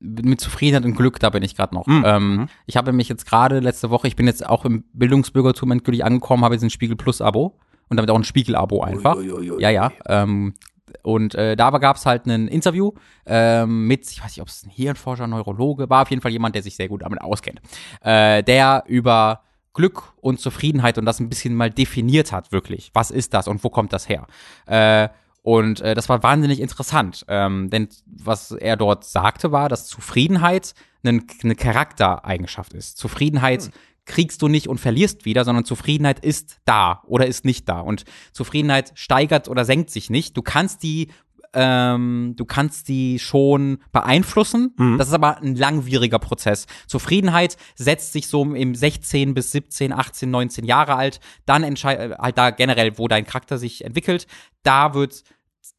mit 0.00 0.40
Zufriedenheit 0.40 0.84
und 0.84 0.96
Glück, 0.96 1.18
da 1.18 1.30
bin 1.30 1.42
ich 1.42 1.56
gerade 1.56 1.74
noch. 1.74 1.86
Mhm. 1.86 2.02
Ähm, 2.06 2.48
ich 2.66 2.76
habe 2.76 2.92
mich 2.92 3.08
jetzt 3.08 3.26
gerade 3.26 3.60
letzte 3.60 3.90
Woche, 3.90 4.06
ich 4.06 4.16
bin 4.16 4.26
jetzt 4.26 4.46
auch 4.46 4.64
im 4.64 4.84
Bildungsbürgertum 4.92 5.70
endgültig 5.70 6.04
angekommen, 6.04 6.44
habe 6.44 6.54
jetzt 6.54 6.62
ein 6.62 6.70
Spiegel 6.70 6.96
Plus 6.96 7.20
Abo 7.20 7.58
und 7.88 7.96
damit 7.96 8.10
auch 8.10 8.16
ein 8.16 8.24
Spiegel-Abo 8.24 8.82
einfach. 8.82 9.16
Ja, 9.58 9.70
ja. 9.70 9.92
Ähm, 10.06 10.54
und 11.02 11.34
äh, 11.34 11.56
da 11.56 11.70
gab 11.70 11.96
es 11.96 12.06
halt 12.06 12.26
ein 12.26 12.48
Interview 12.48 12.92
ähm, 13.26 13.86
mit, 13.86 14.10
ich 14.10 14.22
weiß 14.22 14.36
nicht, 14.36 14.42
ob 14.42 14.48
es 14.48 14.64
ein 14.64 14.70
Hirnforscher, 14.70 15.26
Neurologe 15.26 15.90
war, 15.90 16.02
auf 16.02 16.10
jeden 16.10 16.22
Fall 16.22 16.32
jemand, 16.32 16.54
der 16.54 16.62
sich 16.62 16.76
sehr 16.76 16.88
gut 16.88 17.02
damit 17.02 17.20
auskennt, 17.20 17.60
äh, 18.02 18.42
der 18.42 18.84
über 18.86 19.42
Glück 19.72 20.12
und 20.20 20.40
Zufriedenheit 20.40 20.98
und 20.98 21.04
das 21.04 21.18
ein 21.20 21.28
bisschen 21.28 21.54
mal 21.54 21.70
definiert 21.70 22.30
hat, 22.30 22.52
wirklich. 22.52 22.90
Was 22.94 23.10
ist 23.10 23.34
das 23.34 23.48
und 23.48 23.64
wo 23.64 23.70
kommt 23.70 23.92
das 23.92 24.08
her? 24.08 24.26
Äh, 24.66 25.08
und 25.44 25.82
äh, 25.82 25.94
das 25.94 26.08
war 26.08 26.22
wahnsinnig 26.22 26.58
interessant, 26.58 27.26
ähm, 27.28 27.68
denn 27.68 27.90
was 28.06 28.50
er 28.50 28.78
dort 28.78 29.04
sagte, 29.04 29.52
war, 29.52 29.68
dass 29.68 29.86
Zufriedenheit 29.86 30.74
eine, 31.04 31.20
eine 31.42 31.54
Charaktereigenschaft 31.54 32.72
ist. 32.72 32.96
Zufriedenheit 32.96 33.70
kriegst 34.06 34.40
du 34.40 34.48
nicht 34.48 34.68
und 34.68 34.80
verlierst 34.80 35.26
wieder, 35.26 35.44
sondern 35.44 35.66
Zufriedenheit 35.66 36.18
ist 36.24 36.60
da 36.64 37.02
oder 37.06 37.26
ist 37.26 37.44
nicht 37.44 37.68
da. 37.68 37.80
Und 37.80 38.04
Zufriedenheit 38.32 38.92
steigert 38.94 39.48
oder 39.48 39.66
senkt 39.66 39.90
sich 39.90 40.08
nicht. 40.08 40.34
Du 40.34 40.40
kannst 40.40 40.82
die 40.82 41.08
ähm, 41.54 42.34
du 42.36 42.44
kannst 42.44 42.88
die 42.88 43.18
schon 43.18 43.78
beeinflussen. 43.92 44.74
Das 44.98 45.08
ist 45.08 45.14
aber 45.14 45.38
ein 45.38 45.54
langwieriger 45.54 46.18
Prozess. 46.18 46.66
Zufriedenheit 46.86 47.56
setzt 47.74 48.12
sich 48.12 48.26
so 48.26 48.42
im 48.54 48.74
16 48.74 49.34
bis 49.34 49.52
17, 49.52 49.92
18, 49.92 50.30
19 50.30 50.64
Jahre 50.64 50.96
alt. 50.96 51.20
Dann 51.46 51.62
entscheidet 51.62 52.18
halt 52.18 52.36
da 52.36 52.50
generell, 52.50 52.98
wo 52.98 53.08
dein 53.08 53.26
Charakter 53.26 53.58
sich 53.58 53.84
entwickelt. 53.84 54.26
Da 54.62 54.94
wird 54.94 55.22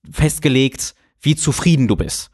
festgelegt, 0.09 0.95
wie 1.21 1.35
zufrieden 1.35 1.87
du 1.87 1.95
bist. 1.95 2.31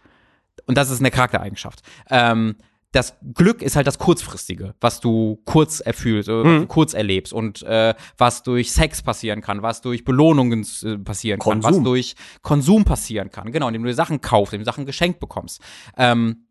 Und 0.65 0.77
das 0.77 0.89
ist 0.89 0.99
eine 0.99 1.11
Charaktereigenschaft. 1.11 1.81
Ähm, 2.09 2.55
das 2.93 3.15
Glück 3.33 3.61
ist 3.61 3.75
halt 3.77 3.87
das 3.87 3.99
Kurzfristige, 3.99 4.75
was 4.81 4.99
du 4.99 5.41
kurz 5.45 5.79
erfühlst, 5.79 6.27
äh, 6.27 6.43
Mhm. 6.43 6.67
kurz 6.67 6.93
erlebst 6.93 7.31
und 7.31 7.63
äh, 7.63 7.93
was 8.17 8.43
durch 8.43 8.71
Sex 8.73 9.01
passieren 9.01 9.39
kann, 9.41 9.61
was 9.61 9.81
durch 9.81 10.03
Belohnungen 10.03 10.65
äh, 10.83 10.97
passieren 10.97 11.39
kann, 11.39 11.59
was 11.63 11.67
Konsum. 11.67 11.83
durch 11.85 12.15
Konsum 12.41 12.83
passieren 12.83 13.31
kann, 13.31 13.51
genau, 13.53 13.67
indem 13.67 13.83
du 13.83 13.87
dir 13.89 13.95
Sachen 13.95 14.19
kaufst, 14.19 14.53
indem 14.53 14.65
du 14.65 14.71
Sachen 14.71 14.85
geschenkt 14.85 15.19
bekommst. 15.21 15.61
Ähm, 15.97 16.47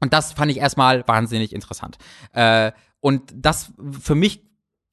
und 0.00 0.12
das 0.12 0.32
fand 0.32 0.50
ich 0.50 0.58
erstmal 0.58 1.06
wahnsinnig 1.06 1.52
interessant. 1.54 1.96
Äh, 2.32 2.72
und 3.00 3.32
das 3.36 3.72
für 4.00 4.14
mich 4.16 4.42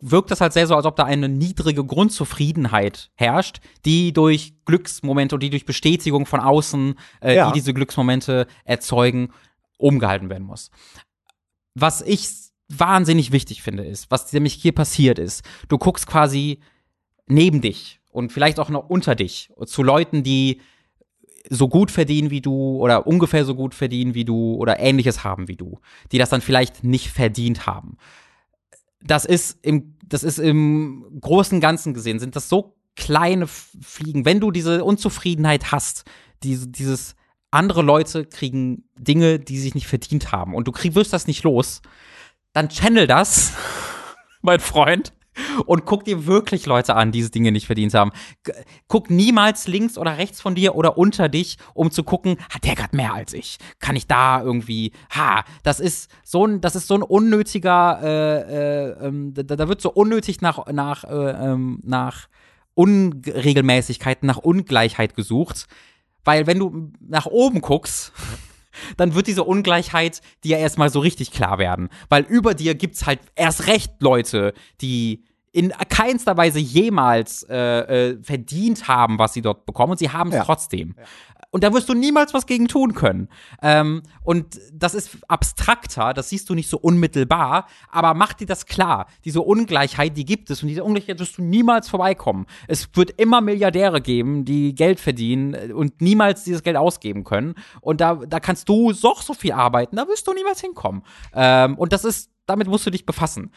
wirkt 0.04 0.32
das 0.32 0.42
halt 0.42 0.54
sehr 0.54 0.68
so, 0.68 0.76
als 0.76 0.86
ob 0.86 0.96
da 0.96 1.04
eine 1.06 1.30
niedrige 1.30 1.84
Grundzufriedenheit 2.32 3.12
herrscht, 3.16 3.60
die 3.86 4.14
durch 4.14 4.54
Glücksmomente 4.66 5.36
und 5.36 5.44
die 5.44 5.50
durch 5.50 5.66
Bestätigung 5.66 6.26
von 6.26 6.40
außen, 6.40 6.96
äh, 7.22 7.36
Ja. 7.36 7.48
die 7.48 7.54
diese 7.60 7.74
Glücksmomente 7.74 8.48
erzeugen, 8.66 9.30
umgehalten 9.82 10.30
werden 10.30 10.46
muss. 10.46 10.72
Was 11.74 12.02
ich 12.02 12.30
wahnsinnig 12.70 13.32
wichtig 13.32 13.62
finde, 13.62 13.84
ist, 13.84 14.10
was 14.10 14.32
nämlich 14.34 14.54
hier 14.54 14.74
passiert 14.74 15.20
ist, 15.20 15.44
du 15.68 15.78
guckst 15.78 16.08
quasi 16.08 16.60
neben 17.28 17.62
dich 17.62 18.00
und 18.12 18.32
vielleicht 18.32 18.60
auch 18.60 18.70
noch 18.70 18.90
unter 18.90 19.16
dich 19.16 19.52
zu 19.66 19.84
Leuten, 19.84 20.24
die 20.24 20.62
so 21.50 21.68
gut 21.68 21.92
verdienen 21.92 22.30
wie 22.30 22.42
du 22.42 22.78
oder 22.78 23.08
ungefähr 23.08 23.46
so 23.46 23.56
gut 23.56 23.74
verdienen 23.74 24.14
wie 24.14 24.26
du 24.26 24.56
oder 24.56 24.80
ähnliches 24.80 25.24
haben 25.24 25.48
wie 25.48 25.56
du, 25.56 25.80
die 26.12 26.18
das 26.18 26.30
dann 26.30 26.42
vielleicht 26.42 26.84
nicht 26.84 27.10
verdient 27.10 27.66
haben. 27.66 27.98
Das 29.02 29.26
ist 29.26 29.58
im, 29.64 29.96
das 30.06 30.24
ist 30.24 30.38
im 30.38 31.06
großen 31.20 31.60
Ganzen 31.60 31.94
gesehen, 31.94 32.20
sind 32.20 32.36
das 32.36 32.48
so 32.48 32.76
kleine 32.96 33.48
Fliegen. 33.48 34.26
Wenn 34.26 34.40
du 34.40 34.52
diese 34.52 34.84
Unzufriedenheit 34.84 35.72
hast, 35.72 36.06
diese, 36.44 36.68
dieses 36.68 37.16
andere 37.52 37.82
Leute 37.82 38.26
kriegen 38.26 38.86
Dinge, 38.98 39.40
die 39.40 39.58
sie 39.58 39.64
sich 39.64 39.76
nicht 39.76 39.88
verdient 39.88 40.32
haben 40.32 40.56
und 40.56 40.68
du 40.68 40.72
krieg, 40.72 40.96
wirst 40.96 41.14
das 41.14 41.28
nicht 41.28 41.44
los, 41.44 41.82
dann 42.54 42.70
channel 42.70 43.08
das, 43.08 43.54
mein 44.42 44.60
Freund, 44.60 45.14
und 45.66 45.86
guck 45.86 46.04
dir 46.04 46.26
wirklich 46.26 46.66
Leute 46.66 46.96
an, 46.96 47.12
die 47.12 47.20
diese 47.20 47.32
Dinge 47.32 47.52
nicht 47.52 47.66
verdient 47.66 47.94
haben. 47.94 48.12
Guck 48.88 49.10
niemals 49.10 49.68
links 49.68 49.98
oder 49.98 50.18
rechts 50.18 50.42
von 50.42 50.56
dir 50.56 50.76
oder 50.76 50.98
unter 50.98 51.30
dich, 51.30 51.58
um 51.74 51.92
zu 51.92 52.04
gucken, 52.04 52.38
hat 52.50 52.66
der 52.66 52.76
gerade 52.76 52.96
mehr 52.96 53.14
als 53.14 53.34
ich? 53.34 53.58
Kann 53.80 53.96
ich 53.96 54.08
da 54.08 54.42
irgendwie, 54.42 54.92
ha, 55.12 55.44
das 55.64 55.80
ist 55.80 56.12
so 56.24 56.46
ein, 56.46 56.62
das 56.62 56.76
ist 56.76 56.88
so 56.88 56.96
ein 56.96 57.04
unnötiger, 57.04 58.00
äh, 58.04 58.42
äh, 58.42 59.08
ähm, 59.08 59.34
da, 59.34 59.56
da 59.56 59.68
wird 59.68 59.82
so 59.82 59.92
unnötig 59.92 60.42
nach, 60.42 60.66
nach, 60.72 61.04
äh, 61.04 61.52
ähm, 61.52 61.80
nach 61.84 62.28
Unregelmäßigkeiten, 62.74 64.26
nach 64.26 64.38
Ungleichheit 64.38 65.16
gesucht. 65.16 65.68
Weil 66.24 66.48
wenn 66.48 66.60
du 66.60 66.92
nach 67.00 67.26
oben 67.26 67.62
guckst, 67.62 68.12
dann 68.98 69.16
wird 69.16 69.28
diese 69.28 69.44
Ungleichheit 69.44 70.22
dir 70.44 70.58
erstmal 70.58 70.90
so 70.90 71.00
richtig 71.00 71.32
klar 71.32 71.58
werden. 71.58 71.90
Weil 72.10 72.24
über 72.24 72.54
dir 72.54 72.76
gibt's 72.76 73.06
halt 73.06 73.20
erst 73.36 73.68
recht 73.68 73.94
Leute, 74.00 74.54
die 74.82 75.24
in 75.54 75.70
keinster 75.90 76.38
Weise 76.38 76.60
jemals 76.60 77.44
äh, 77.50 77.58
äh, 78.12 78.24
verdient 78.24 78.88
haben, 78.88 79.20
was 79.20 79.34
sie 79.34 79.42
dort 79.42 79.66
bekommen 79.66 79.92
und 79.92 79.98
sie 80.00 80.10
haben 80.10 80.30
es 80.30 80.36
Ja. 80.36 80.44
trotzdem. 80.46 80.96
Und 81.54 81.66
da 81.66 81.74
wirst 81.74 81.90
du 81.90 81.94
niemals 81.94 82.34
was 82.34 82.46
gegen 82.46 82.70
tun 82.70 82.94
können. 82.94 83.28
Ähm, 83.62 84.04
und 84.24 84.58
das 84.72 84.94
ist 84.94 85.18
abstrakter, 85.28 86.14
das 86.14 86.30
siehst 86.30 86.50
du 86.50 86.56
nicht 86.56 86.70
so 86.70 86.78
unmittelbar, 86.78 87.68
aber 87.90 88.14
mach 88.14 88.32
dir 88.32 88.48
das 88.48 88.66
klar. 88.66 89.08
Diese 89.26 89.42
Ungleichheit, 89.42 90.16
die 90.16 90.24
gibt 90.24 90.50
es 90.50 90.62
und 90.64 90.70
diese 90.70 90.86
Ungleichheit 90.86 91.20
wirst 91.20 91.38
du 91.38 91.42
niemals 91.42 91.90
vorbeikommen. 91.90 92.46
Es 92.70 92.88
wird 92.94 93.12
immer 93.20 93.42
Milliardäre 93.42 94.00
geben, 94.02 94.46
die 94.46 94.74
Geld 94.74 95.02
verdienen 95.02 95.74
und 95.74 96.00
niemals 96.00 96.46
dieses 96.46 96.64
Geld 96.64 96.78
ausgeben 96.78 97.26
können. 97.26 97.56
Und 97.82 98.00
da, 98.00 98.16
da 98.16 98.40
kannst 98.40 98.70
du 98.70 98.94
so, 98.94 99.14
so 99.20 99.34
viel 99.34 99.52
arbeiten, 99.52 99.98
da 99.98 100.08
wirst 100.08 100.26
du 100.28 100.34
niemals 100.34 100.62
hinkommen. 100.62 101.04
Ähm, 101.34 101.78
und 101.78 101.92
das 101.92 102.06
ist, 102.06 102.32
damit 102.46 102.68
musst 102.68 102.86
du 102.86 102.92
dich 102.92 103.06
befassen. 103.06 103.52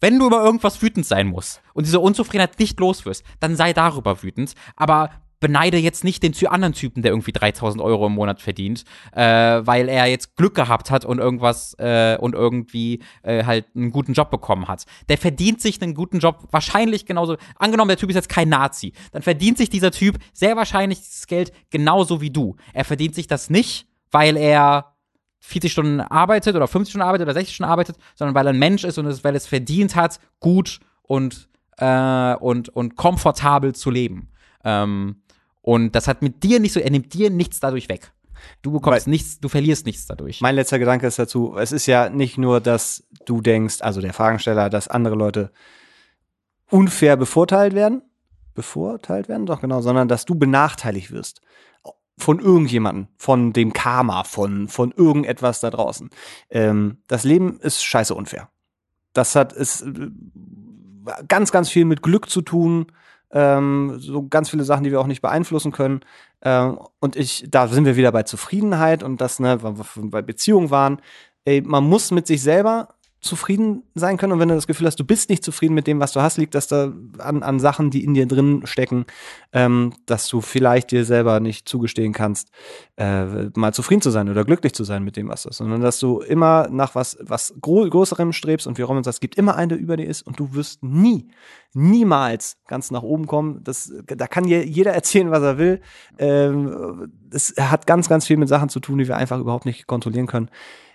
Wenn 0.00 0.18
du 0.18 0.26
über 0.26 0.42
irgendwas 0.42 0.80
wütend 0.82 1.06
sein 1.06 1.26
musst 1.26 1.60
und 1.74 1.86
diese 1.86 2.00
Unzufriedenheit 2.00 2.58
nicht 2.58 2.78
los 2.80 3.04
wirst, 3.04 3.24
dann 3.40 3.56
sei 3.56 3.72
darüber 3.72 4.22
wütend, 4.22 4.54
aber 4.76 5.10
beneide 5.40 5.78
jetzt 5.78 6.04
nicht 6.04 6.22
den 6.22 6.34
anderen 6.46 6.74
Typen, 6.74 7.02
der 7.02 7.12
irgendwie 7.12 7.32
3000 7.32 7.82
Euro 7.82 8.06
im 8.06 8.14
Monat 8.14 8.40
verdient, 8.40 8.84
äh, 9.12 9.22
weil 9.22 9.88
er 9.88 10.06
jetzt 10.06 10.36
Glück 10.36 10.54
gehabt 10.54 10.90
hat 10.90 11.04
und 11.04 11.18
irgendwas 11.18 11.74
äh, 11.78 12.16
und 12.20 12.34
irgendwie 12.34 13.02
äh, 13.22 13.44
halt 13.44 13.66
einen 13.74 13.90
guten 13.90 14.12
Job 14.12 14.30
bekommen 14.30 14.68
hat. 14.68 14.84
Der 15.08 15.18
verdient 15.18 15.60
sich 15.60 15.80
einen 15.80 15.94
guten 15.94 16.18
Job 16.18 16.48
wahrscheinlich 16.50 17.06
genauso. 17.06 17.36
Angenommen, 17.56 17.88
der 17.88 17.96
Typ 17.96 18.10
ist 18.10 18.16
jetzt 18.16 18.28
kein 18.28 18.48
Nazi, 18.48 18.92
dann 19.12 19.22
verdient 19.22 19.58
sich 19.58 19.70
dieser 19.70 19.90
Typ 19.90 20.18
sehr 20.32 20.56
wahrscheinlich 20.56 21.00
dieses 21.00 21.26
Geld 21.26 21.52
genauso 21.70 22.20
wie 22.20 22.30
du. 22.30 22.56
Er 22.72 22.84
verdient 22.84 23.14
sich 23.14 23.26
das 23.26 23.50
nicht, 23.50 23.86
weil 24.10 24.36
er 24.36 24.97
40 25.40 25.72
Stunden 25.72 26.00
arbeitet 26.00 26.56
oder 26.56 26.66
50 26.66 26.92
Stunden 26.92 27.06
arbeitet 27.06 27.26
oder 27.26 27.34
60 27.34 27.54
Stunden 27.54 27.70
arbeitet, 27.70 27.96
sondern 28.14 28.34
weil 28.34 28.46
er 28.46 28.52
ein 28.52 28.58
Mensch 28.58 28.84
ist 28.84 28.98
und 28.98 29.06
es, 29.06 29.24
weil 29.24 29.36
es 29.36 29.46
verdient 29.46 29.96
hat, 29.96 30.20
gut 30.40 30.80
und, 31.02 31.48
äh, 31.78 32.34
und, 32.34 32.68
und 32.70 32.96
komfortabel 32.96 33.74
zu 33.74 33.90
leben. 33.90 34.30
Ähm, 34.64 35.22
und 35.62 35.94
das 35.94 36.08
hat 36.08 36.22
mit 36.22 36.42
dir 36.42 36.60
nicht 36.60 36.72
so, 36.72 36.80
er 36.80 36.90
nimmt 36.90 37.12
dir 37.14 37.30
nichts 37.30 37.60
dadurch 37.60 37.88
weg. 37.88 38.12
Du 38.62 38.72
bekommst 38.72 39.08
nichts, 39.08 39.40
du 39.40 39.48
verlierst 39.48 39.86
nichts 39.86 40.06
dadurch. 40.06 40.40
Mein 40.40 40.54
letzter 40.54 40.78
Gedanke 40.78 41.06
ist 41.06 41.18
dazu, 41.18 41.56
es 41.58 41.72
ist 41.72 41.86
ja 41.86 42.08
nicht 42.08 42.38
nur, 42.38 42.60
dass 42.60 43.04
du 43.26 43.40
denkst, 43.40 43.78
also 43.80 44.00
der 44.00 44.12
Fragensteller, 44.12 44.70
dass 44.70 44.88
andere 44.88 45.14
Leute 45.14 45.50
unfair 46.70 47.16
bevorteilt 47.16 47.74
werden, 47.74 48.02
bevorteilt 48.54 49.28
werden, 49.28 49.46
doch 49.46 49.60
genau, 49.60 49.80
sondern 49.80 50.08
dass 50.08 50.24
du 50.24 50.34
benachteiligt 50.34 51.10
wirst. 51.10 51.40
Von 52.18 52.40
irgendjemandem, 52.40 53.08
von 53.16 53.52
dem 53.52 53.72
Karma, 53.72 54.24
von, 54.24 54.68
von 54.68 54.92
irgendetwas 54.92 55.60
da 55.60 55.70
draußen. 55.70 56.10
Ähm, 56.50 56.98
das 57.06 57.24
Leben 57.24 57.58
ist 57.60 57.82
scheiße 57.84 58.14
unfair. 58.14 58.50
Das 59.12 59.34
hat 59.34 59.52
ist 59.52 59.82
äh, 59.82 60.10
ganz, 61.28 61.52
ganz 61.52 61.70
viel 61.70 61.84
mit 61.84 62.02
Glück 62.02 62.28
zu 62.28 62.42
tun. 62.42 62.86
Ähm, 63.30 63.96
so 63.98 64.26
ganz 64.26 64.50
viele 64.50 64.64
Sachen, 64.64 64.84
die 64.84 64.90
wir 64.90 65.00
auch 65.00 65.06
nicht 65.06 65.22
beeinflussen 65.22 65.72
können. 65.72 66.00
Ähm, 66.42 66.78
und 66.98 67.16
ich, 67.16 67.46
da 67.48 67.68
sind 67.68 67.84
wir 67.84 67.96
wieder 67.96 68.12
bei 68.12 68.22
Zufriedenheit 68.22 69.02
und 69.02 69.20
das, 69.20 69.38
ne, 69.38 69.62
weil 69.62 69.78
wir 69.78 69.84
bei 70.10 70.22
Beziehungen 70.22 70.70
waren. 70.70 71.00
Ey, 71.44 71.60
man 71.60 71.84
muss 71.84 72.10
mit 72.10 72.26
sich 72.26 72.42
selber 72.42 72.94
zufrieden 73.20 73.82
sein 73.94 74.16
können. 74.16 74.32
Und 74.32 74.38
wenn 74.38 74.48
du 74.48 74.54
das 74.54 74.66
Gefühl 74.66 74.86
hast, 74.86 75.00
du 75.00 75.04
bist 75.04 75.28
nicht 75.28 75.44
zufrieden 75.44 75.74
mit 75.74 75.86
dem, 75.86 75.98
was 75.98 76.12
du 76.12 76.20
hast, 76.20 76.36
liegt 76.36 76.54
das 76.54 76.68
da 76.68 76.92
an, 77.18 77.42
an 77.42 77.58
Sachen, 77.58 77.90
die 77.90 78.04
in 78.04 78.14
dir 78.14 78.26
drin 78.26 78.62
stecken, 78.64 79.06
ähm, 79.52 79.92
dass 80.06 80.28
du 80.28 80.40
vielleicht 80.40 80.92
dir 80.92 81.04
selber 81.04 81.40
nicht 81.40 81.68
zugestehen 81.68 82.12
kannst, 82.12 82.50
äh, 82.96 83.24
mal 83.56 83.74
zufrieden 83.74 84.02
zu 84.02 84.10
sein 84.10 84.28
oder 84.28 84.44
glücklich 84.44 84.72
zu 84.72 84.84
sein 84.84 85.02
mit 85.02 85.16
dem, 85.16 85.28
was 85.28 85.42
du 85.42 85.48
hast. 85.48 85.58
Sondern 85.58 85.80
dass 85.80 85.98
du 85.98 86.20
immer 86.20 86.68
nach 86.70 86.94
was, 86.94 87.18
was 87.20 87.54
Größerem 87.60 88.32
strebst 88.32 88.66
und 88.66 88.78
wie 88.78 88.82
Roman 88.82 89.02
sagt, 89.02 89.14
es 89.14 89.20
gibt 89.20 89.34
immer 89.34 89.56
einen, 89.56 89.70
der 89.70 89.78
über 89.78 89.96
dir 89.96 90.06
ist 90.06 90.22
und 90.22 90.38
du 90.38 90.54
wirst 90.54 90.82
nie, 90.84 91.28
niemals 91.74 92.58
ganz 92.68 92.90
nach 92.92 93.02
oben 93.02 93.26
kommen. 93.26 93.62
Das, 93.64 93.92
da 94.06 94.26
kann 94.28 94.44
jeder 94.44 94.92
erzählen, 94.92 95.30
was 95.30 95.42
er 95.42 95.58
will. 95.58 95.80
Ähm, 96.18 97.10
hat 97.58 97.86
ganz, 97.86 98.08
ganz 98.08 98.26
viel 98.26 98.36
mit 98.36 98.48
Sachen 98.48 98.68
zu 98.68 98.78
tun, 98.80 98.98
die 98.98 99.08
wir 99.08 99.16
einfach 99.16 99.40
überhaupt 99.40 99.66
nicht 99.66 99.86
kontrollieren 99.86 100.26
können. 100.26 100.50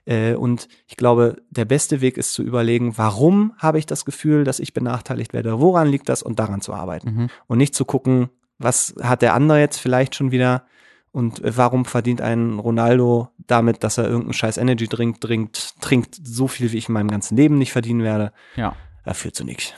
Äh, 0.05 0.34
und 0.35 0.67
ich 0.88 0.97
glaube, 0.97 1.41
der 1.49 1.65
beste 1.65 2.01
Weg 2.01 2.17
ist 2.17 2.34
zu 2.34 2.43
überlegen, 2.43 2.97
warum 2.97 3.53
habe 3.57 3.80
ich 3.80 3.85
das 3.85 4.05
Gefühl, 4.05 4.43
dass 4.43 4.59
ich 4.59 4.73
benachteiligt 4.73 5.34
werde? 5.34 5.59
Woran 5.59 5.88
liegt 5.88 6.09
das? 6.09 6.23
Und 6.23 6.39
daran 6.39 6.61
zu 6.61 6.73
arbeiten. 6.73 7.09
Mhm. 7.15 7.30
Und 7.47 7.57
nicht 7.57 7.73
zu 7.75 7.85
gucken, 7.85 8.30
was 8.59 8.95
hat 9.01 9.21
der 9.21 9.34
andere 9.34 9.59
jetzt 9.59 9.77
vielleicht 9.77 10.15
schon 10.15 10.31
wieder 10.31 10.63
und 11.11 11.43
äh, 11.43 11.55
warum 11.57 11.85
verdient 11.85 12.21
ein 12.21 12.59
Ronaldo 12.59 13.30
damit, 13.38 13.84
dass 13.84 13.97
er 13.97 14.05
irgendeinen 14.05 14.34
scheiß 14.34 14.57
Energy 14.57 14.88
Drink 14.88 15.21
trinkt, 15.21 15.80
trinkt 15.81 16.15
so 16.23 16.47
viel, 16.47 16.71
wie 16.71 16.77
ich 16.77 16.88
in 16.89 16.93
meinem 16.93 17.09
ganzen 17.11 17.38
Leben 17.38 17.57
nicht 17.57 17.71
verdienen 17.71 18.03
werde. 18.03 18.31
Ja, 18.55 18.75
Er 19.03 19.13
führt 19.13 19.35
zu 19.35 19.43
nichts. 19.43 19.73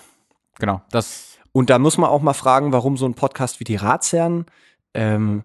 genau. 0.59 0.81
Das, 0.91 1.37
Und 1.51 1.69
da 1.69 1.77
muss 1.79 1.97
man 1.97 2.09
auch 2.09 2.21
mal 2.21 2.33
fragen, 2.33 2.71
warum 2.71 2.95
so 2.97 3.05
ein 3.05 3.15
Podcast 3.15 3.59
wie 3.59 3.63
die 3.65 3.75
Ratsherren 3.75 4.45
ähm, 4.93 5.43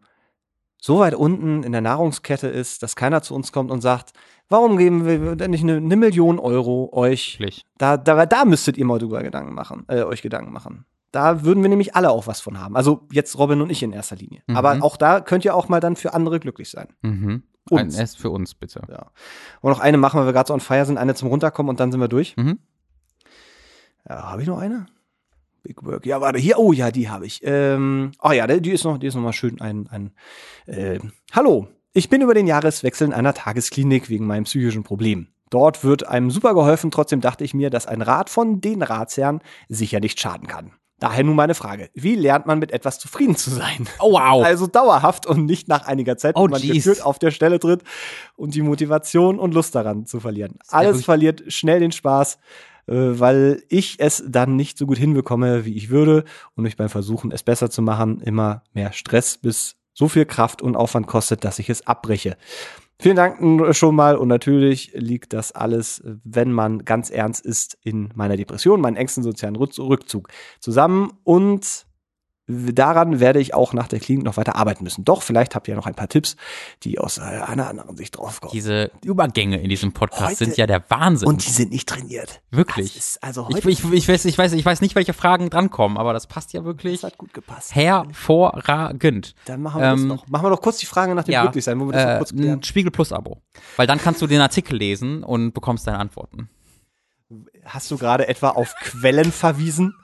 so 0.81 1.01
weit 1.01 1.15
unten 1.15 1.62
in 1.62 1.73
der 1.73 1.81
Nahrungskette 1.81 2.48
ist, 2.48 2.82
dass 2.82 2.97
keiner 2.97 3.23
zu 3.23 3.35
uns 3.35 3.52
kommt 3.52 3.70
und 3.70 3.81
sagt, 3.81 4.12
warum 4.48 4.77
geben 4.78 5.05
wir 5.05 5.36
denn 5.36 5.51
nicht 5.51 5.62
eine, 5.62 5.77
eine 5.77 5.97
Million 5.97 6.39
Euro 6.39 6.90
euch? 6.93 7.39
wirklich. 7.39 7.65
Da, 7.78 7.97
da, 7.97 8.27
da 8.27 8.44
müsstet 8.44 8.78
ihr 8.78 8.85
mal 8.85 8.98
drüber 8.98 9.23
Gedanken 9.23 9.55
machen, 9.55 9.85
äh, 9.89 10.02
euch 10.02 10.23
Gedanken 10.23 10.52
machen. 10.52 10.85
Da 11.12 11.43
würden 11.43 11.62
wir 11.62 11.69
nämlich 11.69 11.97
alle 11.97 12.11
auch 12.11 12.27
was 12.27 12.40
von 12.40 12.61
haben. 12.61 12.77
Also 12.77 13.09
jetzt 13.11 13.36
Robin 13.36 13.61
und 13.61 13.70
ich 13.70 13.82
in 13.82 13.93
erster 13.93 14.16
Linie. 14.16 14.43
Mhm. 14.47 14.57
Aber 14.57 14.78
auch 14.82 14.97
da 14.97 15.20
könnt 15.20 15.44
ihr 15.44 15.57
auch 15.57 15.69
mal 15.69 15.81
dann 15.81 15.97
für 15.97 16.15
andere 16.15 16.39
glücklich 16.39 16.70
sein. 16.70 16.89
Mhm. 17.02 17.43
Ein 17.70 17.86
Uns. 17.86 17.98
S 17.98 18.16
für 18.16 18.31
uns, 18.31 18.55
bitte. 18.55 18.82
Ja. 18.89 19.11
Und 19.61 19.70
noch 19.70 19.81
eine 19.81 19.98
machen, 19.98 20.19
weil 20.19 20.27
wir 20.27 20.32
gerade 20.32 20.48
so 20.48 20.55
on 20.55 20.61
fire 20.61 20.85
sind, 20.85 20.98
eine 20.98 21.15
zum 21.15 21.28
Runterkommen 21.28 21.70
und 21.70 21.81
dann 21.81 21.93
sind 21.93 22.01
wir 22.01 22.09
durch. 22.09 22.36
Mhm. 22.36 22.59
Ja, 24.09 24.31
habe 24.31 24.43
ich 24.43 24.48
noch 24.48 24.59
eine? 24.59 24.86
Big 25.62 25.82
Work. 25.85 26.07
Ja, 26.07 26.20
warte, 26.20 26.39
hier, 26.39 26.59
oh 26.59 26.73
ja, 26.73 26.91
die 26.91 27.09
habe 27.09 27.27
ich. 27.27 27.41
Ähm, 27.45 28.12
oh 28.23 28.32
ja, 28.32 28.47
die 28.47 28.70
ist 28.70 28.85
noch, 28.85 28.99
die 28.99 29.07
ist 29.07 29.15
noch 29.15 29.23
mal 29.23 29.32
schön 29.32 29.61
ein, 29.61 29.89
ein 29.89 30.12
äh, 30.66 30.99
Hallo, 31.32 31.69
ich 31.93 32.09
bin 32.09 32.23
über 32.23 32.35
den 32.35 32.47
Jahreswechsel 32.47 33.07
in 33.07 33.12
einer 33.12 33.35
Tagesklinik 33.35 34.09
wegen 34.09 34.27
meinem 34.27 34.45
psychischen 34.45 34.85
Problem. 34.85 35.28
Dort 35.51 35.82
wird 35.82 36.07
einem 36.07 36.31
super 36.31 36.55
geholfen, 36.55 36.93
trotzdem 36.93 37.20
dachte 37.20 37.43
ich 37.43 37.55
mir, 37.55 37.70
dass 37.70 37.87
ein 37.87 38.03
Rat 38.03 38.31
von 38.31 38.61
den 38.61 38.82
Ratsherren 38.82 39.41
sicher 39.69 39.99
nicht 39.99 40.20
schaden 40.20 40.47
kann. 40.47 40.73
Daher 41.01 41.24
nun 41.24 41.35
meine 41.35 41.55
Frage. 41.55 41.89
Wie 41.95 42.15
lernt 42.15 42.45
man 42.45 42.59
mit 42.59 42.73
etwas 42.73 42.99
zufrieden 42.99 43.35
zu 43.35 43.51
sein? 43.51 43.89
Oh, 43.99 44.12
wow. 44.12 44.45
Also 44.45 44.66
dauerhaft 44.66 45.24
und 45.24 45.47
nicht 45.47 45.66
nach 45.66 45.87
einiger 45.87 46.19
Zeit, 46.19 46.37
Oh, 46.37 46.45
wenn 46.45 46.51
man 46.51 46.61
gefühlt 46.61 47.03
auf 47.03 47.19
der 47.19 47.31
Stelle 47.31 47.59
tritt 47.59 47.82
und 48.37 48.55
die 48.55 48.61
Motivation 48.61 49.39
und 49.39 49.55
Lust 49.55 49.74
daran 49.74 50.05
zu 50.05 50.20
verlieren. 50.20 50.59
Alles 50.69 51.05
verliert 51.05 51.43
schnell 51.49 51.81
den 51.81 51.91
Spaß, 51.91 52.39
weil 52.95 53.62
ich 53.69 53.97
es 53.99 54.25
dann 54.27 54.57
nicht 54.57 54.77
so 54.79 54.87
gut 54.87 54.99
hinbekomme, 54.99 55.65
wie 55.65 55.77
ich 55.77 55.91
würde. 55.91 56.25
Und 56.55 56.65
mich 56.65 56.77
beim 56.77 56.89
Versuchen, 56.89 57.33
es 57.33 57.43
besser 57.43 57.71
zu 57.71 57.83
machen, 57.83 58.21
immer 58.21 58.62
mehr 58.73 58.93
Stress 58.93 59.39
bis 59.39 59.77
so 59.93 60.09
viel 60.09 60.25
Kraft 60.25 60.62
und 60.62 60.77
Aufwand 60.77 61.07
kostet, 61.07 61.45
dass 61.45 61.59
ich 61.59 61.71
es 61.71 61.87
abbreche. 61.87 62.37
Vielen 62.99 63.17
Dank 63.17 63.75
schon 63.75 63.95
mal. 63.95 64.17
Und 64.17 64.29
natürlich 64.29 64.93
liegt 64.95 65.33
das 65.33 65.53
alles, 65.53 66.01
äh, 66.01 66.17
wenn 66.23 66.53
man 66.53 66.85
ganz 66.85 67.11
ernst 67.11 67.47
ist, 67.47 67.79
in 67.83 68.11
meiner 68.15 68.37
Depression, 68.37 68.81
meinen 68.81 68.97
engsten 68.97 69.23
sozialen 69.23 69.57
Rück- 69.57 69.79
Rückzug 69.79 70.29
zusammen. 70.61 71.12
Und 71.25 71.87
daran 72.72 73.20
werde 73.20 73.40
ich 73.40 73.55
auch 73.55 73.72
nach 73.72 73.89
der 73.89 74.01
Klinik 74.01 74.24
noch 74.24 74.36
weiter 74.36 74.56
arbeiten 74.56 74.85
müssen. 74.85 75.05
Doch, 75.05 75.22
vielleicht 75.22 75.55
habt 75.55 75.68
ihr 75.68 75.74
noch 75.77 75.86
ein 75.86 75.94
paar 75.94 76.09
Tipps, 76.09 76.36
die 76.82 76.98
aus 76.98 77.18
äh, 77.18 77.20
einer 77.22 77.68
anderen 77.68 77.97
Sicht 77.97 78.16
draufkommen. 78.18 78.52
Diese 78.52 78.90
Übergänge 79.05 79.60
in 79.60 79.68
diesem 79.68 79.93
Podcast 79.93 80.22
Heute- 80.32 80.44
sind 80.44 80.56
ja 80.56 80.66
der 80.66 80.82
Wahnsinn. 80.89 81.28
Und 81.28 81.47
die 81.47 81.51
sind 81.51 81.70
nicht 81.70 81.89
trainiert. 81.89 82.40
Wirklich. 82.51 82.94
Das 82.94 83.05
ist 83.06 83.22
also 83.22 83.47
ich, 83.51 83.56
heute 83.56 83.70
ich, 83.70 83.85
ich, 83.93 84.09
weiß, 84.09 84.24
ich, 84.24 84.36
weiß, 84.39 84.52
ich 84.52 84.64
weiß 84.66 84.81
nicht, 84.81 84.94
welche 84.94 85.12
Fragen 85.12 85.51
drankommen, 85.51 85.97
aber 85.98 86.12
das 86.12 86.27
passt 86.27 86.52
ja 86.52 86.64
wirklich 86.64 87.01
das 87.01 87.12
hat 87.12 87.18
gut 87.18 87.32
gepasst. 87.35 87.74
hervorragend. 87.74 89.35
Dann 89.47 89.62
machen 89.62 89.81
wir 89.81 89.90
das 89.90 90.01
Ähm, 90.01 90.09
noch. 90.09 90.28
Machen 90.28 90.44
wir 90.47 90.51
doch 90.51 90.60
kurz 90.62 90.78
die 90.78 90.86
Frage 90.86 91.14
nach 91.14 91.24
dem 91.24 91.32
Ja, 91.32 91.43
Glücklichsein, 91.43 91.78
wo 91.81 91.86
wir 91.86 91.93
das 91.93 92.05
noch 92.05 92.10
äh, 92.12 92.18
kurz 92.18 92.32
klären. 92.35 92.59
ein 92.59 92.62
Spiegel 92.62 92.90
Plus 92.90 93.12
Abo. 93.12 93.43
Weil 93.77 93.86
dann 93.86 93.98
kannst 93.98 94.22
du 94.22 94.27
den 94.27 94.40
Artikel 94.40 94.77
lesen 94.77 95.22
und 95.22 95.52
bekommst 95.52 95.86
deine 95.86 95.98
Antworten. 95.98 96.48
Hast 97.64 97.90
du 97.90 97.98
gerade 97.98 98.27
etwa 98.28 98.51
auf 98.51 98.74
Quellen 98.82 99.31
verwiesen? 99.31 99.94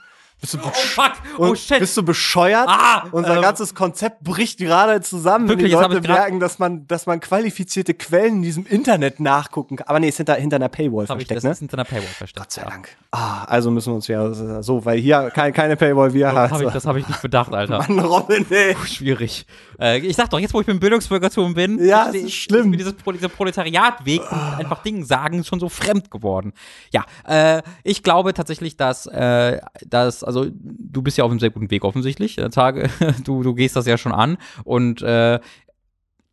Bist 0.40 0.52
du, 0.54 0.58
Fuck! 0.58 1.12
und 1.38 1.68
bist 1.78 1.96
du 1.96 2.02
bescheuert? 2.02 2.68
Ah, 2.68 3.04
Unser 3.10 3.36
ähm, 3.36 3.42
ganzes 3.42 3.74
Konzept 3.74 4.22
bricht 4.22 4.58
gerade 4.58 5.00
zusammen, 5.00 5.48
Wirklich, 5.48 5.72
wenn 5.72 5.78
die 5.78 5.84
hab 5.84 5.90
Leute 5.92 6.02
ich 6.02 6.08
merken, 6.08 6.40
dass 6.40 6.58
man, 6.58 6.86
dass 6.86 7.06
man 7.06 7.20
qualifizierte 7.20 7.94
Quellen 7.94 8.36
in 8.36 8.42
diesem 8.42 8.66
Internet 8.66 9.18
nachgucken 9.18 9.76
kann. 9.76 9.88
Aber 9.88 9.98
nee, 9.98 10.08
ist 10.08 10.18
hinter, 10.18 10.34
hinter 10.34 10.56
einer 10.56 10.68
Paywall 10.68 11.08
Hab 11.08 11.18
ich, 11.20 11.26
versteckt, 11.26 11.36
das 11.38 11.44
ne? 11.44 11.50
ist 11.52 11.58
hinter 11.60 11.78
einer 11.78 11.84
Paywall 11.84 12.02
versteckt. 12.02 12.38
Gott 12.38 12.52
sei. 12.52 12.62
Dank. 12.62 12.88
Ah, 13.12 13.44
also 13.44 13.70
müssen 13.70 13.92
wir 13.92 13.94
uns 13.96 14.08
ja 14.08 14.62
so, 14.62 14.84
weil 14.84 14.98
hier 14.98 15.30
kein, 15.30 15.54
keine 15.54 15.74
Paywall, 15.76 16.12
wir 16.12 16.28
habe 16.28 16.50
haben. 16.50 16.66
ich, 16.66 16.72
das 16.72 16.84
hab 16.84 16.96
ich 16.96 17.08
nicht 17.08 17.22
bedacht, 17.22 17.52
Alter. 17.54 17.78
Mann, 17.78 17.98
Robin, 18.00 18.44
ey. 18.50 18.74
Puh, 18.74 18.84
Schwierig. 18.84 19.46
Äh, 19.80 19.98
ich 20.00 20.16
sag 20.16 20.28
doch, 20.30 20.38
jetzt 20.38 20.52
wo 20.52 20.60
ich 20.60 20.66
beim 20.66 20.78
Bildungsbürgertum 20.78 21.54
bin, 21.54 21.82
Ja, 21.82 22.04
ist, 22.04 22.14
es 22.16 22.22
ist 22.24 22.34
schlimm. 22.34 22.70
mir 22.70 22.76
dieses 22.76 22.94
dieser 22.94 23.28
Proletariatweg 23.30 24.20
und 24.30 24.38
einfach 24.58 24.82
Dinge 24.82 25.04
sagen 25.04 25.44
schon 25.44 25.60
so 25.60 25.68
fremd 25.68 26.10
geworden. 26.10 26.52
Ja, 26.92 27.04
äh, 27.26 27.62
ich 27.84 28.02
glaube 28.02 28.34
tatsächlich, 28.34 28.76
dass, 28.76 29.06
äh, 29.06 29.60
dass, 29.86 30.22
also 30.26 30.46
du 30.50 31.02
bist 31.02 31.16
ja 31.18 31.24
auf 31.24 31.30
einem 31.30 31.40
sehr 31.40 31.50
guten 31.50 31.70
Weg 31.70 31.84
offensichtlich, 31.84 32.38
äh, 32.38 32.50
Tage, 32.50 32.90
du, 33.24 33.42
du 33.42 33.54
gehst 33.54 33.76
das 33.76 33.86
ja 33.86 33.96
schon 33.98 34.12
an 34.12 34.36
und 34.64 35.02
äh, 35.02 35.40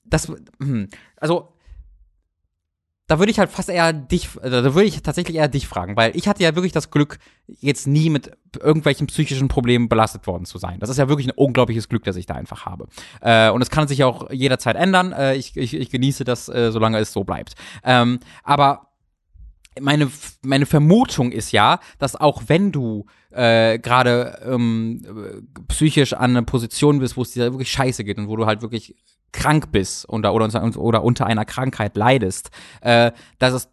das, 0.06 0.32
hm, 0.60 0.90
also 1.18 1.54
da 3.08 3.20
würde 3.20 3.32
ich 3.32 3.40
halt 3.40 3.50
fast 3.50 3.70
eher 3.70 3.92
dich, 3.92 4.30
also 4.42 4.62
da 4.62 4.74
würde 4.74 4.88
ich 4.88 5.02
tatsächlich 5.02 5.36
eher 5.36 5.50
dich 5.50 5.68
fragen, 5.68 5.98
weil 5.98 6.16
ich 6.16 6.28
hatte 6.28 6.42
ja 6.42 6.56
wirklich 6.56 6.72
das 6.72 6.90
Glück, 6.90 7.20
jetzt 7.48 7.86
nie 7.86 8.10
mit 8.10 8.32
irgendwelchen 8.60 9.08
psychischen 9.08 9.50
Problemen 9.50 9.90
belastet 9.90 10.26
worden 10.26 10.46
zu 10.46 10.58
sein. 10.58 10.80
Das 10.80 10.90
ist 10.90 10.98
ja 10.98 11.10
wirklich 11.10 11.28
ein 11.28 11.36
unglaubliches 11.36 11.90
Glück, 11.90 12.06
das 12.06 12.16
ich 12.16 12.26
da 12.26 12.36
einfach 12.36 12.66
habe. 12.66 12.88
Äh, 13.20 13.50
und 13.50 13.62
es 13.62 13.70
kann 13.70 13.88
sich 13.90 14.04
auch 14.06 14.32
jederzeit 14.32 14.78
ändern. 14.78 15.12
Äh, 15.12 15.36
ich, 15.36 15.58
ich, 15.58 15.74
ich 15.74 15.90
genieße 15.90 16.24
das, 16.24 16.48
äh, 16.48 16.72
solange 16.72 16.98
es 17.00 17.12
so 17.12 17.26
bleibt. 17.26 17.56
Ähm, 17.84 18.20
aber 18.44 18.93
meine, 19.82 20.10
meine 20.42 20.66
Vermutung 20.66 21.32
ist 21.32 21.52
ja, 21.52 21.80
dass 22.00 22.16
auch 22.16 22.44
wenn 22.48 22.72
du 22.72 23.06
äh, 23.32 23.80
gerade 23.80 24.40
ähm, 24.46 25.02
äh, 25.04 25.64
psychisch 25.68 26.14
an 26.14 26.32
einer 26.32 26.44
Position 26.44 27.00
bist, 27.00 27.18
wo 27.18 27.24
es 27.24 27.32
dir 27.32 27.52
wirklich 27.52 27.72
scheiße 27.72 28.04
geht 28.04 28.18
und 28.18 28.28
wo 28.28 28.36
du 28.36 28.46
halt 28.46 28.62
wirklich 28.62 28.96
krank 29.32 29.72
bist 29.72 30.08
oder, 30.10 30.34
oder, 30.34 30.46
unter, 30.46 30.80
oder 30.80 31.04
unter 31.04 31.26
einer 31.26 31.46
Krankheit 31.46 31.98
leidest, 31.98 32.52
äh, 32.82 33.12
dass 33.40 33.54
es 33.54 33.70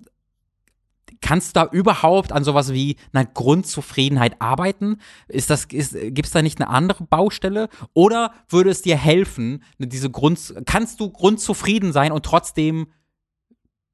Kannst 1.22 1.54
du 1.54 1.60
da 1.60 1.66
überhaupt 1.70 2.32
an 2.32 2.44
sowas 2.44 2.72
wie 2.72 2.96
einer 3.12 3.26
Grundzufriedenheit 3.26 4.40
arbeiten? 4.40 4.96
Ist 5.28 5.50
das, 5.50 5.66
ist, 5.66 5.94
gibt's 6.14 6.30
da 6.30 6.40
nicht 6.40 6.60
eine 6.60 6.70
andere 6.70 7.04
Baustelle? 7.04 7.68
Oder 7.92 8.32
würde 8.48 8.70
es 8.70 8.80
dir 8.80 8.96
helfen, 8.96 9.62
diese 9.78 10.10
Grund, 10.10 10.54
kannst 10.64 10.98
du 10.98 11.10
grundzufrieden 11.10 11.92
sein 11.92 12.12
und 12.12 12.24
trotzdem 12.24 12.86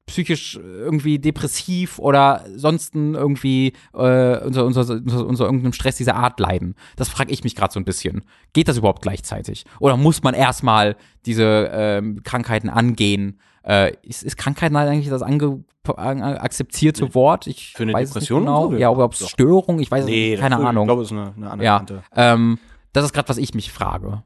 psychisch 0.07 0.55
irgendwie 0.57 1.19
depressiv 1.19 1.99
oder 1.99 2.43
sonst 2.55 2.95
irgendwie 2.95 3.73
äh, 3.93 4.37
unter, 4.43 4.65
unter, 4.65 4.81
unter, 4.89 5.25
unter 5.27 5.45
irgendeinem 5.45 5.73
Stress 5.73 5.97
dieser 5.97 6.15
Art 6.15 6.39
leiden? 6.39 6.75
Das 6.95 7.09
frage 7.09 7.31
ich 7.31 7.43
mich 7.43 7.55
gerade 7.55 7.73
so 7.73 7.79
ein 7.79 7.85
bisschen. 7.85 8.23
Geht 8.53 8.67
das 8.67 8.77
überhaupt 8.77 9.01
gleichzeitig? 9.03 9.65
Oder 9.79 9.97
muss 9.97 10.23
man 10.23 10.33
erstmal 10.33 10.95
diese 11.25 11.69
ähm, 11.71 12.23
Krankheiten 12.23 12.69
angehen? 12.69 13.39
Äh, 13.63 13.93
ist, 14.01 14.23
ist 14.23 14.37
Krankheiten 14.37 14.75
eigentlich 14.77 15.09
das 15.09 15.21
ange, 15.21 15.63
an, 15.97 16.21
akzeptierte 16.23 17.13
Wort? 17.13 17.45
Ich 17.47 17.73
Für 17.75 17.83
eine 17.83 17.93
weiß 17.93 18.07
es 18.07 18.13
Depression 18.13 18.43
nicht 18.43 18.47
genau. 18.47 18.73
Ja, 18.73 18.89
ob 18.91 19.13
es. 19.13 19.27
Störung, 19.29 19.79
ich 19.79 19.91
weiß 19.91 20.05
es 20.05 20.09
nicht, 20.09 20.39
keine 20.39 20.55
das- 20.55 20.61
Ich 20.63 20.67
Ahnung. 20.69 20.87
glaube, 20.87 21.01
es 21.01 21.11
ist 21.11 21.17
eine, 21.17 21.33
eine 21.51 21.63
Ja, 21.63 21.77
anerkannte. 21.77 22.03
ähm, 22.15 22.59
das 22.93 23.03
ist 23.03 23.11
gerade, 23.13 23.27
was 23.27 23.37
ich 23.37 23.53
mich 23.53 23.73
frage. 23.73 24.23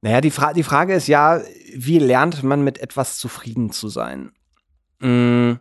Naja, 0.00 0.20
die, 0.20 0.30
Fra 0.30 0.52
die 0.54 0.62
Frage 0.62 0.94
ist 0.94 1.08
ja, 1.08 1.40
wie 1.74 1.98
lernt 1.98 2.42
man 2.42 2.62
mit 2.64 2.78
etwas 2.78 3.18
zufrieden 3.18 3.70
zu 3.70 3.88
sein? 3.88 4.30
Mm, 5.00 5.54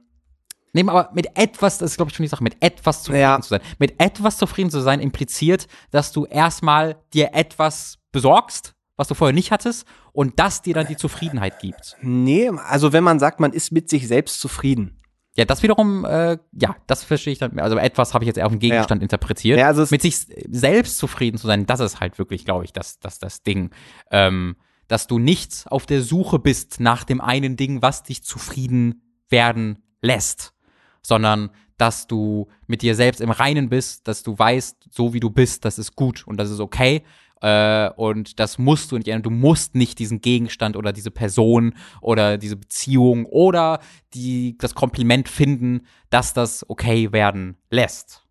Nee, 0.74 0.84
aber 0.88 1.10
mit 1.16 1.36
etwas, 1.36 1.80
das 1.80 1.92
ist 1.92 1.96
glaube 1.98 2.12
ich 2.12 2.16
schon 2.16 2.24
die 2.26 2.28
Sache, 2.30 2.44
mit 2.44 2.58
etwas 2.62 3.02
zufrieden 3.02 3.22
Ja. 3.22 3.42
zu 3.42 3.50
sein. 3.50 3.62
Mit 3.80 4.00
etwas 4.00 4.38
zufrieden 4.38 4.70
zu 4.70 4.80
sein 4.82 5.00
impliziert, 5.00 5.68
dass 5.90 6.12
du 6.12 6.26
erstmal 6.26 6.98
dir 7.14 7.32
etwas 7.34 7.98
besorgst, 8.12 8.76
was 8.96 9.08
du 9.08 9.16
vorher 9.16 9.34
nicht 9.34 9.52
hattest, 9.52 9.88
und 10.12 10.40
das 10.40 10.62
dir 10.62 10.76
dann 10.76 10.86
die 10.86 10.98
Zufriedenheit 10.98 11.60
gibt. 11.60 11.96
nee, 12.02 12.50
also 12.50 12.94
wenn 12.94 13.04
man 13.04 13.18
sagt, 13.20 13.40
man 13.40 13.54
ist 13.54 13.72
mit 13.72 13.90
sich 13.90 14.08
selbst 14.08 14.40
zufrieden. 14.40 15.00
Ja, 15.36 15.46
das 15.46 15.62
wiederum, 15.64 16.04
äh, 16.06 16.38
ja, 16.54 16.76
das 16.88 17.04
verstehe 17.04 17.34
ich 17.34 17.40
dann. 17.40 17.58
Also 17.60 17.78
etwas 17.78 18.14
habe 18.16 18.24
ich 18.24 18.28
jetzt 18.28 18.38
eher 18.38 18.46
auf 18.48 18.52
den 18.52 18.60
Gegenstand 18.60 19.02
interpretiert. 19.04 19.58
Ja, 19.60 19.68
also 19.68 19.86
mit 19.90 20.02
sich 20.02 20.18
selbst 20.50 20.98
zufrieden 20.98 21.38
zu 21.38 21.46
sein, 21.48 21.66
das 21.68 21.80
ist 21.80 22.00
halt 22.00 22.18
wirklich, 22.20 22.44
glaube 22.44 22.66
ich, 22.66 22.74
das, 22.74 23.00
das, 23.00 23.20
das 23.20 23.42
Ding. 23.44 23.70
Ähm, 24.12 24.58
dass 24.88 25.06
du 25.08 25.20
nicht 25.20 25.66
auf 25.70 25.86
der 25.86 26.02
Suche 26.02 26.40
bist 26.40 26.80
nach 26.80 27.04
dem 27.04 27.22
einen 27.22 27.56
Ding, 27.56 27.82
was 27.82 28.04
dich 28.04 28.24
zufrieden 28.24 29.04
werden 29.30 29.84
lässt, 30.02 30.54
sondern 31.02 31.50
dass 31.78 32.08
du 32.08 32.48
mit 32.66 32.82
dir 32.82 32.96
selbst 32.96 33.22
im 33.22 33.30
Reinen 33.30 33.70
bist, 33.70 34.08
dass 34.08 34.24
du 34.24 34.38
weißt, 34.38 34.88
so 34.92 35.14
wie 35.14 35.20
du 35.20 35.30
bist, 35.30 35.64
das 35.64 35.78
ist 35.78 35.96
gut 35.96 36.26
und 36.26 36.38
das 36.38 36.50
ist 36.50 36.60
okay. 36.60 37.04
Äh, 37.42 37.90
und 37.92 38.40
das 38.40 38.58
musst 38.58 38.92
du 38.92 38.98
nicht 38.98 39.08
ändern. 39.08 39.24
Du 39.24 39.30
musst 39.30 39.76
nicht 39.76 40.00
diesen 40.00 40.22
Gegenstand 40.22 40.76
oder 40.76 40.92
diese 40.92 41.12
Person 41.12 41.76
oder 42.02 42.38
diese 42.38 42.56
Beziehung 42.56 43.26
oder 43.26 43.80
die, 44.14 44.58
das 44.58 44.74
Kompliment 44.74 45.30
finden, 45.30 45.86
dass 46.10 46.34
das 46.34 46.68
okay 46.68 47.12
werden 47.12 47.58
lässt. 47.70 48.24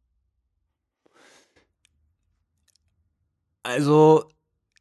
Also, 3.62 4.28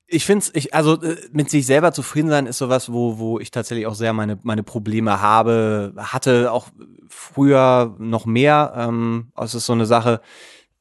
ich 0.08 0.26
finde 0.26 0.44
es, 0.46 0.52
ich, 0.54 0.74
also 0.74 1.02
äh, 1.02 1.18
mit 1.32 1.50
sich 1.50 1.66
selber 1.66 1.92
zufrieden 1.92 2.30
sein 2.30 2.46
ist 2.46 2.58
sowas, 2.58 2.92
wo, 2.92 3.18
wo 3.18 3.40
ich 3.40 3.52
tatsächlich 3.52 3.88
auch 3.88 3.96
sehr 3.96 4.14
meine, 4.14 4.38
meine 4.44 4.64
Probleme 4.64 5.22
habe, 5.22 5.94
hatte 5.98 6.52
auch 6.52 6.68
früher 7.10 7.96
noch 7.98 8.26
mehr. 8.26 8.74
Ähm, 8.76 9.32
es 9.36 9.56
ist 9.56 9.66
so 9.66 9.74
eine 9.74 9.86
Sache, 9.86 10.22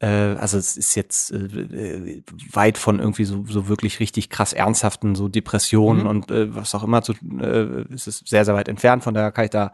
äh, 0.00 0.06
also 0.06 0.58
es 0.58 0.76
ist 0.76 0.94
jetzt 0.94 1.32
äh, 1.32 1.36
äh, 1.36 2.22
weit 2.52 2.76
von 2.76 2.98
irgendwie 2.98 3.24
so, 3.24 3.44
so 3.48 3.68
wirklich 3.68 4.00
richtig 4.00 4.28
krass 4.28 4.52
ernsthaften, 4.52 5.14
so 5.14 5.28
Depressionen 5.28 6.02
Mhm. 6.02 6.08
und 6.08 6.30
äh, 6.30 6.54
was 6.54 6.74
auch 6.74 6.84
immer 6.84 7.02
zu, 7.02 7.12
äh, 7.40 7.84
es 7.94 8.06
ist 8.06 8.28
sehr, 8.28 8.44
sehr 8.44 8.54
weit 8.54 8.68
entfernt, 8.68 9.04
von 9.04 9.14
daher 9.14 9.32
kann 9.32 9.44
ich 9.44 9.50
da 9.50 9.72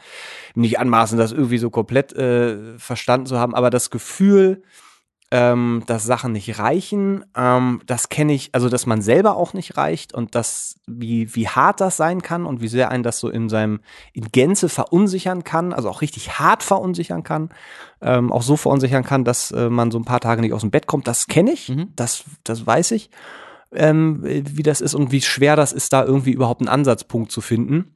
nicht 0.54 0.78
anmaßen, 0.78 1.18
das 1.18 1.32
irgendwie 1.32 1.58
so 1.58 1.70
komplett 1.70 2.12
äh, 2.12 2.78
verstanden 2.78 3.26
zu 3.26 3.38
haben, 3.38 3.54
aber 3.54 3.70
das 3.70 3.90
Gefühl, 3.90 4.62
ähm, 5.30 5.84
dass 5.86 6.04
Sachen 6.04 6.32
nicht 6.32 6.58
reichen. 6.58 7.24
Ähm, 7.36 7.80
das 7.86 8.08
kenne 8.08 8.32
ich, 8.32 8.50
also 8.52 8.68
dass 8.68 8.86
man 8.86 9.00
selber 9.00 9.36
auch 9.36 9.52
nicht 9.52 9.76
reicht 9.76 10.12
und 10.12 10.34
das, 10.34 10.76
wie, 10.86 11.34
wie 11.34 11.48
hart 11.48 11.80
das 11.80 11.96
sein 11.96 12.20
kann 12.20 12.46
und 12.46 12.60
wie 12.60 12.68
sehr 12.68 12.90
einen 12.90 13.04
das 13.04 13.20
so 13.20 13.28
in 13.28 13.48
seinem, 13.48 13.80
in 14.12 14.32
Gänze 14.32 14.68
verunsichern 14.68 15.44
kann, 15.44 15.72
also 15.72 15.88
auch 15.88 16.02
richtig 16.02 16.38
hart 16.38 16.62
verunsichern 16.62 17.22
kann, 17.22 17.50
ähm, 18.00 18.32
auch 18.32 18.42
so 18.42 18.56
verunsichern 18.56 19.04
kann, 19.04 19.24
dass 19.24 19.52
äh, 19.52 19.70
man 19.70 19.90
so 19.90 19.98
ein 19.98 20.04
paar 20.04 20.20
Tage 20.20 20.40
nicht 20.40 20.52
aus 20.52 20.62
dem 20.62 20.70
Bett 20.70 20.86
kommt. 20.86 21.06
Das 21.06 21.26
kenne 21.26 21.52
ich, 21.52 21.68
Mhm. 21.68 21.92
das, 21.94 22.24
das 22.42 22.66
weiß 22.66 22.90
ich, 22.92 23.10
ähm, 23.72 24.20
wie 24.22 24.64
das 24.64 24.80
ist 24.80 24.94
und 24.94 25.12
wie 25.12 25.20
schwer 25.20 25.54
das 25.54 25.72
ist, 25.72 25.92
da 25.92 26.04
irgendwie 26.04 26.32
überhaupt 26.32 26.60
einen 26.60 26.68
Ansatzpunkt 26.68 27.30
zu 27.30 27.40
finden 27.40 27.94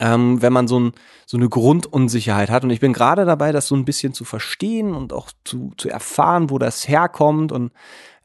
ähm, 0.00 0.40
wenn 0.42 0.52
man 0.52 0.68
so, 0.68 0.80
ein, 0.80 0.92
so 1.26 1.36
eine 1.36 1.48
Grundunsicherheit 1.48 2.50
hat. 2.50 2.64
Und 2.64 2.70
ich 2.70 2.80
bin 2.80 2.92
gerade 2.92 3.24
dabei, 3.24 3.52
das 3.52 3.68
so 3.68 3.76
ein 3.76 3.84
bisschen 3.84 4.12
zu 4.12 4.24
verstehen 4.24 4.94
und 4.94 5.12
auch 5.12 5.30
zu, 5.44 5.72
zu 5.76 5.88
erfahren, 5.88 6.50
wo 6.50 6.58
das 6.58 6.88
herkommt 6.88 7.52
und 7.52 7.72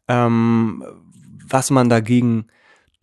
ähm, 0.07 0.83
was 1.47 1.71
man 1.71 1.89
dagegen 1.89 2.47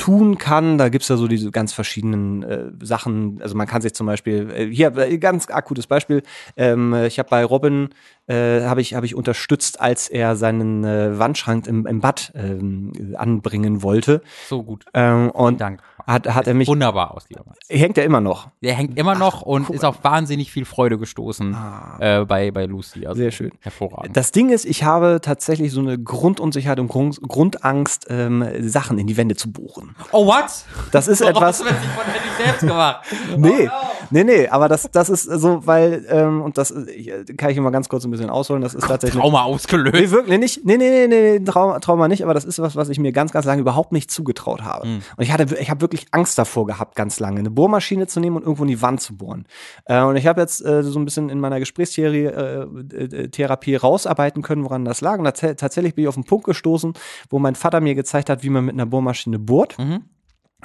tun 0.00 0.38
kann. 0.38 0.78
Da 0.78 0.88
gibt's 0.88 1.08
ja 1.08 1.16
so 1.16 1.28
diese 1.28 1.50
ganz 1.50 1.72
verschiedenen 1.72 2.42
äh, 2.42 2.70
Sachen. 2.82 3.40
Also 3.42 3.54
man 3.54 3.66
kann 3.66 3.82
sich 3.82 3.94
zum 3.94 4.06
Beispiel, 4.06 4.50
äh, 4.50 4.66
hier 4.66 4.96
äh, 4.96 5.18
ganz 5.18 5.50
akutes 5.50 5.86
Beispiel, 5.86 6.22
ähm, 6.56 6.94
ich 6.94 7.18
habe 7.18 7.28
bei 7.28 7.44
Robin 7.44 7.90
äh, 8.26 8.62
habe 8.62 8.80
ich, 8.80 8.94
hab 8.94 9.04
ich 9.04 9.14
unterstützt, 9.14 9.80
als 9.80 10.08
er 10.08 10.36
seinen 10.36 10.84
äh, 10.84 11.18
Wandschrank 11.18 11.66
im, 11.66 11.86
im 11.86 12.00
Bad 12.00 12.32
ähm, 12.34 13.14
anbringen 13.16 13.82
wollte. 13.82 14.22
So 14.48 14.62
gut. 14.62 14.86
Ähm, 14.94 15.30
und 15.30 15.60
Dank. 15.60 15.82
Hat, 16.06 16.26
hat 16.34 16.46
er 16.46 16.54
mich, 16.54 16.68
Wunderbar 16.68 17.14
aus, 17.14 17.28
lieber 17.28 17.42
Max. 17.46 17.58
hängt 17.68 17.98
er 17.98 18.04
immer 18.04 18.20
noch. 18.20 18.48
Der 18.62 18.74
hängt 18.74 18.98
immer 18.98 19.14
noch 19.14 19.42
und 19.42 19.66
guck 19.66 19.76
ist 19.76 19.84
auf 19.84 20.02
wahnsinnig 20.02 20.50
viel 20.52 20.64
Freude 20.64 20.98
gestoßen 20.98 21.56
äh, 21.98 22.24
bei, 22.24 22.50
bei 22.50 22.66
Lucy. 22.66 23.06
Also 23.06 23.20
Sehr 23.20 23.30
schön. 23.30 23.50
Hervorragend. 23.60 24.16
Das 24.16 24.32
Ding 24.32 24.50
ist, 24.50 24.64
ich 24.64 24.84
habe 24.84 25.20
tatsächlich 25.22 25.72
so 25.72 25.80
eine 25.80 25.98
Grundunsicherheit 25.98 26.80
und 26.80 26.88
Grund, 26.88 27.20
Grundangst, 27.22 28.06
ähm, 28.10 28.44
Sachen 28.60 28.98
in 28.98 29.06
die 29.06 29.16
Wände 29.16 29.36
zu 29.36 29.52
bohren. 29.52 29.94
oh, 30.12 30.26
what? 30.26 30.44
Das 30.92 31.08
ist 31.08 31.20
etwas. 31.20 31.60
Oh, 31.60 31.64
das 31.64 31.80
sich 31.80 31.90
von 31.90 32.04
ich 32.14 32.44
selbst 32.44 32.60
gemacht. 32.60 33.04
Nee, 33.36 33.68
Oh, 33.70 33.84
no. 33.84 33.89
Nee, 34.10 34.24
nee, 34.24 34.48
aber 34.48 34.68
das, 34.68 34.88
das 34.92 35.08
ist 35.08 35.24
so, 35.24 35.66
weil, 35.66 36.04
ähm, 36.08 36.42
und 36.42 36.58
das 36.58 36.70
ich, 36.70 37.08
äh, 37.08 37.24
kann 37.36 37.50
ich 37.50 37.56
immer 37.56 37.70
ganz 37.70 37.88
kurz 37.88 38.04
ein 38.04 38.10
bisschen 38.10 38.30
ausholen, 38.30 38.62
das 38.62 38.74
ist 38.74 38.86
tatsächlich. 38.86 39.20
Trauma 39.20 39.44
Nee, 39.44 39.52
ausgelöst. 39.54 40.10
wirklich 40.10 40.38
nicht. 40.38 40.64
Nee, 40.64 40.76
nee, 40.76 40.90
nee, 40.90 41.06
nee, 41.08 41.38
nee 41.38 41.44
Trauma, 41.44 41.78
Trauma 41.80 42.08
nicht, 42.08 42.22
aber 42.24 42.34
das 42.34 42.44
ist 42.44 42.58
was, 42.60 42.76
was 42.76 42.88
ich 42.88 42.98
mir 42.98 43.12
ganz, 43.12 43.32
ganz 43.32 43.46
lange 43.46 43.60
überhaupt 43.60 43.92
nicht 43.92 44.10
zugetraut 44.10 44.62
habe. 44.62 44.86
Und 44.86 45.02
ich 45.18 45.32
hatte, 45.32 45.56
ich 45.58 45.70
habe 45.70 45.80
wirklich 45.80 46.06
Angst 46.10 46.38
davor 46.38 46.66
gehabt, 46.66 46.94
ganz 46.96 47.20
lange, 47.20 47.38
eine 47.40 47.50
Bohrmaschine 47.50 48.06
zu 48.06 48.20
nehmen 48.20 48.36
und 48.36 48.42
irgendwo 48.42 48.62
in 48.64 48.68
die 48.68 48.82
Wand 48.82 49.00
zu 49.00 49.16
bohren. 49.16 49.46
Äh, 49.86 50.02
und 50.02 50.16
ich 50.16 50.26
habe 50.26 50.40
jetzt 50.40 50.64
äh, 50.64 50.82
so 50.82 50.98
ein 50.98 51.04
bisschen 51.04 51.28
in 51.28 51.40
meiner 51.40 51.58
Gesprächstheorie, 51.58 52.24
äh, 52.24 52.62
äh, 52.94 53.28
Therapie 53.28 53.76
rausarbeiten 53.76 54.42
können, 54.42 54.64
woran 54.64 54.84
das 54.84 55.00
lag. 55.00 55.18
Und 55.18 55.26
tats- 55.26 55.56
tatsächlich 55.56 55.94
bin 55.94 56.02
ich 56.04 56.08
auf 56.08 56.16
einen 56.16 56.24
Punkt 56.24 56.44
gestoßen, 56.44 56.94
wo 57.30 57.38
mein 57.38 57.54
Vater 57.54 57.80
mir 57.80 57.94
gezeigt 57.94 58.30
hat, 58.30 58.42
wie 58.42 58.50
man 58.50 58.64
mit 58.64 58.74
einer 58.74 58.86
Bohrmaschine 58.86 59.38
bohrt. 59.38 59.76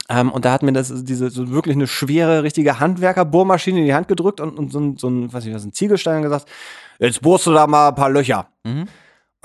Ähm, 0.07 0.31
und 0.31 0.45
da 0.45 0.51
hat 0.51 0.63
mir 0.63 0.73
das 0.73 1.03
diese 1.03 1.29
so 1.29 1.49
wirklich 1.49 1.75
eine 1.75 1.87
schwere, 1.87 2.43
richtige 2.43 2.79
Handwerker-Bohrmaschine 2.79 3.79
in 3.79 3.85
die 3.85 3.93
Hand 3.93 4.07
gedrückt 4.07 4.39
und, 4.39 4.57
und 4.57 4.71
so 4.71 4.79
ein, 4.79 4.97
so 4.97 5.09
ein, 5.09 5.33
was 5.33 5.45
ich 5.45 5.53
was, 5.53 5.65
ein 5.65 5.73
Ziegelstein 5.73 6.21
gesagt, 6.21 6.47
jetzt 6.99 7.21
bohrst 7.21 7.47
du 7.47 7.53
da 7.53 7.65
mal 7.65 7.89
ein 7.89 7.95
paar 7.95 8.09
Löcher. 8.09 8.47
Mhm. 8.63 8.87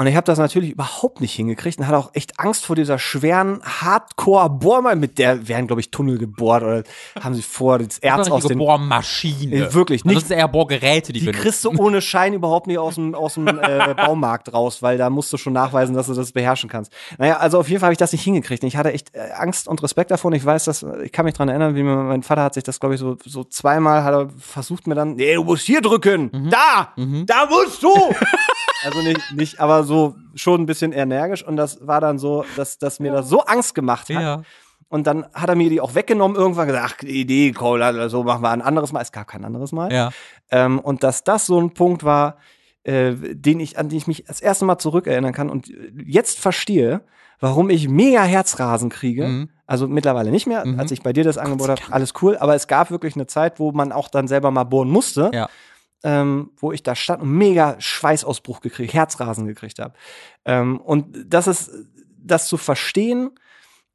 Und 0.01 0.07
ich 0.07 0.17
habe 0.17 0.25
das 0.25 0.39
natürlich 0.39 0.71
überhaupt 0.71 1.21
nicht 1.21 1.35
hingekriegt 1.35 1.79
und 1.79 1.87
hatte 1.87 1.99
auch 1.99 2.11
echt 2.15 2.41
Angst 2.41 2.65
vor 2.65 2.75
dieser 2.75 2.99
schweren 2.99 3.61
Hardcore-Bohrmaschine. 3.63 4.99
Mit 4.99 5.19
der 5.19 5.47
werden, 5.47 5.67
glaube 5.67 5.81
ich, 5.81 5.91
Tunnel 5.91 6.17
gebohrt 6.17 6.63
oder 6.63 6.83
haben 7.23 7.35
sie 7.35 7.43
vor, 7.43 7.79
das 7.79 7.99
Erz 7.99 8.31
aus 8.31 8.45
den. 8.45 8.57
Bohrmaschine. 8.57 9.67
Nee, 9.67 9.75
wirklich, 9.75 10.01
Also 10.01 10.09
nicht- 10.09 10.17
Das 10.17 10.25
ist 10.25 10.31
eher 10.31 10.49
Bohrgeräte, 10.49 11.13
die, 11.13 11.21
Die 11.21 11.27
wir 11.27 11.33
kriegst 11.35 11.63
du 11.67 11.71
ohne 11.77 12.01
Schein 12.01 12.33
überhaupt 12.33 12.67
nicht 12.67 12.79
aus 12.79 12.95
dem, 12.95 13.15
aus 13.15 13.35
dem 13.35 13.47
äh, 13.49 13.95
Baumarkt 13.97 14.51
raus, 14.55 14.81
weil 14.83 14.97
da 14.97 15.11
musst 15.11 15.31
du 15.35 15.37
schon 15.37 15.53
nachweisen, 15.53 15.95
dass 15.95 16.07
du 16.07 16.15
das 16.15 16.33
beherrschen 16.33 16.71
kannst. 16.71 16.91
Naja, 17.19 17.37
also 17.37 17.59
auf 17.61 17.69
jeden 17.69 17.81
Fall 17.81 17.89
habe 17.89 17.93
ich 17.95 17.99
das 17.99 18.13
nicht 18.13 18.25
hingekriegt. 18.25 18.65
Ich 18.65 18.77
hatte 18.79 18.95
echt 18.95 19.15
äh, 19.15 19.33
Angst 19.37 19.69
und 19.69 19.83
Respekt 19.83 20.11
davor. 20.11 20.31
Und 20.31 20.35
ich 20.37 20.45
weiß, 20.47 20.65
dass, 20.65 20.83
ich 21.05 21.13
kann 21.13 21.27
mich 21.27 21.35
dran 21.35 21.51
erinnern, 21.51 21.75
wie 21.75 21.83
mein 21.83 22.23
Vater 22.23 22.43
hat 22.43 22.55
sich 22.55 22.65
das, 22.65 22.81
glaube 22.81 22.95
ich, 22.95 23.01
so, 23.01 23.19
so 23.27 23.45
zweimal 23.45 24.03
hat 24.03 24.15
er 24.15 24.29
versucht 24.39 24.87
mir 24.87 24.95
dann, 24.95 25.17
nee, 25.17 25.35
du 25.35 25.45
musst 25.45 25.67
hier 25.67 25.83
drücken. 25.83 26.31
Mhm. 26.33 26.49
Da! 26.51 26.95
Da 27.27 27.47
musst 27.51 27.83
du! 27.83 27.93
also 28.85 29.03
nicht, 29.03 29.21
nicht, 29.35 29.61
aber 29.61 29.85
so 29.85 29.90
schon 30.35 30.63
ein 30.63 30.67
bisschen 30.67 30.93
energisch. 30.93 31.45
Und 31.47 31.57
das 31.57 31.87
war 31.87 32.01
dann 32.01 32.19
so, 32.19 32.45
dass, 32.57 32.79
dass 32.79 33.01
mir 33.01 33.13
das 33.13 33.29
so 33.29 33.41
Angst 33.43 33.75
gemacht 33.75 34.09
hat. 34.09 34.23
Ja. 34.23 34.43
Und 34.89 35.07
dann 35.07 35.27
hat 35.33 35.49
er 35.49 35.55
mir 35.55 35.71
die 35.71 35.81
auch 35.81 35.95
weggenommen, 35.95 36.37
irgendwann 36.37 36.67
gesagt, 36.67 36.97
ach, 36.99 37.03
Idee, 37.05 37.53
Cole, 37.53 37.85
also 37.85 38.09
so 38.09 38.25
machen 38.25 38.43
wir 38.43 38.51
ein 38.51 38.63
anderes 38.63 38.93
Mal. 38.93 39.01
Es 39.03 39.13
gab 39.13 39.29
kein 39.29 39.45
anderes 39.45 39.71
Mal. 39.71 39.93
Ja. 39.93 40.11
Ähm, 40.51 40.81
und 40.81 41.05
dass 41.05 41.23
das 41.23 41.47
so 41.47 41.61
ein 41.61 41.75
Punkt 41.75 42.03
war, 42.03 42.39
äh, 42.83 43.13
den 43.15 43.61
ich, 43.61 43.79
an 43.79 43.89
den 43.89 43.99
ich 43.99 44.07
mich 44.07 44.25
das 44.27 44.41
erste 44.41 44.65
Mal 44.65 44.79
zurückerinnern 44.79 45.33
kann 45.33 45.49
und 45.49 45.71
jetzt 46.05 46.41
verstehe, 46.41 47.03
warum 47.39 47.71
ich 47.71 47.89
mega 47.89 48.23
Herzrasen 48.23 48.89
kriege. 48.91 49.27
Mhm. 49.27 49.49
Also 49.67 49.87
mittlerweile 49.87 50.33
nicht 50.33 50.49
mehr, 50.49 50.65
als 50.79 50.91
ich 50.91 51.03
bei 51.03 51.13
dir 51.13 51.23
das 51.23 51.39
Angebot 51.39 51.69
habe, 51.69 51.81
alles 51.91 52.13
cool, 52.21 52.37
aber 52.37 52.57
es 52.57 52.67
gab 52.67 52.91
wirklich 52.91 53.15
eine 53.15 53.29
Zeit, 53.29 53.61
wo 53.61 53.71
man 53.71 53.93
auch 53.93 54.09
dann 54.09 54.27
selber 54.27 54.51
mal 54.51 54.65
bohren 54.65 54.91
musste, 54.91 55.31
Ja. 55.33 55.49
Ähm, 56.03 56.51
wo 56.57 56.73
ich 56.73 56.83
da 56.83 56.95
stand 56.95 57.23
und 57.23 57.31
mega 57.31 57.77
Schweißausbruch 57.79 58.61
gekriegt, 58.61 58.95
Herzrasen 58.95 59.47
gekriegt 59.47 59.79
habe. 59.79 59.95
Ähm, 60.45 60.81
und 60.81 61.07
das 61.33 61.47
ist, 61.47 61.71
das 62.17 62.49
zu 62.49 62.57
verstehen, 62.57 63.31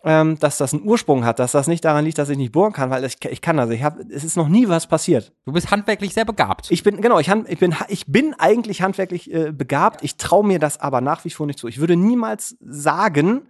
ähm, 0.03 0.37
dass 0.37 0.57
das 0.57 0.71
einen 0.73 0.83
Ursprung 0.87 1.25
hat, 1.25 1.39
dass 1.39 1.51
das 1.53 1.65
nicht 1.67 1.83
daran 1.83 2.05
liegt, 2.05 2.19
dass 2.19 2.29
ich 2.29 2.37
nicht 2.37 2.51
bohren 2.51 2.73
kann, 2.73 2.91
weil 2.91 3.03
ich, 3.05 3.17
ich 3.25 3.41
kann 3.41 3.57
das. 3.57 3.71
Ich 3.71 3.81
hab, 3.81 3.99
es 4.11 4.23
ist 4.23 4.37
noch 4.37 4.47
nie 4.47 4.67
was 4.69 4.85
passiert. 4.85 5.33
Du 5.45 5.51
bist 5.51 5.71
handwerklich 5.71 6.13
sehr 6.13 6.25
begabt. 6.25 6.67
Ich 6.69 6.83
bin, 6.83 7.01
genau, 7.01 7.17
ich, 7.17 7.29
han- 7.31 7.47
ich, 7.49 7.57
bin, 7.57 7.75
ich 7.87 8.05
bin 8.05 8.35
eigentlich 8.37 8.83
handwerklich 8.83 9.33
äh, 9.33 9.51
begabt. 9.51 10.03
Ich 10.03 10.17
traue 10.17 10.45
mir 10.45 10.59
das 10.59 10.79
aber 10.79 11.01
nach 11.01 11.25
wie 11.25 11.31
vor 11.31 11.47
nicht 11.47 11.57
zu. 11.57 11.67
Ich 11.67 11.79
würde 11.79 11.95
niemals 11.95 12.55
sagen, 12.61 13.47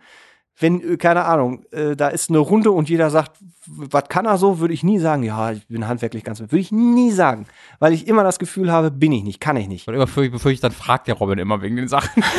wenn, 0.60 0.82
äh, 0.82 0.98
keine 0.98 1.26
Ahnung, 1.26 1.66
äh, 1.72 1.96
da 1.96 2.10
ist 2.10 2.30
eine 2.30 2.40
Runde 2.40 2.72
und 2.72 2.90
jeder 2.90 3.10
sagt, 3.10 3.38
was 3.68 4.08
kann 4.10 4.26
er 4.26 4.38
so, 4.38 4.60
würde 4.60 4.74
ich 4.74 4.84
nie 4.84 5.00
sagen, 5.00 5.24
ja, 5.24 5.52
ich 5.52 5.68
bin 5.68 5.88
handwerklich 5.88 6.24
ganz, 6.24 6.40
würde 6.40 6.58
ich 6.58 6.72
nie 6.72 7.12
sagen. 7.12 7.46
Weil 7.80 7.94
ich 7.94 8.08
immer 8.08 8.24
das 8.24 8.40
Gefühl 8.40 8.72
habe, 8.72 8.92
bin 8.92 9.12
ich 9.12 9.24
nicht, 9.24 9.40
kann 9.40 9.58
ich 9.58 9.68
nicht. 9.68 9.88
Und 9.88 9.96
immer 9.96 10.06
bevor 10.06 10.52
ich, 10.52 10.60
dann 10.60 10.72
fragt 10.72 11.08
der 11.08 11.16
Robin 11.16 11.40
immer 11.40 11.62
wegen 11.62 11.76
den 11.76 11.88
Sachen. 11.88 12.24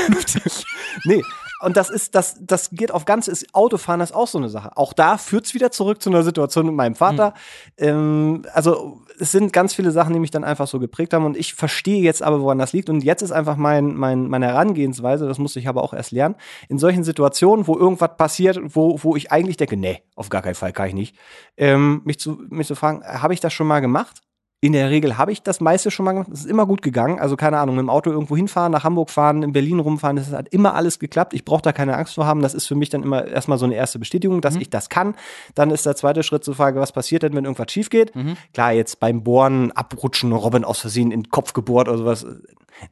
Nee. 1.05 1.23
Und 1.61 1.77
das 1.77 1.91
ist, 1.91 2.15
das, 2.15 2.37
das 2.41 2.71
geht 2.71 2.91
auf 2.91 3.05
ganz, 3.05 3.29
ist 3.29 3.55
Autofahren 3.55 4.01
ist 4.01 4.15
auch 4.15 4.29
so 4.29 4.39
eine 4.39 4.49
Sache. 4.49 4.77
Auch 4.77 4.93
da 4.93 5.19
führt's 5.19 5.55
wieder 5.55 5.71
zurück 5.71 6.03
zu 6.03 6.11
einer 6.11 6.23
Situation 6.23 6.67
mit 6.67 6.75
meinem 6.75 6.95
Vater. 6.95 7.35
Ähm, 7.79 8.43
also 8.53 9.03
es 9.19 9.33
sind 9.33 9.53
ganz 9.53 9.75
viele 9.75 9.91
Sachen, 9.91 10.13
die 10.13 10.21
mich 10.21 10.31
dann 10.31 10.45
einfach 10.45 10.67
so 10.67 10.79
geprägt 10.79 11.13
haben. 11.15 11.25
Und 11.25 11.37
ich 11.37 11.55
verstehe 11.55 12.03
jetzt 12.03 12.23
aber, 12.23 12.41
woran 12.41 12.59
das 12.59 12.73
liegt. 12.73 12.89
Und 12.89 13.03
jetzt 13.03 13.23
ist 13.23 13.33
einfach 13.33 13.57
mein, 13.57 13.95
mein, 13.95 14.29
meine 14.29 14.47
Herangehensweise, 14.47 15.27
das 15.27 15.39
musste 15.39 15.59
ich 15.59 15.69
aber 15.69 15.83
auch 15.83 15.93
erst 15.93 16.13
lernen, 16.13 16.37
in 16.69 16.79
solchen 16.79 17.05
Situationen, 17.05 17.67
wo 17.67 17.77
irgendwas 17.77 18.17
passiert, 18.17 18.59
wo, 18.63 19.03
wo 19.03 19.17
ich 19.17 19.33
eigentlich 19.33 19.57
denke, 19.57 19.77
nee, 19.77 20.03
auf 20.15 20.29
gar 20.29 20.43
keinen 20.43 20.55
Fall 20.55 20.73
kann 20.73 20.89
ich 20.89 20.95
nicht, 20.95 21.17
ähm, 21.57 22.03
mich, 22.05 22.19
zu, 22.19 22.43
mich 22.49 22.67
zu 22.67 22.75
fragen, 22.75 23.03
habe 23.05 23.35
ich 23.35 23.41
das 23.41 23.53
schon 23.53 23.67
mal 23.67 23.81
gemacht? 23.81 24.23
In 24.67 24.73
der 24.73 24.91
Regel 24.91 25.17
habe 25.17 25.31
ich 25.31 25.43
das 25.43 25.61
meiste 25.61 25.93
schon 25.93 26.05
mal 26.05 26.13
gemacht. 26.13 26.29
Es 26.33 26.41
ist 26.41 26.51
immer 26.51 26.67
gut 26.67 26.83
gegangen. 26.83 27.21
Also 27.21 27.37
keine 27.37 27.59
Ahnung, 27.59 27.77
mit 27.77 27.83
dem 27.83 27.89
Auto 27.91 28.11
irgendwo 28.11 28.37
hinfahren, 28.37 28.73
nach 28.73 28.83
Hamburg 28.83 29.11
fahren, 29.11 29.45
in 29.45 29.53
Berlin 29.53 29.79
rumfahren, 29.79 30.17
das 30.17 30.33
hat 30.33 30.49
immer 30.49 30.75
alles 30.75 30.99
geklappt. 30.99 31.35
Ich 31.35 31.45
brauche 31.45 31.63
da 31.63 31.73
keine 31.73 31.97
Angst 31.97 32.15
vor 32.17 32.27
haben. 32.27 32.43
Das 32.43 32.53
ist 32.53 32.67
für 32.67 32.75
mich 32.75 32.91
dann 32.91 33.05
immer 33.05 33.25
erstmal 33.25 33.59
so 33.59 33.65
eine 33.65 33.77
erste 33.77 34.01
Bestätigung, 34.01 34.41
dass 34.41 34.57
ich 34.57 34.69
das 34.69 34.89
kann. 34.89 35.15
Dann 35.55 35.71
ist 35.71 35.87
der 35.87 35.95
zweite 35.95 36.25
Schritt 36.25 36.43
zur 36.43 36.57
Frage, 36.57 36.81
was 36.81 36.91
passiert 36.91 37.23
denn, 37.23 37.35
wenn 37.35 37.45
irgendwas 37.45 37.71
schief 37.71 37.91
geht? 37.91 38.13
Klar, 38.53 38.73
jetzt 38.73 38.99
beim 38.99 39.23
Bohren, 39.23 39.71
abrutschen, 39.73 40.33
Robin 40.33 40.65
aus 40.65 40.81
Versehen 40.81 41.13
in 41.13 41.23
den 41.23 41.31
Kopf 41.31 41.53
gebohrt 41.53 41.89
oder 41.89 41.99
sowas. 41.99 42.27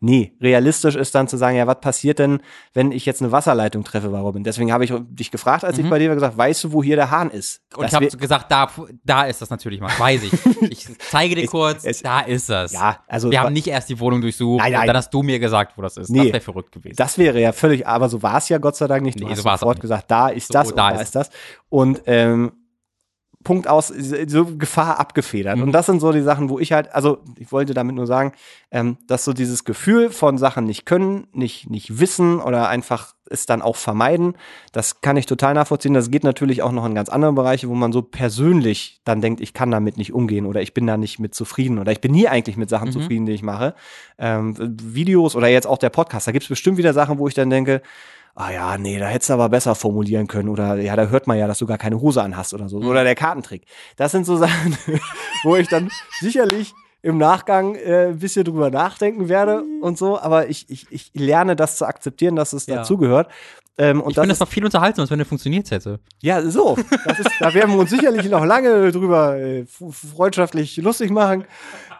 Nee, 0.00 0.32
realistisch 0.40 0.94
ist 0.94 1.14
dann 1.14 1.28
zu 1.28 1.36
sagen, 1.36 1.56
ja, 1.56 1.66
was 1.66 1.80
passiert 1.80 2.18
denn, 2.18 2.40
wenn 2.72 2.90
ich 2.90 3.04
jetzt 3.04 3.20
eine 3.20 3.32
Wasserleitung 3.32 3.84
treffe 3.84 4.08
bei 4.08 4.18
Robin? 4.18 4.42
Deswegen 4.42 4.72
habe 4.72 4.84
ich 4.84 4.92
dich 5.10 5.30
gefragt, 5.30 5.64
als 5.64 5.76
ich 5.78 5.88
bei 5.90 5.98
dir 5.98 6.08
war, 6.08 6.14
gesagt, 6.14 6.38
weißt 6.38 6.64
du, 6.64 6.72
wo 6.72 6.82
hier 6.82 6.96
der 6.96 7.10
Hahn 7.10 7.30
ist? 7.30 7.60
Und 7.76 7.82
Das 7.82 7.92
ich 7.92 7.94
habe 7.96 8.06
gesagt, 8.16 8.50
da, 8.50 8.70
da 9.04 9.24
ist 9.24 9.42
das 9.42 9.50
natürlich 9.50 9.80
mal. 9.80 9.90
Weiß 9.98 10.22
ich. 10.22 10.32
Ich 10.74 10.88
zeige 11.10 11.34
dir 11.34 11.46
kurz, 11.46 11.63
es- 11.68 12.02
da 12.02 12.20
ist 12.20 12.48
das. 12.48 12.72
Ja, 12.72 12.98
also- 13.06 13.30
Wir 13.30 13.40
haben 13.40 13.52
nicht 13.52 13.66
erst 13.66 13.88
die 13.88 13.98
Wohnung 14.00 14.20
durchsucht 14.20 14.60
Nein, 14.62 14.72
nein. 14.72 14.80
und 14.82 14.86
dann 14.88 14.96
hast 14.96 15.10
du 15.12 15.22
mir 15.22 15.38
gesagt, 15.38 15.72
wo 15.76 15.82
das 15.82 15.96
ist. 15.96 16.10
Nee. 16.10 16.18
Das 16.24 16.26
wäre 16.32 16.40
verrückt 16.40 16.72
gewesen. 16.72 16.96
Das 16.96 17.18
wäre 17.18 17.40
ja 17.40 17.52
völlig, 17.52 17.86
aber 17.86 18.08
so 18.08 18.22
war 18.22 18.38
es 18.38 18.48
ja 18.48 18.58
Gott 18.58 18.76
sei 18.76 18.86
Dank 18.86 19.02
nicht. 19.02 19.18
Du 19.20 19.24
Nee, 19.24 19.30
hast 19.30 19.42
so 19.42 19.48
sofort 19.50 19.80
gesagt, 19.80 20.10
da 20.10 20.28
ist 20.28 20.48
So, 20.48 20.52
das 20.52 20.70
und 20.70 20.76
da 20.78 20.90
da 20.90 20.96
ist 20.96 21.02
ist 21.02 21.14
das. 21.16 21.30
Und 21.68 22.02
ähm, 22.06 22.52
Punkt 23.44 23.68
aus, 23.68 23.88
so 23.88 24.46
Gefahr 24.56 24.98
abgefedert. 24.98 25.56
Mhm. 25.56 25.62
Und 25.64 25.72
das 25.72 25.86
sind 25.86 26.00
so 26.00 26.10
die 26.10 26.22
Sachen, 26.22 26.48
wo 26.48 26.58
ich 26.58 26.72
halt, 26.72 26.94
also 26.94 27.18
ich 27.38 27.52
wollte 27.52 27.74
damit 27.74 27.94
nur 27.94 28.06
sagen, 28.06 28.32
ähm, 28.70 28.96
dass 29.06 29.24
so 29.24 29.32
dieses 29.32 29.64
Gefühl 29.64 30.10
von 30.10 30.38
Sachen 30.38 30.64
nicht 30.64 30.86
können, 30.86 31.26
nicht, 31.32 31.70
nicht 31.70 32.00
wissen 32.00 32.40
oder 32.40 32.68
einfach 32.68 33.14
es 33.30 33.46
dann 33.46 33.62
auch 33.62 33.76
vermeiden, 33.76 34.34
das 34.72 35.00
kann 35.00 35.16
ich 35.16 35.26
total 35.26 35.54
nachvollziehen. 35.54 35.94
Das 35.94 36.10
geht 36.10 36.24
natürlich 36.24 36.62
auch 36.62 36.72
noch 36.72 36.84
in 36.84 36.94
ganz 36.94 37.08
andere 37.08 37.32
Bereiche, 37.32 37.68
wo 37.68 37.74
man 37.74 37.92
so 37.92 38.02
persönlich 38.02 39.00
dann 39.04 39.20
denkt, 39.20 39.40
ich 39.40 39.54
kann 39.54 39.70
damit 39.70 39.96
nicht 39.96 40.12
umgehen 40.12 40.46
oder 40.46 40.60
ich 40.60 40.74
bin 40.74 40.86
da 40.86 40.96
nicht 40.96 41.18
mit 41.18 41.34
zufrieden 41.34 41.78
oder 41.78 41.92
ich 41.92 42.00
bin 42.00 42.12
nie 42.12 42.28
eigentlich 42.28 42.56
mit 42.56 42.68
Mhm. 42.68 42.70
Sachen 42.70 42.92
zufrieden, 42.92 43.26
die 43.26 43.32
ich 43.32 43.42
mache. 43.42 43.74
Ähm, 44.18 44.54
Videos 44.58 45.36
oder 45.36 45.48
jetzt 45.48 45.66
auch 45.66 45.78
der 45.78 45.90
Podcast, 45.90 46.26
da 46.26 46.32
gibt 46.32 46.44
es 46.44 46.48
bestimmt 46.48 46.78
wieder 46.78 46.92
Sachen, 46.92 47.18
wo 47.18 47.28
ich 47.28 47.34
dann 47.34 47.50
denke, 47.50 47.82
ah 48.34 48.50
ja, 48.50 48.78
nee, 48.78 48.98
da 48.98 49.06
hättest 49.06 49.30
du 49.30 49.34
aber 49.34 49.48
besser 49.48 49.74
formulieren 49.74 50.26
können 50.26 50.48
oder 50.48 50.76
ja, 50.76 50.96
da 50.96 51.06
hört 51.06 51.26
man 51.26 51.38
ja, 51.38 51.46
dass 51.46 51.58
du 51.58 51.66
gar 51.66 51.78
keine 51.78 52.00
Hose 52.00 52.22
anhast 52.22 52.52
oder 52.54 52.68
so. 52.68 52.78
Oder 52.78 53.04
der 53.04 53.14
Kartentrick. 53.14 53.64
Das 53.96 54.12
sind 54.12 54.26
so 54.26 54.36
Sachen, 54.36 54.76
wo 55.44 55.56
ich 55.56 55.68
dann 55.68 55.90
sicherlich 56.20 56.72
im 57.02 57.18
Nachgang 57.18 57.74
äh, 57.74 58.06
ein 58.08 58.18
bisschen 58.18 58.44
drüber 58.44 58.70
nachdenken 58.70 59.28
werde 59.28 59.62
und 59.82 59.98
so, 59.98 60.18
aber 60.18 60.48
ich, 60.48 60.70
ich, 60.70 60.86
ich 60.90 61.10
lerne 61.14 61.54
das 61.54 61.76
zu 61.76 61.86
akzeptieren, 61.86 62.34
dass 62.34 62.52
es 62.54 62.66
Ja. 62.66 62.76
dazugehört. 62.76 63.30
Ähm, 63.76 64.00
und 64.00 64.10
ich 64.10 64.14
das 64.14 64.22
finde 64.22 64.32
ist, 64.32 64.40
das 64.40 64.48
noch 64.48 64.52
viel 64.52 64.64
unterhaltsamer, 64.64 65.02
als 65.02 65.10
wenn 65.10 65.20
es 65.20 65.28
funktioniert 65.28 65.70
hätte. 65.70 65.98
ja, 66.22 66.40
so. 66.48 66.78
Das 67.04 67.18
ist, 67.18 67.28
da 67.40 67.52
werden 67.52 67.72
wir 67.72 67.80
uns 67.80 67.90
sicherlich 67.90 68.28
noch 68.30 68.44
lange 68.44 68.90
drüber 68.92 69.36
äh, 69.36 69.66
freundschaftlich 69.66 70.76
lustig 70.78 71.10
machen. 71.10 71.44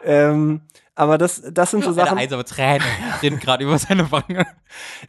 Ähm, 0.03 0.61
aber 0.95 1.17
das, 1.17 1.43
das 1.51 1.71
sind 1.71 1.83
so 1.83 1.89
Eine 1.89 1.95
Sachen. 1.95 2.17
einsame 2.17 2.45
Träne 2.45 2.83
rinnt 3.21 3.41
gerade 3.41 3.65
über 3.65 3.77
seine 3.77 4.11
Wange. 4.11 4.47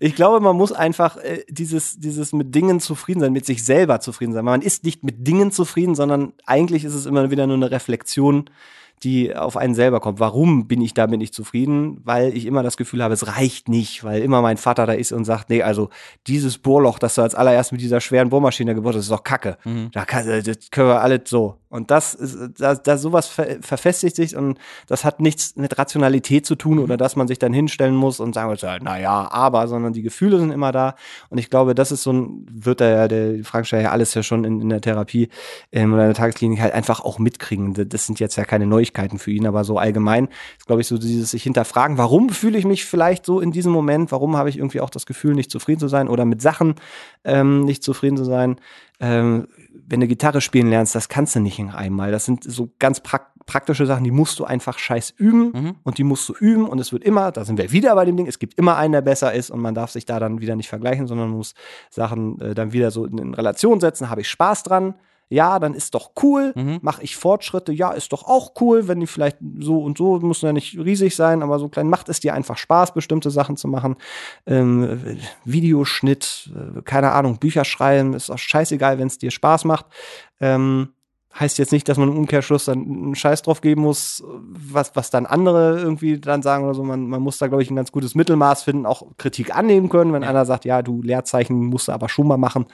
Ich 0.00 0.16
glaube, 0.16 0.40
man 0.40 0.56
muss 0.56 0.72
einfach 0.72 1.16
äh, 1.16 1.44
dieses, 1.48 1.98
dieses 1.98 2.32
mit 2.32 2.54
Dingen 2.54 2.80
zufrieden 2.80 3.20
sein, 3.20 3.32
mit 3.32 3.46
sich 3.46 3.64
selber 3.64 4.00
zufrieden 4.00 4.32
sein. 4.32 4.44
Man 4.44 4.62
ist 4.62 4.84
nicht 4.84 5.04
mit 5.04 5.26
Dingen 5.26 5.52
zufrieden, 5.52 5.94
sondern 5.94 6.32
eigentlich 6.44 6.84
ist 6.84 6.94
es 6.94 7.06
immer 7.06 7.30
wieder 7.30 7.46
nur 7.46 7.56
eine 7.56 7.70
Reflexion 7.70 8.50
die 9.02 9.34
auf 9.34 9.56
einen 9.56 9.74
selber 9.74 10.00
kommt. 10.00 10.20
Warum 10.20 10.66
bin 10.68 10.80
ich 10.80 10.94
damit 10.94 11.18
nicht 11.18 11.34
zufrieden? 11.34 12.00
Weil 12.04 12.34
ich 12.34 12.46
immer 12.46 12.62
das 12.62 12.76
Gefühl 12.76 13.02
habe, 13.02 13.14
es 13.14 13.26
reicht 13.26 13.68
nicht, 13.68 14.04
weil 14.04 14.22
immer 14.22 14.40
mein 14.40 14.56
Vater 14.56 14.86
da 14.86 14.94
ist 14.94 15.12
und 15.12 15.24
sagt, 15.24 15.50
nee, 15.50 15.62
also 15.62 15.90
dieses 16.26 16.58
Bohrloch, 16.58 16.98
das 16.98 17.14
du 17.14 17.22
als 17.22 17.34
allererst 17.34 17.72
mit 17.72 17.80
dieser 17.80 18.00
schweren 18.00 18.30
Bohrmaschine 18.30 18.74
gebaut 18.74 18.94
hast, 18.94 19.02
ist 19.02 19.10
doch 19.10 19.22
Kacke. 19.24 19.58
Mhm. 19.64 19.90
Da 19.92 20.04
kann, 20.04 20.26
das 20.26 20.70
können 20.70 20.88
wir 20.88 21.02
alles 21.02 21.22
so. 21.26 21.56
Und 21.76 21.90
das 21.90 22.14
ist, 22.14 22.36
da, 22.58 22.74
da 22.74 22.98
sowas 22.98 23.26
ver, 23.26 23.58
verfestigt 23.60 24.16
sich 24.16 24.34
und 24.34 24.58
das 24.86 25.04
hat 25.04 25.20
nichts 25.20 25.56
mit 25.56 25.78
Rationalität 25.78 26.46
zu 26.46 26.54
tun 26.54 26.78
oder 26.78 26.96
dass 26.96 27.16
man 27.16 27.28
sich 27.28 27.38
dann 27.38 27.52
hinstellen 27.52 27.94
muss 27.94 28.18
und 28.18 28.34
sagen 28.34 28.50
muss, 28.50 28.62
ja, 28.62 28.78
naja, 28.78 29.28
aber, 29.30 29.68
sondern 29.68 29.92
die 29.92 30.02
Gefühle 30.02 30.38
sind 30.38 30.50
immer 30.50 30.72
da. 30.72 30.96
Und 31.28 31.38
ich 31.38 31.50
glaube, 31.50 31.74
das 31.74 31.92
ist 31.92 32.02
so 32.02 32.12
ein, 32.12 32.46
wird 32.50 32.80
da 32.80 32.88
ja, 32.88 33.08
der 33.08 33.44
Frank 33.44 33.70
ja 33.70 33.90
alles 33.90 34.14
ja 34.14 34.22
schon 34.22 34.44
in, 34.44 34.60
in 34.60 34.68
der 34.70 34.80
Therapie 34.80 35.28
ähm, 35.70 35.92
oder 35.92 36.02
in 36.02 36.08
der 36.08 36.16
Tagesklinik 36.16 36.60
halt 36.60 36.72
einfach 36.72 37.00
auch 37.00 37.18
mitkriegen. 37.18 37.74
Das 37.88 38.06
sind 38.06 38.18
jetzt 38.20 38.36
ja 38.36 38.44
keine 38.44 38.66
Neuigkeiten 38.66 39.18
für 39.18 39.30
ihn, 39.30 39.46
aber 39.46 39.64
so 39.64 39.78
allgemein 39.78 40.28
ist, 40.58 40.66
glaube 40.66 40.80
ich, 40.80 40.86
so 40.86 40.98
dieses 40.98 41.30
sich 41.30 41.42
hinterfragen, 41.42 41.98
warum 41.98 42.30
fühle 42.30 42.58
ich 42.58 42.64
mich 42.64 42.86
vielleicht 42.86 43.26
so 43.26 43.40
in 43.40 43.52
diesem 43.52 43.72
Moment, 43.72 44.12
warum 44.12 44.36
habe 44.36 44.48
ich 44.48 44.56
irgendwie 44.56 44.80
auch 44.80 44.90
das 44.90 45.04
Gefühl, 45.04 45.34
nicht 45.34 45.50
zufrieden 45.50 45.80
zu 45.80 45.88
sein 45.88 46.08
oder 46.08 46.24
mit 46.24 46.40
Sachen 46.40 46.76
ähm, 47.24 47.64
nicht 47.64 47.82
zufrieden 47.82 48.16
zu 48.16 48.24
sein. 48.24 48.56
Ähm, 48.98 49.48
wenn 49.88 50.00
du 50.00 50.06
Gitarre 50.08 50.40
spielen 50.40 50.68
lernst, 50.68 50.94
das 50.94 51.08
kannst 51.08 51.34
du 51.34 51.40
nicht 51.40 51.58
in 51.58 51.70
einmal. 51.70 52.10
Das 52.12 52.24
sind 52.24 52.44
so 52.44 52.70
ganz 52.78 53.00
prak 53.00 53.32
praktische 53.46 53.86
Sachen, 53.86 54.02
die 54.02 54.10
musst 54.10 54.40
du 54.40 54.44
einfach 54.44 54.76
scheiß 54.76 55.14
üben 55.18 55.52
Mhm. 55.54 55.74
und 55.84 55.98
die 55.98 56.02
musst 56.02 56.28
du 56.28 56.34
üben 56.34 56.66
und 56.68 56.80
es 56.80 56.90
wird 56.90 57.04
immer, 57.04 57.30
da 57.30 57.44
sind 57.44 57.58
wir 57.58 57.70
wieder 57.70 57.94
bei 57.94 58.04
dem 58.04 58.16
Ding, 58.16 58.26
es 58.26 58.40
gibt 58.40 58.54
immer 58.58 58.76
einen, 58.76 58.90
der 58.90 59.02
besser 59.02 59.32
ist 59.32 59.50
und 59.50 59.60
man 59.60 59.72
darf 59.72 59.92
sich 59.92 60.04
da 60.04 60.18
dann 60.18 60.40
wieder 60.40 60.56
nicht 60.56 60.68
vergleichen, 60.68 61.06
sondern 61.06 61.30
muss 61.30 61.54
Sachen 61.88 62.40
äh, 62.40 62.56
dann 62.56 62.72
wieder 62.72 62.90
so 62.90 63.04
in, 63.04 63.18
in 63.18 63.34
Relation 63.34 63.78
setzen. 63.78 64.10
Habe 64.10 64.22
ich 64.22 64.28
Spaß 64.28 64.64
dran? 64.64 64.94
Ja, 65.28 65.58
dann 65.58 65.74
ist 65.74 65.94
doch 65.94 66.12
cool. 66.22 66.52
Mhm. 66.54 66.78
Mache 66.82 67.02
ich 67.02 67.16
Fortschritte? 67.16 67.72
Ja, 67.72 67.90
ist 67.90 68.12
doch 68.12 68.24
auch 68.24 68.52
cool, 68.60 68.86
wenn 68.86 69.00
die 69.00 69.06
vielleicht 69.06 69.38
so 69.58 69.78
und 69.82 69.98
so, 69.98 70.20
muss 70.20 70.42
ja 70.42 70.52
nicht 70.52 70.78
riesig 70.78 71.16
sein, 71.16 71.42
aber 71.42 71.58
so 71.58 71.68
klein 71.68 71.88
macht 71.88 72.08
es 72.08 72.20
dir 72.20 72.34
einfach 72.34 72.56
Spaß, 72.56 72.94
bestimmte 72.94 73.30
Sachen 73.30 73.56
zu 73.56 73.66
machen. 73.66 73.96
Ähm, 74.46 75.18
Videoschnitt, 75.44 76.50
äh, 76.54 76.82
keine 76.82 77.12
Ahnung, 77.12 77.38
Bücher 77.38 77.64
schreiben, 77.64 78.14
ist 78.14 78.30
auch 78.30 78.38
scheißegal, 78.38 78.98
wenn 78.98 79.08
es 79.08 79.18
dir 79.18 79.30
Spaß 79.30 79.64
macht. 79.64 79.86
Ähm, 80.40 80.90
heißt 81.38 81.58
jetzt 81.58 81.72
nicht, 81.72 81.88
dass 81.88 81.98
man 81.98 82.08
im 82.08 82.16
Umkehrschluss 82.16 82.64
dann 82.64 82.78
einen 82.78 83.14
Scheiß 83.14 83.42
drauf 83.42 83.60
geben 83.60 83.82
muss, 83.82 84.24
was, 84.26 84.94
was 84.94 85.10
dann 85.10 85.26
andere 85.26 85.78
irgendwie 85.78 86.18
dann 86.18 86.42
sagen 86.42 86.64
oder 86.64 86.74
so. 86.74 86.82
Man, 86.82 87.08
man 87.08 87.22
muss 87.22 87.38
da, 87.38 87.46
glaube 87.46 87.62
ich, 87.62 87.70
ein 87.70 87.76
ganz 87.76 87.92
gutes 87.92 88.14
Mittelmaß 88.14 88.62
finden, 88.62 88.86
auch 88.86 89.02
Kritik 89.18 89.54
annehmen 89.54 89.88
können, 89.88 90.12
wenn 90.12 90.24
einer 90.24 90.44
sagt, 90.44 90.64
ja, 90.64 90.82
du 90.82 91.02
Leerzeichen 91.02 91.66
musst 91.66 91.88
du 91.88 91.92
aber 91.92 92.08
schon 92.08 92.26
mal 92.26 92.38
machen 92.38 92.66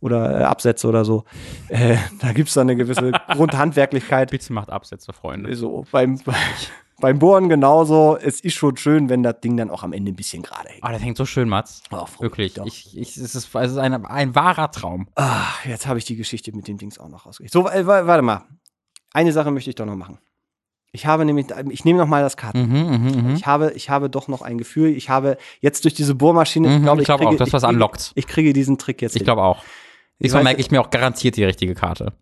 oder 0.00 0.40
äh, 0.40 0.44
Absätze 0.44 0.88
oder 0.88 1.04
so. 1.04 1.24
Äh, 1.68 1.96
da 2.20 2.32
gibt's 2.32 2.54
dann 2.54 2.68
eine 2.68 2.76
gewisse 2.76 3.12
Grundhandwerklichkeit. 3.28 4.30
Bitte 4.30 4.52
macht 4.52 4.70
Absätze, 4.70 5.12
Freunde. 5.12 5.54
So, 5.54 5.84
beim, 5.90 6.18
beim 7.00 7.18
Bohren 7.18 7.48
genauso. 7.48 8.16
Es 8.20 8.40
ist 8.40 8.54
schon 8.54 8.76
schön, 8.76 9.08
wenn 9.08 9.22
das 9.22 9.40
Ding 9.40 9.56
dann 9.56 9.70
auch 9.70 9.82
am 9.82 9.92
Ende 9.92 10.12
ein 10.12 10.16
bisschen 10.16 10.42
gerade 10.42 10.68
hängt. 10.68 10.82
Oh, 10.84 10.88
das 10.90 11.02
hängt 11.02 11.16
so 11.16 11.24
schön, 11.26 11.48
Mats. 11.48 11.82
Oh, 11.90 12.06
Wirklich. 12.20 12.56
Ich, 12.64 12.96
ich, 12.96 13.16
es 13.16 13.34
ist, 13.34 13.54
es 13.54 13.70
ist 13.72 13.76
ein, 13.78 14.04
ein 14.06 14.34
wahrer 14.34 14.70
Traum. 14.70 15.08
Ah, 15.16 15.44
jetzt 15.64 15.86
habe 15.86 15.98
ich 15.98 16.04
die 16.04 16.16
Geschichte 16.16 16.54
mit 16.54 16.68
dem 16.68 16.76
Dings 16.78 16.98
auch 16.98 17.08
noch 17.08 17.26
rausgekriegt. 17.26 17.52
So, 17.52 17.68
äh, 17.68 17.86
wa- 17.86 18.06
warte 18.06 18.22
mal. 18.22 18.42
Eine 19.12 19.32
Sache 19.32 19.50
möchte 19.50 19.70
ich 19.70 19.76
doch 19.76 19.86
noch 19.86 19.96
machen. 19.96 20.18
Ich 20.90 21.04
habe 21.06 21.24
nämlich, 21.24 21.46
ich 21.70 21.84
nehme 21.84 21.98
noch 21.98 22.06
mal 22.08 22.22
das 22.22 22.36
Karten. 22.36 22.62
Mhm, 22.62 22.96
mhm, 23.20 23.22
mhm. 23.30 23.34
Ich 23.36 23.46
habe, 23.46 23.72
ich 23.72 23.90
habe 23.90 24.08
doch 24.08 24.26
noch 24.28 24.40
ein 24.42 24.56
Gefühl. 24.58 24.88
Ich 24.96 25.10
habe 25.10 25.36
jetzt 25.60 25.84
durch 25.84 25.94
diese 25.94 26.14
Bohrmaschine, 26.14 26.68
Mhm, 26.68 26.82
glaube 26.82 27.02
ich 27.02 27.06
glaube 27.06 27.24
auch, 27.24 27.28
kriege- 27.30 27.38
das 27.44 27.52
was 27.52 27.62
ich 27.62 27.68
anlockt. 27.68 28.12
Ich 28.14 28.26
kriege 28.26 28.52
diesen 28.54 28.78
Trick 28.78 29.02
jetzt. 29.02 29.14
Ich 29.16 29.24
glaube 29.24 29.42
auch. 29.42 29.62
Diesmal 30.18 30.42
merke 30.44 30.60
ich 30.60 30.70
mir 30.70 30.80
auch 30.80 30.90
garantiert 30.90 31.36
die 31.36 31.44
richtige 31.44 31.74
Karte. 31.74 32.12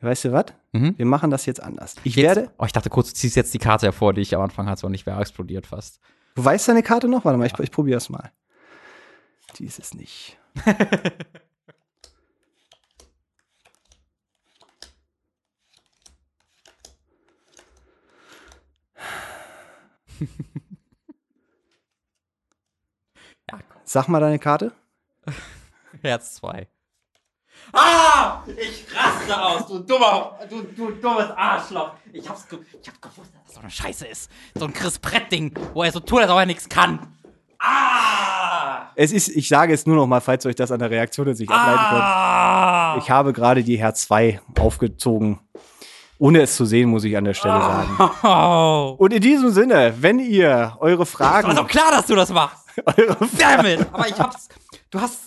Weißt 0.00 0.24
du 0.24 0.32
was? 0.32 0.46
Mhm. 0.72 0.96
Wir 0.96 1.04
machen 1.06 1.30
das 1.30 1.44
jetzt 1.46 1.62
anders. 1.62 1.94
Ich 2.04 2.16
Jetzt- 2.16 2.36
werde. 2.36 2.50
Oh, 2.58 2.64
ich 2.64 2.72
dachte 2.72 2.88
kurz, 2.90 3.08
du 3.08 3.14
ziehst 3.14 3.36
jetzt 3.36 3.52
die 3.52 3.58
Karte 3.58 3.86
hervor, 3.86 4.14
die 4.14 4.22
ich 4.22 4.34
am 4.34 4.40
Anfang 4.42 4.66
hatte 4.68 4.86
und 4.86 4.94
ich 4.94 5.04
wäre 5.06 5.20
explodiert 5.20 5.66
fast. 5.66 6.00
Du 6.34 6.44
weißt 6.44 6.68
deine 6.68 6.82
Karte 6.82 7.06
noch? 7.08 7.24
Warte 7.24 7.38
mal, 7.38 7.46
ich, 7.46 7.58
ich 7.58 7.70
probiere 7.70 7.98
es 7.98 8.08
mal. 8.08 8.32
Die 9.58 9.66
ist 9.66 9.78
es 9.78 9.94
nicht. 9.94 10.38
Ja, 23.50 23.58
Sag 23.84 24.08
mal 24.08 24.20
deine 24.20 24.38
Karte. 24.38 24.72
Herz 26.02 26.34
2. 26.36 26.68
Ah! 27.72 28.42
Ich 28.46 28.84
raste 28.94 29.40
aus, 29.40 29.66
du 29.66 29.78
dummer, 29.80 30.38
du, 30.48 30.62
du 30.62 30.90
dummes 30.92 31.30
Arschloch. 31.36 31.92
Ich 32.12 32.28
hab's, 32.28 32.48
ge 32.48 32.58
ich 32.80 32.88
hab 32.88 33.00
gewusst, 33.00 33.30
dass 33.34 33.44
das 33.46 33.54
so 33.54 33.60
eine 33.60 33.70
Scheiße 33.70 34.06
ist. 34.06 34.30
So 34.54 34.64
ein 34.64 34.72
Chris 34.72 34.98
Brett-Ding, 34.98 35.52
wo 35.74 35.82
er 35.84 35.92
so 35.92 36.00
tut, 36.00 36.20
als 36.22 36.30
ob 36.30 36.38
er 36.38 36.46
nichts 36.46 36.68
kann. 36.68 37.14
Ah! 37.58 38.90
Es 38.96 39.12
ist, 39.12 39.28
ich 39.28 39.48
sage 39.48 39.72
es 39.72 39.86
nur 39.86 39.96
noch 39.96 40.06
mal, 40.06 40.20
falls 40.20 40.46
euch 40.46 40.54
das 40.56 40.72
an 40.72 40.78
der 40.78 40.90
Reaktion 40.90 41.28
jetzt 41.28 41.38
nicht 41.40 41.50
ableiten 41.50 41.90
könnt. 41.90 42.02
Ah! 42.02 42.96
Ich 42.98 43.10
habe 43.10 43.32
gerade 43.32 43.62
die 43.62 43.78
Herz 43.78 44.02
2 44.06 44.40
aufgezogen. 44.58 45.38
Ohne 46.18 46.42
es 46.42 46.56
zu 46.56 46.66
sehen, 46.66 46.90
muss 46.90 47.04
ich 47.04 47.16
an 47.16 47.24
der 47.24 47.32
Stelle 47.34 47.60
sagen. 47.60 48.10
Oh. 48.24 48.94
Und 49.02 49.12
in 49.12 49.22
diesem 49.22 49.50
Sinne, 49.50 49.94
wenn 50.00 50.18
ihr 50.18 50.76
eure 50.80 51.06
Fragen, 51.06 51.48
War 51.48 51.54
doch 51.54 51.66
klar, 51.68 51.90
dass 51.92 52.06
du 52.06 52.14
das 52.14 52.30
machst. 52.30 52.58
eure 52.84 53.16
Damn 53.38 53.64
it! 53.66 53.86
Aber 53.92 54.06
ich 54.06 54.18
hab's. 54.18 54.48
Du 54.90 55.00
hast. 55.00 55.18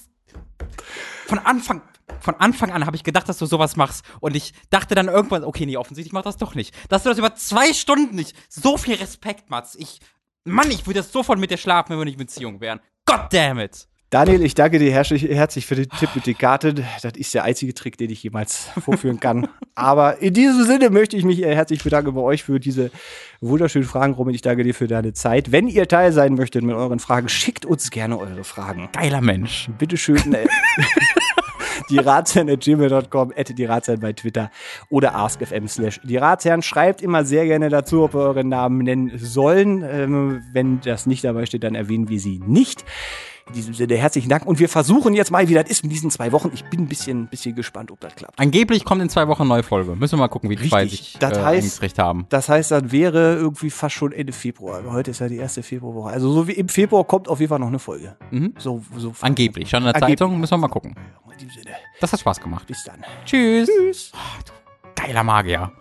Von 1.28 1.40
Anfang. 1.40 1.82
Von 2.19 2.35
Anfang 2.35 2.71
an 2.71 2.85
habe 2.85 2.95
ich 2.95 3.03
gedacht, 3.03 3.27
dass 3.30 3.38
du 3.38 3.45
sowas 3.45 3.75
machst. 3.75 4.05
Und 4.19 4.35
ich 4.35 4.53
dachte 4.69 4.95
dann 4.95 5.07
irgendwann, 5.07 5.43
okay, 5.43 5.65
nee, 5.65 5.77
offensichtlich 5.77 6.13
macht 6.13 6.25
das 6.25 6.38
doch 6.38 6.55
nicht. 6.55 6.73
Dass 6.89 7.03
du 7.03 7.09
das 7.09 7.17
über 7.17 7.35
zwei 7.35 7.73
Stunden 7.73 8.15
nicht. 8.15 8.35
So 8.49 8.77
viel 8.77 8.95
Respekt, 8.95 9.49
Mats. 9.49 9.75
Ich. 9.75 9.99
Mann, 10.45 10.69
ich 10.71 10.85
würde 10.85 10.99
jetzt 10.99 11.13
sofort 11.13 11.39
mit 11.39 11.51
dir 11.51 11.57
schlafen, 11.57 11.91
wenn 11.91 11.99
wir 11.99 12.05
nicht 12.05 12.15
in 12.15 12.25
Beziehung 12.25 12.59
wären. 12.59 12.81
God 13.05 13.27
damn 13.31 13.59
it! 13.59 13.88
Daniel, 14.13 14.43
ich 14.43 14.53
danke 14.53 14.77
dir 14.77 14.91
herzlich, 14.91 15.65
für 15.65 15.73
den 15.73 15.89
Tipp 15.89 16.09
mit 16.13 16.27
den 16.27 16.38
Karten. 16.38 16.85
Das 17.01 17.13
ist 17.15 17.34
der 17.34 17.45
einzige 17.45 17.73
Trick, 17.73 17.97
den 17.97 18.11
ich 18.11 18.21
jemals 18.21 18.67
vorführen 18.80 19.19
kann. 19.19 19.47
Aber 19.73 20.19
in 20.19 20.35
diesem 20.35 20.65
Sinne 20.65 20.91
möchte 20.91 21.17
ich 21.17 21.25
mich 21.25 21.41
äh, 21.41 21.55
herzlich 21.55 21.84
bedanken 21.84 22.13
bei 22.13 22.21
euch 22.21 22.43
für 22.43 22.59
diese 22.59 22.91
wunderschönen 23.41 23.88
Fragen. 23.88 24.13
Robin, 24.13 24.35
ich 24.35 24.43
danke 24.43 24.63
dir 24.63 24.75
für 24.75 24.85
deine 24.85 25.13
Zeit. 25.13 25.51
Wenn 25.51 25.67
ihr 25.67 25.88
Teil 25.88 26.11
sein 26.11 26.35
möchtet 26.35 26.63
mit 26.63 26.75
euren 26.75 26.99
Fragen, 26.99 27.27
schickt 27.27 27.65
uns 27.65 27.89
gerne 27.89 28.19
eure 28.19 28.43
Fragen. 28.43 28.88
Geiler 28.91 29.21
Mensch. 29.21 29.67
Bitte 31.98 32.03
schön. 32.30 32.48
Äh, 32.49 32.57
die 32.57 32.70
Ratsherren.gmail.com, 32.78 33.34
die 33.57 33.65
Ratsherren 33.65 34.02
bei 34.02 34.14
Twitter 34.14 34.49
oder 34.90 35.15
askfm 35.15 35.68
slash 35.68 35.99
die 36.03 36.18
Ratsherren. 36.18 36.61
Schreibt 36.61 37.02
immer 37.02 37.26
sehr 37.26 37.45
gerne 37.45 37.70
dazu, 37.70 38.03
ob 38.03 38.14
wir 38.14 38.22
euren 38.22 38.49
Namen 38.49 38.80
nennen 38.80 39.11
sollen. 39.18 39.84
Ähm, 39.84 40.41
wenn 40.52 40.82
das 40.82 41.06
nicht 41.06 41.24
dabei 41.24 41.45
steht, 41.45 41.64
dann 41.64 41.76
erwähnen 41.76 42.10
wir 42.10 42.20
sie 42.20 42.40
nicht. 42.45 42.84
In 43.49 43.56
diesem 43.56 43.74
Sinne 43.74 43.95
herzlichen 43.98 44.30
Dank 44.30 44.45
und 44.45 44.60
wir 44.60 44.70
versuchen 44.70 45.14
jetzt 45.14 45.30
mal, 45.30 45.49
wie 45.49 45.53
das 45.53 45.70
ist 45.70 45.84
in 45.84 45.90
diesen 45.90 46.10
zwei 46.10 46.32
Wochen. 46.32 46.49
Ich 46.53 46.64
bin 46.64 46.80
ein 46.80 46.88
bisschen, 46.88 47.28
bisschen 47.28 47.53
gespannt, 47.53 47.91
ob 47.91 47.99
das 47.99 48.15
klappt. 48.15 48.40
Angeblich 48.40 48.86
kommt 48.86 49.02
in 49.02 49.10
zwei 49.10 49.28
Wochen 49.28 49.41
eine 49.41 49.49
neue 49.49 49.64
Folge. 49.64 49.98
Müssen 49.98 50.14
wir 50.14 50.20
mal 50.20 50.28
gucken, 50.30 50.49
wie 50.49 50.56
die 50.56 50.70
zwei 50.70 50.88
sich 50.88 51.18
Das 51.20 51.34
äh, 51.34 51.41
heißt- 51.41 51.45
eingekriegt 51.57 51.99
haben. 51.99 52.26
Das 52.30 52.48
heißt, 52.48 52.72
das 52.72 52.94
wäre 52.94 53.36
irgendwie 53.36 53.70
fast 53.70 53.95
schon 53.95 54.14
Ende 54.14 54.32
Februar. 54.32 54.82
Heute 54.90 55.11
ist 55.11 55.20
ja 55.20 55.28
die 55.28 55.36
erste 55.36 55.61
Februarwoche. 55.61 56.11
Also 56.11 56.32
so 56.32 56.48
wie 56.48 56.53
im 56.53 56.70
Februar 56.70 57.03
kommt 57.03 57.28
auf 57.28 57.41
jeden 57.41 57.49
Fall 57.49 57.60
noch 57.60 57.68
eine 57.68 57.80
Folge. 57.80 58.15
Mhm. 58.32 58.53
So, 58.57 58.82
so 58.95 59.11
Angeblich. 59.20 59.70
Schon 59.70 59.80
in 59.80 59.86
der 59.88 59.95
Angeblich. 59.95 60.20
Zeitung. 60.20 60.40
Müssen 60.40 60.53
wir 60.53 60.57
mal 60.60 60.68
gucken 60.70 60.95
in 61.34 61.47
diesem 61.47 61.64
Sinne. 61.64 61.76
Das 61.99 62.14
hat 62.14 62.19
Spaß 62.19 62.39
gemacht. 62.39 62.68
Bis 62.68 62.84
dann. 62.84 63.03
Tschüss. 63.26 63.69
Tschüss. 63.69 64.11
Oh, 64.15 64.51
geiler 64.95 65.23
Magier. 65.23 65.72